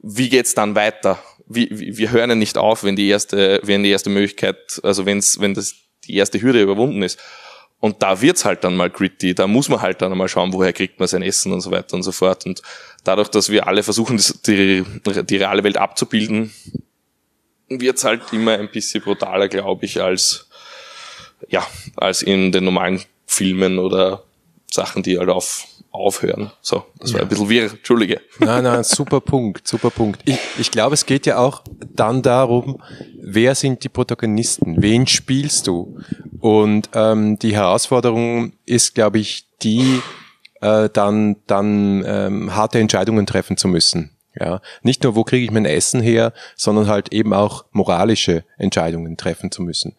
wie 0.00 0.28
geht's 0.28 0.54
dann 0.54 0.74
weiter? 0.74 1.22
Wie, 1.46 1.68
wie, 1.70 1.96
wir 1.96 2.10
hören 2.10 2.30
ja 2.30 2.36
nicht 2.36 2.58
auf, 2.58 2.84
wenn 2.84 2.96
die 2.96 3.08
erste, 3.08 3.60
wenn 3.62 3.82
die 3.82 3.90
erste 3.90 4.10
Möglichkeit, 4.10 4.80
also 4.82 5.06
wenn's, 5.06 5.40
wenn 5.40 5.54
das 5.54 5.74
die 6.04 6.16
erste 6.16 6.42
Hürde 6.42 6.60
überwunden 6.60 7.02
ist. 7.02 7.18
Und 7.80 8.02
da 8.02 8.20
wird's 8.20 8.44
halt 8.44 8.62
dann 8.62 8.76
mal 8.76 8.90
gritty, 8.90 9.34
da 9.34 9.46
muss 9.46 9.68
man 9.68 9.82
halt 9.82 10.02
dann 10.02 10.16
mal 10.16 10.28
schauen, 10.28 10.52
woher 10.52 10.72
kriegt 10.72 11.00
man 11.00 11.08
sein 11.08 11.22
Essen 11.22 11.52
und 11.52 11.62
so 11.62 11.70
weiter 11.70 11.94
und 11.94 12.02
so 12.02 12.12
fort. 12.12 12.46
Und 12.46 12.62
dadurch, 13.02 13.28
dass 13.28 13.50
wir 13.50 13.66
alle 13.66 13.82
versuchen, 13.82 14.22
die, 14.46 14.84
die 15.24 15.36
reale 15.36 15.64
Welt 15.64 15.78
abzubilden, 15.78 16.52
wird's 17.68 18.04
halt 18.04 18.32
immer 18.32 18.52
ein 18.52 18.70
bisschen 18.70 19.02
brutaler, 19.02 19.48
glaube 19.48 19.84
ich, 19.86 20.00
als 20.00 20.48
ja, 21.48 21.66
als 21.96 22.22
in 22.22 22.52
den 22.52 22.64
normalen 22.64 23.00
Filmen 23.26 23.78
oder 23.78 24.24
Sachen, 24.70 25.02
die 25.02 25.18
halt 25.18 25.28
auf, 25.28 25.66
aufhören. 25.90 26.50
So, 26.60 26.84
das 26.98 27.12
war 27.12 27.20
ein 27.20 27.28
bisschen 27.28 27.48
wirr, 27.48 27.70
Entschuldige. 27.70 28.20
Nein, 28.38 28.64
nein, 28.64 28.84
super 28.84 29.20
Punkt, 29.20 29.68
super 29.68 29.90
Punkt. 29.90 30.22
Ich, 30.24 30.38
ich 30.58 30.70
glaube, 30.70 30.94
es 30.94 31.06
geht 31.06 31.26
ja 31.26 31.38
auch 31.38 31.62
dann 31.94 32.22
darum, 32.22 32.82
wer 33.20 33.54
sind 33.54 33.84
die 33.84 33.88
Protagonisten, 33.88 34.80
wen 34.80 35.06
spielst 35.06 35.66
du? 35.66 35.98
Und 36.40 36.88
ähm, 36.94 37.38
die 37.38 37.54
Herausforderung 37.54 38.54
ist, 38.64 38.94
glaube 38.94 39.18
ich, 39.18 39.46
die, 39.62 40.00
äh, 40.60 40.88
dann, 40.92 41.36
dann 41.46 42.04
ähm, 42.06 42.54
harte 42.54 42.78
Entscheidungen 42.78 43.26
treffen 43.26 43.56
zu 43.56 43.68
müssen. 43.68 44.10
Ja, 44.34 44.62
nicht 44.82 45.02
nur, 45.02 45.14
wo 45.14 45.24
kriege 45.24 45.44
ich 45.44 45.50
mein 45.50 45.66
Essen 45.66 46.00
her, 46.00 46.32
sondern 46.56 46.86
halt 46.86 47.12
eben 47.12 47.34
auch 47.34 47.66
moralische 47.72 48.44
Entscheidungen 48.56 49.18
treffen 49.18 49.50
zu 49.50 49.62
müssen. 49.62 49.94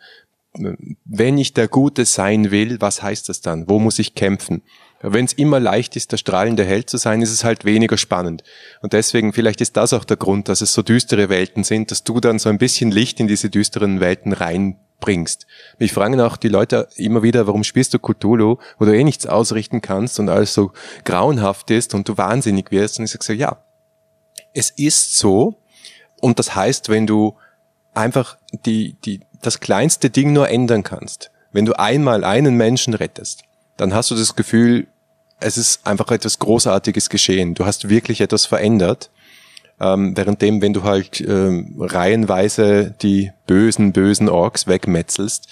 Wenn 0.54 1.38
ich 1.38 1.54
der 1.54 1.68
Gute 1.68 2.06
sein 2.06 2.52
will, 2.52 2.80
was 2.80 3.02
heißt 3.02 3.30
das 3.30 3.42
dann? 3.42 3.68
Wo 3.68 3.80
muss 3.80 4.00
ich 4.00 4.14
kämpfen? 4.14 4.62
Wenn 5.06 5.26
es 5.26 5.34
immer 5.34 5.60
leicht 5.60 5.98
ist, 5.98 6.14
der 6.14 6.18
strahlende 6.18 6.64
Held 6.64 6.90
zu 6.90 6.96
sein, 6.98 7.22
ist 7.22 7.32
es 7.32 7.44
halt 7.44 7.66
weniger 7.66 7.98
spannend. 7.98 8.44
Und 8.82 8.94
deswegen, 8.94 9.34
vielleicht 9.34 9.60
ist 9.60 9.76
das 9.76 9.92
auch 9.92 10.06
der 10.06 10.16
Grund, 10.16 10.48
dass 10.48 10.62
es 10.62 10.74
so 10.74 10.82
düstere 10.82 11.28
Welten 11.28 11.66
sind, 11.66 11.92
dass 11.92 12.06
du 12.06 12.22
dann 12.22 12.40
so 12.40 12.48
ein 12.48 12.58
bisschen 12.58 12.90
Licht 12.90 13.20
in 13.20 13.28
diese 13.28 13.50
düsteren 13.50 14.00
Welten 14.00 14.32
reinbringst. 14.32 15.46
Mich 15.78 15.92
fragen 15.92 16.22
auch 16.22 16.38
die 16.38 16.48
Leute 16.48 16.88
immer 16.96 17.22
wieder, 17.22 17.48
warum 17.48 17.66
spielst 17.66 17.94
du 17.94 18.00
Cthulhu, 18.00 18.60
wo 18.80 18.86
du 18.86 18.96
eh 18.96 19.04
nichts 19.04 19.26
ausrichten 19.26 19.82
kannst 19.82 20.22
und 20.22 20.30
alles 20.30 20.54
so 20.54 20.72
grauenhaft 21.04 21.70
ist 21.72 21.94
und 21.94 22.08
du 22.08 22.18
wahnsinnig 22.18 22.72
wirst. 22.72 23.00
Und 23.00 23.06
ich 23.06 23.12
sage 23.12 23.26
so, 23.26 23.34
ja, 23.34 23.62
es 24.54 24.70
ist 24.70 25.18
so. 25.18 25.60
Und 26.22 26.40
das 26.40 26.56
heißt, 26.56 26.88
wenn 26.88 27.08
du 27.08 27.36
einfach 27.94 28.38
die, 28.66 28.96
die, 29.04 29.20
das 29.46 29.60
kleinste 29.60 30.10
Ding 30.10 30.34
nur 30.34 30.50
ändern 30.50 30.84
kannst, 30.84 31.32
wenn 31.52 31.66
du 31.66 31.74
einmal 31.74 32.24
einen 32.24 32.56
Menschen 32.56 32.94
rettest, 32.94 33.44
dann 33.78 33.94
hast 33.94 34.12
du 34.12 34.16
das 34.16 34.36
Gefühl, 34.36 34.88
es 35.40 35.58
ist 35.58 35.86
einfach 35.86 36.10
etwas 36.12 36.40
Großartiges 36.40 37.10
geschehen. 37.10 37.54
Du 37.54 37.66
hast 37.66 37.90
wirklich 37.90 38.22
etwas 38.22 38.46
verändert. 38.46 39.10
Ähm, 39.80 40.16
währenddem, 40.16 40.62
wenn 40.62 40.74
du 40.74 40.84
halt 40.84 41.20
ähm, 41.22 41.76
reihenweise 41.80 42.92
die 43.02 43.32
bösen, 43.48 43.92
bösen 43.92 44.30
Orks 44.30 44.68
wegmetzelst, 44.68 45.48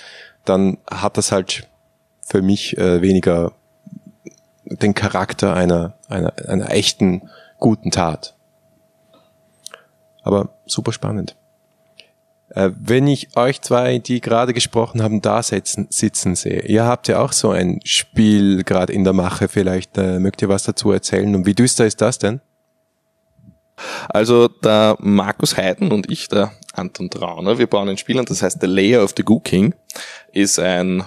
dann 0.45 0.77
hat 0.89 1.17
das 1.17 1.31
halt 1.31 1.67
für 2.21 2.41
mich 2.41 2.77
äh, 2.77 3.01
weniger 3.01 3.51
den 4.63 4.93
Charakter 4.93 5.53
einer, 5.53 5.95
einer, 6.07 6.33
einer 6.47 6.71
echten 6.71 7.29
guten 7.59 7.91
Tat. 7.91 8.35
Aber 10.23 10.49
super 10.65 10.93
spannend. 10.93 11.35
Äh, 12.53 12.71
wenn 12.77 13.07
ich 13.07 13.37
euch 13.37 13.61
zwei, 13.61 13.99
die 13.99 14.19
gerade 14.19 14.53
gesprochen 14.53 15.01
haben, 15.01 15.21
da 15.21 15.41
sitzen, 15.41 15.87
sitzen 15.89 16.35
sehe, 16.35 16.63
ihr 16.63 16.85
habt 16.85 17.07
ja 17.07 17.19
auch 17.19 17.31
so 17.31 17.51
ein 17.51 17.79
Spiel 17.85 18.63
gerade 18.63 18.91
in 18.91 19.03
der 19.03 19.13
Mache, 19.13 19.47
vielleicht 19.47 19.97
äh, 19.97 20.19
mögt 20.19 20.41
ihr 20.41 20.49
was 20.49 20.63
dazu 20.63 20.91
erzählen. 20.91 21.33
Und 21.33 21.45
wie 21.45 21.55
düster 21.55 21.85
ist 21.85 22.01
das 22.01 22.19
denn? 22.19 22.41
Also 24.09 24.47
der 24.47 24.97
Markus 24.99 25.55
Heiden 25.55 25.91
und 25.91 26.11
ich, 26.11 26.27
der 26.27 26.51
Anton 26.73 27.09
Trauner, 27.09 27.57
wir 27.57 27.67
bauen 27.67 27.89
ein 27.89 27.97
Spiel 27.97 28.19
und 28.19 28.29
das 28.29 28.41
heißt 28.41 28.59
The 28.61 28.67
Layer 28.67 29.03
of 29.03 29.13
the 29.15 29.23
Goo 29.23 29.39
King, 29.39 29.73
ist 30.33 30.59
ein, 30.59 31.03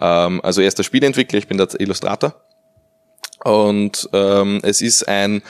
ähm, 0.00 0.40
also 0.44 0.60
er 0.60 0.68
ist 0.68 0.78
der 0.78 0.84
Spieleentwickler, 0.84 1.38
ich 1.38 1.48
bin 1.48 1.56
der 1.56 1.68
Illustrator 1.80 2.34
und 3.42 4.08
ähm, 4.12 4.60
es 4.62 4.80
ist 4.80 5.08
ein 5.08 5.42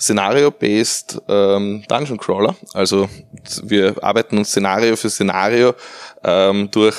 Szenario-based 0.00 1.22
ähm, 1.28 1.84
Dungeon 1.88 2.18
Crawler. 2.18 2.56
Also 2.72 3.08
wir 3.62 4.02
arbeiten 4.02 4.38
uns 4.38 4.50
Szenario 4.50 4.96
für 4.96 5.10
Szenario 5.10 5.74
ähm, 6.22 6.70
durch 6.70 6.96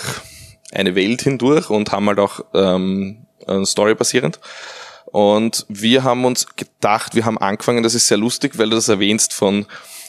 eine 0.72 0.96
Welt 0.96 1.22
hindurch 1.22 1.70
und 1.70 1.92
haben 1.92 2.08
halt 2.08 2.20
auch 2.20 2.42
ähm, 2.54 3.26
Story 3.66 3.96
basierend. 3.96 4.40
Und 5.06 5.66
wir 5.70 6.04
haben 6.04 6.26
uns 6.26 6.56
gedacht, 6.56 7.16
wir 7.16 7.26
haben 7.26 7.38
angefangen, 7.38 7.84
das 7.84 7.96
ist 7.96 8.08
sehr 8.08 8.18
lustig, 8.18 8.58
weil 8.58 8.70
du 8.70 8.76
das 8.76 8.90
erwähnst 8.90 9.34
von 9.34 9.66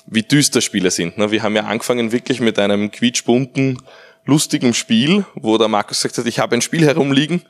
wie 0.06 0.22
düster 0.22 0.60
Spiele 0.60 0.90
sind. 0.90 1.18
ne? 1.18 1.30
Wir 1.30 1.42
haben 1.42 1.54
ja 1.54 1.64
angefangen 1.64 2.12
wirklich 2.12 2.40
mit 2.40 2.58
einem 2.58 2.90
quietschbunten, 2.90 3.82
lustigen 4.24 4.74
Spiel, 4.74 5.24
wo 5.34 5.58
der 5.58 5.68
Markus 5.68 5.98
gesagt 6.02 6.18
hat, 6.18 6.26
ich 6.26 6.38
habe 6.38 6.56
ein 6.56 6.62
Spiel 6.62 6.84
herumliegen. 6.84 7.42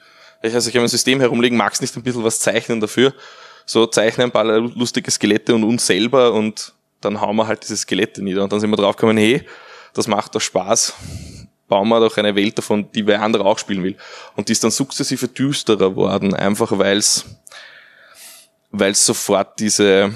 Ich 0.42 0.54
also 0.54 0.68
ich 0.68 0.76
habe 0.76 0.84
ein 0.84 0.88
System 0.88 1.20
herumliegen, 1.20 1.56
magst 1.56 1.80
nicht 1.80 1.96
ein 1.96 2.02
bisschen 2.02 2.24
was 2.24 2.40
zeichnen 2.40 2.80
dafür? 2.80 3.14
So 3.66 3.86
zeichnen 3.86 4.28
ein 4.28 4.32
paar 4.32 4.44
lustige 4.44 5.10
Skelette 5.10 5.54
und 5.54 5.64
uns 5.64 5.86
selber 5.86 6.32
und 6.32 6.72
dann 7.00 7.20
hauen 7.20 7.36
wir 7.36 7.46
halt 7.46 7.62
diese 7.62 7.76
Skelette 7.76 8.22
nieder. 8.22 8.42
Und 8.42 8.52
dann 8.52 8.60
sind 8.60 8.70
wir 8.70 8.76
draufgekommen, 8.76 9.18
hey, 9.18 9.44
das 9.92 10.08
macht 10.08 10.34
doch 10.34 10.40
Spaß. 10.40 10.94
bauen 11.68 11.88
wir 11.88 12.00
doch 12.00 12.16
eine 12.16 12.34
Welt 12.34 12.56
davon, 12.56 12.90
die 12.92 13.06
wer 13.06 13.20
andere 13.22 13.44
auch 13.44 13.58
spielen 13.58 13.82
will. 13.82 13.96
Und 14.36 14.48
die 14.48 14.52
ist 14.52 14.62
dann 14.62 14.70
sukzessive 14.70 15.28
düsterer 15.28 15.96
worden, 15.96 16.32
einfach 16.32 16.78
weil 16.78 16.98
es 16.98 17.24
weil 18.70 18.92
es 18.92 19.04
sofort 19.04 19.58
diese 19.58 20.12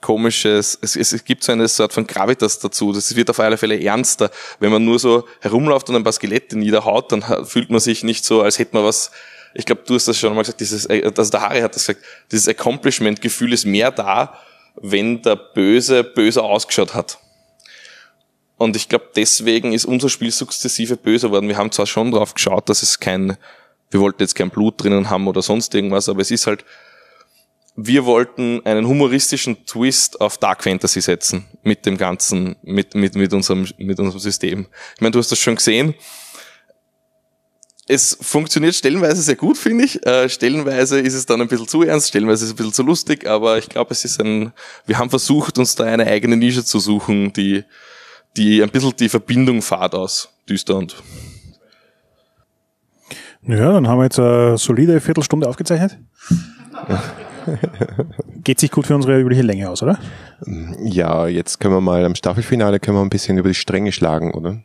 komisches, 0.00 0.78
es, 0.82 0.96
es, 0.96 1.24
gibt 1.24 1.44
so 1.44 1.52
eine 1.52 1.68
Sort 1.68 1.92
von 1.92 2.06
Gravitas 2.06 2.58
dazu, 2.58 2.92
das 2.92 3.14
wird 3.14 3.30
auf 3.30 3.38
alle 3.38 3.56
Fälle 3.56 3.80
ernster. 3.80 4.30
Wenn 4.58 4.72
man 4.72 4.84
nur 4.84 4.98
so 4.98 5.26
herumläuft 5.40 5.88
und 5.88 5.96
ein 5.96 6.02
paar 6.02 6.12
Skelette 6.12 6.58
niederhaut, 6.58 7.12
dann 7.12 7.46
fühlt 7.46 7.70
man 7.70 7.80
sich 7.80 8.02
nicht 8.02 8.24
so, 8.24 8.42
als 8.42 8.58
hätte 8.58 8.74
man 8.74 8.84
was, 8.84 9.12
ich 9.54 9.66
glaube, 9.66 9.82
du 9.86 9.94
hast 9.94 10.08
das 10.08 10.18
schon 10.18 10.30
einmal 10.30 10.44
gesagt, 10.44 10.60
dieses, 10.60 10.86
also 10.86 11.30
der 11.30 11.40
Harry 11.40 11.60
hat 11.60 11.74
das 11.74 11.86
gesagt, 11.86 12.04
dieses 12.30 12.48
Accomplishment-Gefühl 12.48 13.52
ist 13.52 13.64
mehr 13.64 13.90
da, 13.90 14.38
wenn 14.76 15.22
der 15.22 15.36
Böse 15.36 16.04
böser 16.04 16.44
ausgeschaut 16.44 16.94
hat. 16.94 17.18
Und 18.56 18.76
ich 18.76 18.88
glaube, 18.88 19.10
deswegen 19.16 19.72
ist 19.72 19.84
unser 19.84 20.08
Spiel 20.08 20.30
sukzessive 20.30 20.96
böser 20.96 21.28
geworden. 21.28 21.48
Wir 21.48 21.56
haben 21.56 21.72
zwar 21.72 21.86
schon 21.86 22.12
drauf 22.12 22.34
geschaut, 22.34 22.68
dass 22.68 22.82
es 22.82 23.00
kein, 23.00 23.36
wir 23.90 24.00
wollten 24.00 24.22
jetzt 24.22 24.34
kein 24.34 24.50
Blut 24.50 24.82
drinnen 24.82 25.10
haben 25.10 25.26
oder 25.26 25.42
sonst 25.42 25.74
irgendwas, 25.74 26.08
aber 26.08 26.20
es 26.20 26.30
ist 26.30 26.46
halt, 26.46 26.64
wir 27.74 28.04
wollten 28.04 28.64
einen 28.64 28.86
humoristischen 28.86 29.64
Twist 29.66 30.20
auf 30.20 30.38
Dark 30.38 30.62
Fantasy 30.62 31.00
setzen 31.00 31.46
mit 31.62 31.86
dem 31.86 31.96
ganzen, 31.96 32.56
mit, 32.62 32.94
mit, 32.94 33.14
mit 33.14 33.32
unserem, 33.32 33.66
mit 33.78 33.98
unserem 33.98 34.20
System. 34.20 34.66
Ich 34.94 35.00
meine, 35.00 35.12
du 35.12 35.18
hast 35.18 35.32
das 35.32 35.38
schon 35.38 35.56
gesehen. 35.56 35.94
Es 37.88 38.16
funktioniert 38.20 38.74
stellenweise 38.74 39.22
sehr 39.22 39.34
gut, 39.34 39.58
finde 39.58 39.84
ich. 39.84 40.06
Äh, 40.06 40.28
stellenweise 40.28 41.00
ist 41.00 41.14
es 41.14 41.26
dann 41.26 41.40
ein 41.40 41.48
bisschen 41.48 41.66
zu 41.66 41.82
ernst, 41.82 42.08
stellenweise 42.08 42.44
ist 42.44 42.50
es 42.50 42.54
ein 42.54 42.56
bisschen 42.56 42.72
zu 42.72 42.82
lustig, 42.84 43.26
aber 43.26 43.58
ich 43.58 43.68
glaube, 43.68 43.90
es 43.90 44.04
ist 44.04 44.20
ein, 44.20 44.52
wir 44.86 44.98
haben 44.98 45.10
versucht, 45.10 45.58
uns 45.58 45.74
da 45.74 45.84
eine 45.84 46.06
eigene 46.06 46.36
Nische 46.36 46.64
zu 46.64 46.78
suchen, 46.78 47.32
die, 47.32 47.64
die 48.36 48.62
ein 48.62 48.70
bisschen 48.70 48.94
die 48.96 49.08
Verbindung 49.08 49.62
fahrt 49.62 49.94
aus 49.94 50.28
düster 50.48 50.76
und. 50.76 50.94
Ja, 53.44 53.72
dann 53.72 53.88
haben 53.88 53.98
wir 53.98 54.04
jetzt 54.04 54.20
eine 54.20 54.56
solide 54.56 55.00
Viertelstunde 55.00 55.48
aufgezeichnet. 55.48 55.98
Geht 58.44 58.60
sich 58.60 58.70
gut 58.70 58.86
für 58.86 58.94
unsere 58.94 59.18
übliche 59.20 59.42
Länge 59.42 59.68
aus, 59.68 59.82
oder? 59.82 59.98
Ja, 60.84 61.26
jetzt 61.26 61.58
können 61.58 61.74
wir 61.74 61.80
mal 61.80 62.04
am 62.04 62.14
Staffelfinale 62.14 62.78
können 62.78 62.96
wir 62.96 63.02
ein 63.02 63.10
bisschen 63.10 63.38
über 63.38 63.48
die 63.48 63.56
Stränge 63.56 63.90
schlagen, 63.90 64.32
oder? 64.32 64.62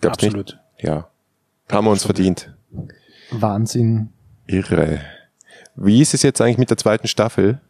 Glaubst 0.00 0.22
Absolut. 0.22 0.58
Nicht? 0.76 0.84
Ja. 0.86 1.08
Haben 1.70 1.86
wir 1.86 1.90
uns 1.90 2.04
verdient. 2.04 2.54
Wahnsinn. 3.30 4.10
Irre. 4.46 5.00
Wie 5.76 6.00
ist 6.00 6.14
es 6.14 6.22
jetzt 6.22 6.40
eigentlich 6.40 6.58
mit 6.58 6.70
der 6.70 6.76
zweiten 6.76 7.08
Staffel? 7.08 7.60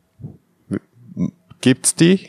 Gibt's 1.60 1.94
die? 1.94 2.28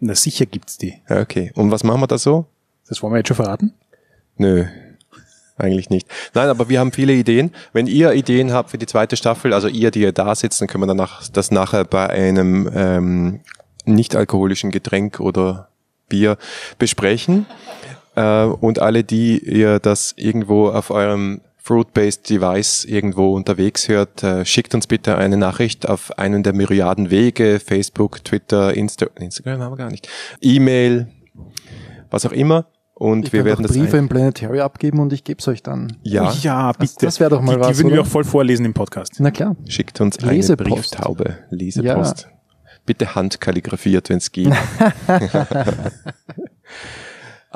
Na 0.00 0.14
sicher 0.14 0.46
gibt's 0.46 0.76
die. 0.76 1.00
Okay. 1.08 1.52
Und 1.54 1.70
was 1.70 1.84
machen 1.84 2.00
wir 2.00 2.06
da 2.06 2.18
so? 2.18 2.46
Das 2.88 3.02
wollen 3.02 3.14
wir 3.14 3.18
jetzt 3.18 3.28
schon 3.28 3.36
verraten? 3.36 3.72
Nö. 4.36 4.66
Eigentlich 5.56 5.88
nicht. 5.88 6.06
Nein, 6.34 6.48
aber 6.48 6.68
wir 6.68 6.78
haben 6.80 6.92
viele 6.92 7.14
Ideen. 7.14 7.50
Wenn 7.72 7.86
ihr 7.86 8.12
Ideen 8.12 8.52
habt 8.52 8.70
für 8.70 8.78
die 8.78 8.86
zweite 8.86 9.16
Staffel, 9.16 9.54
also 9.54 9.68
ihr, 9.68 9.90
die 9.90 10.02
ihr 10.02 10.12
da 10.12 10.34
sitzt, 10.34 10.60
dann 10.60 10.68
können 10.68 10.82
wir 10.82 10.88
danach 10.88 11.26
das 11.28 11.50
nachher 11.50 11.84
bei 11.84 12.10
einem 12.10 12.70
ähm, 12.74 13.40
nicht-alkoholischen 13.86 14.70
Getränk 14.70 15.18
oder 15.18 15.70
Bier 16.08 16.36
besprechen. 16.78 17.46
Äh, 18.16 18.44
und 18.44 18.80
alle, 18.80 19.04
die 19.04 19.38
ihr 19.38 19.78
das 19.78 20.14
irgendwo 20.16 20.68
auf 20.70 20.90
eurem 20.90 21.42
Fruit-based 21.58 22.28
Device 22.30 22.84
irgendwo 22.84 23.34
unterwegs 23.34 23.88
hört, 23.88 24.22
äh, 24.22 24.44
schickt 24.44 24.74
uns 24.74 24.86
bitte 24.86 25.16
eine 25.18 25.36
Nachricht 25.36 25.88
auf 25.88 26.16
einen 26.18 26.42
der 26.42 26.54
Myriaden 26.54 27.10
Wege, 27.10 27.60
Facebook, 27.60 28.24
Twitter, 28.24 28.74
Insta 28.74 29.06
Instagram 29.16 29.60
haben 29.60 29.72
wir 29.72 29.76
gar 29.76 29.90
nicht, 29.90 30.08
E-Mail, 30.40 31.08
was 32.10 32.24
auch 32.24 32.32
immer. 32.32 32.66
Und 32.94 33.26
ich 33.26 33.32
wir 33.34 33.44
werden 33.44 33.64
das 33.64 33.72
Briefe 33.72 33.98
im 33.98 34.08
Planetary 34.08 34.60
abgeben 34.60 35.00
und 35.00 35.12
ich 35.12 35.22
gebe 35.22 35.38
es 35.38 35.48
euch 35.48 35.62
dann. 35.62 35.98
Ja, 36.02 36.32
ja 36.40 36.72
bitte. 36.72 36.94
Das, 36.94 36.94
das 36.94 37.20
wäre 37.20 37.28
doch 37.28 37.42
mal 37.42 37.56
die, 37.56 37.60
was. 37.60 37.68
Die 37.68 37.76
würden 37.78 37.86
oder? 37.88 37.96
wir 37.96 38.02
auch 38.02 38.06
voll 38.06 38.24
vorlesen 38.24 38.64
im 38.64 38.72
Podcast. 38.72 39.16
Na 39.18 39.30
klar. 39.30 39.54
Schickt 39.68 40.00
uns 40.00 40.18
Lesepost. 40.22 40.66
eine 40.66 40.76
Brieftaube, 40.76 41.38
Lesepost. 41.50 42.28
Bitte 42.86 43.14
handkalligrafiert, 43.14 44.08
wenn 44.08 44.16
es 44.16 44.32
geht. 44.32 44.48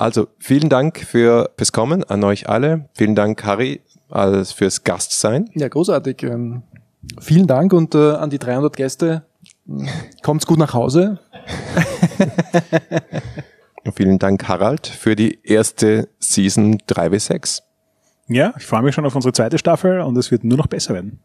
also 0.01 0.29
vielen 0.39 0.69
Dank 0.69 0.99
für 0.99 1.51
fürs 1.57 1.73
Kommen 1.73 2.05
an 2.05 2.25
euch 2.25 2.49
alle. 2.49 2.89
Vielen 2.95 3.15
Dank, 3.15 3.45
Harry, 3.45 3.81
als 4.09 4.53
fürs 4.53 4.85
Gastsein. 4.85 5.51
Ja, 5.55 5.69
großartig. 5.69 6.23
Ähm, 6.23 6.63
vielen 7.21 7.47
Dank 7.47 7.73
und 7.73 7.95
äh, 7.95 8.13
an 8.13 8.31
die 8.31 8.39
300 8.39 8.75
Gäste. 8.75 9.23
Kommt's 10.23 10.47
gut 10.47 10.59
nach 10.59 10.75
Hause. 10.75 11.21
Und 13.83 13.97
vielen 13.97 14.19
Dank, 14.19 14.47
Harald, 14.47 14.87
für 14.87 15.17
die 15.17 15.39
erste 15.43 16.09
Season 16.19 16.79
3 16.87 17.09
bis 17.09 17.27
6. 17.27 17.63
Ja, 18.29 18.53
ich 18.59 18.67
freue 18.67 18.83
mich 18.83 18.95
schon 18.95 19.07
auf 19.07 19.15
unsere 19.15 19.33
zweite 19.33 19.57
Staffel 19.57 20.01
und 20.01 20.17
es 20.19 20.31
wird 20.31 20.45
nur 20.45 20.59
noch 20.59 20.67
besser 20.67 20.93
werden. 20.93 21.21